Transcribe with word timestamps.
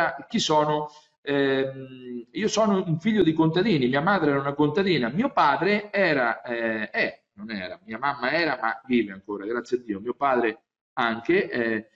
Allora, 0.00 0.26
chi 0.28 0.38
sono? 0.38 0.90
Eh, 1.22 2.26
io 2.30 2.48
sono 2.48 2.82
un 2.86 2.98
figlio 2.98 3.22
di 3.22 3.34
contadini, 3.34 3.88
mia 3.88 4.00
madre 4.00 4.30
era 4.30 4.40
una 4.40 4.54
contadina, 4.54 5.10
mio 5.10 5.30
padre 5.30 5.92
era, 5.92 6.40
eh, 6.40 6.88
è, 6.88 7.22
non 7.34 7.50
era, 7.50 7.78
mia 7.84 7.98
mamma 7.98 8.32
era, 8.32 8.58
ma 8.60 8.80
vive 8.86 9.12
ancora, 9.12 9.44
grazie 9.44 9.76
a 9.76 9.80
Dio, 9.80 10.00
mio 10.00 10.14
padre 10.14 10.62
anche 10.94 11.50
eh, 11.50 11.88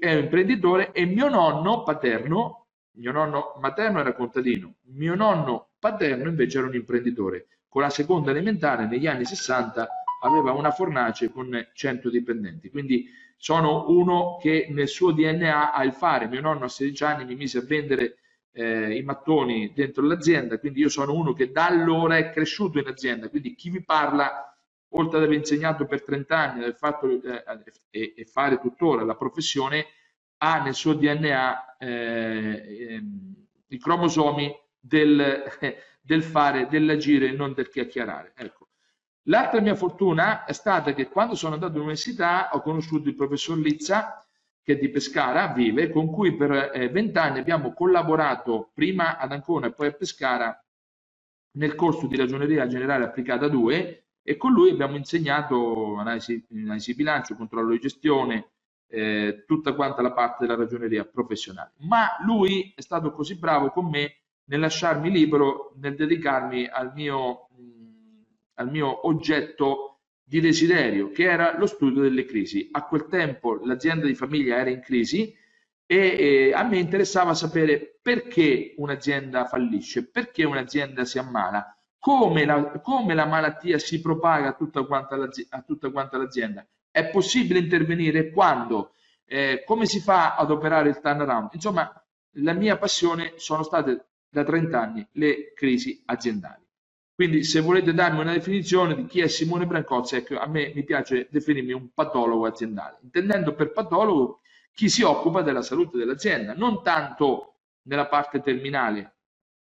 è 0.00 0.14
un 0.14 0.24
imprenditore 0.24 0.90
e 0.90 1.04
mio 1.04 1.28
nonno 1.28 1.84
paterno, 1.84 2.66
mio 2.94 3.12
nonno 3.12 3.54
materno 3.60 4.00
era 4.00 4.12
contadino, 4.14 4.74
mio 4.94 5.14
nonno 5.14 5.70
paterno 5.78 6.28
invece 6.28 6.58
era 6.58 6.66
un 6.66 6.74
imprenditore. 6.74 7.46
Con 7.68 7.82
la 7.82 7.90
seconda 7.90 8.32
elementare 8.32 8.86
negli 8.86 9.06
anni 9.06 9.24
60 9.24 9.88
aveva 10.22 10.52
una 10.52 10.72
fornace 10.72 11.30
con 11.30 11.68
100 11.72 12.10
dipendenti, 12.10 12.68
quindi 12.68 13.08
sono 13.42 13.86
uno 13.88 14.38
che 14.40 14.68
nel 14.70 14.86
suo 14.86 15.10
DNA 15.10 15.72
ha 15.72 15.82
il 15.82 15.94
fare. 15.94 16.28
Mio 16.28 16.40
nonno 16.40 16.66
a 16.66 16.68
16 16.68 17.02
anni 17.02 17.24
mi 17.24 17.34
mise 17.34 17.58
a 17.58 17.64
vendere 17.66 18.18
eh, 18.52 18.94
i 18.96 19.02
mattoni 19.02 19.72
dentro 19.74 20.06
l'azienda, 20.06 20.60
quindi 20.60 20.78
io 20.78 20.88
sono 20.88 21.12
uno 21.12 21.32
che 21.32 21.50
da 21.50 21.66
allora 21.66 22.16
è 22.18 22.30
cresciuto 22.30 22.78
in 22.78 22.86
azienda, 22.86 23.28
quindi 23.28 23.56
chi 23.56 23.68
vi 23.70 23.82
parla, 23.82 24.56
oltre 24.90 25.18
ad 25.18 25.24
aver 25.24 25.38
insegnato 25.38 25.86
per 25.86 26.04
30 26.04 26.38
anni 26.38 26.62
aver 26.62 26.76
eh, 27.24 27.72
e, 27.90 28.14
e, 28.16 28.24
fare 28.26 28.60
tuttora 28.60 29.02
la 29.02 29.16
professione, 29.16 29.86
ha 30.36 30.62
nel 30.62 30.74
suo 30.74 30.94
DNA 30.94 31.78
eh, 31.78 32.86
ehm, 32.90 33.46
i 33.66 33.78
cromosomi 33.78 34.56
del, 34.78 35.42
del 36.00 36.22
fare, 36.22 36.68
dell'agire 36.68 37.26
e 37.26 37.32
non 37.32 37.54
del 37.54 37.68
chiacchierare. 37.68 38.34
Ecco. 38.36 38.61
L'altra 39.26 39.60
mia 39.60 39.74
fortuna 39.74 40.44
è 40.44 40.52
stata 40.52 40.92
che 40.94 41.08
quando 41.08 41.34
sono 41.34 41.54
andato 41.54 41.74
all'università 41.74 42.50
ho 42.52 42.60
conosciuto 42.60 43.08
il 43.08 43.14
professor 43.14 43.56
Lizza, 43.56 44.26
che 44.62 44.74
è 44.74 44.76
di 44.76 44.88
Pescara, 44.90 45.48
vive, 45.48 45.90
con 45.90 46.10
cui 46.10 46.34
per 46.34 46.70
eh, 46.72 46.88
vent'anni 46.88 47.38
abbiamo 47.38 47.72
collaborato 47.72 48.70
prima 48.74 49.18
ad 49.18 49.32
Ancona 49.32 49.66
e 49.66 49.72
poi 49.72 49.88
a 49.88 49.92
Pescara 49.92 50.64
nel 51.52 51.74
corso 51.74 52.06
di 52.06 52.16
ragioneria 52.16 52.66
generale 52.66 53.04
applicata 53.04 53.48
2 53.48 54.04
e 54.22 54.36
con 54.36 54.52
lui 54.52 54.70
abbiamo 54.70 54.96
insegnato 54.96 55.96
analisi, 55.96 56.44
analisi 56.52 56.94
bilancio, 56.94 57.34
controllo 57.34 57.72
di 57.72 57.80
gestione, 57.80 58.50
eh, 58.86 59.44
tutta 59.46 59.74
quanta 59.74 60.02
la 60.02 60.12
parte 60.12 60.46
della 60.46 60.58
ragioneria 60.58 61.04
professionale. 61.04 61.72
Ma 61.78 62.16
lui 62.24 62.72
è 62.74 62.80
stato 62.80 63.12
così 63.12 63.36
bravo 63.36 63.70
con 63.70 63.88
me 63.88 64.16
nel 64.44 64.60
lasciarmi 64.60 65.10
libero, 65.10 65.72
nel 65.78 65.96
dedicarmi 65.96 66.66
al 66.66 66.92
mio, 66.94 67.48
al 68.62 68.70
mio 68.70 69.06
oggetto 69.06 70.00
di 70.22 70.40
desiderio, 70.40 71.10
che 71.10 71.24
era 71.24 71.58
lo 71.58 71.66
studio 71.66 72.02
delle 72.02 72.24
crisi. 72.24 72.68
A 72.72 72.84
quel 72.84 73.06
tempo 73.08 73.60
l'azienda 73.64 74.06
di 74.06 74.14
famiglia 74.14 74.56
era 74.56 74.70
in 74.70 74.80
crisi 74.80 75.36
e 75.84 75.96
eh, 75.96 76.52
a 76.54 76.62
me 76.62 76.78
interessava 76.78 77.34
sapere 77.34 77.98
perché 78.00 78.74
un'azienda 78.78 79.44
fallisce, 79.44 80.08
perché 80.08 80.44
un'azienda 80.44 81.04
si 81.04 81.18
ammala, 81.18 81.76
come 81.98 82.44
la, 82.44 82.80
come 82.80 83.14
la 83.14 83.26
malattia 83.26 83.78
si 83.78 84.00
propaga 84.00 84.48
a 84.48 84.52
tutta 84.54 84.80
a 84.80 85.62
tutta 85.62 85.90
quanta 85.90 86.16
l'azienda. 86.16 86.66
È 86.90 87.10
possibile 87.10 87.58
intervenire 87.58 88.30
quando? 88.30 88.94
Eh, 89.24 89.62
come 89.66 89.86
si 89.86 90.00
fa 90.00 90.34
ad 90.36 90.50
operare 90.50 90.88
il 90.88 91.00
turnaround? 91.00 91.50
Insomma, 91.52 91.92
la 92.36 92.52
mia 92.54 92.76
passione 92.78 93.34
sono 93.36 93.62
state 93.62 94.06
da 94.28 94.44
30 94.44 94.80
anni 94.80 95.06
le 95.12 95.52
crisi 95.54 96.02
aziendali. 96.06 96.61
Quindi 97.22 97.44
se 97.44 97.60
volete 97.60 97.94
darmi 97.94 98.18
una 98.18 98.32
definizione 98.32 98.96
di 98.96 99.06
chi 99.06 99.20
è 99.20 99.28
Simone 99.28 99.64
Brancozzi, 99.64 100.16
ecco, 100.16 100.40
a 100.40 100.48
me 100.48 100.72
mi 100.74 100.82
piace 100.82 101.28
definirmi 101.30 101.70
un 101.70 101.92
patologo 101.94 102.46
aziendale, 102.46 102.98
intendendo 103.02 103.54
per 103.54 103.70
patologo 103.70 104.40
chi 104.72 104.88
si 104.88 105.04
occupa 105.04 105.40
della 105.40 105.62
salute 105.62 105.98
dell'azienda, 105.98 106.52
non 106.54 106.82
tanto 106.82 107.58
nella 107.82 108.08
parte 108.08 108.40
terminale, 108.40 109.18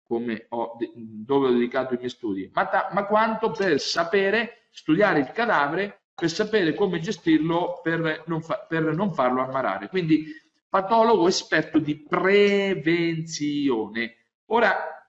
come 0.02 0.45
ho, 0.47 0.77
dove 0.95 1.47
ho 1.47 1.52
dedicato 1.52 1.93
i 1.93 1.97
miei 1.97 2.08
studi, 2.08 2.49
ma, 2.53 2.67
ta, 2.67 2.88
ma 2.93 3.03
quanto 3.03 3.52
per 3.52 3.81
sapere 3.81 4.67
studiare 4.71 5.19
il 5.19 5.33
cadavere, 5.33 6.03
per 6.15 6.30
sapere 6.30 6.73
come 6.73 7.02
gestirlo, 7.02 7.81
per 7.83 8.23
non, 8.27 8.42
fa, 8.42 8.65
per 8.65 8.95
non 8.95 9.14
farlo 9.14 9.42
ammarare. 9.42 9.89
Quindi 9.89 10.27
patologo 10.70 11.27
esperto 11.27 11.80
di 11.80 11.97
prevenzione. 11.97 14.15
Ora, 14.45 15.01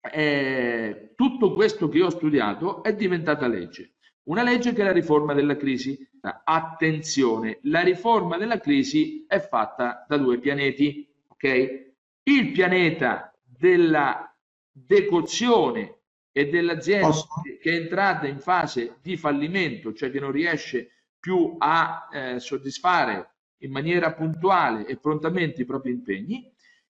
eh, 0.00 1.12
tutto 1.14 1.52
questo 1.52 1.88
che 1.88 2.02
ho 2.02 2.10
studiato 2.10 2.82
è 2.82 2.94
diventata 2.94 3.46
legge. 3.46 3.94
Una 4.24 4.42
legge 4.42 4.72
che 4.72 4.82
è 4.82 4.84
la 4.84 4.92
riforma 4.92 5.34
della 5.34 5.56
crisi. 5.56 6.08
Attenzione, 6.44 7.60
la 7.62 7.80
riforma 7.80 8.36
della 8.36 8.60
crisi 8.60 9.24
è 9.26 9.40
fatta 9.40 10.04
da 10.06 10.18
due 10.18 10.38
pianeti. 10.38 11.10
ok? 11.28 11.92
Il 12.24 12.52
pianeta 12.52 13.34
della 13.42 14.30
decozione 14.70 16.00
e 16.32 16.48
dell'azienda 16.48 17.06
Posso? 17.06 17.26
che 17.60 17.70
è 17.70 17.74
entrata 17.74 18.26
in 18.26 18.38
fase 18.38 18.98
di 19.02 19.16
fallimento, 19.16 19.92
cioè 19.92 20.10
che 20.10 20.20
non 20.20 20.30
riesce 20.30 20.90
più 21.18 21.56
a 21.58 22.08
eh, 22.12 22.38
soddisfare 22.38 23.34
in 23.62 23.72
maniera 23.72 24.12
puntuale 24.12 24.86
e 24.86 24.96
prontamente 24.96 25.62
i 25.62 25.66
propri 25.66 25.90
impegni, 25.90 26.50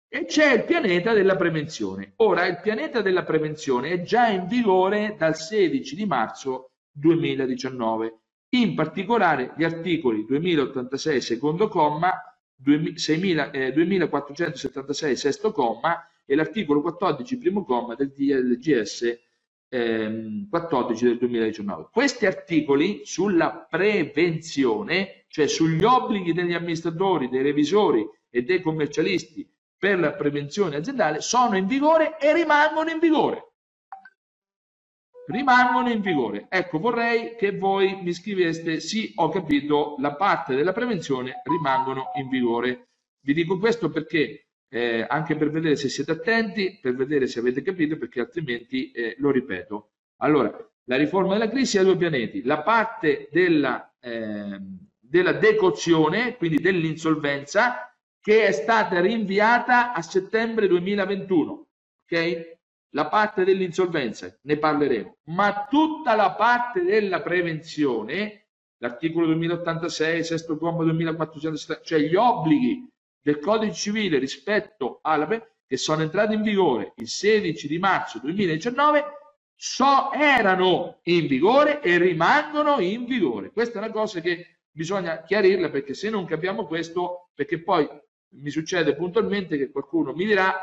e 0.07 0.25
c'è 0.25 0.53
il 0.53 0.63
pianeta 0.63 1.13
della 1.13 1.35
prevenzione. 1.35 2.13
Ora, 2.17 2.45
il 2.45 2.59
pianeta 2.61 3.01
della 3.01 3.23
prevenzione 3.23 3.89
è 3.89 4.01
già 4.01 4.27
in 4.27 4.47
vigore 4.47 5.15
dal 5.17 5.35
16 5.35 5.95
di 5.95 6.05
marzo 6.05 6.71
2019, 6.91 8.19
in 8.49 8.75
particolare 8.75 9.53
gli 9.57 9.63
articoli 9.63 10.25
2086 10.25 11.21
secondo 11.21 11.67
comma, 11.67 12.13
2000, 12.55 13.51
eh, 13.51 13.73
2476 13.73 15.15
sesto 15.17 15.51
comma 15.51 16.07
e 16.25 16.35
l'articolo 16.35 16.81
14 16.81 17.37
primo 17.37 17.63
comma 17.65 17.95
del 17.95 18.11
DLGS 18.11 19.19
ehm, 19.69 20.47
14 20.49 21.05
del 21.05 21.17
2019. 21.17 21.89
Questi 21.91 22.25
articoli 22.25 23.01
sulla 23.03 23.67
prevenzione, 23.69 25.25
cioè 25.27 25.47
sugli 25.47 25.83
obblighi 25.83 26.33
degli 26.33 26.53
amministratori, 26.53 27.29
dei 27.29 27.41
revisori 27.41 28.07
e 28.29 28.43
dei 28.43 28.61
commercialisti 28.61 29.47
per 29.77 29.99
la 29.99 30.13
prevenzione 30.13 30.77
aziendale 30.77 31.21
sono 31.21 31.57
in 31.57 31.67
vigore 31.67 32.17
e 32.17 32.33
rimangono 32.33 32.89
in 32.89 32.99
vigore. 32.99 33.53
Rimangono 35.27 35.89
in 35.89 36.01
vigore. 36.01 36.45
Ecco, 36.49 36.79
vorrei 36.79 37.35
che 37.35 37.57
voi 37.57 38.01
mi 38.01 38.13
scriveste 38.13 38.79
sì, 38.79 39.11
ho 39.15 39.29
capito, 39.29 39.95
la 39.99 40.15
parte 40.15 40.55
della 40.55 40.71
prevenzione 40.71 41.41
rimangono 41.43 42.11
in 42.15 42.29
vigore. 42.29 42.89
Vi 43.21 43.33
dico 43.33 43.57
questo 43.57 43.89
perché 43.89 44.47
eh, 44.69 45.05
anche 45.07 45.35
per 45.35 45.49
vedere 45.49 45.75
se 45.75 45.89
siete 45.89 46.11
attenti, 46.11 46.79
per 46.81 46.95
vedere 46.95 47.27
se 47.27 47.39
avete 47.39 47.61
capito, 47.61 47.97
perché 47.97 48.19
altrimenti 48.19 48.91
eh, 48.91 49.15
lo 49.17 49.31
ripeto. 49.31 49.91
Allora, 50.17 50.51
la 50.87 50.97
riforma 50.97 51.33
della 51.33 51.49
crisi 51.49 51.77
ha 51.77 51.83
due 51.83 51.97
pianeti. 51.97 52.43
La 52.43 52.61
parte 52.61 53.29
della, 53.31 53.95
eh, 53.99 54.59
della 54.99 55.33
decozione, 55.33 56.37
quindi 56.37 56.59
dell'insolvenza, 56.59 57.94
che 58.25 58.47
è 58.47 58.51
stata 58.51 58.99
rinviata 59.01 59.93
a 59.93 60.01
settembre 60.01 60.67
2021. 60.67 61.67
Ok? 62.05 62.57
La 62.95 63.07
parte 63.07 63.43
dell'insolvenza, 63.43 64.35
ne 64.41 64.57
parleremo, 64.57 65.17
ma 65.25 65.67
tutta 65.69 66.15
la 66.15 66.31
parte 66.31 66.81
della 66.81 67.21
prevenzione, 67.21 68.47
l'articolo 68.77 69.27
2086, 69.27 70.23
sesto 70.23 70.57
comma 70.57 70.83
2470, 70.85 71.83
cioè 71.83 71.99
gli 71.99 72.15
obblighi 72.15 72.89
del 73.21 73.37
codice 73.37 73.73
civile 73.73 74.17
rispetto 74.17 75.01
alla 75.03 75.27
che 75.27 75.77
sono 75.77 76.01
entrati 76.01 76.33
in 76.33 76.41
vigore 76.41 76.93
il 76.95 77.07
16 77.07 77.67
di 77.67 77.77
marzo 77.77 78.17
2019 78.17 79.03
so, 79.53 80.11
erano 80.13 80.97
in 81.03 81.27
vigore 81.27 81.79
e 81.79 81.99
rimangono 81.99 82.79
in 82.79 83.05
vigore. 83.05 83.51
Questa 83.51 83.75
è 83.75 83.83
una 83.83 83.91
cosa 83.91 84.19
che 84.19 84.61
bisogna 84.71 85.21
chiarirla 85.21 85.69
perché 85.69 85.93
se 85.93 86.09
non 86.09 86.25
capiamo 86.25 86.65
questo, 86.65 87.29
perché 87.35 87.61
poi 87.61 87.87
mi 88.41 88.49
succede 88.49 88.95
puntualmente 88.95 89.57
che 89.57 89.71
qualcuno 89.71 90.13
mi 90.13 90.25
dirà 90.25 90.53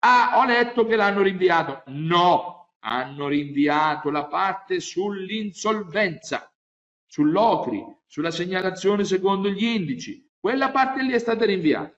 ah 0.00 0.38
ho 0.38 0.44
letto 0.44 0.86
che 0.86 0.96
l'hanno 0.96 1.22
rinviato. 1.22 1.82
No 1.86 2.74
hanno 2.80 3.28
rinviato 3.28 4.10
la 4.10 4.26
parte 4.26 4.80
sull'insolvenza 4.80 6.50
sull'ocri 7.06 7.84
sulla 8.06 8.30
segnalazione 8.30 9.04
secondo 9.04 9.48
gli 9.48 9.64
indici. 9.64 10.26
Quella 10.38 10.70
parte 10.70 11.02
lì 11.02 11.12
è 11.12 11.18
stata 11.18 11.44
rinviata. 11.44 11.92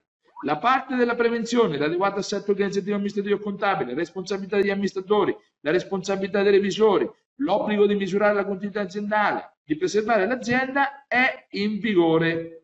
La 0.45 0.57
parte 0.57 0.97
della 0.97 1.15
prevenzione, 1.15 1.77
l'adeguato 1.77 2.21
assetto 2.21 2.53
organizzativo 2.53 2.95
amministrativo 2.95 3.37
e 3.37 3.41
contabile, 3.41 3.93
responsabilità 3.93 4.57
degli 4.57 4.71
amministratori, 4.71 5.37
la 5.61 5.71
responsabilità 5.71 6.43
dei 6.43 6.53
revisori, 6.53 7.09
l'obbligo 7.37 7.87
di 7.87 7.95
misurare 7.95 8.35
la 8.35 8.47
continuità 8.47 8.81
aziendale, 8.81 9.59
di 9.63 9.77
preservare 9.77 10.27
l'azienda 10.27 11.07
è 11.07 11.47
in 11.51 11.79
vigore. 11.79 12.60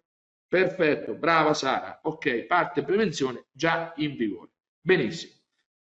Perfetto, 0.48 1.14
brava 1.14 1.54
Sara. 1.54 2.00
Ok, 2.02 2.44
parte 2.44 2.82
prevenzione 2.84 3.46
già 3.52 3.92
in 3.96 4.16
vigore. 4.16 4.52
Benissimo. 4.80 5.34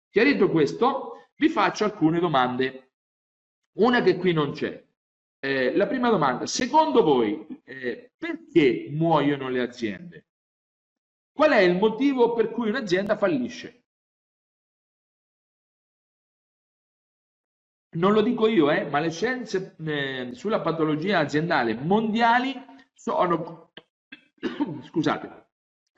Chiarito 0.10 0.50
questo, 0.50 1.30
vi 1.36 1.50
faccio 1.50 1.84
alcune 1.84 2.20
domande. 2.20 2.92
Una 3.78 4.02
che 4.02 4.18
qui 4.18 4.34
non 4.34 4.52
c'è. 4.52 4.84
Eh, 5.40 5.76
la 5.76 5.86
prima 5.86 6.10
domanda, 6.10 6.48
secondo 6.48 7.04
voi 7.04 7.46
eh, 7.66 8.12
perché 8.18 8.88
muoiono 8.90 9.50
le 9.50 9.62
aziende? 9.62 10.28
Qual 11.32 11.52
è 11.52 11.60
il 11.60 11.76
motivo 11.78 12.34
per 12.34 12.50
cui 12.50 12.70
un'azienda 12.70 13.18
fallisce? 13.18 13.84
Non 17.96 18.14
lo 18.14 18.22
dico 18.22 18.48
io, 18.48 18.72
eh, 18.72 18.86
ma 18.86 19.00
le 19.00 19.12
scienze 19.12 19.76
eh, 19.86 20.30
sulla 20.34 20.62
patologia 20.62 21.20
aziendale 21.20 21.76
mondiali 21.76 22.54
sono, 22.94 23.72
scusate, 24.83 25.47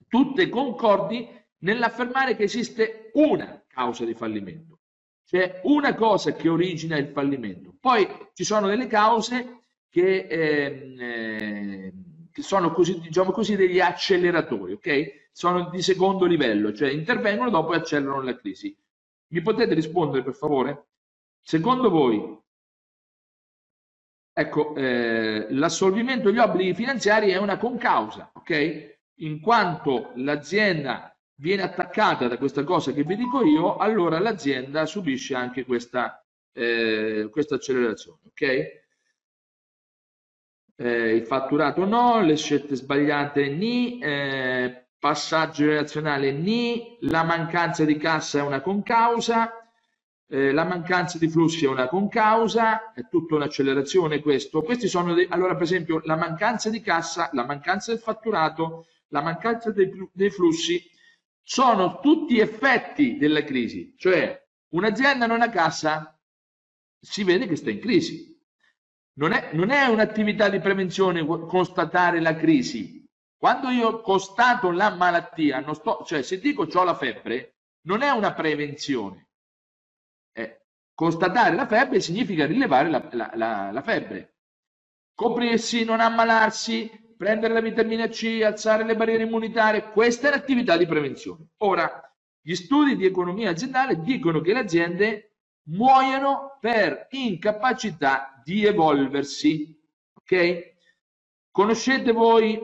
tutte 0.07 0.49
concordi 0.49 1.27
nell'affermare 1.59 2.35
che 2.35 2.43
esiste 2.43 3.11
una 3.13 3.63
causa 3.67 4.05
di 4.05 4.13
fallimento. 4.13 4.79
C'è 5.25 5.59
una 5.63 5.93
cosa 5.93 6.33
che 6.33 6.47
origina 6.47 6.97
il 6.97 7.09
fallimento. 7.09 7.75
Poi 7.79 8.07
ci 8.33 8.43
sono 8.43 8.67
delle 8.67 8.87
cause 8.87 9.59
che, 9.89 10.27
eh, 10.29 10.95
eh, 10.97 11.93
che 12.31 12.41
sono 12.41 12.71
così, 12.71 12.99
diciamo 12.99 13.31
così, 13.31 13.55
degli 13.55 13.79
acceleratori, 13.79 14.73
ok? 14.73 15.29
Sono 15.31 15.69
di 15.69 15.81
secondo 15.81 16.25
livello, 16.25 16.73
cioè 16.73 16.91
intervengono 16.91 17.49
dopo 17.49 17.73
e 17.73 17.77
accelerano 17.77 18.21
la 18.21 18.37
crisi. 18.37 18.75
Mi 19.29 19.41
potete 19.41 19.73
rispondere 19.73 20.23
per 20.23 20.33
favore? 20.33 20.87
Secondo 21.41 21.89
voi, 21.89 22.39
ecco, 24.39 24.75
eh, 24.75 25.47
l'assolvimento 25.49 26.29
degli 26.29 26.37
obblighi 26.37 26.75
finanziari 26.75 27.31
è 27.31 27.37
una 27.37 27.57
concausa, 27.57 28.29
ok? 28.35 28.97
In 29.21 29.39
quanto 29.39 30.11
l'azienda 30.17 31.11
viene 31.39 31.63
attaccata 31.63 32.27
da 32.27 32.37
questa 32.37 32.63
cosa 32.63 32.91
che 32.91 33.03
vi 33.03 33.15
dico 33.15 33.43
io, 33.43 33.77
allora 33.77 34.19
l'azienda 34.19 34.85
subisce 34.85 35.33
anche 35.33 35.65
questa, 35.65 36.23
eh, 36.53 37.27
questa 37.31 37.55
accelerazione. 37.55 38.19
ok? 38.27 38.41
Eh, 40.79 41.15
il 41.15 41.25
fatturato 41.25 41.85
no, 41.85 42.21
le 42.21 42.35
scelte 42.37 42.75
sbagliate 42.75 43.49
ni, 43.49 43.99
eh, 43.99 44.89
passaggio 44.99 45.65
relazionale 45.65 46.31
ni, 46.31 46.97
la 47.01 47.23
mancanza 47.23 47.83
di 47.85 47.97
cassa 47.97 48.37
è 48.37 48.43
una 48.43 48.61
concausa, 48.61 49.66
eh, 50.29 50.51
la 50.51 50.65
mancanza 50.65 51.17
di 51.17 51.29
flussi 51.29 51.65
è 51.65 51.69
una 51.69 51.87
concausa, 51.87 52.91
è 52.93 53.07
tutta 53.07 53.35
un'accelerazione 53.35 54.19
questo. 54.19 54.61
Questi 54.61 54.87
sono 54.87 55.13
dei, 55.13 55.27
allora 55.29 55.53
per 55.53 55.63
esempio 55.63 56.01
la 56.03 56.15
mancanza 56.15 56.69
di 56.69 56.81
cassa, 56.81 57.29
la 57.33 57.45
mancanza 57.45 57.91
del 57.91 58.01
fatturato, 58.01 58.87
la 59.09 59.21
mancanza 59.21 59.71
dei, 59.71 59.89
dei 60.11 60.29
flussi 60.29 60.83
sono 61.41 61.99
tutti 62.01 62.39
effetti 62.39 63.17
della 63.17 63.43
crisi, 63.43 63.93
cioè 63.97 64.37
un'azienda 64.69 65.27
non 65.27 65.41
ha 65.41 65.49
cassa, 65.49 66.19
si 66.99 67.23
vede 67.23 67.47
che 67.47 67.55
sta 67.55 67.69
in 67.69 67.79
crisi. 67.79 68.35
Non 69.17 69.31
è, 69.31 69.49
non 69.53 69.71
è 69.71 69.85
un'attività 69.87 70.47
di 70.47 70.59
prevenzione 70.59 71.25
constatare 71.25 72.21
la 72.21 72.35
crisi. 72.35 73.03
Quando 73.35 73.69
io 73.69 74.01
constato 74.01 74.69
la 74.69 74.93
malattia, 74.93 75.59
non 75.59 75.73
sto, 75.73 76.03
cioè 76.05 76.21
se 76.21 76.39
dico 76.39 76.67
ho 76.71 76.83
la 76.83 76.93
febbre, 76.95 77.55
non 77.85 78.01
è 78.03 78.09
una 78.09 78.33
prevenzione. 78.33 79.26
Constatare 80.97 81.53
la 81.53 81.67
febbre 81.67 81.99
significa 81.99 82.47
rilevare 82.47 82.89
la, 82.89 83.07
la, 83.11 83.31
la, 83.35 83.69
la 83.71 83.81
febbre. 83.83 84.37
Coprirsi, 85.13 85.83
non 85.83 85.99
ammalarsi, 85.99 86.89
prendere 87.15 87.53
la 87.53 87.61
vitamina 87.61 88.07
C, 88.07 88.41
alzare 88.43 88.83
le 88.83 88.95
barriere 88.95 89.21
immunitarie, 89.21 89.91
questa 89.91 90.27
è 90.27 90.31
l'attività 90.31 90.75
di 90.75 90.87
prevenzione. 90.87 91.49
Ora, 91.57 92.01
gli 92.41 92.55
studi 92.55 92.95
di 92.95 93.05
economia 93.05 93.51
aziendale 93.51 93.99
dicono 94.01 94.41
che 94.41 94.53
le 94.53 94.59
aziende 94.61 95.35
muoiono 95.65 96.57
per 96.59 97.05
incapacità 97.11 98.41
di 98.43 98.65
evolversi. 98.65 99.79
Ok? 100.15 100.77
Conoscete 101.51 102.11
voi, 102.11 102.59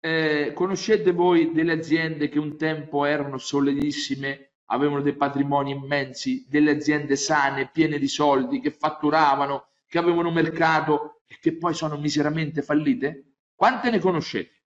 eh, 0.00 0.52
conoscete 0.54 1.12
voi 1.12 1.52
delle 1.52 1.72
aziende 1.72 2.30
che 2.30 2.38
un 2.38 2.56
tempo 2.56 3.04
erano 3.04 3.36
solidissime, 3.36 4.47
avevano 4.70 5.02
dei 5.02 5.14
patrimoni 5.14 5.70
immensi, 5.70 6.46
delle 6.48 6.72
aziende 6.72 7.16
sane, 7.16 7.70
piene 7.70 7.98
di 7.98 8.08
soldi, 8.08 8.60
che 8.60 8.70
fatturavano, 8.70 9.68
che 9.86 9.98
avevano 9.98 10.30
mercato 10.30 11.22
e 11.26 11.38
che 11.40 11.56
poi 11.56 11.74
sono 11.74 11.96
miseramente 11.96 12.62
fallite? 12.62 13.34
Quante 13.54 13.90
ne 13.90 13.98
conoscete? 13.98 14.62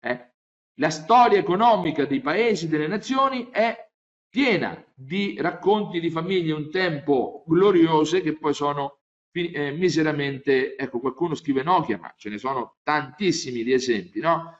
Eh? 0.00 0.32
La 0.74 0.90
storia 0.90 1.38
economica 1.38 2.04
dei 2.04 2.20
paesi, 2.20 2.68
delle 2.68 2.86
nazioni 2.86 3.48
è 3.50 3.86
piena 4.28 4.82
di 4.94 5.36
racconti 5.40 6.00
di 6.00 6.10
famiglie 6.10 6.52
un 6.52 6.70
tempo 6.70 7.44
gloriose 7.46 8.20
che 8.20 8.36
poi 8.36 8.54
sono 8.54 8.98
eh, 9.32 9.72
miseramente, 9.72 10.76
ecco 10.76 11.00
qualcuno 11.00 11.34
scrive 11.34 11.62
Nokia, 11.62 11.98
ma 11.98 12.12
ce 12.16 12.28
ne 12.28 12.38
sono 12.38 12.76
tantissimi 12.82 13.62
di 13.62 13.72
esempi, 13.72 14.20
no? 14.20 14.58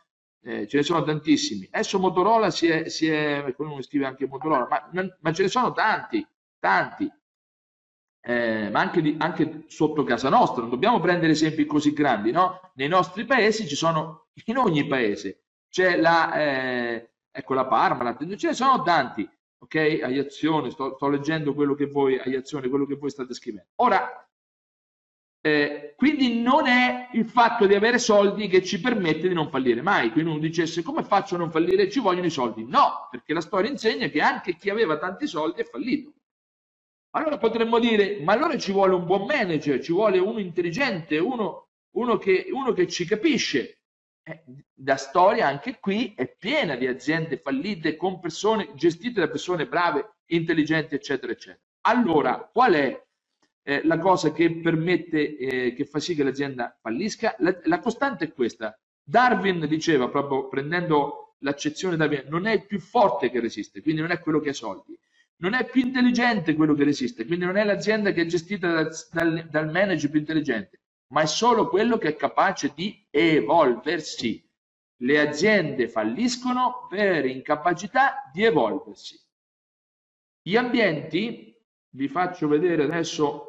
Eh, 0.48 0.66
ce 0.66 0.78
ne 0.78 0.82
sono 0.82 1.02
tantissimi. 1.02 1.68
Adesso 1.70 1.98
Motorola 1.98 2.50
si 2.50 2.68
è, 2.68 2.88
si 2.88 3.06
è 3.06 3.42
qualcuno 3.42 3.82
scrive 3.82 4.06
anche 4.06 4.26
Motorola, 4.26 4.66
ma, 4.68 5.06
ma 5.20 5.32
ce 5.32 5.42
ne 5.42 5.48
sono 5.48 5.72
tanti, 5.72 6.26
tanti 6.58 7.10
eh, 8.20 8.68
ma 8.70 8.80
anche, 8.80 9.00
di, 9.00 9.16
anche, 9.18 9.64
sotto 9.68 10.04
casa 10.04 10.28
nostra, 10.28 10.60
non 10.60 10.70
dobbiamo 10.70 11.00
prendere 11.00 11.32
esempi 11.32 11.64
così 11.64 11.92
grandi, 11.92 12.30
no? 12.30 12.72
Nei 12.74 12.88
nostri 12.88 13.24
paesi 13.24 13.66
ci 13.66 13.74
sono, 13.74 14.26
in 14.44 14.56
ogni 14.58 14.86
paese, 14.86 15.44
c'è 15.70 15.96
la, 15.96 16.34
eh, 16.34 17.10
ecco 17.30 17.54
la 17.54 17.66
Parmalat, 17.66 18.36
ce 18.36 18.48
ne 18.48 18.54
sono 18.54 18.82
tanti, 18.82 19.28
ok? 19.58 19.74
Aiazione, 20.02 20.70
sto, 20.70 20.96
sto 20.96 21.08
leggendo 21.08 21.54
quello 21.54 21.74
che 21.74 21.86
voi, 21.86 22.18
Aiazione, 22.18 22.68
quello 22.68 22.84
che 22.86 22.96
voi 22.96 23.10
state 23.10 23.32
scrivendo. 23.32 23.70
Ora, 23.76 24.27
eh, 25.40 25.94
quindi 25.96 26.40
non 26.40 26.66
è 26.66 27.08
il 27.12 27.26
fatto 27.26 27.66
di 27.66 27.74
avere 27.74 27.98
soldi 27.98 28.48
che 28.48 28.62
ci 28.62 28.80
permette 28.80 29.28
di 29.28 29.34
non 29.34 29.50
fallire 29.50 29.82
mai. 29.82 30.10
Quindi 30.10 30.30
uno 30.30 30.40
dicesse 30.40 30.82
come 30.82 31.04
faccio 31.04 31.36
a 31.36 31.38
non 31.38 31.50
fallire? 31.50 31.88
Ci 31.88 32.00
vogliono 32.00 32.26
i 32.26 32.30
soldi. 32.30 32.64
No, 32.64 33.08
perché 33.10 33.32
la 33.32 33.40
storia 33.40 33.70
insegna 33.70 34.08
che 34.08 34.20
anche 34.20 34.56
chi 34.56 34.70
aveva 34.70 34.98
tanti 34.98 35.26
soldi 35.26 35.60
è 35.60 35.64
fallito. 35.64 36.12
Allora 37.10 37.38
potremmo 37.38 37.78
dire, 37.78 38.20
ma 38.20 38.32
allora 38.32 38.58
ci 38.58 38.72
vuole 38.72 38.94
un 38.94 39.06
buon 39.06 39.24
manager, 39.26 39.80
ci 39.80 39.92
vuole 39.92 40.18
uno 40.18 40.40
intelligente, 40.40 41.18
uno, 41.18 41.68
uno, 41.96 42.18
che, 42.18 42.48
uno 42.52 42.72
che, 42.72 42.86
ci 42.86 43.06
capisce. 43.06 43.78
Eh, 44.22 44.44
la 44.84 44.96
storia 44.96 45.46
anche 45.46 45.78
qui 45.80 46.12
è 46.14 46.28
piena 46.28 46.76
di 46.76 46.86
aziende 46.86 47.38
fallite 47.38 47.96
con 47.96 48.20
persone 48.20 48.72
gestite 48.74 49.20
da 49.20 49.28
persone 49.28 49.66
brave, 49.66 50.16
intelligenti, 50.26 50.96
eccetera, 50.96 51.32
eccetera. 51.32 51.62
Allora, 51.86 52.48
qual 52.52 52.74
è 52.74 53.07
eh, 53.68 53.82
la 53.84 53.98
cosa 53.98 54.32
che 54.32 54.50
permette, 54.60 55.36
eh, 55.36 55.74
che 55.74 55.84
fa 55.84 55.98
sì 55.98 56.14
che 56.14 56.22
l'azienda 56.22 56.74
fallisca? 56.80 57.34
La, 57.40 57.54
la 57.64 57.80
costante 57.80 58.24
è 58.24 58.32
questa. 58.32 58.74
Darwin 59.02 59.66
diceva, 59.68 60.08
proprio 60.08 60.48
prendendo 60.48 61.34
l'accezione 61.40 61.96
da 61.96 62.06
Darwin, 62.06 62.30
non 62.30 62.46
è 62.46 62.54
il 62.54 62.66
più 62.66 62.80
forte 62.80 63.30
che 63.30 63.40
resiste, 63.40 63.82
quindi 63.82 64.00
non 64.00 64.10
è 64.10 64.20
quello 64.20 64.40
che 64.40 64.50
ha 64.50 64.54
soldi 64.54 64.98
non 65.40 65.54
è 65.54 65.68
più 65.68 65.82
intelligente 65.82 66.56
quello 66.56 66.74
che 66.74 66.82
resiste, 66.82 67.24
quindi 67.24 67.44
non 67.44 67.56
è 67.56 67.62
l'azienda 67.62 68.10
che 68.10 68.22
è 68.22 68.26
gestita 68.26 68.72
dal, 68.72 68.90
dal, 69.12 69.48
dal 69.48 69.70
manager 69.70 70.10
più 70.10 70.18
intelligente, 70.18 70.80
ma 71.12 71.20
è 71.20 71.26
solo 71.26 71.68
quello 71.68 71.96
che 71.96 72.08
è 72.08 72.16
capace 72.16 72.72
di 72.74 73.06
evolversi. 73.08 74.44
Le 75.00 75.20
aziende 75.20 75.88
falliscono 75.88 76.88
per 76.88 77.24
incapacità 77.24 78.28
di 78.32 78.42
evolversi. 78.42 79.16
Gli 80.42 80.56
ambienti, 80.56 81.56
vi 81.90 82.08
faccio 82.08 82.48
vedere 82.48 82.82
adesso 82.82 83.47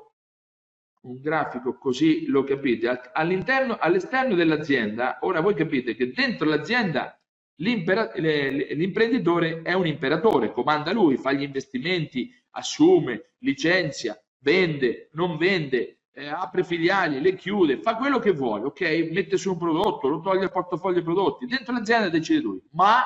un 1.02 1.22
grafico 1.22 1.78
così 1.78 2.26
lo 2.28 2.44
capite, 2.44 3.12
all'interno, 3.14 3.78
all'esterno 3.80 4.36
dell'azienda, 4.36 5.20
ora 5.22 5.42
voi 5.42 5.54
capite 5.54 5.96
che 5.96 6.12
dentro 6.12 6.48
l'azienda 6.48 7.20
L'imprenditore 7.62 9.62
è 9.64 9.74
un 9.74 9.86
imperatore, 9.86 10.54
comanda 10.54 10.94
lui, 10.94 11.18
fa 11.18 11.34
gli 11.34 11.42
investimenti, 11.42 12.32
assume, 12.52 13.34
licenzia, 13.40 14.18
vende, 14.40 15.10
non 15.14 15.36
vende, 15.36 16.04
eh, 16.14 16.28
apre 16.28 16.64
filiali, 16.64 17.20
le 17.20 17.36
chiude, 17.36 17.82
fa 17.82 17.98
quello 17.98 18.20
che 18.20 18.32
vuole, 18.32 18.66
ok? 18.66 19.10
Mette 19.12 19.38
su 19.38 19.52
un 19.52 19.58
prodotto, 19.58 20.08
lo 20.08 20.22
toglie 20.22 20.44
al 20.44 20.52
portafoglio 20.52 21.04
prodotti, 21.04 21.48
dentro 21.48 21.74
l'azienda 21.74 22.08
decide 22.08 22.40
lui, 22.40 22.62
ma 22.72 23.04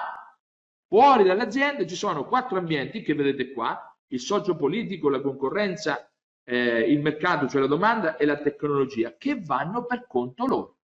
fuori 0.87 1.23
dall'azienda 1.23 1.87
ci 1.87 1.95
sono 1.95 2.25
quattro 2.25 2.59
ambienti 2.59 3.01
che 3.01 3.15
vedete 3.15 3.51
qua, 3.51 3.79
il 4.09 4.19
socio 4.19 4.55
politico, 4.55 5.09
la 5.09 5.21
concorrenza, 5.21 6.12
eh, 6.43 6.79
il 6.79 7.01
mercato, 7.01 7.47
cioè 7.47 7.61
la 7.61 7.67
domanda 7.67 8.17
e 8.17 8.25
la 8.25 8.37
tecnologia, 8.37 9.15
che 9.17 9.39
vanno 9.39 9.85
per 9.85 10.05
conto 10.07 10.45
loro 10.45 10.77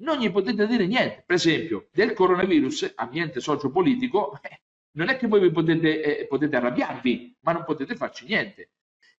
non 0.00 0.18
gli 0.18 0.30
potete 0.30 0.66
dire 0.66 0.86
niente. 0.86 1.22
Per 1.26 1.36
esempio, 1.36 1.88
del 1.92 2.12
coronavirus, 2.12 2.92
ambiente 2.96 3.40
sociopolitico, 3.40 4.38
eh, 4.42 4.60
non 4.92 5.08
è 5.08 5.16
che 5.16 5.26
voi 5.26 5.50
potete, 5.50 6.20
eh, 6.20 6.26
potete 6.26 6.56
arrabbiarvi, 6.56 7.36
ma 7.40 7.52
non 7.52 7.64
potete 7.64 7.94
farci 7.96 8.26
niente. 8.26 8.70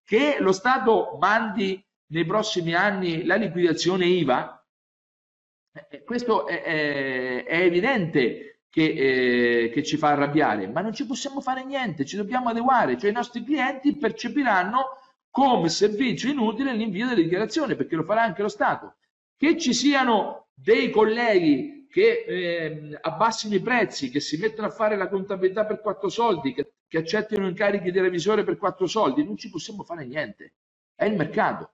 Che 0.03 0.37
lo 0.39 0.51
Stato 0.51 1.17
mandi 1.19 1.83
nei 2.07 2.25
prossimi 2.25 2.73
anni 2.73 3.23
la 3.25 3.35
liquidazione 3.35 4.05
IVA, 4.05 4.65
eh, 5.73 5.87
eh 5.89 6.03
questo 6.03 6.47
è, 6.47 6.61
è, 6.61 7.43
è 7.45 7.61
evidente 7.61 8.63
che, 8.69 9.63
eh, 9.63 9.69
che, 9.69 9.83
ci 9.83 9.97
fa 9.97 10.09
arrabbiare, 10.09 10.67
ma 10.67 10.81
non 10.81 10.93
ci 10.93 11.05
possiamo 11.05 11.41
fare 11.41 11.63
niente, 11.63 12.05
ci 12.05 12.17
dobbiamo 12.17 12.49
adeguare, 12.49 12.97
cioè 12.97 13.09
i 13.09 13.13
nostri 13.13 13.43
clienti 13.43 13.95
percepiranno 13.95 14.97
come 15.31 15.69
servizio 15.69 16.29
inutile 16.29 16.73
l'invio 16.73 17.07
delle 17.07 17.23
dichiarazioni, 17.23 17.75
perché 17.75 17.95
lo 17.95 18.03
farà 18.03 18.21
anche 18.21 18.41
lo 18.41 18.49
Stato. 18.49 18.97
Che 19.37 19.57
ci 19.57 19.73
siano 19.73 20.49
dei 20.53 20.91
colleghi 20.91 21.87
che 21.89 22.25
eh, 22.27 22.97
abbassino 23.01 23.55
i 23.55 23.61
prezzi, 23.61 24.09
che 24.09 24.19
si 24.19 24.37
mettano 24.37 24.67
a 24.67 24.71
fare 24.71 24.95
la 24.95 25.07
contabilità 25.07 25.65
per 25.65 25.81
quattro 25.81 26.09
soldi, 26.09 26.53
che, 26.53 26.73
che 26.87 26.97
accettino 26.99 27.47
incarichi 27.47 27.91
di 27.91 27.99
revisore 27.99 28.43
per 28.43 28.57
quattro 28.57 28.87
soldi, 28.87 29.23
non 29.23 29.37
ci 29.37 29.49
possiamo 29.49 29.83
fare 29.83 30.05
niente. 30.05 30.53
È 30.93 31.05
il 31.05 31.15
mercato. 31.15 31.71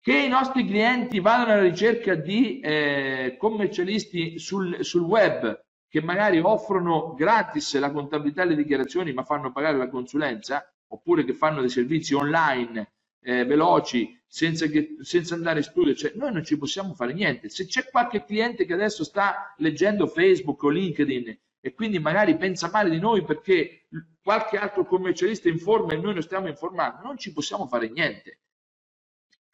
Che 0.00 0.16
i 0.16 0.28
nostri 0.28 0.64
clienti 0.64 1.18
vadano 1.18 1.52
alla 1.52 1.62
ricerca 1.62 2.14
di 2.14 2.60
eh, 2.60 3.36
commercialisti 3.36 4.38
sul, 4.38 4.84
sul 4.84 5.02
web 5.02 5.64
che 5.88 6.02
magari 6.02 6.38
offrono 6.38 7.14
gratis 7.14 7.78
la 7.78 7.90
contabilità 7.90 8.42
e 8.42 8.46
le 8.46 8.56
dichiarazioni 8.56 9.12
ma 9.12 9.24
fanno 9.24 9.50
pagare 9.50 9.76
la 9.76 9.88
consulenza, 9.88 10.64
oppure 10.88 11.24
che 11.24 11.34
fanno 11.34 11.60
dei 11.60 11.70
servizi 11.70 12.14
online 12.14 12.92
eh, 13.28 13.44
veloci 13.44 14.18
senza, 14.26 14.66
che, 14.68 14.96
senza, 15.00 15.34
andare 15.34 15.58
in 15.58 15.64
studio, 15.64 15.94
cioè 15.94 16.12
noi 16.14 16.32
non 16.32 16.42
ci 16.42 16.56
possiamo 16.56 16.94
fare 16.94 17.12
niente. 17.12 17.50
Se 17.50 17.66
c'è 17.66 17.90
qualche 17.90 18.24
cliente 18.24 18.64
che 18.64 18.72
adesso 18.72 19.04
sta 19.04 19.54
leggendo 19.58 20.06
Facebook 20.06 20.62
o 20.62 20.70
LinkedIn 20.70 21.38
e 21.60 21.74
quindi 21.74 21.98
magari 21.98 22.38
pensa 22.38 22.70
male 22.72 22.88
di 22.88 22.98
noi 22.98 23.22
perché 23.24 23.86
qualche 24.22 24.56
altro 24.56 24.86
commercialista 24.86 25.50
informa 25.50 25.92
e 25.92 25.98
noi 25.98 26.14
non 26.14 26.22
stiamo 26.22 26.48
informando, 26.48 27.02
non 27.02 27.18
ci 27.18 27.34
possiamo 27.34 27.66
fare 27.66 27.90
niente. 27.90 28.38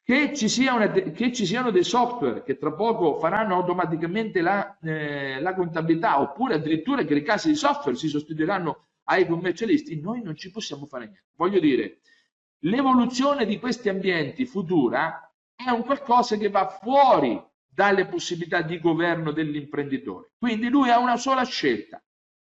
Che 0.04 0.35
ci, 0.37 0.66
una, 0.66 0.93
che 0.93 1.33
ci 1.33 1.45
siano 1.45 1.73
dei 1.73 1.83
software 1.83 2.45
che 2.45 2.59
tra 2.59 2.73
poco 2.75 3.19
faranno 3.19 3.57
automaticamente 3.57 4.40
la, 4.40 4.78
eh, 4.83 5.40
la 5.40 5.54
contabilità 5.54 6.21
oppure 6.21 6.54
addirittura 6.54 7.02
che 7.02 7.14
le 7.14 7.23
case 7.23 7.49
di 7.49 7.57
software 7.57 7.97
si 7.97 8.07
sostituiranno 8.07 8.85
ai 9.04 9.26
commercialisti, 9.26 10.00
noi 10.00 10.23
non 10.23 10.37
ci 10.37 10.50
possiamo 10.52 10.87
fare 10.87 11.07
niente. 11.07 11.25
Voglio 11.35 11.59
dire, 11.59 11.99
l'evoluzione 12.64 13.47
di 13.47 13.59
questi 13.59 13.88
ambienti 13.88 14.47
futura 14.47 15.33
è 15.54 15.71
un 15.71 15.85
qualcosa 15.85 16.37
che 16.37 16.49
va 16.49 16.68
fuori 16.68 17.42
dalle 17.66 18.06
possibilità 18.06 18.62
di 18.62 18.78
governo 18.78 19.33
dell'imprenditore. 19.33 20.33
Quindi 20.38 20.68
lui 20.68 20.90
ha 20.90 20.99
una 20.99 21.16
sola 21.16 21.44
scelta, 21.44 22.02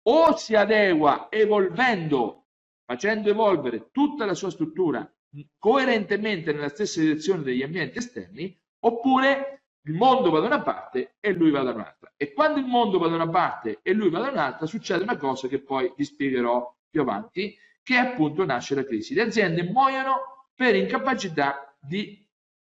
o 0.05 0.35
si 0.35 0.55
adegua 0.55 1.27
evolvendo, 1.29 2.47
facendo 2.85 3.29
evolvere 3.29 3.89
tutta 3.91 4.25
la 4.25 4.33
sua 4.33 4.49
struttura 4.49 5.09
coerentemente 5.57 6.51
nella 6.51 6.69
stessa 6.69 6.99
direzione 6.99 7.41
degli 7.41 7.63
ambienti 7.63 7.97
esterni, 7.97 8.55
oppure 8.81 9.63
il 9.85 9.93
mondo 9.93 10.29
va 10.29 10.39
da 10.39 10.45
una 10.45 10.61
parte 10.61 11.15
e 11.19 11.31
lui 11.33 11.49
va 11.49 11.61
da 11.63 11.71
un'altra. 11.71 12.13
E 12.15 12.33
quando 12.33 12.59
il 12.59 12.65
mondo 12.65 12.99
va 12.99 13.07
da 13.07 13.15
una 13.15 13.29
parte 13.29 13.79
e 13.81 13.93
lui 13.93 14.09
va 14.09 14.19
da 14.19 14.29
un'altra, 14.29 14.67
succede 14.67 15.03
una 15.03 15.17
cosa 15.17 15.47
che 15.47 15.59
poi 15.59 15.91
vi 15.95 16.03
spiegherò 16.03 16.75
più 16.89 17.01
avanti, 17.01 17.57
che 17.83 17.95
appunto 17.97 18.45
nasce 18.45 18.73
la 18.75 18.85
crisi. 18.85 19.13
Le 19.13 19.23
aziende 19.23 19.63
muoiono 19.63 20.47
per 20.55 20.75
incapacità 20.75 21.75
di, 21.79 22.25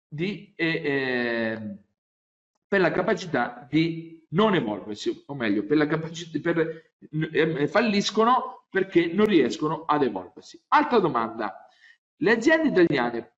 di 0.08 0.54
eh, 0.56 0.68
eh, 0.68 1.78
per 2.68 2.82
la 2.82 2.92
capacità 2.92 3.68
di 3.70 4.26
non 4.30 4.56
evolversi, 4.56 5.24
o 5.28 5.36
meglio, 5.36 5.64
per 5.66 5.78
la 5.78 5.86
capacità, 5.86 6.40
per, 6.40 6.94
eh, 7.32 7.68
falliscono 7.68 8.66
perché 8.70 9.08
non 9.14 9.28
riescono 9.28 9.84
ad 9.86 10.02
evolversi. 10.02 10.60
Altra 10.70 10.98
domanda, 10.98 11.68
le 12.16 12.32
aziende 12.32 12.70
italiane, 12.70 13.34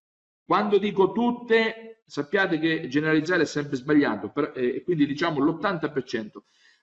quando 0.45 0.77
dico 0.77 1.11
tutte, 1.11 2.03
sappiate 2.05 2.59
che 2.59 2.87
generalizzare 2.87 3.41
è 3.41 3.45
sempre 3.45 3.75
sbagliato, 3.75 4.29
per, 4.29 4.53
eh, 4.55 4.83
quindi 4.83 5.05
diciamo 5.05 5.39
l'80%, 5.39 6.29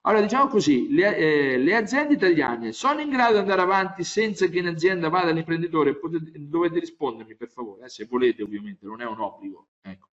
allora, 0.05 0.23
diciamo 0.23 0.49
così, 0.49 0.93
le, 0.93 1.17
eh, 1.17 1.59
le, 1.59 1.77
aziende 1.77 2.15
italiane 2.15 2.73
sono 2.73 3.01
in 3.01 3.09
grado 3.09 3.35
di 3.35 3.39
andare 3.39 3.61
avanti 3.61 4.03
senza 4.03 4.47
che 4.49 4.59
in 4.59 4.67
azienda 4.67 5.09
vada 5.09 5.31
l'imprenditore? 5.31 5.97
Dovete 6.39 6.81
rispondermi, 6.81 7.37
per 7.37 7.49
favore, 7.49 7.85
eh, 7.85 7.89
se 7.89 8.07
volete, 8.07 8.43
ovviamente, 8.43 8.85
non 8.85 9.01
è 9.01 9.07
un 9.07 9.21
obbligo. 9.21 9.69
Ecco, 9.81 10.09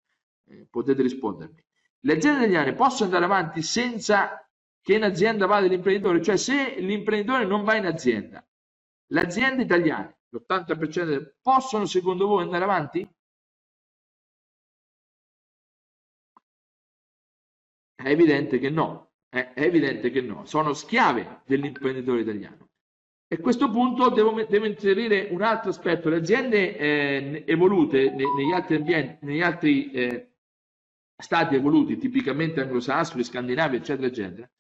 eh, 0.49 0.67
potete 0.71 1.01
rispondermi. 1.01 1.65
Le 2.01 2.13
aziende 2.13 2.41
italiane 2.41 2.75
possono 2.75 3.05
andare 3.07 3.25
avanti 3.25 3.63
senza 3.63 4.47
che 4.83 4.95
in 4.95 5.05
azienda 5.05 5.47
vada 5.47 5.67
l'imprenditore? 5.67 6.23
Cioè, 6.23 6.37
se 6.37 6.81
l'imprenditore 6.81 7.47
non 7.47 7.65
va 7.65 7.77
in 7.77 7.87
azienda, 7.87 8.47
le 9.07 9.21
aziende 9.21 9.63
italiane, 9.63 10.19
l'80% 10.29 11.33
possono, 11.41 11.87
secondo 11.87 12.27
voi, 12.27 12.43
andare 12.43 12.65
avanti? 12.65 13.09
È 17.95 18.09
evidente 18.09 18.59
che 18.59 18.71
no, 18.71 19.08
è, 19.29 19.53
evidente 19.55 20.11
che 20.11 20.21
no, 20.21 20.45
sono 20.47 20.73
schiave 20.73 21.43
dell'imprenditore 21.47 22.23
italiano. 22.23 22.69
E 23.27 23.37
a 23.37 23.41
questo 23.41 23.71
punto 23.71 24.09
devo, 24.09 24.43
devo, 24.45 24.65
inserire 24.65 25.29
un 25.31 25.43
altro 25.43 25.71
aspetto. 25.71 26.09
Le 26.09 26.17
aziende 26.17 26.77
eh, 26.77 27.45
evolute 27.47 28.11
negli 28.11 28.53
altri, 28.53 28.77
ambienti, 28.77 29.27
negli 29.27 29.43
altri 29.43 29.91
eh, 29.91 30.31
stati 31.15 31.55
evoluti, 31.55 31.99
tipicamente 31.99 32.63
anglosassoni, 32.63 33.23
scandinavi, 33.23 33.77
eccetera, 33.77 34.07
eccetera, 34.07 34.51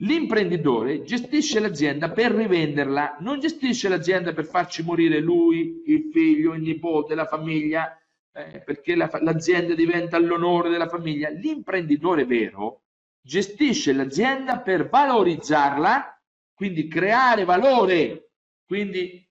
l'imprenditore 0.00 1.02
gestisce 1.02 1.58
l'azienda 1.58 2.10
per 2.10 2.32
rivenderla, 2.32 3.16
non 3.20 3.40
gestisce 3.40 3.88
l'azienda 3.88 4.32
per 4.32 4.44
farci 4.44 4.82
morire 4.82 5.20
lui, 5.20 5.82
il 5.86 6.10
figlio, 6.12 6.52
il 6.52 6.60
nipote, 6.60 7.14
la 7.14 7.26
famiglia, 7.26 7.98
eh, 8.32 8.60
perché 8.60 8.94
la, 8.94 9.08
l'azienda 9.22 9.74
diventa 9.74 10.18
l'onore 10.18 10.68
della 10.68 10.88
famiglia. 10.88 11.30
L'imprenditore 11.30 12.26
vero 12.26 12.82
gestisce 13.20 13.92
l'azienda 13.92 14.60
per 14.60 14.88
valorizzarla, 14.88 16.22
quindi 16.54 16.88
creare 16.88 17.44
valore. 17.44 18.30
Quindi 18.66 19.26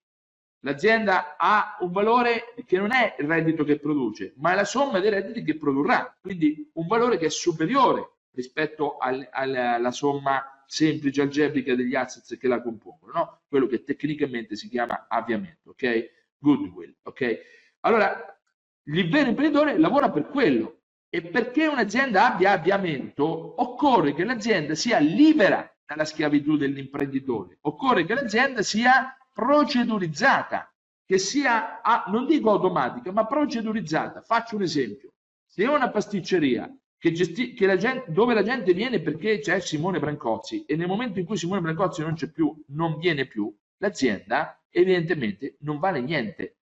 l'azienda 0.62 1.36
ha 1.38 1.78
un 1.82 1.92
valore 1.92 2.54
che 2.66 2.78
non 2.78 2.92
è 2.92 3.16
il 3.20 3.28
reddito 3.28 3.64
che 3.64 3.80
produce, 3.80 4.34
ma 4.38 4.52
è 4.52 4.56
la 4.56 4.66
somma 4.66 5.00
dei 5.00 5.10
redditi 5.10 5.44
che 5.44 5.58
produrrà, 5.58 6.18
quindi 6.22 6.70
un 6.74 6.88
valore 6.88 7.18
che 7.18 7.28
è 7.28 7.30
superiore 7.30 8.18
rispetto 8.32 8.98
al, 8.98 9.28
al, 9.32 9.56
alla 9.56 9.92
somma 9.92 10.64
semplice 10.68 11.22
algebrica 11.22 11.76
degli 11.76 11.96
assets 11.96 12.38
che 12.38 12.48
la 12.48 12.62
compongono, 12.62 13.12
no? 13.14 13.42
quello 13.48 13.68
che 13.68 13.84
tecnicamente 13.84 14.56
si 14.56 14.68
chiama 14.68 15.08
avviamento, 15.08 15.72
ok? 15.72 16.10
Goodwill, 16.38 16.96
ok? 17.04 17.38
Allora, 17.82 18.38
il 18.84 19.10
vero 19.10 19.30
imprenditore 19.30 19.78
lavora 19.78 20.12
per 20.12 20.28
quello, 20.28 20.77
e 21.10 21.22
perché 21.22 21.68
un'azienda 21.68 22.34
abbia 22.34 22.52
avviamento, 22.52 23.62
occorre 23.62 24.14
che 24.14 24.24
l'azienda 24.24 24.76
sia 24.76 25.00
libera 25.00 25.70
dalla 25.86 26.06
schiavitù 26.06 26.58
dell'imprenditore, 26.58 27.60
occorre 27.62 28.06
che 28.06 28.14
l'azienda 28.14 28.62
sia 28.62 29.18
procedurizzata, 29.34 30.72
che 31.06 31.18
sia, 31.18 31.82
non 32.08 32.26
dico 32.26 32.52
automatica, 32.52 33.12
ma 33.12 33.26
procedurizzata. 33.26 34.22
Faccio 34.22 34.58
un 34.58 34.64
esempio. 34.64 35.14
Se 35.46 35.64
è 35.64 35.68
una 35.68 35.90
pasticceria 35.90 36.70
che 36.98 37.12
gesti- 37.14 37.54
che 37.54 37.66
la 37.66 37.78
gente, 37.78 38.12
dove 38.12 38.34
la 38.34 38.44
gente 38.44 38.74
viene 38.74 39.00
perché 39.00 39.40
c'è 39.40 39.60
Simone 39.60 40.00
Brancozzi 40.00 40.66
e 40.66 40.76
nel 40.76 40.88
momento 40.88 41.20
in 41.20 41.26
cui 41.26 41.38
Simone 41.38 41.62
Brancozzi 41.62 42.02
non 42.02 42.16
c'è 42.16 42.30
più, 42.30 42.54
non 42.70 42.98
viene 42.98 43.26
più, 43.26 43.56
l'azienda 43.78 44.60
evidentemente 44.70 45.56
non 45.60 45.80
vale 45.80 46.02
niente 46.02 46.57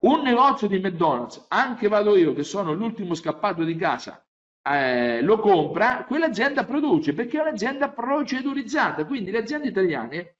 un 0.00 0.20
negozio 0.22 0.68
di 0.68 0.78
McDonald's, 0.78 1.46
anche 1.48 1.88
vado 1.88 2.16
io 2.16 2.34
che 2.34 2.42
sono 2.42 2.72
l'ultimo 2.72 3.14
scappato 3.14 3.64
di 3.64 3.76
casa, 3.76 4.24
eh, 4.62 5.20
lo 5.22 5.38
compra, 5.38 6.04
quell'azienda 6.04 6.64
produce 6.64 7.12
perché 7.12 7.38
è 7.38 7.42
un'azienda 7.42 7.90
procedurizzata. 7.90 9.04
Quindi 9.04 9.30
le 9.30 9.38
aziende 9.38 9.68
italiane 9.68 10.36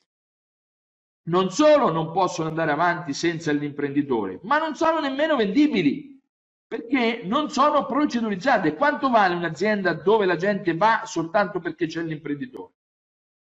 non 1.26 1.50
solo 1.50 1.90
non 1.90 2.12
possono 2.12 2.48
andare 2.48 2.72
avanti 2.72 3.12
senza 3.12 3.52
l'imprenditore, 3.52 4.40
ma 4.42 4.58
non 4.58 4.74
sono 4.74 5.00
nemmeno 5.00 5.36
vendibili 5.36 6.20
perché 6.66 7.22
non 7.24 7.50
sono 7.50 7.86
procedurizzate. 7.86 8.74
Quanto 8.74 9.10
vale 9.10 9.34
un'azienda 9.34 9.92
dove 9.94 10.26
la 10.26 10.36
gente 10.36 10.74
va 10.76 11.02
soltanto 11.04 11.60
perché 11.60 11.86
c'è 11.86 12.02
l'imprenditore? 12.02 12.72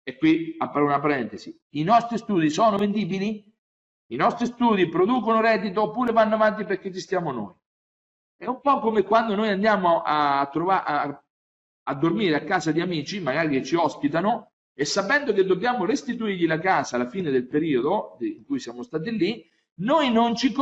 E 0.04 0.18
qui 0.18 0.56
apro 0.58 0.86
una 0.86 1.00
parentesi. 1.00 1.58
I 1.72 1.84
nostri 1.84 2.18
studi 2.18 2.50
sono 2.50 2.78
vendibili? 2.78 3.55
I 4.08 4.16
nostri 4.18 4.46
studi 4.46 4.88
producono 4.88 5.42
reddito 5.42 5.82
oppure 5.82 6.12
vanno 6.12 6.36
avanti 6.36 6.64
perché 6.64 6.94
ci 6.94 7.00
stiamo 7.00 7.32
noi. 7.32 7.54
È 8.38 8.46
un 8.46 8.62
po' 8.62 8.80
come 8.80 9.04
quando 9.04 9.34
noi 9.34 9.50
andiamo 9.50 10.02
a, 10.06 10.48
trovare, 10.52 10.84
a, 10.86 11.24
a 11.84 11.96
dormire 11.96 12.36
a 12.36 12.44
casa 12.44 12.72
di 12.72 12.82
amici, 12.82 13.20
magari 13.20 13.50
che 13.50 13.64
ci 13.64 13.76
ospitano, 13.76 14.52
e 14.74 14.86
sapendo 14.86 15.34
che 15.34 15.46
dobbiamo 15.46 15.86
restituirgli 15.86 16.46
la 16.46 16.60
casa 16.60 16.98
alla 16.98 17.10
fine 17.10 17.32
del 17.32 17.48
periodo 17.48 18.18
in 18.20 18.46
cui 18.46 18.60
siamo 18.60 18.84
stati 18.84 19.10
lì, 19.18 19.50
noi 19.78 20.12
non 20.12 20.36
ci 20.36 20.54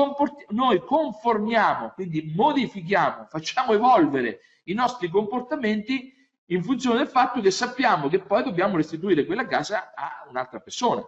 noi 0.50 0.80
conformiamo, 0.80 1.92
quindi 1.96 2.32
modifichiamo, 2.36 3.26
facciamo 3.30 3.74
evolvere 3.74 4.40
i 4.66 4.74
nostri 4.74 5.10
comportamenti 5.10 6.14
in 6.48 6.64
funzione 6.64 7.00
del 7.00 7.08
fatto 7.08 7.42
che 7.42 7.52
sappiamo 7.52 8.08
che 8.08 8.20
poi 8.20 8.44
dobbiamo 8.44 8.78
restituire 8.78 9.26
quella 9.26 9.48
casa 9.48 9.94
a 9.94 10.26
un'altra 10.30 10.60
persona 10.60 11.06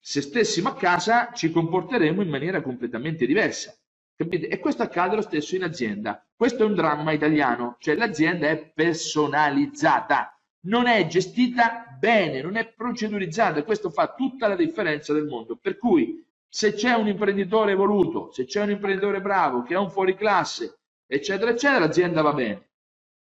se 0.00 0.22
stessimo 0.22 0.70
a 0.70 0.74
casa 0.74 1.30
ci 1.32 1.50
comporteremo 1.50 2.22
in 2.22 2.28
maniera 2.28 2.62
completamente 2.62 3.26
diversa. 3.26 3.74
Capite? 4.16 4.48
E 4.48 4.58
questo 4.58 4.82
accade 4.82 5.16
lo 5.16 5.22
stesso 5.22 5.54
in 5.56 5.62
azienda. 5.62 6.24
Questo 6.34 6.62
è 6.62 6.66
un 6.66 6.74
dramma 6.74 7.12
italiano, 7.12 7.76
cioè 7.78 7.94
l'azienda 7.96 8.48
è 8.48 8.56
personalizzata, 8.58 10.38
non 10.66 10.86
è 10.86 11.06
gestita 11.06 11.86
bene, 11.98 12.42
non 12.42 12.56
è 12.56 12.66
procedurizzata. 12.66 13.62
Questo 13.62 13.90
fa 13.90 14.14
tutta 14.14 14.48
la 14.48 14.56
differenza 14.56 15.12
del 15.12 15.26
mondo. 15.26 15.56
Per 15.56 15.78
cui 15.78 16.24
se 16.48 16.74
c'è 16.74 16.94
un 16.94 17.08
imprenditore 17.08 17.74
voluto, 17.74 18.30
se 18.32 18.44
c'è 18.44 18.62
un 18.62 18.70
imprenditore 18.70 19.20
bravo 19.20 19.62
che 19.62 19.74
ha 19.74 19.80
un 19.80 19.90
fuoriclasse, 19.90 20.80
eccetera, 21.06 21.50
eccetera, 21.50 21.78
l'azienda 21.78 22.22
va 22.22 22.32
bene. 22.32 22.68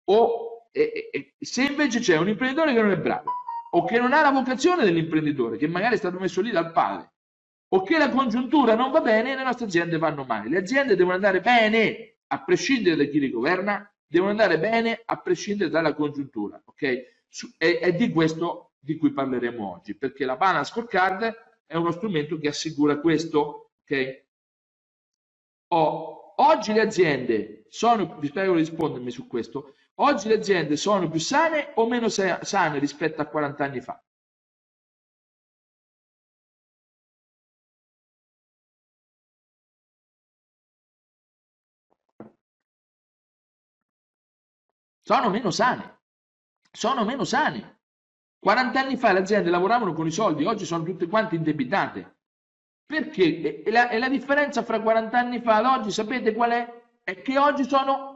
O 0.06 0.68
E, 0.78 1.10
e, 1.10 1.36
se 1.40 1.64
invece 1.64 2.00
c'è 2.00 2.18
un 2.18 2.28
imprenditore 2.28 2.74
che 2.74 2.82
non 2.82 2.92
è 2.92 2.98
bravo 2.98 3.32
o 3.76 3.84
che 3.84 4.00
non 4.00 4.14
ha 4.14 4.22
la 4.22 4.32
vocazione 4.32 4.86
dell'imprenditore, 4.86 5.58
che 5.58 5.68
magari 5.68 5.96
è 5.96 5.98
stato 5.98 6.18
messo 6.18 6.40
lì 6.42 6.50
dal 6.50 6.72
padre, 6.72 7.12
o 7.70 7.84
che 7.84 7.98
la 7.98 8.10
congiuntura 8.10 8.74
non 8.74 8.90
va 8.90 9.02
bene, 9.02 9.36
le 9.36 9.44
nostre 9.44 9.66
aziende 9.66 9.98
vanno 9.98 10.24
male. 10.24 10.50
Le 10.50 10.60
aziende 10.60 10.96
devono 10.96 11.16
andare 11.16 11.42
bene, 11.42 12.20
a 12.28 12.42
prescindere 12.42 12.96
da 12.96 13.04
chi 13.04 13.20
li 13.20 13.30
governa, 13.30 13.94
devono 14.08 14.32
andare 14.32 14.60
bene 14.60 15.02
a 15.04 15.18
prescindere 15.18 15.70
dalla 15.70 15.94
congiuntura. 15.94 16.62
Ok? 16.64 16.84
È, 17.58 17.80
è 17.80 17.94
di 17.94 18.12
questo 18.12 18.76
di 18.80 18.96
cui 18.96 19.12
parleremo 19.12 19.74
oggi, 19.74 19.94
perché 19.96 20.24
la 20.24 20.38
Balance 20.38 20.72
Scorecard 20.72 21.34
è 21.66 21.76
uno 21.76 21.92
strumento 21.92 22.38
che 22.38 22.48
assicura 22.48 23.00
questo. 23.02 23.72
Ok? 23.82 24.24
Oh, 25.68 26.34
oggi 26.38 26.72
le 26.72 26.82
aziende 26.82 27.66
sono, 27.68 28.18
vi 28.20 28.32
prego 28.32 28.54
di 28.54 28.60
rispondermi 28.60 29.12
su 29.12 29.28
questo, 29.28 29.74
oggi 29.96 30.28
le 30.28 30.36
aziende 30.36 30.78
sono 30.78 31.10
più 31.10 31.20
sane 31.20 31.72
o 31.76 31.88
meno 31.88 32.10
sane 32.10 32.80
rispetto 32.80 33.22
a 33.22 33.26
40 33.26 33.64
anni 33.64 33.82
fa? 33.82 34.00
sono 45.06 45.30
meno 45.30 45.52
sane, 45.52 46.00
sono 46.72 47.06
meno 47.06 47.24
sane. 47.24 47.74
40 48.40 48.80
anni 48.80 48.98
fa 48.98 49.12
le 49.12 49.20
aziende 49.20 49.52
lavoravano 49.52 49.94
con 49.94 50.08
i 50.08 50.12
soldi, 50.12 50.46
oggi 50.46 50.66
sono 50.66 50.84
tutte 50.84 51.08
quante 51.08 51.36
indebitate. 51.36 52.18
Perché? 52.86 53.64
E 53.64 53.72
la, 53.72 53.90
e 53.90 54.00
la 54.00 54.10
differenza 54.10 54.64
fra 54.64 54.82
40 54.82 55.18
anni 55.18 55.42
fa 55.42 55.58
ad 55.58 55.66
oggi, 55.66 55.92
sapete 55.92 56.34
qual 56.34 56.52
è? 56.52 56.84
È 57.04 57.22
che 57.22 57.38
oggi 57.38 57.66
sono 57.66 58.15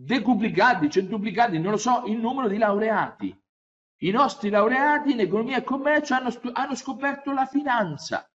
decuplicati, 0.00 0.88
centuplicati, 0.88 1.58
non 1.58 1.72
lo 1.72 1.76
so, 1.76 2.04
il 2.06 2.18
numero 2.18 2.46
di 2.46 2.56
laureati. 2.56 3.36
I 4.00 4.10
nostri 4.10 4.48
laureati 4.48 5.10
in 5.10 5.20
economia 5.20 5.56
e 5.56 5.64
commercio 5.64 6.14
hanno, 6.14 6.32
hanno 6.52 6.76
scoperto 6.76 7.32
la 7.32 7.46
finanza, 7.46 8.30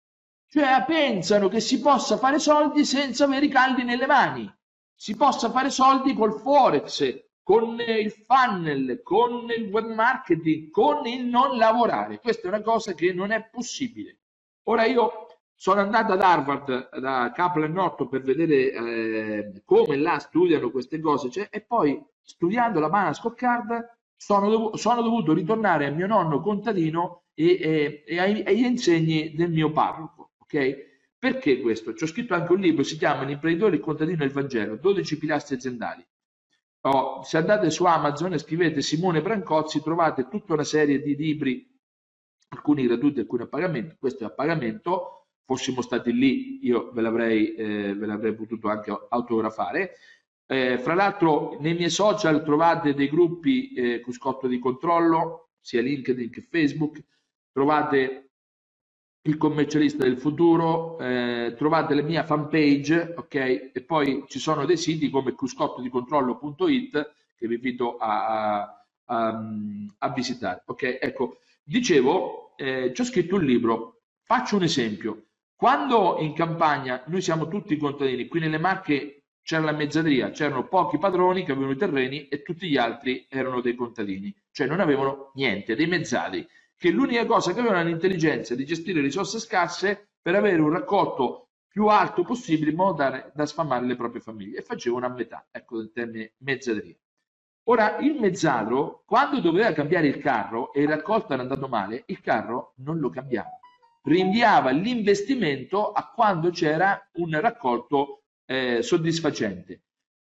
cioè 0.49 0.83
pensano 0.87 1.49
che 1.49 1.61
si 1.61 1.81
possa 1.81 2.17
fare 2.17 2.39
soldi 2.39 2.87
senza 2.87 3.25
avere 3.25 3.45
i 3.45 3.51
caldi 3.51 3.85
nelle 3.85 4.07
mani, 4.07 4.51
si 4.95 5.15
possa 5.17 5.51
fare 5.51 5.69
soldi 5.69 6.15
col 6.15 6.41
forex, 6.41 7.29
con 7.43 7.79
il 7.79 8.11
funnel, 8.11 9.03
con 9.03 9.51
il 9.51 9.69
web 9.71 9.93
marketing, 9.93 10.71
con 10.71 11.07
il 11.07 11.27
non 11.27 11.59
lavorare. 11.59 12.21
Questa 12.21 12.47
è 12.47 12.49
una 12.49 12.63
cosa 12.63 12.95
che 12.95 13.13
non 13.13 13.33
è 13.33 13.49
possibile. 13.51 14.21
Ora 14.69 14.87
io 14.87 15.27
sono 15.61 15.81
andato 15.81 16.15
ad 16.15 16.23
Harvard 16.23 16.99
da 17.01 17.33
Kaplan 17.35 17.71
Norton 17.71 18.09
per 18.09 18.23
vedere 18.23 18.73
eh, 18.73 19.63
come 19.67 19.99
là 19.99 20.19
studiano 20.19 20.71
queste 20.71 20.99
cose 21.01 21.29
cioè, 21.29 21.49
e 21.51 21.61
poi 21.61 22.03
studiando 22.19 22.81
la 22.81 22.89
Bana 22.89 23.13
Scorecard 23.13 23.99
sono, 24.17 24.49
dov 24.49 24.75
sono, 24.77 25.03
dovuto 25.03 25.35
ritornare 25.35 25.85
a 25.85 25.91
mio 25.91 26.07
nonno 26.07 26.41
contadino 26.41 27.25
e, 27.35 27.59
e, 27.61 28.05
e 28.07 28.19
ai, 28.19 28.43
agli 28.43 28.65
insegni 28.65 29.35
del 29.35 29.51
mio 29.51 29.71
parroco. 29.71 30.31
Okay? 30.39 30.77
Perché 31.19 31.61
questo? 31.61 31.93
Ci 31.93 32.05
ho 32.05 32.07
scritto 32.07 32.33
anche 32.33 32.53
un 32.53 32.61
libro, 32.61 32.83
si 32.83 32.97
chiama 32.97 33.25
L'imprenditore, 33.25 33.77
il 33.77 33.83
contadino 33.83 34.23
e 34.23 34.27
il 34.27 34.33
Vangelo, 34.33 34.77
12 34.77 35.19
pilastri 35.19 35.57
aziendali. 35.57 36.03
Oh, 36.85 37.23
se 37.23 37.37
andate 37.37 37.69
su 37.69 37.85
Amazon 37.85 38.33
e 38.33 38.39
scrivete 38.39 38.81
Simone 38.81 39.21
Brancozzi 39.21 39.83
trovate 39.83 40.27
tutta 40.27 40.55
una 40.55 40.65
serie 40.65 41.03
di 41.03 41.15
libri, 41.15 41.71
alcuni 42.49 42.87
gratuiti, 42.87 43.21
alcuni 43.21 43.43
a 43.43 43.47
pagamento, 43.47 43.97
questo 43.99 44.25
è 44.25 44.27
a 44.27 44.31
pagamento, 44.31 45.20
fossimo 45.51 45.83
stati 45.83 46.13
lì 46.13 46.65
io 46.65 46.93
ve 46.93 47.01
l'avrei, 47.01 47.55
eh, 47.55 47.93
ve 47.97 48.07
l'avrei 48.07 48.35
potuto 48.37 48.69
anche 48.69 48.97
autografare. 49.09 49.97
Eh, 50.47 50.79
fra 50.79 50.95
l'altro 50.95 51.57
nei 51.59 51.75
miei 51.75 51.91
social 51.91 52.45
trovate 52.45 52.95
dei 52.95 53.09
gruppi 53.09 53.73
eh, 53.73 54.01
Cuscotto 54.01 54.47
di 54.47 54.61
controllo, 54.61 55.49
sia 55.61 55.83
LinkedIn 55.83 56.31
che 56.31 56.47
Facebook, 56.49 57.03
trovate 57.51 58.31
il 59.23 59.37
commercialista 59.37 60.05
del 60.05 60.19
futuro, 60.19 60.97
eh, 61.01 61.55
trovate 61.59 61.95
la 61.95 62.03
mia 62.03 62.23
fanpage, 62.23 63.15
ok? 63.17 63.35
E 63.75 63.83
poi 63.85 64.25
ci 64.29 64.39
sono 64.39 64.65
dei 64.65 64.77
siti 64.77 65.11
come 65.11 65.35
cruscottodicontrollo.it 65.35 67.13
che 67.37 67.49
vi 67.49 67.55
invito 67.55 67.97
a, 67.97 68.85
a, 69.05 69.45
a, 69.99 70.13
visitare, 70.13 70.63
ok? 70.67 70.99
Ecco, 71.01 71.39
dicevo, 71.65 72.55
eh, 72.57 72.93
ho 72.97 73.05
scritto 73.05 73.35
un 73.35 73.45
libro, 73.45 74.03
faccio 74.23 74.55
un 74.55 74.63
esempio. 74.63 75.25
Quando 75.61 76.17
in 76.21 76.33
campagna 76.33 77.03
noi 77.09 77.21
siamo 77.21 77.47
tutti 77.47 77.77
contadini, 77.77 78.29
qui 78.29 78.41
nelle 78.41 78.57
Marche 78.57 79.25
c'era 79.43 79.63
la 79.63 79.73
mezzadria, 79.73 80.31
c'erano 80.31 80.67
pochi 80.67 80.97
padroni 80.97 81.45
che 81.45 81.53
avevano 81.53 81.75
i 81.75 81.77
terreni 81.77 82.29
e 82.29 82.41
tutti 82.41 82.67
gli 82.67 82.79
altri 82.79 83.27
erano 83.29 83.61
dei 83.61 83.75
contadini, 83.75 84.35
cioè 84.53 84.67
non 84.67 84.81
avevano 84.81 85.33
niente, 85.35 85.77
dei 85.77 85.87
mezzadri 85.87 86.49
che 86.75 86.91
l'unica 86.91 87.27
cosa 87.27 87.53
che 87.53 87.61
avevano 87.61 87.87
l'intelligenza 87.87 88.55
di 88.55 88.65
gestire 88.65 89.03
risorse 89.03 89.39
scarse 89.39 90.13
per 90.23 90.35
avere 90.35 90.63
un 90.63 90.71
raccolto 90.71 91.51
più 91.69 91.89
alto 91.89 92.23
possibile 92.23 92.71
in 92.71 92.77
modo 92.77 93.03
da, 93.03 93.31
da 93.35 93.45
sfamare 93.45 93.85
le 93.85 93.97
proprie 93.97 94.23
famiglie 94.23 94.61
e 94.61 94.63
facevano 94.63 95.05
a 95.05 95.11
metà, 95.11 95.47
ecco 95.51 95.81
il 95.81 95.93
termine 95.93 96.33
mezzadria. 96.39 96.97
Ora, 97.65 97.99
il 97.99 98.19
mezzadro, 98.19 99.03
quando 99.05 99.41
doveva 99.41 99.75
cambiare 99.75 100.07
il 100.07 100.17
carro 100.21 100.73
e 100.73 100.81
il 100.81 100.89
raccolto 100.89 101.35
era 101.35 101.43
andato 101.43 101.69
male, 101.69 102.05
il 102.07 102.23
carro 102.23 102.73
non 102.77 102.99
lo 102.99 103.11
cambiava. 103.11 103.60
Rinviava 104.03 104.71
l'investimento 104.71 105.93
a 105.93 106.11
quando 106.11 106.51
c'era 106.51 107.01
un 107.15 107.39
raccolto 107.41 108.23
eh, 108.47 108.83
soddisfacente. 108.83 109.83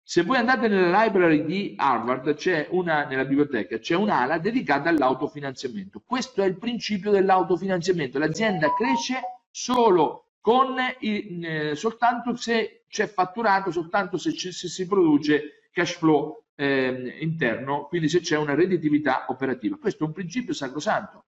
Se 0.04 0.22
voi 0.24 0.37
andate 0.37 0.68
nella 0.68 1.04
library 1.04 1.44
di 1.44 1.74
Harvard, 1.76 2.37
una, 2.70 3.06
nella 3.06 3.24
biblioteca, 3.24 3.78
c'è 3.78 3.94
un'ala 3.94 4.38
dedicata 4.38 4.88
all'autofinanziamento. 4.88 6.02
Questo 6.04 6.42
è 6.42 6.46
il 6.46 6.58
principio 6.58 7.11
dell'autofinanziamento. 7.11 8.18
L'azienda 8.18 8.74
cresce 8.74 9.20
solo 9.50 10.32
con 10.40 10.74
il, 11.00 11.44
eh, 11.44 11.74
soltanto 11.76 12.35
se 12.37 12.85
c'è 12.88 13.06
fatturato, 13.06 13.70
soltanto 13.70 14.18
se, 14.18 14.35
ci, 14.35 14.52
se, 14.52 14.68
si 14.68 14.87
produce 14.87 15.68
cash 15.70 15.94
flow 15.94 16.44
eh, 16.56 17.16
interno, 17.20 17.87
quindi 17.87 18.08
se 18.08 18.20
c'è 18.20 18.37
una 18.37 18.54
redditività 18.54 19.26
operativa. 19.28 19.78
Questo 19.78 20.04
è 20.04 20.06
un 20.08 20.12
principio 20.12 20.52
sacrosanto. 20.52 21.26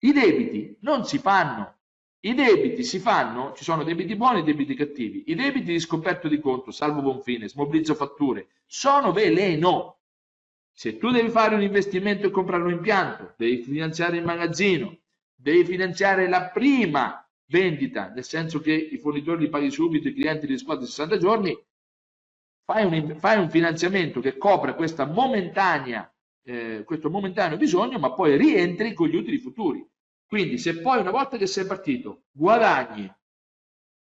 I 0.00 0.12
debiti 0.12 0.76
non 0.80 1.04
si 1.04 1.18
fanno 1.18 1.78
i 2.20 2.34
debiti 2.34 2.82
si 2.82 2.98
fanno, 2.98 3.52
ci 3.54 3.62
sono 3.62 3.84
debiti 3.84 4.16
buoni 4.16 4.40
e 4.40 4.42
debiti 4.42 4.74
cattivi. 4.74 5.24
I 5.28 5.36
debiti 5.36 5.70
di 5.70 5.78
scoperto 5.78 6.26
di 6.26 6.40
conto, 6.40 6.72
salvo 6.72 7.00
buon 7.00 7.22
fine, 7.22 7.48
smobilizzo 7.48 7.94
fatture, 7.94 8.48
sono 8.66 9.12
veleno. 9.12 10.00
Se 10.72 10.98
tu 10.98 11.10
devi 11.10 11.28
fare 11.28 11.54
un 11.54 11.62
investimento 11.62 12.26
e 12.26 12.30
comprare 12.30 12.64
un 12.64 12.72
impianto, 12.72 13.34
devi 13.36 13.62
finanziare 13.62 14.16
il 14.16 14.24
magazzino, 14.24 14.98
devi 15.34 15.64
finanziare 15.64 16.28
la 16.28 16.48
prima 16.48 17.24
vendita, 17.46 18.08
nel 18.08 18.24
senso 18.24 18.60
che 18.60 18.72
i 18.72 18.98
fornitori 18.98 19.44
li 19.44 19.48
paghi 19.48 19.70
subito, 19.70 20.08
i 20.08 20.14
clienti 20.14 20.46
li 20.46 20.52
riscuotono 20.52 20.86
60 20.86 21.18
giorni, 21.18 21.56
fai 22.64 22.84
un, 22.84 23.16
fai 23.16 23.38
un 23.38 23.48
finanziamento 23.48 24.20
che 24.20 24.36
copra 24.36 24.74
questa 24.74 25.06
momentanea, 25.06 26.12
eh, 26.42 26.84
questo 26.84 27.10
momentaneo 27.10 27.56
bisogno, 27.56 27.98
ma 27.98 28.12
poi 28.12 28.36
rientri 28.36 28.92
con 28.92 29.08
gli 29.08 29.16
utili 29.16 29.38
futuri. 29.38 29.86
Quindi 30.26 30.58
se 30.58 30.80
poi 30.80 31.00
una 31.00 31.10
volta 31.10 31.36
che 31.36 31.46
sei 31.46 31.64
partito 31.66 32.24
guadagni, 32.30 33.10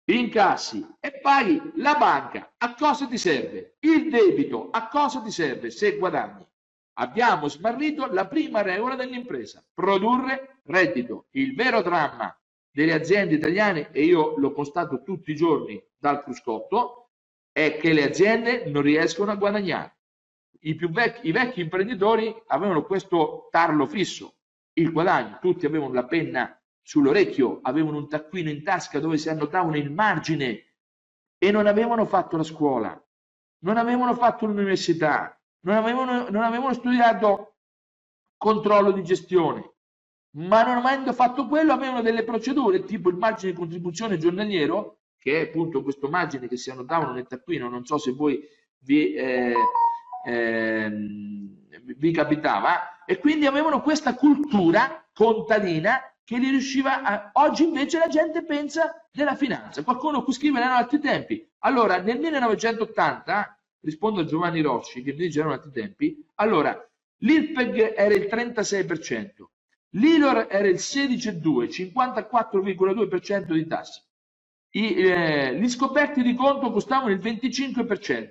incassi 0.05 0.87
e 1.01 1.18
paghi 1.21 1.73
la 1.77 1.95
banca, 1.95 2.55
a 2.59 2.75
cosa 2.75 3.07
ti 3.07 3.18
serve? 3.18 3.77
Il 3.81 4.09
debito, 4.09 4.71
a 4.71 4.88
cosa 4.88 5.21
ti 5.21 5.31
serve 5.31 5.71
se 5.71 5.97
guadagni? 5.97 6.47
Abbiamo 6.95 7.49
smarrito 7.49 8.07
la 8.07 8.27
prima 8.27 8.62
regola 8.62 8.95
dell'impresa, 8.95 9.64
produrre 9.73 10.61
reddito. 10.64 11.27
Il 11.31 11.55
vero 11.55 11.83
dramma 11.83 12.37
delle 12.71 12.92
aziende 12.92 13.35
italiane, 13.35 13.90
e 13.92 14.05
io 14.05 14.37
lo 14.38 14.53
constato 14.53 15.03
tutti 15.03 15.31
i 15.31 15.37
giorni 15.37 15.83
dal 15.97 16.23
cruscotto, 16.23 17.11
è 17.51 17.77
che 17.77 17.92
le 17.92 18.05
aziende 18.05 18.64
non 18.66 18.83
riescono 18.83 19.31
a 19.31 19.37
guadagnare. 19.37 19.97
I, 20.64 20.75
vecchi, 20.75 21.29
I 21.29 21.33
vecchi 21.33 21.61
imprenditori 21.61 22.35
avevano 22.46 22.85
questo 22.85 23.48
tarlo 23.51 23.87
fisso, 23.87 24.37
il 24.75 24.92
guadagno, 24.92 25.38
tutti 25.40 25.66
avevano 25.66 25.92
la 25.92 26.07
penna 26.07 26.57
sull'orecchio, 26.81 27.61
avevano 27.62 27.98
un 27.98 28.09
taccuino 28.09 28.51
in 28.51 28.62
tasca 28.62 29.01
dove 29.01 29.18
si 29.18 29.29
annotavano 29.29 29.77
il 29.77 29.90
margine 29.90 30.75
e 31.38 31.51
non 31.51 31.66
avevano 31.66 32.05
fatto 32.05 32.37
la 32.37 32.44
scuola, 32.44 33.01
non 33.64 33.77
avevano 33.77 34.14
fatto 34.14 34.46
l'università, 34.46 35.37
non 35.61 35.77
avevano, 35.77 36.29
non 36.29 36.42
avevano 36.42 36.72
studiato 36.75 37.57
controllo 38.37 38.92
di 38.92 39.03
gestione, 39.03 39.75
ma 40.37 40.62
non 40.62 40.77
avendo 40.77 41.12
fatto 41.12 41.46
quello 41.48 41.72
avevano 41.72 42.03
delle 42.03 42.25
procedure 42.25 42.85
tipo 42.85 43.09
il 43.09 43.16
margine 43.16 43.53
di 43.53 43.59
contribuzione 43.59 44.18
giornaliero, 44.18 45.01
che 45.18 45.40
è 45.40 45.48
appunto 45.48 45.83
questo 45.83 46.09
margine 46.09 46.48
che 46.48 46.57
si 46.57 46.70
annotavano 46.70 47.12
nel 47.12 47.27
taccuino, 47.27 47.68
non 47.68 47.85
so 47.85 47.98
se 47.98 48.12
voi 48.12 48.40
vi... 48.79 49.14
Eh, 49.14 49.55
eh, 50.24 50.90
vi 51.96 52.12
capitava 52.12 53.04
e 53.04 53.18
quindi 53.18 53.46
avevano 53.46 53.82
questa 53.82 54.14
cultura 54.14 55.04
contadina 55.12 56.00
che 56.24 56.38
li 56.38 56.50
riusciva 56.50 57.02
a... 57.02 57.30
oggi 57.35 57.64
invece 57.64 57.98
la 57.98 58.08
gente 58.08 58.44
pensa 58.44 59.06
della 59.11 59.35
finanza 59.35 59.82
qualcuno 59.82 60.22
qui 60.22 60.32
scrive 60.32 60.58
erano 60.58 60.76
altri 60.76 61.00
tempi 61.00 61.46
allora 61.61 62.00
nel 62.00 62.18
1980 62.18 63.58
rispondo 63.80 64.20
a 64.20 64.24
Giovanni 64.24 64.61
Rossi 64.61 65.02
che 65.02 65.12
mi 65.12 65.18
dice 65.18 65.40
erano 65.40 65.54
altri 65.54 65.72
tempi 65.72 66.24
allora 66.37 66.78
l'IRPEG 67.22 67.94
era 67.96 68.14
il 68.14 68.28
36%, 68.30 69.28
l'ILOR 69.90 70.46
era 70.50 70.68
il 70.68 70.76
16,2%, 70.76 71.92
54,2% 71.94 73.52
di 73.52 73.66
tasse. 73.66 74.02
Eh, 74.70 75.58
gli 75.58 75.68
scoperti 75.68 76.22
di 76.22 76.35
conto 76.35 76.70
costavano 76.70 77.11
il 77.11 77.18
25%. 77.18 78.30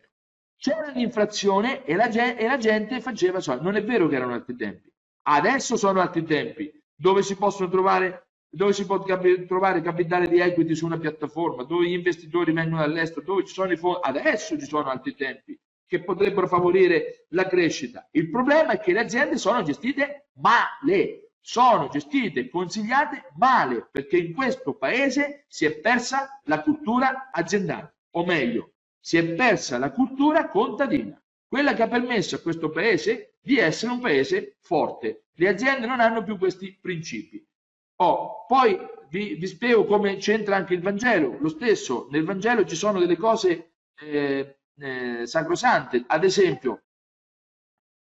C'era 0.62 0.91
l'inflazione 0.91 1.84
e, 1.86 1.93
e 1.93 2.45
la, 2.45 2.58
gente 2.60 3.02
faceva 3.02 3.39
soldi. 3.39 3.63
Non 3.63 3.78
è 3.78 3.84
vero 3.84 4.08
che 4.08 4.15
erano 4.15 4.34
altri 4.34 4.56
tempi. 4.56 4.93
Adesso 5.24 5.76
sono 5.76 6.00
altri 6.00 6.24
tempi 6.24 6.71
dove 6.93 7.24
si 7.24 7.36
possono 7.36 7.67
trovare 7.67 8.28
dove 8.47 8.74
si 8.74 8.86
può 8.86 9.02
trovare 9.02 9.82
capitale 9.82 10.28
di 10.28 10.39
equity 10.39 10.76
su 10.76 10.86
una 10.86 11.00
piattaforma, 11.00 11.63
dove 11.63 11.88
gli 11.88 11.93
investitori 11.93 12.52
vengono 12.52 12.82
dall'estero, 12.82 13.26
dove 13.26 13.45
ci 13.45 13.54
sono 13.54 13.71
i 13.71 13.78
fondi. 13.78 14.02
Adesso 14.04 14.60
ci 14.60 14.65
sono 14.65 14.89
altri 14.89 15.15
tempi 15.15 15.58
che 15.88 16.04
potrebbero 16.04 16.47
favorire 16.47 17.26
la 17.30 17.47
crescita. 17.47 18.08
Il 18.12 18.30
problema 18.30 18.74
è 18.74 18.80
che 18.80 18.93
le 18.93 19.00
aziende 19.00 19.38
sono 19.38 19.63
gestite 19.63 20.28
male, 20.34 21.32
sono 21.39 21.88
gestite 21.88 22.41
e 22.41 22.50
consigliate 22.50 23.32
male, 23.38 23.88
perché 23.89 24.17
in 24.17 24.34
questo 24.34 24.76
paese 24.76 25.45
si 25.47 25.65
è 25.65 25.80
persa 25.80 26.39
la 26.43 26.62
cultura 26.62 27.30
aziendale, 27.32 27.95
o 28.12 28.26
meglio, 28.26 28.74
si 29.02 29.18
è 29.18 29.34
persa 29.34 29.80
la 29.80 29.92
cultura 29.92 30.48
contadina, 30.48 31.20
quella 31.48 31.74
che 31.74 31.82
ha 31.82 31.88
permesso 31.88 32.36
a 32.36 32.40
questo 32.40 32.70
paese 32.70 33.34
di 33.42 33.58
essere 33.58 33.92
un 33.92 34.00
paese 34.00 34.58
forte. 34.62 35.26
Le 35.34 35.50
aziende 35.50 35.88
non 35.88 36.00
hanno 36.00 36.24
più 36.24 36.38
questi 36.38 36.78
principi. 36.80 37.44
Oh, 37.98 38.46
poi 38.48 38.80
vi, 39.10 39.36
vi 39.36 39.48
spiego 39.48 39.86
come 39.86 40.18
c'entra 40.18 40.56
anche 40.56 40.76
il 40.76 40.82
Vangelo. 40.82 41.38
Lo 41.40 41.50
stesso, 41.50 42.08
nel 42.12 42.24
Vangelo 42.24 42.64
ci 42.66 42.76
sono 42.76 43.00
delle 43.00 43.18
cose 43.18 43.74
eh, 44.00 44.60
eh, 44.78 45.26
sacrosante. 45.26 46.04
Ad 46.08 46.24
esempio, 46.24 46.84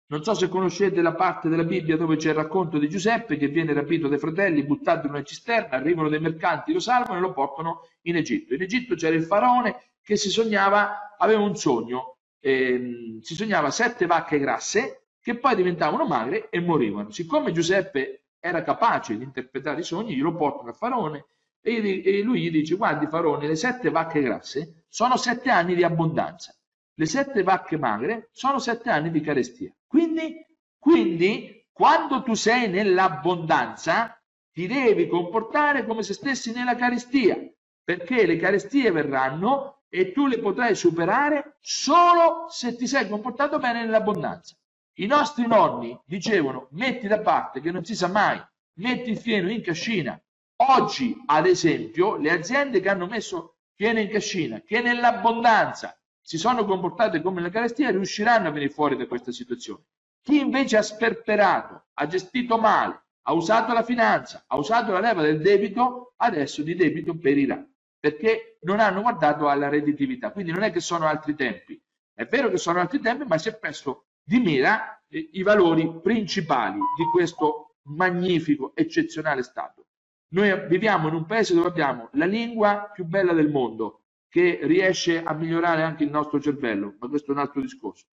non 0.06 0.22
so 0.22 0.34
se 0.34 0.48
conoscete 0.48 1.00
la 1.00 1.14
parte 1.14 1.48
della 1.48 1.64
Bibbia 1.64 1.96
dove 1.96 2.16
c'è 2.16 2.28
il 2.28 2.34
racconto 2.34 2.78
di 2.78 2.88
Giuseppe 2.88 3.38
che 3.38 3.48
viene 3.48 3.72
rapito 3.72 4.08
dai 4.08 4.18
fratelli, 4.18 4.62
buttato 4.62 5.06
in 5.06 5.14
una 5.14 5.22
cisterna, 5.22 5.76
arrivano 5.76 6.10
dei 6.10 6.20
mercanti, 6.20 6.74
lo 6.74 6.80
salvano 6.80 7.18
e 7.18 7.22
lo 7.22 7.32
portano 7.32 7.88
in 8.02 8.16
Egitto. 8.16 8.52
In 8.52 8.60
Egitto 8.60 8.94
c'era 8.94 9.16
il 9.16 9.24
faraone 9.24 9.91
che 10.02 10.16
si 10.16 10.30
sognava, 10.30 11.16
aveva 11.18 11.40
un 11.40 11.56
sogno, 11.56 12.18
ehm, 12.40 13.20
si 13.20 13.34
sognava 13.34 13.70
sette 13.70 14.06
vacche 14.06 14.38
grasse 14.38 15.06
che 15.20 15.38
poi 15.38 15.54
diventavano 15.54 16.04
magre 16.04 16.48
e 16.50 16.60
morivano. 16.60 17.10
Siccome 17.10 17.52
Giuseppe 17.52 18.24
era 18.40 18.62
capace 18.62 19.16
di 19.16 19.24
interpretare 19.24 19.80
i 19.80 19.84
sogni, 19.84 20.14
glielo 20.16 20.34
portano 20.34 20.70
al 20.70 20.76
faraone 20.76 21.26
e 21.64 22.22
lui 22.22 22.42
gli 22.42 22.50
dice 22.50 22.74
guardi 22.74 23.06
faraone, 23.06 23.46
le 23.46 23.54
sette 23.54 23.90
vacche 23.90 24.20
grasse 24.20 24.84
sono 24.88 25.16
sette 25.16 25.48
anni 25.48 25.76
di 25.76 25.84
abbondanza 25.84 26.52
le 26.94 27.06
sette 27.06 27.42
vacche 27.42 27.78
magre 27.78 28.28
sono 28.32 28.58
sette 28.58 28.90
anni 28.90 29.10
di 29.10 29.20
carestia. 29.20 29.72
Quindi, 29.86 30.46
quindi 30.78 31.66
quando 31.72 32.22
tu 32.22 32.34
sei 32.34 32.68
nell'abbondanza, 32.68 34.20
ti 34.52 34.66
devi 34.66 35.06
comportare 35.06 35.86
come 35.86 36.02
se 36.02 36.12
stessi 36.12 36.52
nella 36.52 36.74
carestia, 36.74 37.38
perché 37.82 38.26
le 38.26 38.36
carestie 38.36 38.90
verranno 38.90 39.81
e 39.94 40.10
tu 40.10 40.26
le 40.26 40.38
potrai 40.38 40.74
superare 40.74 41.58
solo 41.60 42.46
se 42.48 42.76
ti 42.76 42.86
sei 42.86 43.06
comportato 43.06 43.58
bene 43.58 43.84
nell'abbondanza. 43.84 44.56
I 44.94 45.04
nostri 45.04 45.46
nonni 45.46 46.00
dicevano 46.06 46.68
metti 46.70 47.06
da 47.06 47.20
parte 47.20 47.60
che 47.60 47.70
non 47.70 47.84
si 47.84 47.94
sa 47.94 48.08
mai, 48.08 48.42
metti 48.78 49.10
il 49.10 49.18
fieno 49.18 49.50
in 49.50 49.60
cascina. 49.60 50.18
Oggi, 50.56 51.14
ad 51.26 51.44
esempio, 51.44 52.16
le 52.16 52.30
aziende 52.30 52.80
che 52.80 52.88
hanno 52.88 53.06
messo 53.06 53.56
fieno 53.74 54.00
in 54.00 54.08
cascina, 54.08 54.62
che 54.62 54.80
nell'abbondanza 54.80 55.94
si 56.22 56.38
sono 56.38 56.64
comportate 56.64 57.20
come 57.20 57.42
la 57.42 57.50
carestia 57.50 57.90
riusciranno 57.90 58.48
a 58.48 58.50
venire 58.50 58.72
fuori 58.72 58.96
da 58.96 59.06
questa 59.06 59.30
situazione. 59.30 59.82
Chi 60.22 60.38
invece 60.38 60.78
ha 60.78 60.82
sperperato, 60.82 61.88
ha 61.92 62.06
gestito 62.06 62.56
male, 62.56 63.08
ha 63.24 63.34
usato 63.34 63.74
la 63.74 63.82
finanza, 63.82 64.44
ha 64.46 64.56
usato 64.56 64.92
la 64.92 65.00
leva 65.00 65.20
del 65.20 65.42
debito, 65.42 66.14
adesso 66.16 66.62
di 66.62 66.74
debito 66.74 67.14
perirà, 67.18 67.62
perché 68.02 68.58
non 68.62 68.80
hanno 68.80 69.00
guardato 69.00 69.48
alla 69.48 69.68
redditività. 69.68 70.32
Quindi 70.32 70.50
non 70.50 70.64
è 70.64 70.72
che 70.72 70.80
sono 70.80 71.06
altri 71.06 71.36
tempi. 71.36 71.80
È 72.12 72.24
vero 72.24 72.50
che 72.50 72.56
sono 72.56 72.80
altri 72.80 72.98
tempi, 72.98 73.24
ma 73.24 73.38
si 73.38 73.48
è 73.48 73.56
preso 73.56 74.06
di 74.24 74.40
mira 74.40 75.00
eh, 75.06 75.30
i 75.34 75.42
valori 75.44 76.00
principali 76.02 76.80
di 76.96 77.04
questo 77.12 77.76
magnifico, 77.82 78.72
eccezionale 78.74 79.44
Stato. 79.44 79.86
Noi 80.30 80.66
viviamo 80.66 81.06
in 81.06 81.14
un 81.14 81.26
paese 81.26 81.54
dove 81.54 81.68
abbiamo 81.68 82.08
la 82.14 82.24
lingua 82.24 82.90
più 82.92 83.04
bella 83.04 83.32
del 83.34 83.50
mondo, 83.50 84.06
che 84.28 84.58
riesce 84.62 85.22
a 85.22 85.32
migliorare 85.32 85.82
anche 85.82 86.02
il 86.02 86.10
nostro 86.10 86.40
cervello, 86.40 86.96
ma 86.98 87.06
questo 87.06 87.30
è 87.30 87.34
un 87.34 87.40
altro 87.40 87.60
discorso. 87.60 88.06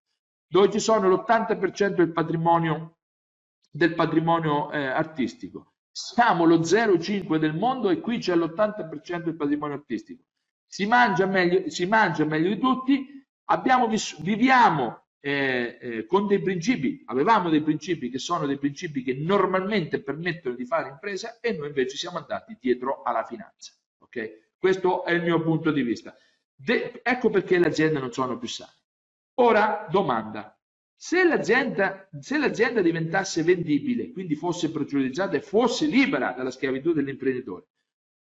Dove 0.46 0.70
ci 0.70 0.80
sono 0.80 1.10
l'80% 1.10 1.96
del 1.96 2.12
patrimonio, 2.12 2.98
del 3.72 3.96
patrimonio 3.96 4.72
eh, 4.72 4.86
artistico. 4.86 5.69
Siamo 5.92 6.46
lo 6.46 6.60
0,5 6.60 7.38
del 7.38 7.56
mondo 7.56 7.90
e 7.90 8.00
qui 8.00 8.20
c'è 8.20 8.36
l'80% 8.36 9.24
del 9.24 9.36
patrimonio 9.36 9.76
artistico. 9.76 10.24
Si 10.66 10.86
mangia 10.86 11.26
meglio, 11.26 11.70
si 11.70 11.86
mangia 11.86 12.26
meglio 12.26 12.50
di 12.50 12.60
tutti, 12.60 13.26
abbiamo 13.46 13.88
vis- 13.88 14.22
viviamo 14.22 15.08
eh, 15.20 15.78
eh, 15.82 16.06
con 16.06 16.28
dei 16.28 16.42
principi, 16.42 17.04
avevamo 17.06 17.50
dei 17.50 17.62
principi 17.62 18.10
che 18.10 18.20
sono 18.20 18.46
dei 18.46 18.58
principi 18.58 19.04
che 19.04 19.16
normalmente 19.16 20.02
permettono 20.02 20.56
di 20.56 20.66
fare 20.66 20.90
impresa 20.90 21.40
e 21.42 21.54
noi 21.54 21.68
invece 21.68 21.98
siamo 21.98 22.18
andati 22.18 22.58
dietro 22.60 23.02
alla 23.04 23.24
finanza. 23.24 23.74
Okay? 24.00 24.52
Questo 24.58 25.04
è 25.04 25.12
il 25.12 25.24
mio 25.24 25.42
punto 25.42 25.72
di 25.72 25.82
vista. 25.82 26.16
De 26.54 27.02
ecco 27.04 27.30
perché 27.30 27.58
le 27.58 27.68
aziende 27.68 28.00
non 28.00 28.12
sono 28.12 28.38
più 28.38 28.48
sane. 28.48 28.74
Ora, 29.36 29.88
domanda. 29.90 30.59
Se 31.02 31.24
l'azienda, 31.24 32.10
se 32.20 32.38
l'azienda 32.38 32.82
diventasse 32.82 33.42
vendibile, 33.42 34.12
quindi 34.12 34.36
fosse 34.36 34.70
pregiudiziata 34.70 35.38
e 35.38 35.42
fosse 35.42 35.86
libera 35.86 36.34
dalla 36.34 36.52
schiavitù 36.52 36.92
dell'imprenditore, 36.92 37.68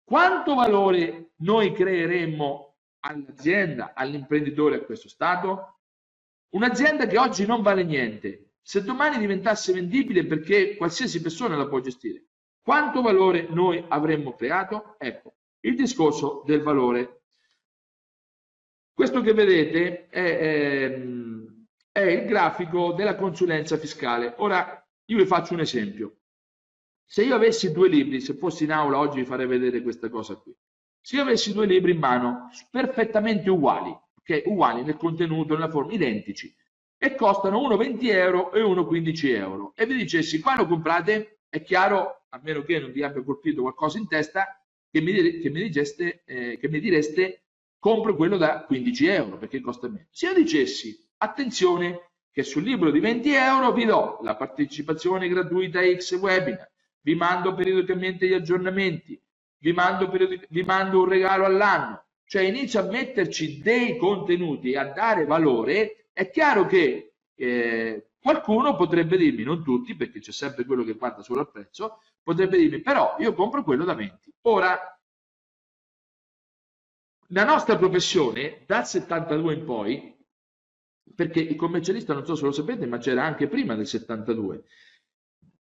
quanto 0.02 0.54
valore 0.54 1.32
noi 1.40 1.74
creeremmo 1.74 2.78
all'azienda, 3.00 3.92
all'imprenditore, 3.94 4.76
a 4.76 4.84
questo 4.84 5.10
Stato? 5.10 5.80
Un'azienda 6.54 7.06
che 7.06 7.18
oggi 7.18 7.44
non 7.44 7.60
vale 7.60 7.84
niente, 7.84 8.52
se 8.62 8.82
domani 8.82 9.18
diventasse 9.18 9.74
vendibile 9.74 10.24
perché 10.24 10.74
qualsiasi 10.76 11.20
persona 11.20 11.56
la 11.56 11.68
può 11.68 11.78
gestire, 11.80 12.24
quanto 12.62 13.02
valore 13.02 13.48
noi 13.50 13.84
avremmo 13.86 14.34
creato? 14.34 14.96
Ecco, 14.96 15.34
il 15.60 15.76
discorso 15.76 16.42
del 16.46 16.62
valore. 16.62 17.24
Questo 18.94 19.20
che 19.20 19.34
vedete 19.34 20.08
è, 20.08 20.38
è, 20.38 20.84
ehm, 20.84 21.41
è 21.92 22.00
il 22.00 22.24
grafico 22.24 22.94
della 22.94 23.14
consulenza 23.14 23.76
fiscale. 23.76 24.34
Ora 24.38 24.82
io 25.04 25.18
vi 25.18 25.26
faccio 25.26 25.52
un 25.52 25.60
esempio. 25.60 26.16
Se 27.04 27.22
io 27.22 27.34
avessi 27.34 27.70
due 27.70 27.88
libri, 27.88 28.20
se 28.20 28.34
fossi 28.34 28.64
in 28.64 28.72
aula 28.72 28.98
oggi 28.98 29.18
vi 29.18 29.26
farei 29.26 29.46
vedere 29.46 29.82
questa 29.82 30.08
cosa 30.08 30.34
qui. 30.36 30.56
Se 30.98 31.16
io 31.16 31.22
avessi 31.22 31.52
due 31.52 31.66
libri 31.66 31.92
in 31.92 31.98
mano 31.98 32.48
perfettamente 32.70 33.50
uguali, 33.50 33.90
ok? 33.90 34.42
Uguali 34.46 34.82
nel 34.82 34.96
contenuto, 34.96 35.52
nella 35.52 35.68
forma, 35.68 35.92
identici, 35.92 36.54
e 36.96 37.14
costano 37.14 37.60
uno 37.60 37.76
20 37.76 38.08
euro 38.08 38.52
e 38.52 38.62
uno 38.62 38.86
15 38.86 39.30
euro, 39.32 39.72
e 39.76 39.84
vi 39.84 39.96
dicessi 39.96 40.40
qua 40.40 40.56
lo 40.56 40.66
comprate, 40.66 41.40
è 41.50 41.60
chiaro, 41.60 42.24
a 42.30 42.40
meno 42.42 42.62
che 42.62 42.78
non 42.78 42.92
vi 42.92 43.02
abbia 43.02 43.22
colpito 43.22 43.60
qualcosa 43.60 43.98
in 43.98 44.08
testa, 44.08 44.58
che 44.90 45.00
mi, 45.00 45.40
che 45.40 45.50
mi, 45.50 45.62
diceste, 45.62 46.22
eh, 46.24 46.56
che 46.58 46.68
mi 46.68 46.80
direste 46.80 47.42
compro 47.78 48.14
quello 48.14 48.36
da 48.36 48.64
15 48.64 49.06
euro 49.06 49.38
perché 49.38 49.60
costa 49.60 49.88
meno. 49.88 50.06
Se 50.10 50.26
io 50.28 50.34
dicessi 50.34 50.96
attenzione 51.22 52.10
che 52.32 52.42
sul 52.42 52.62
libro 52.64 52.90
di 52.90 52.98
20 53.00 53.32
euro 53.32 53.72
vi 53.72 53.84
do 53.84 54.18
la 54.22 54.36
partecipazione 54.36 55.28
gratuita 55.28 55.80
a 55.80 55.94
X 55.96 56.18
webinar, 56.18 56.70
vi 57.00 57.14
mando 57.14 57.54
periodicamente 57.54 58.26
gli 58.26 58.32
aggiornamenti, 58.34 59.20
vi 59.58 59.72
mando, 59.72 60.10
vi 60.48 60.62
mando 60.62 61.00
un 61.02 61.08
regalo 61.08 61.44
all'anno, 61.44 62.04
cioè 62.24 62.42
inizio 62.42 62.80
a 62.80 62.84
metterci 62.90 63.60
dei 63.60 63.96
contenuti 63.96 64.74
a 64.74 64.84
dare 64.86 65.24
valore, 65.24 66.06
è 66.12 66.30
chiaro 66.30 66.66
che 66.66 67.14
eh, 67.34 68.06
qualcuno 68.20 68.74
potrebbe 68.76 69.16
dirmi, 69.16 69.42
non 69.44 69.62
tutti, 69.62 69.94
perché 69.94 70.20
c'è 70.20 70.32
sempre 70.32 70.64
quello 70.64 70.84
che 70.84 70.94
guarda 70.94 71.22
solo 71.22 71.40
al 71.40 71.50
prezzo, 71.50 72.00
potrebbe 72.22 72.56
dirmi 72.58 72.80
però 72.80 73.16
io 73.18 73.34
compro 73.34 73.62
quello 73.62 73.84
da 73.84 73.94
20. 73.94 74.32
Ora, 74.42 74.78
la 77.28 77.44
nostra 77.44 77.76
professione 77.76 78.62
dal 78.66 78.86
72 78.86 79.54
in 79.54 79.64
poi, 79.64 80.16
perché 81.14 81.40
il 81.40 81.56
commercialista 81.56 82.14
non 82.14 82.24
so 82.24 82.34
se 82.34 82.44
lo 82.44 82.52
sapete, 82.52 82.86
ma 82.86 82.98
c'era 82.98 83.24
anche 83.24 83.48
prima 83.48 83.74
del 83.74 83.86
72, 83.86 84.64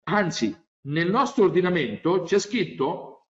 anzi 0.04 0.56
nel 0.82 1.10
nostro 1.10 1.44
ordinamento 1.44 2.22
c'è 2.22 2.38
scritto 2.38 3.28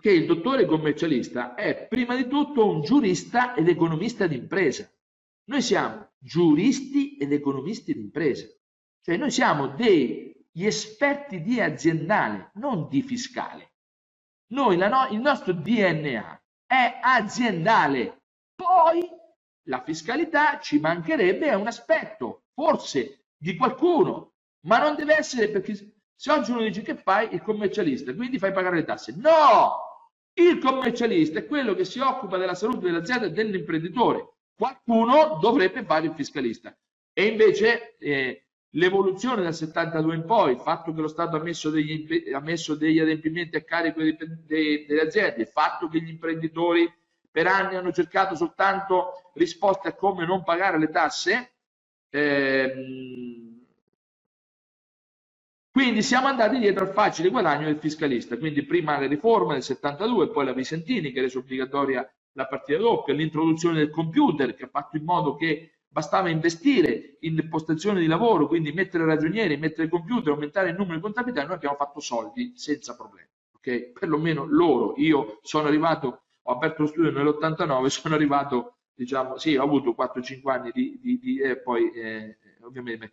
che 0.00 0.10
il 0.10 0.26
dottore 0.26 0.64
commercialista 0.64 1.54
è 1.54 1.86
prima 1.86 2.16
di 2.16 2.26
tutto 2.26 2.66
un 2.66 2.82
giurista 2.82 3.54
ed 3.54 3.68
economista 3.68 4.26
d'impresa. 4.26 4.90
Noi 5.44 5.62
siamo 5.62 6.12
giuristi 6.18 7.16
ed 7.16 7.32
economisti 7.32 7.92
d'impresa, 7.92 8.46
cioè 9.02 9.16
noi 9.16 9.30
siamo 9.30 9.68
dei 9.68 10.30
gli 10.52 10.66
esperti 10.66 11.42
di 11.42 11.60
aziendale, 11.60 12.50
non 12.54 12.88
di 12.88 13.02
fiscale. 13.02 13.74
Noi, 14.52 14.76
no, 14.76 15.06
il 15.10 15.20
nostro 15.20 15.52
DNA 15.52 16.42
è 16.66 16.98
aziendale. 17.00 18.22
Poi 18.54 19.08
la 19.70 19.82
fiscalità 19.82 20.58
ci 20.58 20.80
mancherebbe, 20.80 21.46
è 21.46 21.54
un 21.54 21.68
aspetto, 21.68 22.42
forse, 22.52 23.26
di 23.36 23.56
qualcuno, 23.56 24.32
ma 24.66 24.78
non 24.78 24.96
deve 24.96 25.16
essere 25.16 25.48
perché 25.48 25.74
se 26.14 26.32
oggi 26.32 26.50
uno 26.50 26.60
dice 26.62 26.82
che 26.82 26.96
fai 26.96 27.32
il 27.32 27.40
commercialista, 27.40 28.12
quindi 28.12 28.38
fai 28.38 28.52
pagare 28.52 28.76
le 28.76 28.84
tasse. 28.84 29.14
No! 29.16 29.88
Il 30.34 30.58
commercialista 30.58 31.38
è 31.38 31.46
quello 31.46 31.74
che 31.74 31.84
si 31.84 32.00
occupa 32.00 32.36
della 32.36 32.54
salute 32.54 32.86
dell'azienda 32.86 33.26
e 33.26 33.30
dell'imprenditore. 33.30 34.34
Qualcuno 34.54 35.38
dovrebbe 35.40 35.84
fare 35.84 36.06
il 36.06 36.14
fiscalista. 36.14 36.76
E 37.12 37.26
invece 37.26 37.96
eh, 37.98 38.46
l'evoluzione 38.70 39.42
dal 39.42 39.54
72 39.54 40.14
in 40.16 40.24
poi, 40.24 40.52
il 40.52 40.60
fatto 40.60 40.92
che 40.92 41.00
lo 41.00 41.08
Stato 41.08 41.36
ha 41.36 41.42
messo 41.42 41.70
degli, 41.70 42.32
ha 42.32 42.40
messo 42.40 42.74
degli 42.74 42.98
adempimenti 42.98 43.56
a 43.56 43.62
carico 43.62 44.02
dei, 44.02 44.16
dei, 44.44 44.84
delle 44.86 45.02
aziende, 45.02 45.42
il 45.42 45.46
fatto 45.46 45.88
che 45.88 46.00
gli 46.00 46.08
imprenditori 46.08 46.92
per 47.30 47.46
anni 47.46 47.76
hanno 47.76 47.92
cercato 47.92 48.34
soltanto 48.34 49.30
risposte 49.34 49.88
a 49.88 49.94
come 49.94 50.26
non 50.26 50.42
pagare 50.42 50.78
le 50.78 50.90
tasse, 50.90 51.52
ehm, 52.10 53.64
quindi 55.70 56.02
siamo 56.02 56.26
andati 56.26 56.58
dietro 56.58 56.84
al 56.84 56.92
facile 56.92 57.30
guadagno 57.30 57.66
del 57.66 57.78
fiscalista, 57.78 58.36
quindi 58.36 58.64
prima 58.64 58.98
le 58.98 59.06
riforme 59.06 59.54
del 59.54 59.62
72, 59.62 60.30
poi 60.30 60.44
la 60.44 60.52
Visentini 60.52 61.12
che 61.12 61.20
rese 61.20 61.38
obbligatoria 61.38 62.06
la 62.32 62.46
partita 62.46 62.78
doppia, 62.78 63.14
l'introduzione 63.14 63.78
del 63.78 63.90
computer 63.90 64.54
che 64.54 64.64
ha 64.64 64.68
fatto 64.68 64.96
in 64.96 65.04
modo 65.04 65.36
che 65.36 65.80
bastava 65.88 66.28
investire 66.28 67.16
in 67.20 67.48
postazioni 67.48 68.00
di 68.00 68.06
lavoro, 68.06 68.46
quindi 68.46 68.72
mettere 68.72 69.04
ragionieri, 69.04 69.56
mettere 69.56 69.88
computer, 69.88 70.32
aumentare 70.32 70.70
il 70.70 70.76
numero 70.76 70.96
di 70.96 71.02
contabilità 71.02 71.44
noi 71.44 71.54
abbiamo 71.54 71.76
fatto 71.76 72.00
soldi 72.00 72.52
senza 72.56 72.94
problemi. 72.94 73.28
Okay? 73.56 73.92
Perlomeno 73.92 74.46
loro, 74.46 74.94
io 74.96 75.40
sono 75.42 75.66
arrivato, 75.66 76.22
ho 76.50 76.54
aperto 76.54 76.82
lo 76.82 76.88
studio 76.88 77.10
nell'89, 77.10 77.86
sono 77.88 78.14
arrivato, 78.14 78.78
diciamo, 78.94 79.38
sì, 79.38 79.56
ho 79.56 79.62
avuto 79.62 79.94
4-5 79.96 80.50
anni 80.50 80.70
di, 80.72 80.98
di, 81.00 81.18
di 81.18 81.38
e 81.40 81.58
poi 81.58 81.90
eh, 81.92 82.38
ovviamente 82.62 83.10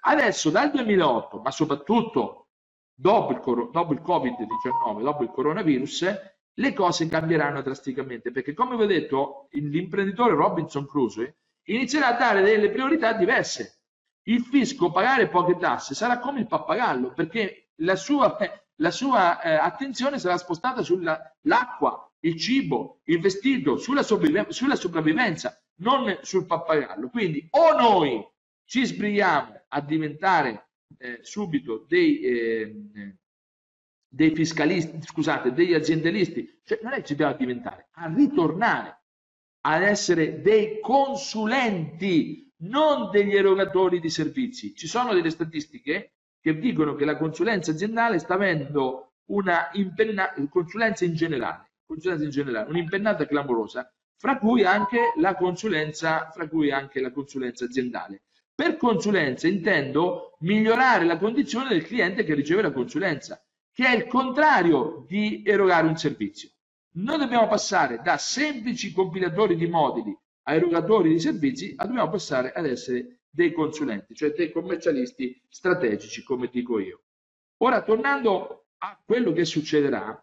Adesso 0.00 0.50
dal 0.50 0.70
2008, 0.70 1.40
ma 1.40 1.50
soprattutto 1.50 2.48
dopo 2.94 3.32
il, 3.32 3.70
dopo 3.70 3.92
il 3.92 4.00
Covid-19, 4.00 5.02
dopo 5.02 5.22
il 5.22 5.30
coronavirus, 5.30 6.36
le 6.54 6.72
cose 6.72 7.08
cambieranno 7.08 7.62
drasticamente 7.62 8.30
perché 8.30 8.52
come 8.52 8.76
vi 8.76 8.82
ho 8.82 8.86
detto 8.86 9.48
l'imprenditore 9.52 10.34
Robinson 10.34 10.86
Crusoe 10.86 11.36
inizierà 11.64 12.08
a 12.08 12.18
dare 12.18 12.42
delle 12.42 12.70
priorità 12.70 13.12
diverse. 13.12 13.82
Il 14.28 14.42
fisco 14.42 14.90
pagare 14.90 15.28
poche 15.28 15.56
tasse 15.56 15.94
sarà 15.94 16.18
come 16.18 16.40
il 16.40 16.46
pappagallo 16.46 17.12
perché 17.12 17.70
la 17.76 17.96
sua, 17.96 18.36
la 18.76 18.90
sua 18.90 19.40
eh, 19.40 19.54
attenzione 19.54 20.18
sarà 20.18 20.36
spostata 20.36 20.82
sull'acqua, 20.82 22.07
il 22.20 22.36
cibo, 22.36 23.00
il 23.04 23.20
vestito, 23.20 23.76
sulla, 23.76 24.02
sulla 24.02 24.76
sopravvivenza, 24.76 25.60
non 25.76 26.18
sul 26.22 26.46
pappagallo. 26.46 27.08
Quindi 27.08 27.46
o 27.50 27.72
noi 27.72 28.26
ci 28.64 28.84
sbrighiamo 28.84 29.64
a 29.68 29.80
diventare 29.80 30.70
eh, 30.98 31.18
subito 31.22 31.84
dei, 31.88 32.20
eh, 32.20 32.76
dei 34.08 34.34
fiscalisti, 34.34 34.98
scusate, 35.02 35.52
degli 35.52 35.74
aziendalisti, 35.74 36.60
cioè 36.64 36.80
non 36.82 36.92
è 36.92 36.96
che 36.96 37.04
ci 37.04 37.14
dobbiamo 37.14 37.38
diventare, 37.38 37.88
a 37.92 38.12
ritornare 38.12 39.02
ad 39.60 39.82
essere 39.82 40.40
dei 40.40 40.80
consulenti, 40.80 42.52
non 42.60 43.10
degli 43.10 43.34
erogatori 43.34 44.00
di 44.00 44.08
servizi. 44.08 44.74
Ci 44.74 44.86
sono 44.86 45.14
delle 45.14 45.30
statistiche 45.30 46.14
che 46.40 46.58
dicono 46.58 46.94
che 46.94 47.04
la 47.04 47.16
consulenza 47.16 47.70
aziendale 47.70 48.18
sta 48.18 48.34
avendo 48.34 49.14
una 49.26 49.68
impennata, 49.72 50.42
consulenza 50.48 51.04
in 51.04 51.14
generale, 51.14 51.67
consulenza 51.88 52.24
in 52.24 52.30
generale, 52.30 52.68
un'impennata 52.68 53.26
clamorosa, 53.26 53.90
fra 54.18 54.38
cui 54.38 54.62
anche 54.62 55.12
la 55.16 55.34
consulenza, 55.34 56.30
fra 56.30 56.46
cui 56.46 56.70
anche 56.70 57.00
la 57.00 57.10
consulenza 57.10 57.64
aziendale. 57.64 58.24
Per 58.54 58.76
consulenza 58.76 59.48
intendo 59.48 60.36
migliorare 60.40 61.04
la 61.06 61.16
condizione 61.16 61.70
del 61.70 61.84
cliente 61.84 62.24
che 62.24 62.34
riceve 62.34 62.62
la 62.62 62.72
consulenza, 62.72 63.42
che 63.72 63.86
è 63.86 63.96
il 63.96 64.06
contrario 64.06 65.04
di 65.06 65.42
erogare 65.46 65.86
un 65.86 65.96
servizio. 65.96 66.50
Noi 66.94 67.18
dobbiamo 67.18 67.46
passare 67.46 68.00
da 68.02 68.18
semplici 68.18 68.92
compilatori 68.92 69.56
di 69.56 69.68
moduli 69.68 70.16
a 70.42 70.54
erogatori 70.54 71.10
di 71.10 71.20
servizi, 71.20 71.74
a 71.76 71.86
dobbiamo 71.86 72.10
passare 72.10 72.52
ad 72.52 72.66
essere 72.66 73.20
dei 73.30 73.52
consulenti, 73.52 74.14
cioè 74.14 74.32
dei 74.32 74.50
commercialisti 74.50 75.40
strategici, 75.48 76.24
come 76.24 76.48
dico 76.50 76.78
io. 76.80 77.02
Ora, 77.58 77.82
tornando 77.82 78.66
a 78.78 79.00
quello 79.04 79.32
che 79.32 79.44
succederà, 79.44 80.20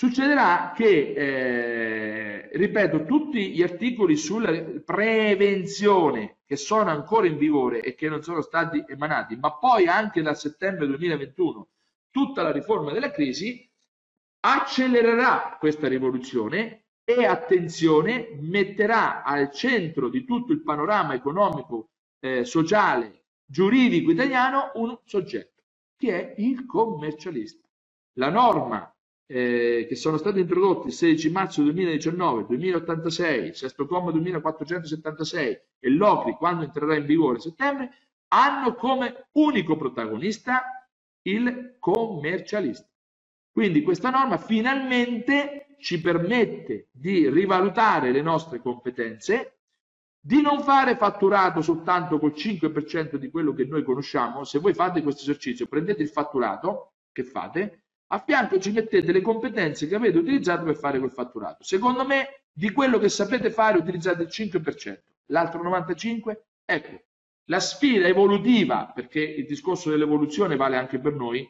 succederà 0.00 0.72
che, 0.74 1.12
eh, 1.14 2.48
ripeto, 2.56 3.04
tutti 3.04 3.50
gli 3.50 3.62
articoli 3.62 4.16
sulla 4.16 4.50
prevenzione 4.82 6.38
che 6.46 6.56
sono 6.56 6.88
ancora 6.88 7.26
in 7.26 7.36
vigore 7.36 7.82
e 7.82 7.94
che 7.94 8.08
non 8.08 8.22
sono 8.22 8.40
stati 8.40 8.82
emanati, 8.88 9.36
ma 9.36 9.52
poi 9.58 9.88
anche 9.88 10.22
dal 10.22 10.38
settembre 10.38 10.86
2021 10.86 11.68
tutta 12.10 12.40
la 12.40 12.50
riforma 12.50 12.92
della 12.92 13.10
crisi, 13.10 13.70
accelererà 14.40 15.58
questa 15.60 15.86
rivoluzione 15.86 16.84
e 17.04 17.26
attenzione 17.26 18.38
metterà 18.40 19.22
al 19.22 19.50
centro 19.50 20.08
di 20.08 20.24
tutto 20.24 20.52
il 20.52 20.62
panorama 20.62 21.12
economico, 21.12 21.90
eh, 22.20 22.46
sociale, 22.46 23.24
giuridico 23.44 24.12
italiano 24.12 24.70
un 24.76 24.98
soggetto 25.04 25.62
che 25.94 26.32
è 26.32 26.40
il 26.40 26.64
commercialista. 26.64 27.68
La 28.14 28.30
norma 28.30 28.90
eh, 29.32 29.86
che 29.88 29.94
sono 29.94 30.16
state 30.16 30.40
introdotte 30.40 30.88
il 30.88 30.92
16 30.92 31.30
marzo 31.30 31.62
2019, 31.62 32.46
2086, 32.46 33.54
sesto 33.54 33.86
comma 33.86 34.10
2476 34.10 35.60
e 35.78 35.88
l'OCRI 35.88 36.32
quando 36.32 36.64
entrerà 36.64 36.96
in 36.96 37.06
vigore 37.06 37.36
a 37.36 37.40
settembre, 37.40 37.90
hanno 38.32 38.74
come 38.74 39.28
unico 39.32 39.76
protagonista 39.76 40.84
il 41.22 41.76
commercialista. 41.78 42.88
Quindi 43.52 43.82
questa 43.82 44.10
norma 44.10 44.36
finalmente 44.36 45.76
ci 45.78 46.00
permette 46.00 46.88
di 46.90 47.30
rivalutare 47.30 48.10
le 48.10 48.22
nostre 48.22 48.58
competenze, 48.60 49.58
di 50.20 50.42
non 50.42 50.60
fare 50.62 50.96
fatturato 50.96 51.62
soltanto 51.62 52.18
col 52.18 52.32
5% 52.32 53.14
di 53.14 53.30
quello 53.30 53.52
che 53.52 53.64
noi 53.64 53.84
conosciamo. 53.84 54.42
Se 54.42 54.58
voi 54.58 54.74
fate 54.74 55.02
questo 55.02 55.22
esercizio, 55.22 55.66
prendete 55.66 56.02
il 56.02 56.08
fatturato 56.08 56.94
che 57.12 57.22
fate, 57.22 57.79
a 58.12 58.18
fianco 58.18 58.58
ci 58.58 58.72
mettete 58.72 59.12
le 59.12 59.20
competenze 59.20 59.86
che 59.86 59.94
avete 59.94 60.18
utilizzato 60.18 60.64
per 60.64 60.76
fare 60.76 60.98
quel 60.98 61.12
fatturato. 61.12 61.62
Secondo 61.62 62.04
me, 62.04 62.42
di 62.52 62.72
quello 62.72 62.98
che 62.98 63.08
sapete 63.08 63.50
fare 63.50 63.78
utilizzate 63.78 64.22
il 64.22 64.28
5%, 64.30 65.00
l'altro 65.26 65.62
95%, 65.62 66.36
ecco, 66.64 67.02
la 67.44 67.60
sfida 67.60 68.06
evolutiva, 68.06 68.90
perché 68.92 69.20
il 69.20 69.46
discorso 69.46 69.90
dell'evoluzione 69.90 70.56
vale 70.56 70.76
anche 70.76 70.98
per 70.98 71.14
noi, 71.14 71.48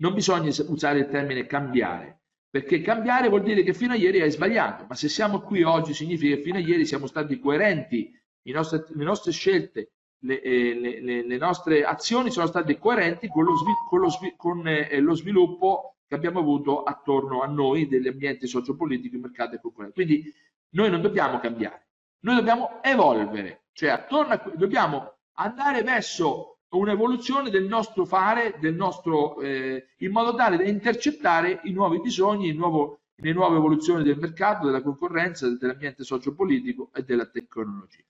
non 0.00 0.14
bisogna 0.14 0.50
usare 0.66 1.00
il 1.00 1.08
termine 1.08 1.46
cambiare, 1.46 2.22
perché 2.48 2.80
cambiare 2.80 3.28
vuol 3.28 3.42
dire 3.42 3.62
che 3.62 3.74
fino 3.74 3.92
a 3.92 3.96
ieri 3.96 4.22
hai 4.22 4.30
sbagliato, 4.30 4.86
ma 4.88 4.94
se 4.94 5.08
siamo 5.08 5.40
qui 5.40 5.62
oggi 5.62 5.92
significa 5.92 6.36
che 6.36 6.42
fino 6.42 6.56
a 6.56 6.60
ieri 6.60 6.86
siamo 6.86 7.06
stati 7.06 7.38
coerenti, 7.38 8.10
nostre, 8.44 8.86
le 8.88 9.04
nostre 9.04 9.32
scelte 9.32 9.92
le, 10.20 10.40
eh, 10.40 10.74
le, 10.74 11.00
le, 11.00 11.26
le, 11.26 11.36
nostre 11.36 11.84
azioni 11.84 12.30
sono 12.30 12.46
state 12.46 12.78
coerenti 12.78 13.28
con, 13.28 13.44
lo, 13.44 13.54
con, 13.88 14.00
lo, 14.00 14.08
con 14.36 14.66
eh, 14.66 14.98
lo, 15.00 15.14
sviluppo 15.14 15.96
che 16.06 16.14
abbiamo 16.14 16.40
avuto 16.40 16.82
attorno 16.82 17.42
a 17.42 17.46
noi 17.46 17.86
degli 17.86 18.08
ambienti 18.08 18.46
sociopolitici, 18.46 19.16
mercato 19.16 19.54
e 19.54 19.60
concorrenza. 19.60 19.94
Quindi 19.94 20.32
noi 20.70 20.90
non 20.90 21.02
dobbiamo 21.02 21.38
cambiare, 21.38 21.86
noi 22.20 22.36
dobbiamo 22.36 22.82
evolvere, 22.82 23.66
cioè 23.72 23.90
attorno 23.90 24.32
a, 24.32 24.52
dobbiamo 24.54 25.18
andare 25.34 25.82
verso 25.82 26.58
un'evoluzione 26.70 27.50
del 27.50 27.64
nostro 27.64 28.04
fare, 28.04 28.56
del 28.58 28.74
nostro, 28.74 29.40
eh, 29.40 29.88
in 29.98 30.10
modo 30.10 30.34
tale 30.34 30.56
da 30.56 30.64
intercettare 30.64 31.60
i 31.64 31.72
nuovi 31.72 32.00
bisogni, 32.00 32.52
nuovo, 32.52 33.00
le 33.14 33.32
nuove 33.32 33.56
evoluzioni 33.56 34.02
del 34.02 34.18
mercato, 34.18 34.66
della 34.66 34.82
concorrenza, 34.82 35.48
dell'ambiente 35.48 36.04
sociopolitico 36.04 36.90
e 36.92 37.04
della 37.04 37.26
tecnologia. 37.26 38.02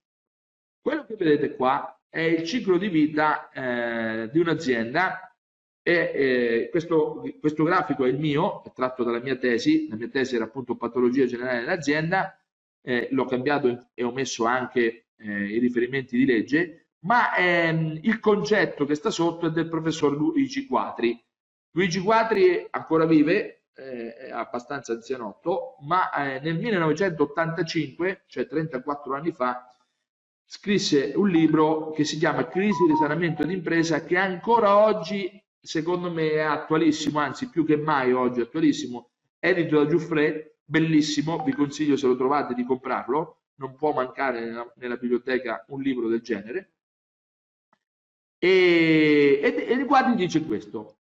Quello 0.81 1.05
che 1.05 1.17
vedete 1.17 1.55
qua 1.55 1.98
è 2.09 2.21
il 2.21 2.45
ciclo 2.45 2.79
di 2.79 2.89
vita 2.89 3.51
eh, 3.51 4.31
di 4.31 4.39
un'azienda 4.39 5.29
e 5.83 6.11
eh, 6.15 6.69
questo, 6.71 7.23
questo, 7.41 7.65
grafico 7.65 8.05
è 8.05 8.09
il 8.09 8.19
mio, 8.19 8.63
è 8.63 8.73
tratto 8.73 9.05
dalla 9.05 9.21
mia 9.21 9.37
tesi, 9.37 9.89
la 9.89 9.97
mia 9.97 10.09
tesi 10.09 10.35
era 10.35 10.45
appunto 10.45 10.77
patologia 10.77 11.25
generale 11.25 11.61
dell'azienda, 11.61 12.39
eh, 12.83 13.09
l'ho 13.11 13.25
cambiato 13.25 13.89
e 13.95 14.05
ho 14.05 14.13
messo 14.13 14.45
anche 14.45 15.07
eh, 15.17 15.45
i 15.45 15.59
riferimenti 15.59 16.17
di 16.17 16.27
legge, 16.27 16.89
ma 17.01 17.35
ehm, 17.35 18.01
il 18.03 18.21
concetto 18.21 18.85
che 18.85 18.95
sta 18.95 19.11
sotto 19.11 19.47
è 19.47 19.51
del 19.51 19.69
professor 19.69 20.13
Luigi 20.15 20.67
Quatri. 20.67 21.19
Luigi 21.71 22.01
Quatri 22.01 22.67
ancora 22.71 23.07
vive, 23.07 23.63
eh, 23.75 24.15
è 24.15 24.31
abbastanza 24.31 24.93
anzianotto, 24.93 25.77
ma 25.87 26.13
eh, 26.13 26.41
nel 26.41 26.59
1985, 26.59 28.25
cioè 28.27 28.47
34 28.47 29.15
anni 29.15 29.33
fa, 29.33 29.67
scrisse 30.51 31.13
un 31.15 31.29
libro 31.29 31.91
che 31.91 32.05
si 32.05 32.17
chiama 32.17 32.49
Crisi 32.49 32.85
di 32.85 32.93
risanamento 32.93 33.45
d'impresa 33.45 34.03
che 34.03 34.17
ancora 34.17 34.79
oggi 34.79 35.31
secondo 35.61 36.11
me 36.11 36.31
è 36.31 36.39
attualissimo, 36.39 37.19
anzi 37.19 37.51
più 37.51 37.67
che 37.67 37.77
mai 37.77 38.13
oggi 38.13 38.41
è 38.41 38.45
attualissimo, 38.45 39.11
edito 39.39 39.77
da 39.77 39.91
Giuffre, 39.91 40.57
bellissimo, 40.65 41.45
vi 41.45 41.53
consiglio 41.53 41.97
se 41.97 42.07
lo 42.07 42.17
trovate 42.17 42.55
di 42.55 42.65
comprarlo, 42.65 43.43
non 43.57 43.77
può 43.77 43.93
mancare 43.93 44.41
nella, 44.41 44.73
nella 44.77 44.97
biblioteca 44.97 45.67
un 45.69 45.83
libro 45.83 46.09
del 46.09 46.23
genere. 46.23 46.73
E, 48.39 49.41
e, 49.43 49.67
e 49.69 49.85
quadro 49.85 50.15
dice 50.15 50.43
questo. 50.47 50.97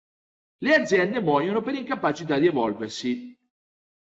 Le 0.57 0.73
aziende 0.73 1.21
muoiono 1.21 1.61
per 1.61 1.75
incapacità 1.75 2.37
di 2.37 2.47
evolversi. 2.47 3.36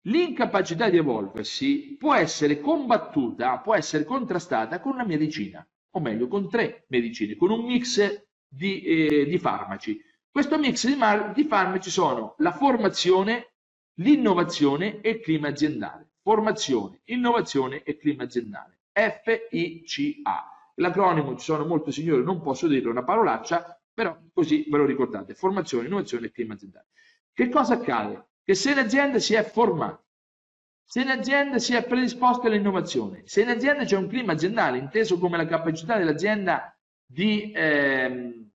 L'incapacità 0.08 0.90
di 0.90 0.96
evolversi 0.96 1.98
può 2.00 2.14
essere 2.14 2.62
combattuta, 2.62 3.58
può 3.60 3.76
essere 3.76 4.06
contrastata 4.06 4.80
con 4.80 4.94
una 4.94 5.04
medicina, 5.04 5.68
o 5.92 6.00
meglio 6.00 6.30
con 6.30 6.50
tre 6.50 6.86
medicine, 6.88 7.36
con 7.36 7.52
un 7.52 7.66
mix 7.66 8.26
di, 8.48 8.82
eh, 8.84 9.26
di 9.26 9.38
farmaci. 9.38 10.02
Questo 10.32 10.58
mix 10.58 10.88
di, 10.88 10.96
di 11.34 11.44
farmaci 11.44 11.90
sono 11.90 12.36
la 12.38 12.54
formazione, 12.54 13.56
l'innovazione 13.96 15.02
e 15.02 15.10
il 15.10 15.20
clima 15.20 15.50
aziendale. 15.50 16.12
Formazione, 16.22 17.02
innovazione 17.06 17.84
e 17.84 17.98
clima 17.98 18.24
aziendale. 18.24 18.80
FICA. 18.94 20.72
L'acronimo 20.76 21.36
ci 21.36 21.44
sono 21.44 21.66
molti 21.66 21.92
signori, 21.92 22.24
non 22.24 22.42
posso 22.42 22.68
dire 22.68 22.88
una 22.88 23.04
parolaccia, 23.04 23.78
però 23.94 24.18
così 24.32 24.66
ve 24.70 24.78
lo 24.78 24.86
ricordate. 24.86 25.34
Formazione, 25.34 25.88
innovazione 25.88 26.28
e 26.28 26.32
clima 26.32 26.54
aziendale. 26.54 26.88
Che 27.34 27.50
cosa 27.50 27.74
accade? 27.74 28.27
Che 28.48 28.56
se 28.56 28.74
l'azienda 28.74 29.20
si 29.20 29.34
è 29.34 29.44
formata, 29.44 30.02
se 30.82 31.04
l'azienda 31.04 31.60
si 31.60 31.74
è 31.74 31.86
predisposta 31.86 32.48
all'innovazione, 32.48 33.24
se 33.26 33.42
in 33.42 33.50
azienda 33.50 33.84
c'è 33.84 33.98
un 33.98 34.08
clima 34.08 34.32
aziendale 34.32 34.78
inteso 34.78 35.20
come 35.20 35.36
la 35.36 35.46
capacità 35.46 35.98
dell'azienda 35.98 36.74
di 37.06 37.52
eh, 37.52 38.48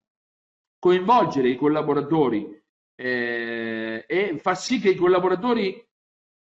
coinvolgere 0.78 1.50
i 1.50 1.56
collaboratori 1.56 2.58
eh, 2.94 4.06
e 4.08 4.38
far 4.38 4.56
sì 4.56 4.80
che 4.80 4.88
i 4.88 4.94
collaboratori 4.94 5.86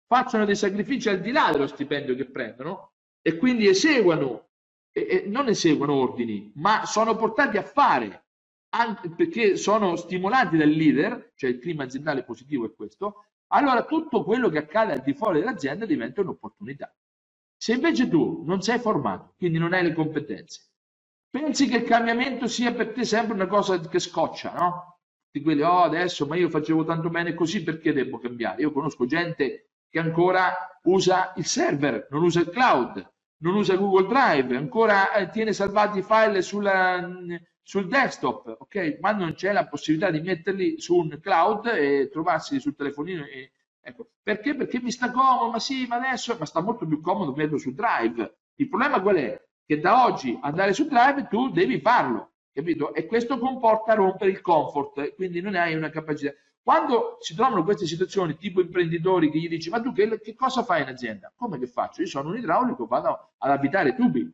facciano 0.06 0.44
dei 0.44 0.54
sacrifici 0.54 1.08
al 1.08 1.20
di 1.20 1.32
là 1.32 1.50
dello 1.50 1.66
stipendio 1.66 2.14
che 2.14 2.26
prendono 2.26 2.92
e 3.20 3.38
quindi 3.38 3.66
eseguano, 3.66 4.50
e, 4.92 5.06
e 5.10 5.24
non 5.26 5.48
eseguono 5.48 5.94
ordini, 5.94 6.52
ma 6.54 6.86
sono 6.86 7.16
portati 7.16 7.56
a 7.56 7.64
fare, 7.64 8.26
anche 8.76 9.10
perché 9.10 9.56
sono 9.56 9.96
stimolati 9.96 10.56
dal 10.56 10.70
leader, 10.70 11.32
cioè 11.34 11.50
il 11.50 11.58
clima 11.58 11.82
aziendale 11.82 12.22
positivo 12.22 12.66
è 12.66 12.72
questo, 12.72 13.24
allora 13.52 13.84
tutto 13.84 14.24
quello 14.24 14.48
che 14.48 14.58
accade 14.58 14.92
al 14.92 15.02
di 15.02 15.14
fuori 15.14 15.38
dell'azienda 15.38 15.86
diventa 15.86 16.20
un'opportunità. 16.20 16.94
Se 17.56 17.74
invece 17.74 18.08
tu 18.08 18.42
non 18.46 18.62
sei 18.62 18.78
formato, 18.78 19.34
quindi 19.36 19.58
non 19.58 19.72
hai 19.72 19.84
le 19.84 19.92
competenze, 19.92 20.70
pensi 21.30 21.68
che 21.68 21.76
il 21.78 21.84
cambiamento 21.84 22.46
sia 22.46 22.72
per 22.72 22.92
te 22.92 23.04
sempre 23.04 23.34
una 23.34 23.46
cosa 23.46 23.78
che 23.80 23.98
scoccia, 23.98 24.52
no? 24.52 25.00
Di 25.30 25.40
quelli, 25.40 25.62
oh 25.62 25.82
adesso, 25.82 26.26
ma 26.26 26.36
io 26.36 26.48
facevo 26.48 26.84
tanto 26.84 27.08
bene 27.08 27.34
così, 27.34 27.62
perché 27.62 27.92
devo 27.92 28.18
cambiare? 28.18 28.62
Io 28.62 28.72
conosco 28.72 29.06
gente 29.06 29.70
che 29.88 29.98
ancora 29.98 30.54
usa 30.84 31.32
il 31.36 31.46
server, 31.46 32.08
non 32.10 32.22
usa 32.22 32.40
il 32.40 32.50
cloud, 32.50 33.10
non 33.42 33.54
usa 33.54 33.76
Google 33.76 34.08
Drive, 34.08 34.56
ancora 34.56 35.12
eh, 35.12 35.30
tiene 35.30 35.52
salvati 35.52 35.98
i 35.98 36.02
file 36.02 36.42
sulla, 36.42 37.08
sul 37.62 37.86
desktop, 37.86 38.56
ok? 38.58 38.98
Ma 39.00 39.12
non 39.12 39.34
c'è 39.34 39.52
la 39.52 39.66
possibilità 39.66 40.10
di 40.10 40.20
metterli 40.20 40.80
su 40.80 40.96
un 40.96 41.18
cloud 41.20 41.66
e 41.66 42.08
trovarsi 42.10 42.60
sul 42.60 42.74
telefonino. 42.74 43.24
E, 43.24 43.52
ecco. 43.80 44.10
Perché? 44.22 44.54
Perché 44.54 44.80
mi 44.80 44.90
sta 44.90 45.10
comodo, 45.10 45.50
ma 45.50 45.58
sì, 45.58 45.86
ma 45.86 45.96
adesso, 45.96 46.36
ma 46.38 46.44
sta 46.44 46.60
molto 46.60 46.86
più 46.86 47.00
comodo 47.00 47.32
metterlo 47.32 47.58
su 47.58 47.72
Drive. 47.72 48.36
Il 48.56 48.68
problema 48.68 49.00
qual 49.00 49.16
è? 49.16 49.40
Che 49.64 49.80
da 49.80 50.04
oggi 50.04 50.38
andare 50.42 50.72
su 50.72 50.86
Drive 50.86 51.28
tu 51.28 51.50
devi 51.50 51.80
farlo, 51.80 52.32
capito? 52.52 52.94
E 52.94 53.06
questo 53.06 53.38
comporta 53.38 53.94
rompere 53.94 54.30
il 54.30 54.40
comfort, 54.40 55.14
quindi 55.14 55.40
non 55.40 55.54
hai 55.54 55.74
una 55.74 55.90
capacità. 55.90 56.32
Quando 56.62 57.16
si 57.18 57.34
trovano 57.34 57.64
queste 57.64 57.86
situazioni, 57.86 58.36
tipo 58.36 58.60
imprenditori 58.60 59.30
che 59.30 59.38
gli 59.38 59.48
dici, 59.48 59.68
ma 59.68 59.80
tu 59.80 59.92
che, 59.92 60.20
che 60.20 60.34
cosa 60.34 60.62
fai 60.62 60.82
in 60.82 60.88
azienda? 60.88 61.32
Come 61.34 61.58
che 61.58 61.66
faccio? 61.66 62.02
Io 62.02 62.06
sono 62.06 62.28
un 62.28 62.36
idraulico, 62.36 62.86
vado 62.86 63.32
ad 63.38 63.50
abitare 63.50 63.96
tubi. 63.96 64.30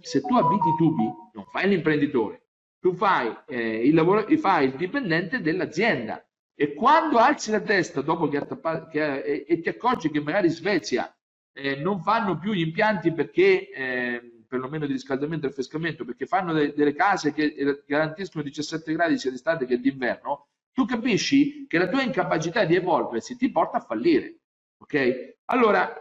Se 0.00 0.20
tu 0.20 0.34
abiti 0.34 0.74
tubi, 0.76 1.04
non 1.34 1.44
fai 1.52 1.68
l'imprenditore, 1.68 2.41
tu 2.82 2.94
fai, 2.94 3.32
eh, 3.46 3.86
il 3.86 3.94
lavoro, 3.94 4.26
fai 4.38 4.66
il 4.66 4.74
dipendente 4.74 5.40
dell'azienda. 5.40 6.20
E 6.52 6.74
quando 6.74 7.18
alzi 7.18 7.52
la 7.52 7.60
testa 7.60 8.00
dopo 8.00 8.26
che, 8.28 8.44
che 8.90 9.22
e, 9.22 9.44
e, 9.46 9.60
ti 9.60 9.68
accorgi 9.68 10.10
che 10.10 10.20
magari 10.20 10.48
in 10.48 10.52
Svezia 10.52 11.16
eh, 11.52 11.76
non 11.76 12.02
fanno 12.02 12.38
più 12.38 12.52
gli 12.52 12.60
impianti 12.60 13.12
perché 13.12 13.70
eh, 13.70 14.42
perlomeno 14.48 14.86
di 14.86 14.94
riscaldamento 14.94 15.46
e 15.46 15.50
affrescamento 15.50 16.04
perché 16.04 16.26
fanno 16.26 16.52
de, 16.52 16.74
delle 16.74 16.92
case 16.92 17.32
che 17.32 17.54
eh, 17.56 17.84
garantiscono 17.86 18.42
17 18.42 18.92
gradi 18.92 19.16
sia 19.16 19.30
d'estate 19.30 19.64
che 19.64 19.78
d'inverno 19.78 20.48
tu 20.72 20.84
capisci 20.84 21.66
che 21.68 21.78
la 21.78 21.88
tua 21.88 22.02
incapacità 22.02 22.64
di 22.64 22.74
evolversi 22.74 23.36
ti 23.36 23.50
porta 23.50 23.78
a 23.78 23.80
fallire 23.80 24.40
ok? 24.78 25.36
Allora 25.46 25.94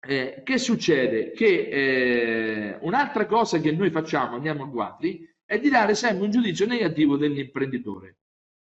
eh, 0.00 0.42
che 0.44 0.58
succede? 0.58 1.32
Che 1.32 1.46
eh, 1.46 2.78
un'altra 2.80 3.26
cosa 3.26 3.58
che 3.60 3.72
noi 3.72 3.90
facciamo, 3.90 4.36
andiamo 4.36 4.64
a 4.64 4.70
quadri, 4.70 5.28
è 5.44 5.58
di 5.58 5.68
dare 5.68 5.94
sempre 5.94 6.24
un 6.24 6.30
giudizio 6.30 6.66
negativo 6.66 7.16
dell'imprenditore. 7.16 8.16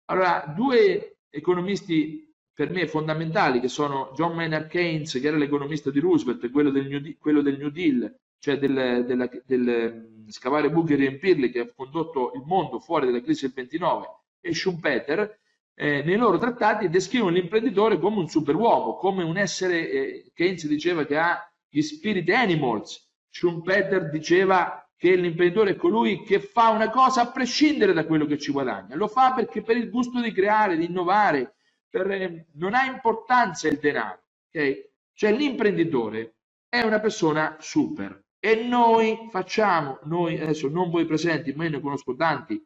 Allora, 0.06 0.54
due 0.56 1.18
economisti 1.30 2.34
per 2.54 2.72
me 2.72 2.88
fondamentali, 2.88 3.60
che 3.60 3.68
sono 3.68 4.12
John 4.16 4.36
Maynard 4.36 4.68
Keynes, 4.68 5.12
che 5.12 5.28
era 5.28 5.38
l'economista 5.38 5.92
di 5.92 6.00
Roosevelt, 6.00 6.50
quello 6.50 6.72
del 6.72 6.88
New 6.88 7.00
Deal, 7.00 7.18
quello 7.20 7.42
del 7.42 7.58
New 7.58 7.70
Deal 7.70 8.16
cioè 8.40 8.58
del, 8.58 9.06
della, 9.06 9.30
del 9.46 10.10
mm, 10.10 10.28
scavare 10.30 10.72
buchi 10.72 10.94
e 10.94 10.98
riempirli, 10.98 11.50
che 11.50 11.60
ha 11.60 11.74
condotto 11.74 12.32
il 12.36 12.44
mondo 12.46 12.80
fuori 12.80 13.08
dalla 13.08 13.22
crisi 13.22 13.46
del 13.46 13.54
29, 13.56 14.06
e 14.40 14.54
Schumpeter, 14.54 15.40
eh, 15.80 16.02
nei 16.02 16.16
loro 16.16 16.40
trattati 16.40 16.90
descrivono 16.90 17.36
l'imprenditore 17.36 18.00
come 18.00 18.18
un 18.18 18.28
superuomo, 18.28 18.96
come 18.96 19.24
un 19.24 19.38
essere, 19.38 19.92
eh, 19.92 20.32
Keynes 20.34 20.66
diceva 20.66 21.06
che 21.06 21.18
ha 21.18 21.54
gli 21.70 21.82
spirit 21.82 22.28
animals, 22.32 23.08
Schumpeter 23.30 24.10
diceva 24.10 24.90
che 24.98 25.16
l'imprenditore 25.16 25.72
è 25.72 25.76
colui 25.76 26.24
che 26.24 26.40
fa 26.40 26.70
una 26.70 26.90
cosa 26.90 27.22
a 27.22 27.32
prescindere 27.32 27.94
da 27.94 28.08
quello 28.08 28.26
che 28.26 28.40
ci 28.40 28.52
guadagna, 28.52 28.96
lo 28.96 29.08
fa 29.08 29.34
perché 29.34 29.62
per 29.62 29.78
il 29.78 29.92
gusto 29.92 30.20
di 30.20 30.32
creare, 30.32 30.78
di 30.78 30.86
innovare, 30.86 31.58
per, 31.88 32.10
eh, 32.10 32.48
non 32.54 32.74
ha 32.74 32.86
importanza 32.86 33.68
il 33.68 33.78
denaro, 33.78 34.24
okay? 34.48 34.90
cioè 35.14 35.32
l'imprenditore 35.32 36.38
è 36.68 36.82
una 36.82 37.00
persona 37.00 37.56
super. 37.60 38.26
E 38.40 38.56
noi 38.64 39.28
facciamo, 39.30 40.00
noi 40.06 40.40
adesso 40.40 40.70
non 40.70 40.90
voi 40.90 41.06
presenti, 41.06 41.54
ma 41.54 41.66
io 41.66 41.70
ne 41.72 41.82
conosco 41.82 42.16
tanti, 42.16 42.60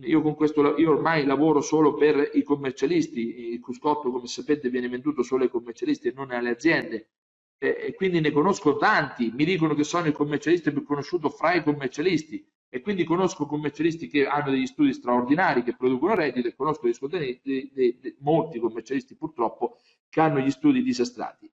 io 0.00 0.20
con 0.22 0.34
questo 0.34 0.76
io 0.76 0.90
ormai 0.90 1.24
lavoro 1.24 1.60
solo 1.60 1.94
per 1.94 2.30
i 2.34 2.42
commercialisti, 2.42 3.52
il 3.52 3.60
cruscotto 3.60 4.10
come 4.10 4.26
sapete 4.26 4.68
viene 4.68 4.88
venduto 4.88 5.22
solo 5.22 5.44
ai 5.44 5.50
commercialisti 5.50 6.08
e 6.08 6.12
non 6.14 6.30
alle 6.30 6.50
aziende. 6.50 7.10
E, 7.58 7.76
e 7.88 7.94
quindi 7.94 8.20
ne 8.20 8.30
conosco 8.30 8.76
tanti, 8.76 9.32
mi 9.34 9.44
dicono 9.44 9.74
che 9.74 9.84
sono 9.84 10.06
il 10.06 10.12
commercialista 10.12 10.70
più 10.70 10.84
conosciuto 10.84 11.30
fra 11.30 11.54
i 11.54 11.62
commercialisti. 11.62 12.46
E 12.68 12.80
quindi 12.80 13.04
conosco 13.04 13.46
commercialisti 13.46 14.08
che 14.08 14.26
hanno 14.26 14.50
degli 14.50 14.66
studi 14.66 14.92
straordinari 14.92 15.62
che 15.62 15.76
producono 15.76 16.14
reddito 16.14 16.48
e 16.48 16.54
conosco 16.54 16.88
di, 16.88 17.40
di, 17.42 17.70
di, 17.72 18.16
molti 18.18 18.58
commercialisti 18.58 19.14
purtroppo 19.14 19.78
che 20.08 20.20
hanno 20.20 20.40
gli 20.40 20.50
studi 20.50 20.82
disastrati. 20.82 21.50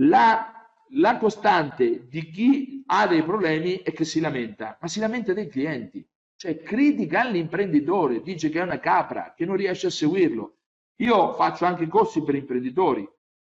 La, 0.00 0.52
la 0.92 1.16
costante 1.18 2.08
di 2.08 2.30
chi 2.30 2.82
ha 2.86 3.06
dei 3.06 3.22
problemi 3.22 3.76
è 3.82 3.92
che 3.92 4.04
si 4.04 4.20
lamenta, 4.20 4.78
ma 4.80 4.88
si 4.88 4.98
lamenta 5.00 5.32
dei 5.32 5.48
clienti 5.48 6.04
cioè 6.38 6.62
critica 6.62 7.24
l'imprenditore, 7.24 8.22
dice 8.22 8.48
che 8.48 8.60
è 8.60 8.62
una 8.62 8.78
capra, 8.78 9.34
che 9.36 9.44
non 9.44 9.56
riesce 9.56 9.88
a 9.88 9.90
seguirlo. 9.90 10.54
Io 10.98 11.34
faccio 11.34 11.64
anche 11.64 11.88
corsi 11.88 12.22
per 12.22 12.36
imprenditori. 12.36 13.06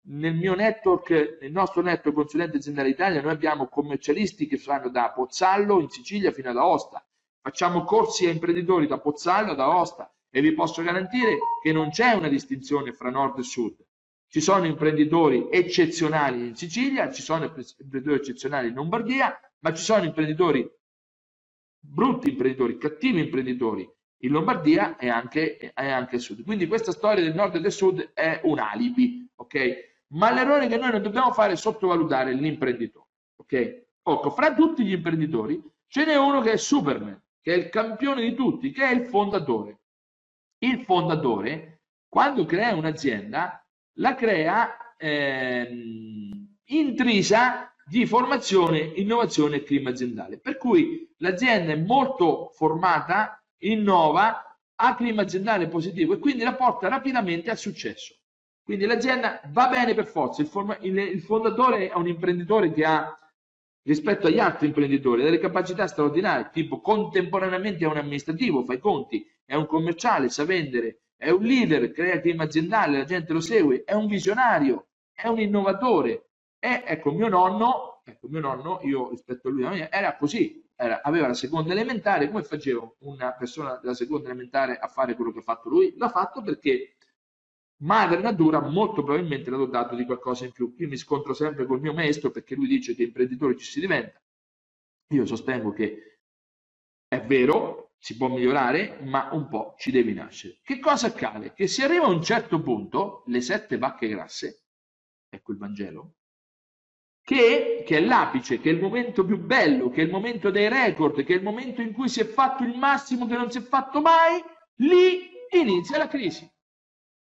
Nel 0.06 0.34
mio 0.34 0.54
network, 0.54 1.38
nel 1.42 1.52
nostro 1.52 1.82
network 1.82 2.16
consulente 2.16 2.56
aziendale 2.56 2.88
Italia, 2.88 3.20
noi 3.20 3.32
abbiamo 3.32 3.68
commercialisti 3.68 4.46
che 4.46 4.56
fanno 4.56 4.88
da 4.88 5.12
Pozzallo 5.12 5.78
in 5.78 5.90
Sicilia 5.90 6.32
fino 6.32 6.48
ad 6.48 6.56
Aosta. 6.56 7.06
Facciamo 7.42 7.84
corsi 7.84 8.26
a 8.26 8.30
imprenditori 8.30 8.86
da 8.86 8.98
Pozzallo 8.98 9.52
ad 9.52 9.60
Aosta 9.60 10.10
e 10.30 10.40
vi 10.40 10.54
posso 10.54 10.82
garantire 10.82 11.36
che 11.62 11.72
non 11.72 11.90
c'è 11.90 12.12
una 12.12 12.28
distinzione 12.28 12.92
fra 12.92 13.10
nord 13.10 13.40
e 13.40 13.42
sud. 13.42 13.76
Ci 14.26 14.40
sono 14.40 14.64
imprenditori 14.64 15.48
eccezionali 15.50 16.46
in 16.46 16.56
Sicilia, 16.56 17.10
ci 17.10 17.20
sono 17.20 17.44
imprenditori 17.44 18.16
eccezionali 18.16 18.68
in 18.68 18.74
Lombardia, 18.74 19.38
ma 19.58 19.74
ci 19.74 19.82
sono 19.82 20.04
imprenditori 20.04 20.66
brutti 21.80 22.30
imprenditori, 22.30 22.78
cattivi 22.78 23.20
imprenditori 23.20 23.88
in 24.22 24.32
Lombardia 24.32 24.96
e 24.96 25.08
anche, 25.08 25.56
e 25.58 25.72
anche 25.74 26.16
al 26.16 26.20
sud. 26.20 26.44
Quindi 26.44 26.66
questa 26.66 26.92
storia 26.92 27.24
del 27.24 27.34
nord 27.34 27.56
e 27.56 27.60
del 27.60 27.72
sud 27.72 28.12
è 28.12 28.40
un 28.44 28.58
alibi, 28.58 29.26
ok? 29.36 29.88
Ma 30.08 30.30
l'errore 30.30 30.66
che 30.66 30.76
noi 30.76 30.90
non 30.90 31.02
dobbiamo 31.02 31.32
fare 31.32 31.52
è 31.52 31.56
sottovalutare 31.56 32.34
l'imprenditore, 32.34 33.06
ok? 33.36 33.52
Ecco, 34.02 34.30
fra 34.30 34.54
tutti 34.54 34.84
gli 34.84 34.92
imprenditori 34.92 35.62
ce 35.86 36.04
n'è 36.04 36.16
uno 36.16 36.40
che 36.40 36.52
è 36.52 36.56
Superman, 36.56 37.20
che 37.40 37.54
è 37.54 37.56
il 37.56 37.68
campione 37.68 38.22
di 38.22 38.34
tutti, 38.34 38.70
che 38.72 38.84
è 38.84 38.92
il 38.92 39.06
fondatore. 39.06 39.78
Il 40.58 40.84
fondatore, 40.84 41.82
quando 42.08 42.44
crea 42.44 42.74
un'azienda, 42.74 43.64
la 43.94 44.14
crea 44.14 44.94
ehm, 44.96 46.56
intrisa 46.64 47.74
di 47.90 48.06
formazione, 48.06 48.78
innovazione 48.78 49.56
e 49.56 49.62
clima 49.64 49.90
aziendale. 49.90 50.38
Per 50.38 50.56
cui 50.58 51.12
l'azienda 51.16 51.72
è 51.72 51.76
molto 51.76 52.52
formata, 52.54 53.42
innova, 53.62 54.56
ha 54.76 54.94
clima 54.94 55.22
aziendale 55.22 55.66
positivo 55.66 56.14
e 56.14 56.18
quindi 56.18 56.44
la 56.44 56.54
porta 56.54 56.86
rapidamente 56.86 57.50
al 57.50 57.58
successo. 57.58 58.14
Quindi 58.62 58.86
l'azienda 58.86 59.40
va 59.48 59.66
bene 59.66 59.94
per 59.94 60.06
forza, 60.06 60.40
il, 60.40 60.78
il, 60.82 60.98
il 60.98 61.20
fondatore 61.20 61.88
è 61.88 61.96
un 61.96 62.06
imprenditore 62.06 62.72
che 62.72 62.84
ha 62.84 63.18
rispetto 63.82 64.28
agli 64.28 64.38
altri 64.38 64.68
imprenditori, 64.68 65.24
delle 65.24 65.40
capacità 65.40 65.88
straordinarie, 65.88 66.50
tipo 66.52 66.80
contemporaneamente 66.80 67.84
è 67.84 67.88
un 67.88 67.96
amministrativo, 67.96 68.62
fa 68.62 68.74
i 68.74 68.78
conti, 68.78 69.26
è 69.44 69.56
un 69.56 69.66
commerciale, 69.66 70.28
sa 70.28 70.44
vendere, 70.44 71.06
è 71.16 71.30
un 71.30 71.42
leader, 71.42 71.90
crea 71.90 72.20
clima 72.20 72.44
aziendale, 72.44 72.98
la 72.98 73.04
gente 73.04 73.32
lo 73.32 73.40
segue, 73.40 73.82
è 73.82 73.94
un 73.94 74.06
visionario, 74.06 74.90
è 75.12 75.26
un 75.26 75.40
innovatore. 75.40 76.29
E 76.62 76.82
ecco, 76.86 77.10
mio 77.12 77.28
nonno, 77.28 78.02
ecco, 78.04 78.28
mio 78.28 78.40
nonno, 78.40 78.80
io 78.82 79.08
rispetto 79.08 79.48
a 79.48 79.50
lui, 79.50 79.88
era 79.90 80.16
così, 80.16 80.62
era, 80.76 81.00
aveva 81.02 81.26
la 81.26 81.34
seconda 81.34 81.72
elementare, 81.72 82.28
come 82.28 82.42
faceva 82.42 82.86
una 82.98 83.32
persona 83.32 83.76
della 83.76 83.94
seconda 83.94 84.28
elementare 84.28 84.78
a 84.78 84.86
fare 84.86 85.14
quello 85.14 85.32
che 85.32 85.38
ha 85.38 85.42
fatto 85.42 85.70
lui? 85.70 85.94
L'ha 85.96 86.10
fatto 86.10 86.42
perché 86.42 86.96
madre 87.82 88.20
natura 88.20 88.60
molto 88.60 89.02
probabilmente 89.02 89.48
l'ha 89.48 89.56
dotato 89.56 89.94
di 89.94 90.04
qualcosa 90.04 90.44
in 90.44 90.52
più. 90.52 90.74
Io 90.76 90.88
mi 90.88 90.98
scontro 90.98 91.32
sempre 91.32 91.64
col 91.64 91.80
mio 91.80 91.94
maestro 91.94 92.30
perché 92.30 92.54
lui 92.54 92.66
dice 92.66 92.94
che 92.94 93.04
imprenditori 93.04 93.56
ci 93.56 93.64
si 93.64 93.80
diventa. 93.80 94.20
Io 95.12 95.24
sostengo 95.24 95.72
che 95.72 96.20
è 97.08 97.20
vero, 97.24 97.94
si 97.96 98.16
può 98.18 98.28
migliorare, 98.28 99.00
ma 99.02 99.30
un 99.32 99.48
po' 99.48 99.74
ci 99.78 99.90
devi 99.90 100.12
nascere. 100.12 100.58
Che 100.62 100.78
cosa 100.78 101.06
accade? 101.06 101.54
Che 101.54 101.66
si 101.66 101.82
arriva 101.82 102.04
a 102.04 102.10
un 102.10 102.22
certo 102.22 102.60
punto, 102.60 103.24
le 103.26 103.40
sette 103.40 103.78
vacche 103.78 104.08
grasse, 104.08 104.64
ecco 105.28 105.52
il 105.52 105.58
Vangelo, 105.58 106.14
che, 107.30 107.84
che 107.86 107.98
è 107.98 108.00
l'apice, 108.00 108.58
che 108.58 108.70
è 108.70 108.72
il 108.72 108.80
momento 108.80 109.24
più 109.24 109.38
bello, 109.38 109.88
che 109.88 110.00
è 110.00 110.04
il 110.04 110.10
momento 110.10 110.50
dei 110.50 110.68
record, 110.68 111.22
che 111.22 111.32
è 111.32 111.36
il 111.36 111.44
momento 111.44 111.80
in 111.80 111.92
cui 111.92 112.08
si 112.08 112.18
è 112.18 112.24
fatto 112.24 112.64
il 112.64 112.76
massimo 112.76 113.28
che 113.28 113.36
non 113.36 113.52
si 113.52 113.58
è 113.58 113.60
fatto 113.60 114.00
mai, 114.00 114.42
lì 114.78 115.30
inizia 115.52 115.96
la 115.96 116.08
crisi. 116.08 116.50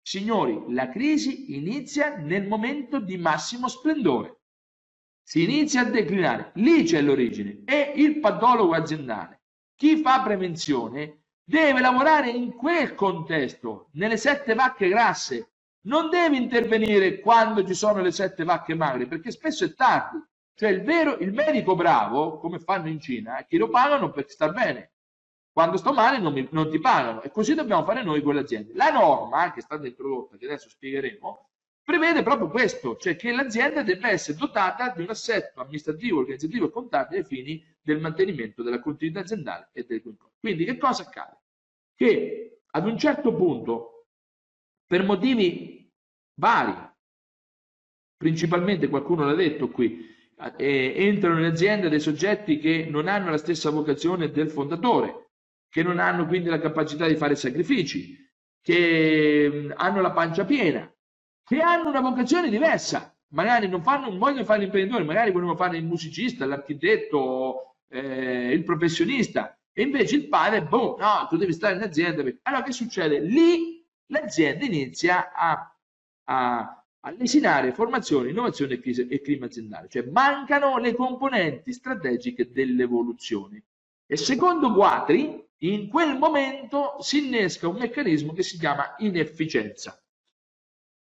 Signori, 0.01 0.63
la 0.69 0.89
crisi 0.89 1.55
inizia 1.55 2.15
nel 2.17 2.47
momento 2.47 2.99
di 2.99 3.17
massimo 3.17 3.67
splendore. 3.67 4.39
Si 5.21 5.43
inizia 5.43 5.81
a 5.81 5.89
declinare, 5.91 6.53
lì 6.55 6.81
c'è 6.81 6.99
l'origine. 6.99 7.61
E 7.63 7.93
il 7.95 8.19
patologo 8.19 8.73
aziendale, 8.73 9.43
chi 9.75 9.97
fa 9.97 10.23
prevenzione, 10.23 11.25
deve 11.43 11.81
lavorare 11.81 12.31
in 12.31 12.53
quel 12.53 12.95
contesto, 12.95 13.89
nelle 13.93 14.17
sette 14.17 14.55
vacche 14.55 14.87
grasse. 14.87 15.52
Non 15.85 16.09
deve 16.09 16.37
intervenire 16.37 17.19
quando 17.19 17.65
ci 17.65 17.73
sono 17.73 18.01
le 18.01 18.11
sette 18.11 18.43
vacche 18.43 18.73
magre, 18.73 19.07
perché 19.07 19.31
spesso 19.31 19.65
è 19.65 19.73
tardi. 19.73 20.17
Cioè 20.55 20.69
il 20.69 20.83
vero, 20.83 21.17
il 21.17 21.33
medico 21.33 21.75
bravo, 21.75 22.37
come 22.37 22.59
fanno 22.59 22.87
in 22.87 22.99
Cina, 22.99 23.37
è 23.37 23.45
chi 23.45 23.57
lo 23.57 23.69
pagano 23.69 24.11
per 24.11 24.29
star 24.29 24.53
bene. 24.53 24.91
Quando 25.51 25.77
sto 25.77 25.93
male 25.93 26.19
non, 26.19 26.33
mi, 26.33 26.47
non 26.51 26.69
ti 26.69 26.79
pagano 26.79 27.21
e 27.21 27.31
così 27.31 27.53
dobbiamo 27.53 27.83
fare 27.83 28.03
noi 28.03 28.21
con 28.21 28.35
le 28.35 28.41
aziende. 28.41 28.73
La 28.75 28.91
norma 28.91 29.51
che 29.51 29.59
è 29.59 29.61
stata 29.61 29.85
introdotta, 29.85 30.37
che 30.37 30.45
adesso 30.45 30.69
spiegheremo, 30.69 31.49
prevede 31.83 32.23
proprio 32.23 32.49
questo, 32.49 32.95
cioè 32.97 33.15
che 33.15 33.31
l'azienda 33.31 33.83
deve 33.83 34.09
essere 34.09 34.37
dotata 34.37 34.89
di 34.89 35.01
un 35.01 35.09
assetto 35.09 35.59
amministrativo, 35.59 36.19
organizzativo 36.19 36.67
e 36.67 36.71
contabile 36.71 37.19
ai 37.19 37.25
fini 37.25 37.63
del 37.81 37.99
mantenimento 37.99 38.63
della 38.63 38.79
continuità 38.79 39.19
aziendale 39.19 39.69
e 39.73 39.85
del 39.87 40.01
controllo. 40.01 40.33
Quindi 40.39 40.65
che 40.65 40.77
cosa 40.77 41.03
accade? 41.03 41.37
Che 41.93 42.61
ad 42.71 42.87
un 42.87 42.97
certo 42.97 43.33
punto, 43.35 43.92
per 44.93 45.03
motivi 45.03 45.91
vari, 46.35 46.75
principalmente 48.15 48.89
qualcuno 48.89 49.25
l'ha 49.25 49.33
detto 49.33 49.71
qui, 49.71 50.05
eh, 50.55 50.93
entrano 50.95 51.39
in 51.39 51.45
azienda 51.45 51.89
dei 51.89 51.99
soggetti 51.99 52.59
che 52.59 52.85
non 52.91 53.07
hanno 53.07 53.31
la 53.31 53.39
stessa 53.39 53.71
vocazione 53.71 54.29
del 54.29 54.51
fondatore, 54.51 55.31
che 55.67 55.81
non 55.81 55.97
hanno 55.97 56.27
quindi 56.27 56.49
la 56.49 56.59
capacità 56.59 57.07
di 57.07 57.15
fare 57.15 57.35
sacrifici, 57.35 58.15
che 58.61 59.49
mm, 59.51 59.71
hanno 59.77 59.99
la 59.99 60.11
pancia 60.11 60.45
piena, 60.45 60.87
che 61.43 61.59
hanno 61.59 61.89
una 61.89 62.01
vocazione 62.01 62.51
diversa. 62.51 63.17
Magari 63.29 63.67
non, 63.67 63.81
fanno, 63.81 64.09
non 64.09 64.19
vogliono 64.19 64.45
fare 64.45 64.59
l'imprenditore, 64.59 65.05
magari 65.05 65.31
vogliono 65.31 65.55
fare 65.55 65.77
il 65.77 65.85
musicista, 65.85 66.45
l'architetto, 66.45 67.77
eh, 67.89 68.51
il 68.51 68.63
professionista. 68.63 69.57
E 69.71 69.81
invece 69.81 70.17
il 70.17 70.27
padre, 70.27 70.61
boh, 70.61 70.97
no, 70.99 71.25
tu 71.27 71.35
devi 71.35 71.51
stare 71.51 71.77
in 71.77 71.81
azienda. 71.81 72.21
Allora 72.43 72.61
che 72.61 72.71
succede? 72.71 73.21
Lì 73.21 73.82
l'azienda 74.07 74.65
inizia 74.65 75.31
a, 75.33 75.75
a, 76.25 76.85
a 76.99 77.11
lesinare 77.11 77.73
formazione, 77.73 78.29
innovazione 78.29 78.79
e 78.81 79.21
clima 79.21 79.45
aziendale. 79.45 79.87
Cioè 79.89 80.03
mancano 80.03 80.77
le 80.77 80.93
componenti 80.95 81.73
strategiche 81.73 82.51
dell'evoluzione. 82.51 83.63
E 84.05 84.17
secondo 84.17 84.71
Guatri, 84.73 85.43
in 85.59 85.87
quel 85.87 86.17
momento 86.17 86.97
si 86.99 87.25
innesca 87.25 87.67
un 87.67 87.77
meccanismo 87.77 88.33
che 88.33 88.43
si 88.43 88.57
chiama 88.57 88.95
inefficienza. 88.97 89.97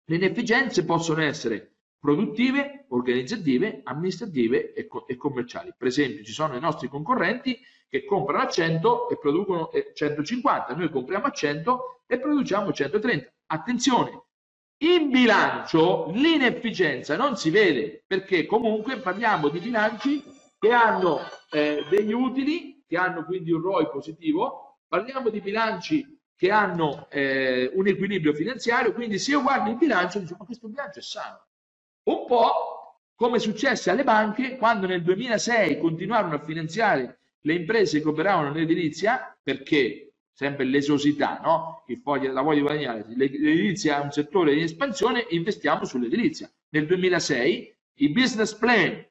Le 0.09 0.17
inefficienze 0.17 0.85
possono 0.85 1.23
essere 1.23 1.76
produttive, 2.07 2.85
organizzative, 2.91 3.81
amministrative 3.83 4.73
e, 4.73 4.87
co 4.87 5.09
e, 5.09 5.17
commerciali. 5.17 5.75
Per 5.77 5.89
esempio, 5.89 6.23
ci 6.23 6.31
sono 6.31 6.55
i 6.55 6.61
nostri 6.61 6.87
concorrenti 6.87 7.59
che 7.89 8.05
comprano 8.05 8.45
a 8.45 8.49
100 8.49 9.09
e 9.09 9.19
producono 9.19 9.71
150, 9.93 10.77
noi 10.77 10.89
compriamo 10.89 11.27
a 11.27 11.31
100 11.33 12.03
e 12.07 12.21
produciamo 12.21 12.73
130. 12.73 13.33
Attenzione, 13.47 14.23
in 14.85 15.11
bilancio 15.11 16.09
l'inefficienza 16.13 17.17
non 17.17 17.37
si 17.37 17.51
vede 17.51 18.05
perché 18.07 18.47
comunque 18.47 18.99
parliamo 18.99 19.49
di 19.49 19.59
bilanci 19.59 20.23
che 20.61 20.71
hanno 20.71 21.19
eh, 21.51 21.85
degli 21.91 22.13
utili 22.13 22.85
che 22.87 22.97
hanno 22.97 23.25
quindi 23.25 23.51
un 23.51 23.63
ROI 23.63 23.89
positivo, 23.91 24.79
parliamo 24.87 25.29
di 25.29 25.41
bilanci 25.41 26.21
che 26.37 26.53
hanno 26.53 27.09
eh, 27.11 27.69
un 27.75 27.89
equilibrio 27.89 28.33
finanziario, 28.33 28.93
quindi 28.93 29.19
se 29.19 29.33
io 29.33 29.43
guardo 29.43 29.71
il 29.71 29.77
bilancio 29.77 30.21
dico 30.21 30.37
ma 30.39 30.45
questo 30.45 30.69
bilancio 30.69 31.01
è 31.01 31.03
sano. 31.03 31.47
Un 32.07 32.25
po' 32.25 32.53
come 33.17 33.41
successe 33.41 33.91
alle 33.91 34.05
banche 34.05 34.57
quando 34.57 34.87
nel 34.87 35.03
2006 35.03 35.79
continuarono 35.81 36.35
a 36.35 36.45
finanziare 36.45 37.19
le 37.41 37.55
imprese 37.55 38.01
che 38.01 38.09
operavano 38.09 38.53
nell'edilizia 38.53 39.37
perché 39.43 40.13
sempre 40.33 40.67
l'esosità, 40.67 41.41
no? 41.43 41.83
Il 41.89 41.99
foglio, 41.99 42.33
la 42.33 42.43
voglia 42.43 42.57
di 42.57 42.63
guadagnare, 42.63 43.05
l'edilizia 43.09 44.01
è 44.01 44.05
un 44.05 44.13
settore 44.13 44.55
in 44.55 44.63
espansione, 44.63 45.27
investiamo 45.31 45.85
sull'edilizia. 45.85 46.49
Nel 46.69 46.87
2006 46.87 47.77
i 47.95 48.11
business 48.11 48.55
plan 48.55 49.05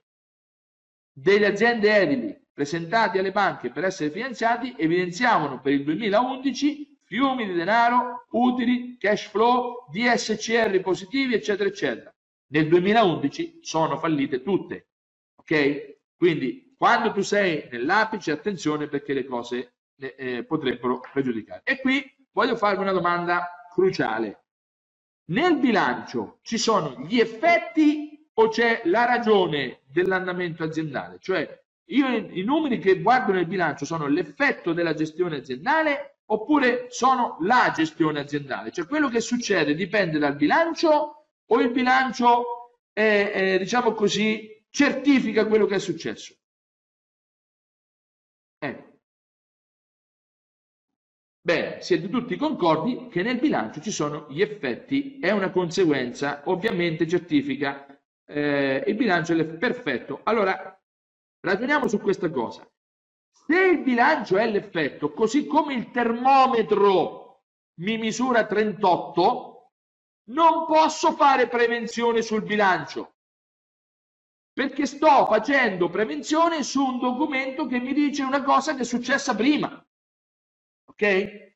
delle 1.12 1.48
aziende 1.48 1.94
edili 1.94 2.40
presentati 2.54 3.18
alle 3.18 3.32
banche 3.32 3.72
per 3.72 3.84
essere 3.84 4.10
finanziati 4.10 4.74
evidenziavano 4.78 5.60
per 5.60 5.74
il 5.74 5.84
2011 5.84 7.00
fiumi 7.04 7.46
di 7.46 7.54
denaro, 7.54 8.26
utili, 8.32 8.96
cash 8.98 9.28
flow, 9.28 9.86
DSCR 9.92 10.80
positivi, 10.80 11.34
eccetera, 11.34 11.68
eccetera. 11.68 12.15
Nel 12.48 12.68
2011 12.68 13.60
sono 13.62 13.98
fallite 13.98 14.42
tutte. 14.42 14.90
Ok? 15.36 15.98
Quindi 16.18 16.66
quando 16.78 17.12
tu 17.12 17.22
sei 17.22 17.68
nell'apice, 17.72 18.32
attenzione 18.32 18.88
perché 18.88 19.14
le 19.14 19.26
cose 19.26 19.76
eh, 19.98 20.44
potrebbero 20.44 21.00
pregiudicare. 21.12 21.62
E 21.64 21.80
qui 21.80 22.04
voglio 22.32 22.56
farvi 22.56 22.82
una 22.82 22.92
domanda 22.92 23.68
cruciale. 23.72 24.44
Nel 25.28 25.58
bilancio 25.58 26.40
ci 26.44 26.58
sono 26.58 27.00
gli 27.00 27.20
effetti 27.20 28.30
o 28.34 28.50
c'è 28.50 28.82
la 28.86 29.06
ragione 29.06 29.82
dell'andamento 29.88 30.64
aziendale? 30.64 31.18
Cioè 31.20 31.64
io 31.86 32.08
i 32.08 32.44
numeri 32.44 32.80
che 32.80 33.02
guardo 33.02 33.32
nel 33.32 33.48
bilancio 33.48 33.86
sono 33.86 34.08
l'effetto 34.08 34.74
della 34.74 34.94
gestione 34.94 35.38
aziendale 35.38 36.20
oppure 36.26 36.88
sono 36.90 37.38
la 37.42 37.72
gestione 37.74 38.20
aziendale? 38.20 38.72
Cioè 38.72 38.86
quello 38.86 39.10
che 39.10 39.22
succede 39.22 39.74
dipende 39.74 40.20
dal 40.20 40.36
bilancio 40.36 41.25
o 41.48 41.62
il 41.62 41.72
bilancio, 41.72 42.44
è, 42.92 43.32
è, 43.34 43.58
diciamo 43.60 43.94
così, 43.94 44.64
certifica 44.70 45.46
quello 45.48 45.66
che 45.66 45.76
è 45.76 45.80
successo? 45.80 46.36
Ecco. 48.60 48.94
Bene, 51.42 51.82
siete 51.82 52.10
tutti 52.10 52.36
concordi 52.38 53.08
che 53.10 53.22
nel 53.22 53.40
bilancio 53.40 53.80
ci 53.80 53.92
sono 53.92 54.26
gli 54.30 54.42
effetti, 54.42 55.20
è 55.20 55.32
una 55.32 55.52
conseguenza, 55.52 56.42
ovviamente 56.46 57.08
certifica 57.08 57.86
eh, 58.26 58.84
il 58.88 58.96
bilancio 58.96 59.34
è 59.34 59.46
perfetto. 59.46 60.22
Allora, 60.24 60.76
Ragioniamo 61.46 61.88
su 61.88 62.00
questa 62.00 62.32
cosa. 62.32 62.68
Se 63.30 63.56
il 63.56 63.84
bilancio 63.84 64.38
è 64.38 64.50
l'effetto, 64.50 65.14
così 65.14 65.46
come 65.46 65.76
il 65.76 65.92
termometro 65.92 67.44
mi 67.82 68.00
misura 68.00 68.48
38, 68.48 69.55
non 70.30 70.66
posso 70.66 71.14
fare 71.14 71.48
prevenzione 71.48 72.22
sul 72.22 72.44
bilancio 72.44 73.16
perché 74.56 74.86
sto 74.86 75.26
facendo 75.26 75.90
prevenzione 75.90 76.64
su 76.64 76.82
un 76.82 76.98
documento 76.98 77.66
che 77.66 77.78
mi 77.78 77.92
dice 77.92 78.24
una 78.24 78.42
cosa 78.42 78.74
che 78.74 78.84
è 78.84 78.86
successa 78.86 79.36
prima. 79.36 79.86
Ok? 80.86 81.54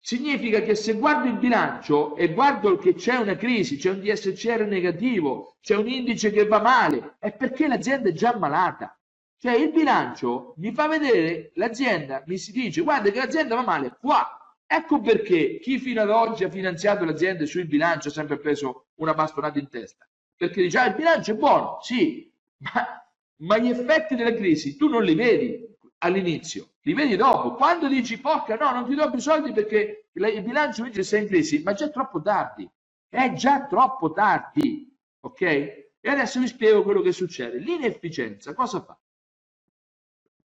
Significa 0.00 0.62
che 0.62 0.74
se 0.74 0.94
guardo 0.94 1.28
il 1.28 1.36
bilancio 1.36 2.16
e 2.16 2.32
guardo 2.32 2.78
che 2.78 2.94
c'è 2.94 3.16
una 3.16 3.36
crisi, 3.36 3.76
c'è 3.76 3.90
un 3.90 4.00
DSCR 4.00 4.64
negativo, 4.66 5.56
c'è 5.60 5.76
un 5.76 5.88
indice 5.88 6.30
che 6.30 6.46
va 6.46 6.62
male, 6.62 7.16
è 7.18 7.36
perché 7.36 7.68
l'azienda 7.68 8.08
è 8.08 8.12
già 8.12 8.34
malata. 8.38 8.98
Cioè 9.36 9.52
il 9.52 9.70
bilancio 9.70 10.54
mi 10.56 10.72
fa 10.72 10.88
vedere 10.88 11.50
l'azienda, 11.56 12.22
mi 12.24 12.38
si 12.38 12.50
dice 12.52 12.80
guarda 12.80 13.10
che 13.10 13.18
l'azienda 13.18 13.56
va 13.56 13.62
male 13.62 13.94
qua. 14.00 14.37
Ecco 14.70 15.00
perché 15.00 15.58
chi 15.60 15.78
fino 15.78 16.02
ad 16.02 16.10
oggi 16.10 16.44
ha 16.44 16.50
finanziato 16.50 17.06
l'azienda 17.06 17.46
sul 17.46 17.66
bilancio 17.66 18.08
ha 18.08 18.12
sempre 18.12 18.38
preso 18.38 18.88
una 18.96 19.14
bastonata 19.14 19.58
in 19.58 19.70
testa. 19.70 20.06
Perché 20.36 20.60
dice 20.60 20.78
ah, 20.78 20.86
il 20.88 20.94
bilancio 20.94 21.32
è 21.32 21.36
buono, 21.36 21.78
sì, 21.80 22.30
ma, 22.58 23.02
ma 23.36 23.56
gli 23.56 23.70
effetti 23.70 24.14
della 24.14 24.34
crisi 24.34 24.76
tu 24.76 24.88
non 24.88 25.02
li 25.04 25.14
vedi 25.14 25.66
all'inizio, 25.98 26.74
li 26.82 26.92
vedi 26.92 27.16
dopo. 27.16 27.54
Quando 27.54 27.88
dici, 27.88 28.20
porca 28.20 28.56
no, 28.56 28.70
non 28.72 28.84
ti 28.86 28.94
do 28.94 29.10
più 29.10 29.20
soldi 29.20 29.52
perché 29.52 30.10
il 30.12 30.42
bilancio 30.42 30.82
invece 30.82 31.02
sei 31.02 31.22
in 31.22 31.28
crisi, 31.28 31.62
ma 31.62 31.70
è 31.70 31.74
già 31.74 31.88
troppo 31.88 32.20
tardi. 32.20 32.68
È 33.08 33.32
già 33.32 33.66
troppo 33.66 34.12
tardi, 34.12 34.94
ok? 35.20 35.40
E 35.40 35.88
adesso 36.02 36.40
vi 36.40 36.46
spiego 36.46 36.82
quello 36.82 37.00
che 37.00 37.12
succede. 37.12 37.58
L'inefficienza 37.58 38.52
cosa 38.52 38.82
fa? 38.82 38.98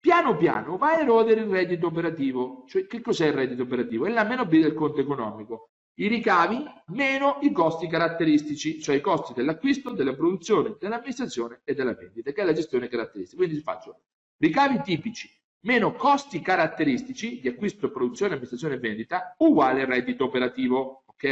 Piano 0.09 0.39
piano 0.39 0.79
va 0.79 0.95
a 0.95 1.01
erodere 1.01 1.43
il 1.43 1.49
reddito 1.49 1.89
operativo. 1.89 2.65
Cioè, 2.67 2.87
che 2.87 3.03
cos'è 3.03 3.27
il 3.27 3.35
reddito 3.35 3.65
operativo? 3.65 4.07
È 4.07 4.11
la 4.11 4.25
meno 4.25 4.47
B 4.47 4.59
del 4.59 4.73
conto 4.73 5.03
economico. 5.03 5.73
I 5.97 6.09
ricavi 6.09 6.65
meno 6.87 7.37
i 7.43 7.53
costi 7.53 7.89
caratteristici, 7.89 8.81
cioè 8.81 8.97
i 8.97 9.03
costi 9.03 9.35
dell'acquisto, 9.35 9.91
della 9.91 10.15
produzione, 10.15 10.77
dell'amministrazione 10.81 11.61
e 11.63 11.75
della 11.75 11.93
vendita, 11.93 12.33
che 12.33 12.41
è 12.41 12.45
la 12.47 12.55
gestione 12.55 12.89
caratteristica. 12.89 13.37
Quindi 13.45 13.61
faccio 13.61 14.01
ricavi 14.39 14.81
tipici 14.81 15.31
meno 15.67 15.93
costi 15.93 16.41
caratteristici 16.41 17.41
di 17.41 17.49
acquisto, 17.49 17.91
produzione, 17.91 18.33
amministrazione 18.33 18.77
e 18.77 18.79
vendita 18.79 19.35
uguale 19.37 19.85
reddito 19.85 20.25
operativo. 20.25 21.05
Ok? 21.05 21.25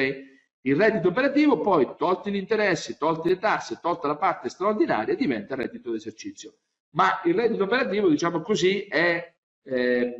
Il 0.60 0.76
reddito 0.76 1.08
operativo 1.08 1.60
poi, 1.60 1.94
tolti 1.96 2.30
gli 2.30 2.36
interessi, 2.36 2.98
tolti 2.98 3.30
le 3.30 3.38
tasse, 3.38 3.78
tolta 3.80 4.06
la 4.06 4.16
parte 4.16 4.50
straordinaria, 4.50 5.14
diventa 5.14 5.54
reddito 5.54 5.92
d'esercizio. 5.92 6.58
Ma 6.90 7.20
il 7.24 7.34
reddito 7.34 7.64
operativo, 7.64 8.08
diciamo 8.08 8.40
così, 8.40 8.82
è, 8.84 9.34
eh, 9.62 10.14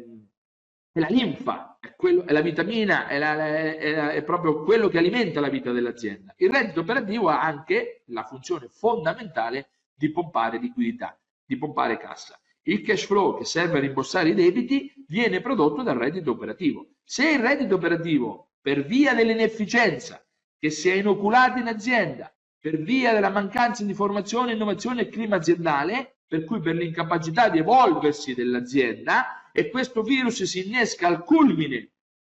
è 0.92 0.98
la 0.98 1.08
linfa, 1.08 1.78
è, 1.80 1.94
quello, 1.96 2.24
è 2.26 2.32
la 2.32 2.40
vitamina, 2.42 3.06
è, 3.06 3.18
la, 3.18 3.36
è, 3.36 3.76
è 4.14 4.22
proprio 4.22 4.62
quello 4.62 4.88
che 4.88 4.98
alimenta 4.98 5.40
la 5.40 5.48
vita 5.48 5.72
dell'azienda. 5.72 6.34
Il 6.36 6.50
reddito 6.50 6.80
operativo 6.80 7.28
ha 7.28 7.40
anche 7.40 8.02
la 8.06 8.24
funzione 8.24 8.68
fondamentale 8.68 9.70
di 9.94 10.10
pompare 10.10 10.58
liquidità, 10.58 11.18
di 11.44 11.56
pompare 11.56 11.96
cassa. 11.98 12.38
Il 12.62 12.82
cash 12.82 13.04
flow 13.06 13.38
che 13.38 13.44
serve 13.44 13.78
a 13.78 13.80
rimborsare 13.80 14.30
i 14.30 14.34
debiti 14.34 14.92
viene 15.06 15.40
prodotto 15.40 15.82
dal 15.82 15.96
reddito 15.96 16.32
operativo. 16.32 16.88
Se 17.04 17.30
il 17.30 17.38
reddito 17.38 17.76
operativo, 17.76 18.50
per 18.60 18.84
via 18.84 19.14
dell'inefficienza 19.14 20.20
che 20.58 20.70
si 20.70 20.88
è 20.88 20.94
inoculato 20.94 21.60
in 21.60 21.68
azienda, 21.68 22.34
per 22.58 22.78
via 22.78 23.12
della 23.12 23.30
mancanza 23.30 23.84
di 23.84 23.94
formazione, 23.94 24.52
innovazione 24.52 25.02
e 25.02 25.08
clima 25.08 25.36
aziendale, 25.36 26.15
per 26.26 26.44
cui 26.44 26.60
per 26.60 26.74
l'incapacità 26.74 27.48
di 27.48 27.58
evolversi 27.58 28.34
dell'azienda, 28.34 29.50
e 29.52 29.70
questo 29.70 30.02
virus 30.02 30.42
si 30.42 30.66
innesca 30.66 31.06
al 31.06 31.24
culmine 31.24 31.92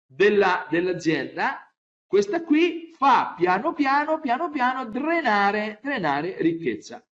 della, 0.07 0.67
dell'azienda, 0.71 1.71
questa 2.07 2.43
qui 2.43 2.93
fa 2.97 3.35
piano 3.37 3.73
piano, 3.73 4.21
piano 4.21 4.51
piano 4.51 4.85
drenare, 4.87 5.79
drenare 5.83 6.37
ricchezza. 6.41 7.05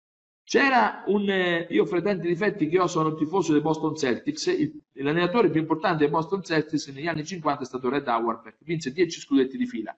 C'era 0.43 1.03
un, 1.07 1.29
eh, 1.29 1.67
io 1.69 1.85
fra 1.85 1.97
i 1.97 2.01
tanti 2.01 2.25
difetti 2.25 2.69
che 2.69 2.79
ho 2.79 2.87
sono 2.87 3.15
tifoso 3.15 3.51
dei 3.51 3.61
Boston 3.61 3.97
Celtics, 3.97 4.47
l'allenatore 4.93 5.49
più 5.49 5.59
importante 5.59 6.03
dei 6.03 6.09
Boston 6.09 6.41
Celtics 6.41 6.87
negli 6.87 7.07
anni 7.07 7.25
50 7.25 7.63
è 7.63 7.65
stato 7.65 7.89
Red 7.89 8.07
Auerbach, 8.07 8.55
vinse 8.59 8.93
10 8.93 9.19
scudetti 9.19 9.57
di 9.57 9.67
fila. 9.67 9.95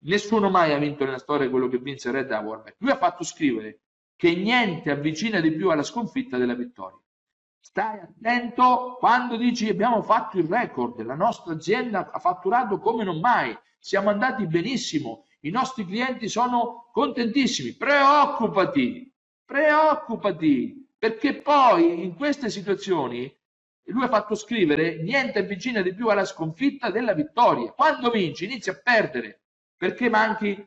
Nessuno 0.00 0.50
mai 0.50 0.72
ha 0.72 0.78
vinto 0.78 1.04
nella 1.04 1.18
storia 1.18 1.48
quello 1.48 1.68
che 1.68 1.78
vinse 1.78 2.10
Red 2.10 2.32
Auerbach. 2.32 2.74
Lui 2.78 2.90
ha 2.90 2.96
fatto 2.96 3.22
scrivere 3.22 3.83
che 4.24 4.34
niente 4.34 4.90
avvicina 4.90 5.38
di 5.38 5.52
più 5.52 5.68
alla 5.68 5.82
sconfitta 5.82 6.38
della 6.38 6.54
vittoria. 6.54 6.98
Stai 7.60 7.98
attento 7.98 8.96
quando 8.98 9.36
dici 9.36 9.68
abbiamo 9.68 10.00
fatto 10.00 10.38
il 10.38 10.48
record, 10.48 10.98
la 11.04 11.14
nostra 11.14 11.52
azienda 11.52 12.10
ha 12.10 12.18
fatturato 12.18 12.78
come 12.78 13.04
non 13.04 13.20
mai, 13.20 13.54
siamo 13.78 14.08
andati 14.08 14.46
benissimo, 14.46 15.26
i 15.40 15.50
nostri 15.50 15.84
clienti 15.84 16.30
sono 16.30 16.88
contentissimi, 16.90 17.74
preoccupati, 17.74 19.12
preoccupati, 19.44 20.88
perché 20.96 21.42
poi 21.42 22.02
in 22.02 22.14
queste 22.14 22.48
situazioni 22.48 23.30
lui 23.88 24.04
ha 24.04 24.08
fatto 24.08 24.34
scrivere 24.34 25.02
niente 25.02 25.40
avvicina 25.40 25.82
di 25.82 25.94
più 25.94 26.08
alla 26.08 26.24
sconfitta 26.24 26.90
della 26.90 27.12
vittoria. 27.12 27.72
Quando 27.72 28.08
vinci 28.08 28.46
inizi 28.46 28.70
a 28.70 28.80
perdere 28.82 29.42
perché 29.76 30.08
manchi, 30.08 30.66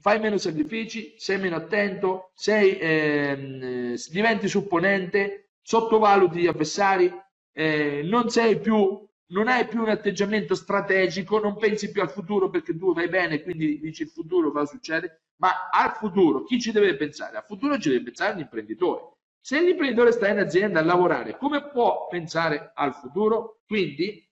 fai 0.00 0.20
meno 0.20 0.36
sacrifici, 0.38 1.14
sei 1.16 1.38
meno 1.38 1.56
attento, 1.56 2.32
sei, 2.34 2.78
eh, 2.78 3.94
diventi 4.10 4.48
supponente, 4.48 5.50
sottovaluti 5.62 6.40
gli 6.40 6.46
avversari, 6.46 7.12
eh, 7.52 8.02
non 8.04 8.28
sei 8.30 8.58
più 8.58 9.08
non 9.30 9.48
hai 9.48 9.66
più 9.66 9.80
un 9.82 9.88
atteggiamento 9.88 10.54
strategico, 10.54 11.38
non 11.38 11.56
pensi 11.56 11.90
più 11.90 12.02
al 12.02 12.10
futuro 12.10 12.50
perché 12.50 12.76
tu 12.76 12.92
vai 12.92 13.08
bene, 13.08 13.42
quindi 13.42 13.78
dici 13.78 14.02
il 14.02 14.08
futuro 14.08 14.50
cosa 14.50 14.66
succede, 14.66 15.22
ma 15.36 15.68
al 15.70 15.94
futuro 15.94 16.42
chi 16.44 16.60
ci 16.60 16.72
deve 16.72 16.96
pensare? 16.96 17.36
Al 17.36 17.44
futuro 17.44 17.78
ci 17.78 17.90
deve 17.90 18.02
pensare 18.02 18.36
l'imprenditore. 18.36 19.18
Se 19.40 19.60
l'imprenditore 19.60 20.12
sta 20.12 20.28
in 20.28 20.38
azienda 20.38 20.80
a 20.80 20.84
lavorare, 20.84 21.36
come 21.36 21.68
può 21.68 22.08
pensare 22.08 22.72
al 22.74 22.94
futuro? 22.94 23.60
Quindi 23.66 24.28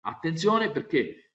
attenzione 0.00 0.70
perché 0.70 1.29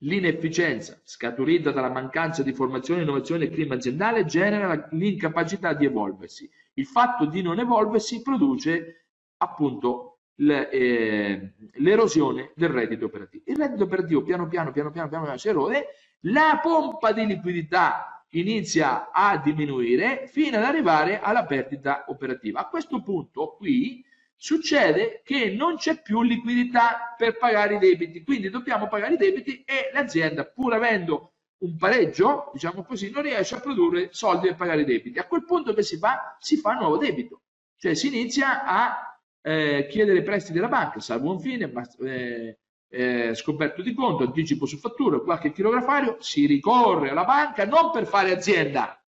l'inefficienza 0.00 1.00
scaturita 1.02 1.72
dalla 1.72 1.90
mancanza 1.90 2.42
di 2.42 2.52
formazione, 2.52 3.02
innovazione 3.02 3.44
e 3.44 3.50
clima 3.50 3.74
aziendale 3.74 4.24
genera 4.24 4.88
l'incapacità 4.92 5.72
di 5.74 5.84
evolversi. 5.84 6.48
Il 6.74 6.86
fatto 6.86 7.26
di 7.26 7.42
non 7.42 7.58
evolversi 7.58 8.22
produce 8.22 9.06
appunto 9.38 10.20
eh, 10.36 11.52
l'erosione 11.74 12.52
del 12.54 12.70
reddito 12.70 13.06
operativo. 13.06 13.44
Il 13.46 13.56
reddito 13.56 13.84
operativo 13.84 14.22
piano 14.22 14.48
piano, 14.48 14.72
piano 14.72 14.90
piano, 14.90 15.08
piano, 15.08 15.24
piano 15.24 15.38
si 15.38 15.48
erode, 15.48 15.86
la 16.20 16.60
pompa 16.62 17.12
di 17.12 17.26
liquidità 17.26 18.24
inizia 18.30 19.10
a 19.10 19.36
diminuire 19.38 20.26
fino 20.28 20.56
ad 20.56 20.64
arrivare 20.64 21.20
alla 21.20 21.44
perdita 21.44 22.04
operativa. 22.08 22.60
A 22.60 22.68
questo 22.68 23.02
punto 23.02 23.56
qui 23.58 24.04
succede 24.42 25.20
che 25.22 25.50
non 25.50 25.76
c'è 25.76 26.00
più 26.00 26.22
liquidità 26.22 27.14
per 27.14 27.36
pagare 27.36 27.74
i 27.74 27.78
debiti, 27.78 28.24
quindi 28.24 28.48
dobbiamo 28.48 28.88
pagare 28.88 29.14
i 29.14 29.18
debiti 29.18 29.62
e 29.66 29.90
l'azienda 29.92 30.46
pur 30.46 30.72
avendo 30.72 31.34
un 31.58 31.76
pareggio, 31.76 32.50
diciamo 32.54 32.82
così, 32.82 33.10
non 33.10 33.22
riesce 33.22 33.56
a 33.56 33.60
produrre 33.60 34.08
soldi 34.12 34.46
per 34.46 34.56
pagare 34.56 34.80
i 34.80 34.86
debiti. 34.86 35.18
A 35.18 35.26
quel 35.26 35.44
punto 35.44 35.74
che 35.74 35.82
si 35.82 35.98
fa? 35.98 36.38
Si 36.40 36.56
fa 36.56 36.72
nuovo 36.72 36.96
debito, 36.96 37.42
cioè 37.76 37.92
si 37.92 38.06
inizia 38.06 38.64
a 38.64 39.20
eh, 39.42 39.86
chiedere 39.90 40.22
prestiti 40.22 40.56
alla 40.56 40.68
banca, 40.68 41.00
salvo 41.00 41.32
un 41.32 41.38
fine, 41.38 41.66
ma, 41.66 41.82
eh, 42.02 42.58
eh, 42.88 43.34
scoperto 43.34 43.82
di 43.82 43.92
conto, 43.92 44.24
anticipo 44.24 44.64
su 44.64 44.78
fattura, 44.78 45.20
qualche 45.20 45.52
chilografario, 45.52 46.16
si 46.20 46.46
ricorre 46.46 47.10
alla 47.10 47.26
banca 47.26 47.66
non 47.66 47.90
per 47.90 48.06
fare 48.06 48.32
azienda, 48.32 49.04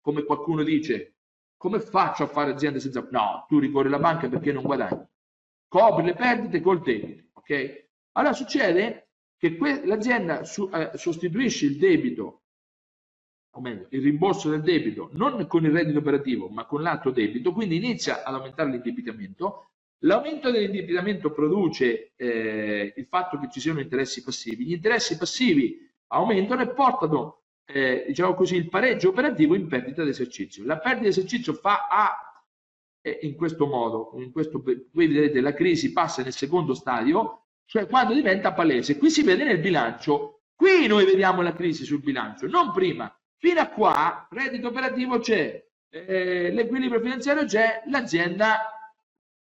come 0.00 0.24
qualcuno 0.24 0.62
dice, 0.62 1.09
come 1.60 1.80
faccio 1.80 2.22
a 2.22 2.26
fare 2.26 2.52
azienda 2.52 2.78
senza... 2.78 3.06
No, 3.10 3.44
tu 3.46 3.58
ricorri 3.58 3.88
alla 3.88 3.98
banca 3.98 4.30
perché 4.30 4.50
non 4.50 4.62
guadagni, 4.62 5.06
copri 5.68 6.06
le 6.06 6.14
perdite 6.14 6.62
col 6.62 6.80
debito, 6.80 7.24
ok? 7.34 7.88
Allora 8.12 8.32
succede 8.32 9.10
che 9.36 9.58
l'azienda 9.84 10.44
su, 10.44 10.70
eh, 10.72 10.92
sostituisce 10.94 11.66
il 11.66 11.76
debito 11.76 12.44
o 13.52 13.60
meglio, 13.60 13.88
il 13.90 14.02
rimborso 14.02 14.48
del 14.48 14.62
debito 14.62 15.10
non 15.12 15.46
con 15.48 15.64
il 15.64 15.72
reddito 15.72 15.98
operativo 15.98 16.48
ma 16.48 16.64
con 16.64 16.80
l'altro 16.80 17.10
debito, 17.10 17.52
quindi 17.52 17.76
inizia 17.76 18.22
ad 18.22 18.34
aumentare 18.34 18.70
l'indebitamento 18.70 19.70
L'aumento 20.04 20.50
dell'indebitamento 20.50 21.30
produce 21.30 22.12
eh, 22.16 22.94
il 22.96 23.06
fatto 23.06 23.38
che 23.38 23.50
ci 23.50 23.60
siano 23.60 23.80
interessi 23.80 24.22
passivi. 24.22 24.64
Gli 24.64 24.72
interessi 24.72 25.18
passivi 25.18 25.76
aumentano 26.06 26.62
e 26.62 26.68
portano, 26.68 27.39
eh, 27.72 28.04
diciamo 28.08 28.34
così, 28.34 28.56
il 28.56 28.68
pareggio 28.68 29.10
operativo 29.10 29.54
in 29.54 29.68
perdita 29.68 30.04
d'esercizio. 30.04 30.64
La 30.64 30.78
perdita 30.78 31.06
d'esercizio 31.06 31.52
fa 31.54 31.88
A 31.90 32.44
eh, 33.02 33.18
in 33.22 33.34
questo 33.36 33.66
modo, 33.66 34.12
in 34.16 34.32
questo, 34.32 34.62
qui 34.62 34.82
vedete 34.92 35.40
la 35.40 35.54
crisi 35.54 35.92
passa 35.92 36.22
nel 36.22 36.32
secondo 36.32 36.74
stadio, 36.74 37.46
cioè 37.64 37.86
quando 37.86 38.14
diventa 38.14 38.52
palese. 38.52 38.98
Qui 38.98 39.10
si 39.10 39.22
vede 39.22 39.44
nel 39.44 39.58
bilancio, 39.58 40.42
qui 40.54 40.86
noi 40.86 41.04
vediamo 41.04 41.42
la 41.42 41.52
crisi 41.52 41.84
sul 41.84 42.00
bilancio, 42.00 42.46
non 42.46 42.72
prima. 42.72 43.14
Fino 43.36 43.60
a 43.60 43.68
qua, 43.68 44.26
reddito 44.30 44.68
operativo 44.68 45.18
c'è, 45.18 45.64
eh, 45.88 46.50
l'equilibrio 46.50 47.00
finanziario 47.00 47.44
c'è, 47.44 47.82
l'azienda 47.86 48.58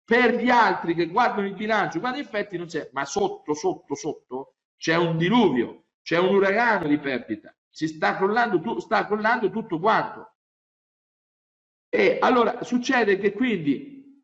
per 0.04 0.34
gli 0.36 0.50
altri 0.50 0.94
che 0.94 1.06
guardano 1.06 1.46
il 1.46 1.54
bilancio, 1.54 2.00
guarda 2.00 2.18
effetti 2.18 2.56
non 2.56 2.66
c'è, 2.66 2.90
ma 2.92 3.04
sotto, 3.04 3.54
sotto, 3.54 3.94
sotto 3.94 4.54
c'è 4.76 4.96
un 4.96 5.16
diluvio, 5.16 5.84
c'è 6.02 6.18
un 6.18 6.34
uragano 6.34 6.88
di 6.88 6.98
perdita, 6.98 7.54
si 7.74 7.88
sta 7.88 8.16
crollando, 8.16 8.78
sta 8.78 9.04
crollando 9.04 9.50
tutto 9.50 9.80
quanto. 9.80 10.34
E 11.88 12.18
allora 12.20 12.62
succede 12.62 13.18
che 13.18 13.32
quindi 13.32 14.22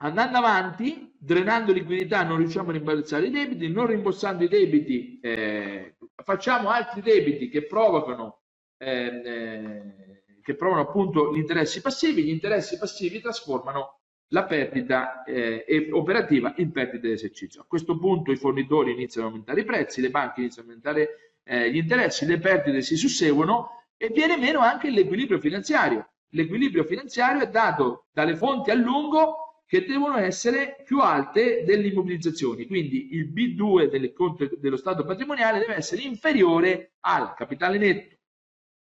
andando 0.00 0.36
avanti, 0.36 1.16
drenando 1.18 1.72
liquidità, 1.72 2.22
non 2.24 2.36
riusciamo 2.36 2.68
a 2.68 2.72
rimbalzare 2.74 3.28
i 3.28 3.30
debiti, 3.30 3.70
non 3.70 3.86
rimborsando 3.86 4.44
i 4.44 4.48
debiti, 4.48 5.18
eh, 5.20 5.96
facciamo 6.22 6.68
altri 6.68 7.00
debiti 7.00 7.48
che 7.48 7.64
provocano, 7.64 8.42
eh, 8.76 9.22
eh, 9.24 10.22
che 10.42 10.54
provocano 10.54 10.86
appunto 10.86 11.34
gli 11.34 11.38
interessi 11.38 11.80
passivi, 11.80 12.24
gli 12.24 12.28
interessi 12.28 12.76
passivi 12.76 13.18
trasformano 13.20 14.00
la 14.28 14.44
perdita 14.44 15.22
eh, 15.24 15.88
operativa 15.90 16.52
in 16.58 16.70
perdita 16.70 17.06
di 17.06 17.14
esercizio. 17.14 17.62
A 17.62 17.66
questo 17.66 17.98
punto 17.98 18.30
i 18.30 18.36
fornitori 18.36 18.92
iniziano 18.92 19.28
a 19.28 19.30
aumentare 19.30 19.62
i 19.62 19.64
prezzi, 19.64 20.02
le 20.02 20.10
banche 20.10 20.40
iniziano 20.40 20.68
a 20.68 20.70
aumentare 20.72 21.33
eh, 21.44 21.70
gli 21.70 21.76
interessi, 21.76 22.26
le 22.26 22.38
perdite 22.38 22.82
si 22.82 22.96
susseguono 22.96 23.86
e 23.96 24.08
viene 24.08 24.36
meno 24.36 24.60
anche 24.60 24.90
l'equilibrio 24.90 25.38
finanziario. 25.38 26.08
l'equilibrio 26.34 26.82
finanziario 26.82 27.42
è 27.42 27.48
dato 27.48 28.06
dalle 28.12 28.34
fonti 28.34 28.70
a 28.70 28.74
lungo 28.74 29.62
che 29.66 29.84
devono 29.84 30.16
essere 30.18 30.82
più 30.84 31.00
alte 31.00 31.62
delle 31.64 31.86
immobilizzazioni. 31.88 32.66
Quindi 32.66 33.14
il 33.14 33.32
B2 33.32 33.88
del 33.88 34.12
conto 34.12 34.48
dello 34.58 34.76
stato 34.76 35.04
patrimoniale 35.04 35.60
deve 35.60 35.76
essere 35.76 36.02
inferiore 36.02 36.94
al 37.00 37.34
capitale 37.34 37.78
netto, 37.78 38.16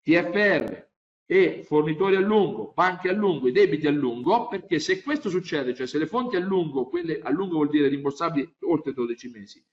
TFR 0.01 0.87
e 1.25 1.63
fornitori 1.63 2.15
a 2.15 2.19
lungo, 2.19 2.71
banche 2.73 3.09
a 3.09 3.13
lungo, 3.13 3.47
i 3.47 3.51
debiti 3.51 3.87
a 3.87 3.91
lungo, 3.91 4.47
perché 4.47 4.79
se 4.79 5.01
questo 5.01 5.29
succede, 5.29 5.73
cioè 5.73 5.87
se 5.87 5.97
le 5.97 6.05
fonti 6.07 6.35
a 6.35 6.39
lungo, 6.39 6.87
quelle 6.87 7.19
a 7.21 7.29
lungo 7.31 7.55
vuol 7.55 7.69
dire 7.69 7.87
rimborsabili 7.87 8.55
oltre 8.61 8.93
12 8.93 9.29
mesi, 9.29 9.65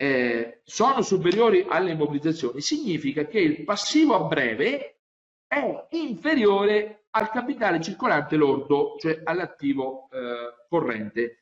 eh, 0.00 0.60
sono 0.62 1.02
superiori 1.02 1.66
alle 1.68 1.90
immobilizzazioni, 1.90 2.60
significa 2.60 3.26
che 3.26 3.40
il 3.40 3.64
passivo 3.64 4.14
a 4.14 4.28
breve 4.28 5.00
è 5.48 5.86
inferiore 5.90 7.06
al 7.10 7.30
capitale 7.30 7.80
circolante 7.80 8.36
lordo, 8.36 8.94
cioè 8.98 9.22
all'attivo 9.24 10.08
eh, 10.12 10.66
corrente, 10.68 11.38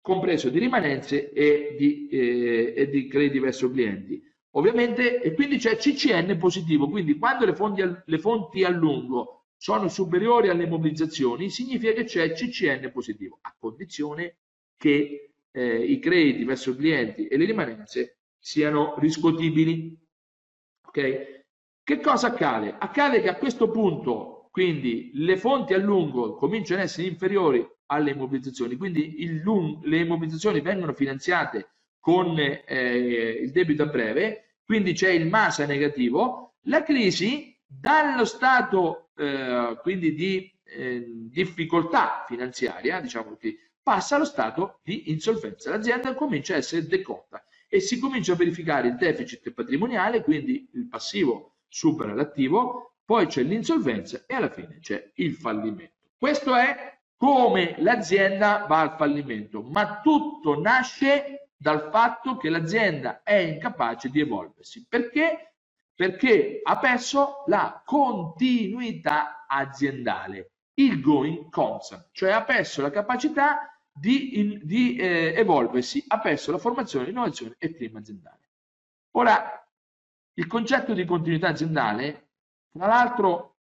compreso 0.00 0.48
di 0.48 0.58
rimanenze 0.58 1.30
e 1.30 1.76
di, 1.78 2.08
eh, 2.08 2.74
e 2.76 2.88
di 2.88 3.06
crediti 3.06 3.38
verso 3.38 3.70
clienti. 3.70 4.20
Ovviamente, 4.54 5.22
e 5.22 5.32
quindi 5.32 5.58
c'è 5.58 5.76
CCN 5.76 6.36
positivo, 6.38 6.88
quindi 6.88 7.16
quando 7.16 7.44
le 7.44 7.54
fonti, 7.54 7.82
le 8.04 8.18
fonti 8.18 8.64
a 8.64 8.70
lungo 8.70 9.44
sono 9.56 9.86
superiori 9.86 10.48
alle 10.48 10.64
immobilizzazioni, 10.64 11.48
significa 11.48 11.92
che 11.92 12.04
c'è 12.04 12.32
CCN 12.32 12.90
positivo, 12.90 13.38
a 13.42 13.54
condizione 13.56 14.38
che 14.76 15.31
eh, 15.52 15.76
i 15.76 15.98
crediti 15.98 16.44
verso 16.44 16.70
i 16.70 16.76
clienti 16.76 17.28
e 17.28 17.36
le 17.36 17.44
rimanenze 17.44 18.18
siano 18.38 18.96
riscuotibili. 18.98 19.96
Ok? 20.86 21.44
Che 21.84 22.00
cosa 22.00 22.28
accade? 22.28 22.74
Accade 22.78 23.20
che 23.20 23.28
a 23.28 23.36
questo 23.36 23.70
punto, 23.70 24.48
quindi, 24.50 25.10
le 25.14 25.36
fonti 25.36 25.74
a 25.74 25.78
lungo 25.78 26.34
cominciano 26.34 26.80
ad 26.80 26.86
essere 26.86 27.08
inferiori 27.08 27.66
alle 27.86 28.12
immobilizzazioni, 28.12 28.76
quindi 28.76 29.22
il, 29.22 29.42
le 29.82 29.98
immobilizzazioni 29.98 30.60
vengono 30.60 30.92
finanziate 30.92 31.68
con 32.00 32.38
eh, 32.38 33.38
il 33.42 33.50
debito 33.52 33.82
a 33.82 33.86
breve, 33.86 34.56
quindi 34.64 34.92
c'è 34.92 35.10
il 35.10 35.28
MASA 35.28 35.66
negativo, 35.66 36.54
la 36.66 36.82
crisi 36.82 37.56
dallo 37.64 38.24
stato 38.24 39.10
eh, 39.16 39.78
quindi 39.82 40.14
di 40.14 40.52
eh, 40.64 41.04
difficoltà 41.08 42.24
finanziaria, 42.26 43.00
diciamo 43.00 43.30
così, 43.30 43.56
passa 43.82 44.16
allo 44.16 44.24
stato 44.24 44.80
di 44.82 45.10
insolvenza. 45.10 45.70
L'azienda 45.70 46.14
comincia 46.14 46.54
a 46.54 46.58
essere 46.58 46.86
decotta 46.86 47.44
e 47.68 47.80
si 47.80 47.98
comincia 47.98 48.32
a 48.32 48.36
verificare 48.36 48.88
il 48.88 48.96
deficit 48.96 49.50
patrimoniale, 49.52 50.22
quindi 50.22 50.68
il 50.74 50.88
passivo 50.88 51.56
supera 51.68 52.14
l'attivo, 52.14 52.96
poi 53.04 53.26
c'è 53.26 53.42
l'insolvenza 53.42 54.24
e 54.26 54.34
alla 54.34 54.50
fine 54.50 54.78
c'è 54.80 55.12
il 55.16 55.34
fallimento. 55.34 56.10
Questo 56.16 56.54
è 56.54 56.98
come 57.16 57.76
l'azienda 57.78 58.66
va 58.68 58.80
al 58.80 58.96
fallimento, 58.96 59.62
ma 59.62 60.00
tutto 60.00 60.60
nasce 60.60 61.50
dal 61.56 61.88
fatto 61.90 62.36
che 62.36 62.48
l'azienda 62.48 63.22
è 63.22 63.36
incapace 63.36 64.10
di 64.10 64.20
evolversi. 64.20 64.86
Perché? 64.88 65.54
Perché 65.94 66.60
ha 66.62 66.78
perso 66.78 67.44
la 67.46 67.82
continuità 67.84 69.46
aziendale, 69.46 70.52
il 70.74 71.00
going 71.00 71.48
concern, 71.50 72.08
cioè 72.12 72.32
ha 72.32 72.42
perso 72.42 72.82
la 72.82 72.90
capacità 72.90 73.71
di, 73.92 74.38
in, 74.40 74.60
di 74.62 74.96
eh, 74.96 75.34
evolversi, 75.36 76.04
ha 76.08 76.18
perso 76.18 76.50
la 76.50 76.58
formazione, 76.58 77.06
l'innovazione 77.06 77.56
e 77.58 77.66
il 77.68 77.76
clima 77.76 77.98
aziendale. 77.98 78.40
Ora, 79.12 79.66
il 80.34 80.46
concetto 80.46 80.94
di 80.94 81.04
continuità 81.04 81.48
aziendale, 81.48 82.30
tra 82.72 82.86
l'altro, 82.86 83.56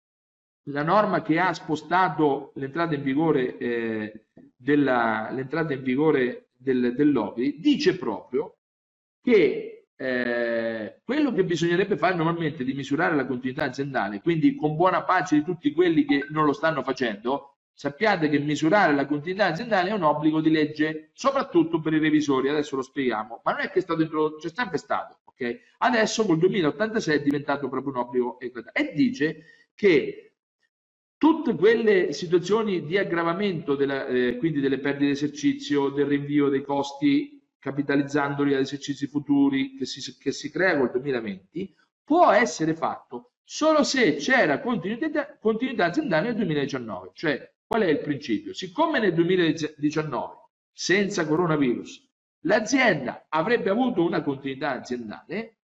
la 0.69 0.83
norma 0.83 1.23
che 1.23 1.39
ha 1.39 1.55
spostato 1.55 2.53
l'entrata 2.57 2.95
in 2.95 3.03
vigore, 3.03 3.57
eh, 3.57 4.27
in 4.65 5.83
vigore 5.83 6.51
del, 6.55 6.95
dell'OPI 6.95 7.59
dice 7.59 7.97
proprio 7.97 8.59
che 9.23 9.87
eh, 9.97 11.01
quello 11.05 11.33
che 11.33 11.45
bisognerebbe 11.45 11.97
fare 11.97 12.15
normalmente 12.15 12.65
di 12.65 12.75
misurare 12.75 13.17
la 13.17 13.27
continuità 13.27 13.65
aziendale, 13.65 14.21
quindi 14.21 14.55
con 14.55 14.77
buona 14.77 15.03
pace 15.05 15.37
di 15.37 15.43
tutti 15.43 15.73
quelli 15.73 16.05
che 16.05 16.27
non 16.31 16.45
lo 16.45 16.53
stanno 16.53 16.83
facendo, 16.83 17.58
Sappiate 17.79 18.29
che 18.29 18.41
misurare 18.41 18.93
la 18.93 19.07
continuità 19.07 19.47
aziendale 19.47 19.91
è 19.91 19.93
un 19.93 20.03
obbligo 20.03 20.41
di 20.41 20.51
legge, 20.51 21.11
soprattutto 21.13 21.79
per 21.79 21.93
i 21.93 22.01
revisori, 22.01 22.49
adesso 22.49 22.75
lo 22.75 22.83
spieghiamo, 22.83 23.41
ma 23.45 23.53
non 23.53 23.61
è 23.61 23.71
che 23.71 23.79
è 23.79 23.83
stato 23.83 24.03
introdotto, 24.03 24.39
c'è 24.39 24.53
sempre 24.53 24.79
stato, 24.79 25.21
ok? 25.23 25.61
Adesso 25.79 26.27
col 26.27 26.39
2086 26.39 27.15
è 27.15 27.23
diventato 27.23 27.69
proprio 27.69 27.93
un 27.93 27.99
obbligo 28.01 28.41
e 28.41 28.93
dice 28.97 29.45
che 29.77 30.33
tutte 31.17 31.55
quelle 31.55 32.13
situazioni 32.13 32.85
di 32.85 32.99
aggravamento 32.99 33.77
della, 33.77 34.09
eh, 34.09 34.39
quindi 34.39 34.59
delle 34.59 34.81
perdite 34.81 35.05
di 35.05 35.11
esercizio, 35.13 35.91
del 35.91 36.07
rinvio 36.07 36.49
dei 36.49 36.63
costi 36.65 37.41
capitalizzandoli 37.61 38.55
ad 38.55 38.61
esercizi 38.63 39.07
futuri 39.07 39.77
che 39.77 39.87
si, 39.87 40.19
che 40.19 40.33
si 40.33 40.51
crea 40.51 40.77
col 40.77 40.91
2020, 40.91 41.77
può 42.03 42.33
essere 42.33 42.75
fatto 42.75 43.35
solo 43.45 43.85
se 43.85 44.17
c'era 44.17 44.59
continuità, 44.59 45.39
continuità 45.41 45.85
aziendale 45.85 46.27
nel 46.27 46.35
2019, 46.35 47.11
cioè 47.15 47.57
Qual 47.69 47.83
è 47.83 47.87
il 47.87 47.99
principio? 47.99 48.55
Siccome 48.55 48.99
nel 48.99 49.13
2019, 49.13 50.37
senza 50.73 51.27
coronavirus, 51.27 52.03
l'azienda 52.45 53.27
avrebbe 53.29 53.69
avuto 53.69 54.03
una 54.03 54.23
continuità 54.23 54.71
aziendale, 54.71 55.59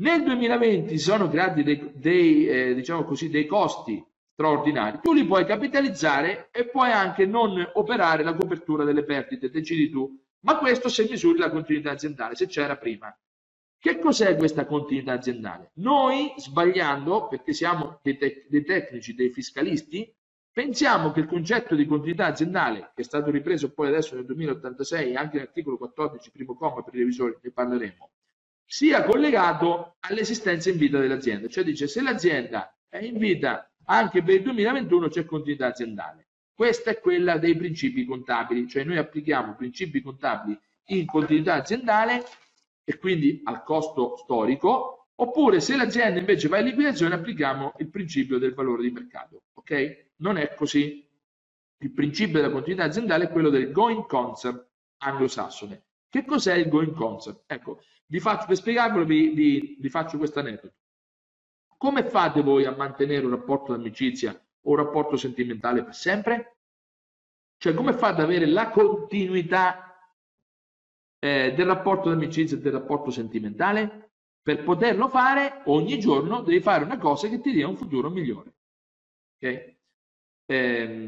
nel 0.00 0.24
2020 0.24 0.98
si 0.98 1.04
sono 1.04 1.28
creati 1.28 1.62
dei, 1.62 1.92
dei, 1.94 2.48
eh, 2.48 2.74
diciamo 2.74 3.04
così, 3.04 3.30
dei 3.30 3.46
costi 3.46 4.04
straordinari, 4.32 4.98
tu 5.00 5.12
li 5.12 5.24
puoi 5.24 5.46
capitalizzare 5.46 6.48
e 6.50 6.66
puoi 6.66 6.90
anche 6.90 7.26
non 7.26 7.64
operare 7.74 8.24
la 8.24 8.34
copertura 8.34 8.82
delle 8.82 9.04
perdite, 9.04 9.50
decidi 9.50 9.88
tu, 9.88 10.20
ma 10.40 10.58
questo 10.58 10.88
se 10.88 11.06
misuri 11.08 11.38
la 11.38 11.50
continuità 11.50 11.92
aziendale, 11.92 12.34
se 12.34 12.48
c'era 12.48 12.76
prima. 12.76 13.16
Che 13.78 13.98
cos'è 14.00 14.34
questa 14.34 14.66
continuità 14.66 15.12
aziendale? 15.12 15.70
Noi, 15.74 16.32
sbagliando, 16.38 17.28
perché 17.28 17.52
siamo 17.52 18.00
dei, 18.02 18.18
tec 18.18 18.48
dei 18.48 18.64
tecnici, 18.64 19.14
dei 19.14 19.30
fiscalisti, 19.30 20.12
Pensiamo 20.60 21.10
che 21.10 21.20
il 21.20 21.26
concetto 21.26 21.74
di 21.74 21.86
continuità 21.86 22.26
aziendale, 22.26 22.90
che 22.94 23.00
è 23.00 23.02
stato 23.02 23.30
ripreso 23.30 23.72
poi 23.72 23.88
adesso 23.88 24.14
nel 24.14 24.26
2086 24.26 25.16
anche 25.16 25.38
nell'articolo 25.38 25.78
14, 25.78 26.30
primo 26.30 26.54
comma 26.54 26.82
per 26.82 26.94
i 26.96 26.98
revisori, 26.98 27.34
ne 27.40 27.50
parleremo, 27.50 28.10
sia 28.66 29.02
collegato 29.04 29.96
all'esistenza 30.00 30.68
in 30.68 30.76
vita 30.76 30.98
dell'azienda. 30.98 31.48
Cioè 31.48 31.64
dice 31.64 31.88
se 31.88 32.02
l'azienda 32.02 32.76
è 32.90 32.98
in 32.98 33.16
vita 33.16 33.72
anche 33.86 34.22
per 34.22 34.34
il 34.34 34.42
2021 34.42 35.08
c'è 35.08 35.24
continuità 35.24 35.68
aziendale. 35.68 36.28
Questa 36.52 36.90
è 36.90 37.00
quella 37.00 37.38
dei 37.38 37.56
principi 37.56 38.04
contabili, 38.04 38.68
cioè 38.68 38.84
noi 38.84 38.98
applichiamo 38.98 39.54
principi 39.54 40.02
contabili 40.02 40.60
in 40.88 41.06
continuità 41.06 41.54
aziendale 41.54 42.22
e 42.84 42.98
quindi 42.98 43.40
al 43.44 43.62
costo 43.62 44.16
storico, 44.18 45.06
oppure 45.14 45.60
se 45.60 45.74
l'azienda 45.74 46.18
invece 46.18 46.48
va 46.48 46.58
in 46.58 46.66
liquidazione 46.66 47.14
applichiamo 47.14 47.76
il 47.78 47.88
principio 47.88 48.36
del 48.36 48.52
valore 48.52 48.82
di 48.82 48.90
mercato. 48.90 49.44
Ok? 49.54 50.08
Non 50.20 50.36
è 50.36 50.54
così. 50.54 51.06
Il 51.82 51.92
principio 51.92 52.40
della 52.40 52.52
continuità 52.52 52.84
aziendale 52.84 53.24
è 53.24 53.30
quello 53.30 53.48
del 53.48 53.72
going 53.72 54.06
concern 54.06 54.62
anglosassone. 54.98 55.84
Che 56.08 56.24
cos'è 56.24 56.54
il 56.54 56.68
going 56.68 56.92
concern? 56.92 57.40
Ecco, 57.46 57.82
vi 58.06 58.20
faccio, 58.20 58.46
per 58.46 58.56
spiegarvelo 58.56 59.04
vi, 59.04 59.28
vi, 59.28 59.76
vi 59.78 59.88
faccio 59.88 60.18
questo 60.18 60.40
aneddoto. 60.40 60.74
Come 61.76 62.04
fate 62.04 62.42
voi 62.42 62.66
a 62.66 62.76
mantenere 62.76 63.24
un 63.24 63.30
rapporto 63.30 63.72
d'amicizia 63.72 64.32
o 64.32 64.70
un 64.70 64.76
rapporto 64.76 65.16
sentimentale 65.16 65.84
per 65.84 65.94
sempre? 65.94 66.58
Cioè, 67.56 67.72
come 67.72 67.92
fate 67.92 68.20
ad 68.20 68.26
avere 68.26 68.46
la 68.46 68.70
continuità 68.70 69.96
eh, 71.18 71.54
del 71.54 71.66
rapporto 71.66 72.10
d'amicizia 72.10 72.56
e 72.56 72.60
del 72.60 72.72
rapporto 72.72 73.10
sentimentale? 73.10 74.10
Per 74.42 74.62
poterlo 74.64 75.08
fare, 75.08 75.62
ogni 75.66 75.98
giorno 75.98 76.42
devi 76.42 76.60
fare 76.60 76.84
una 76.84 76.98
cosa 76.98 77.28
che 77.28 77.40
ti 77.40 77.52
dia 77.52 77.68
un 77.68 77.76
futuro 77.76 78.10
migliore. 78.10 78.54
Okay? 79.36 79.79
Eh, 80.50 81.06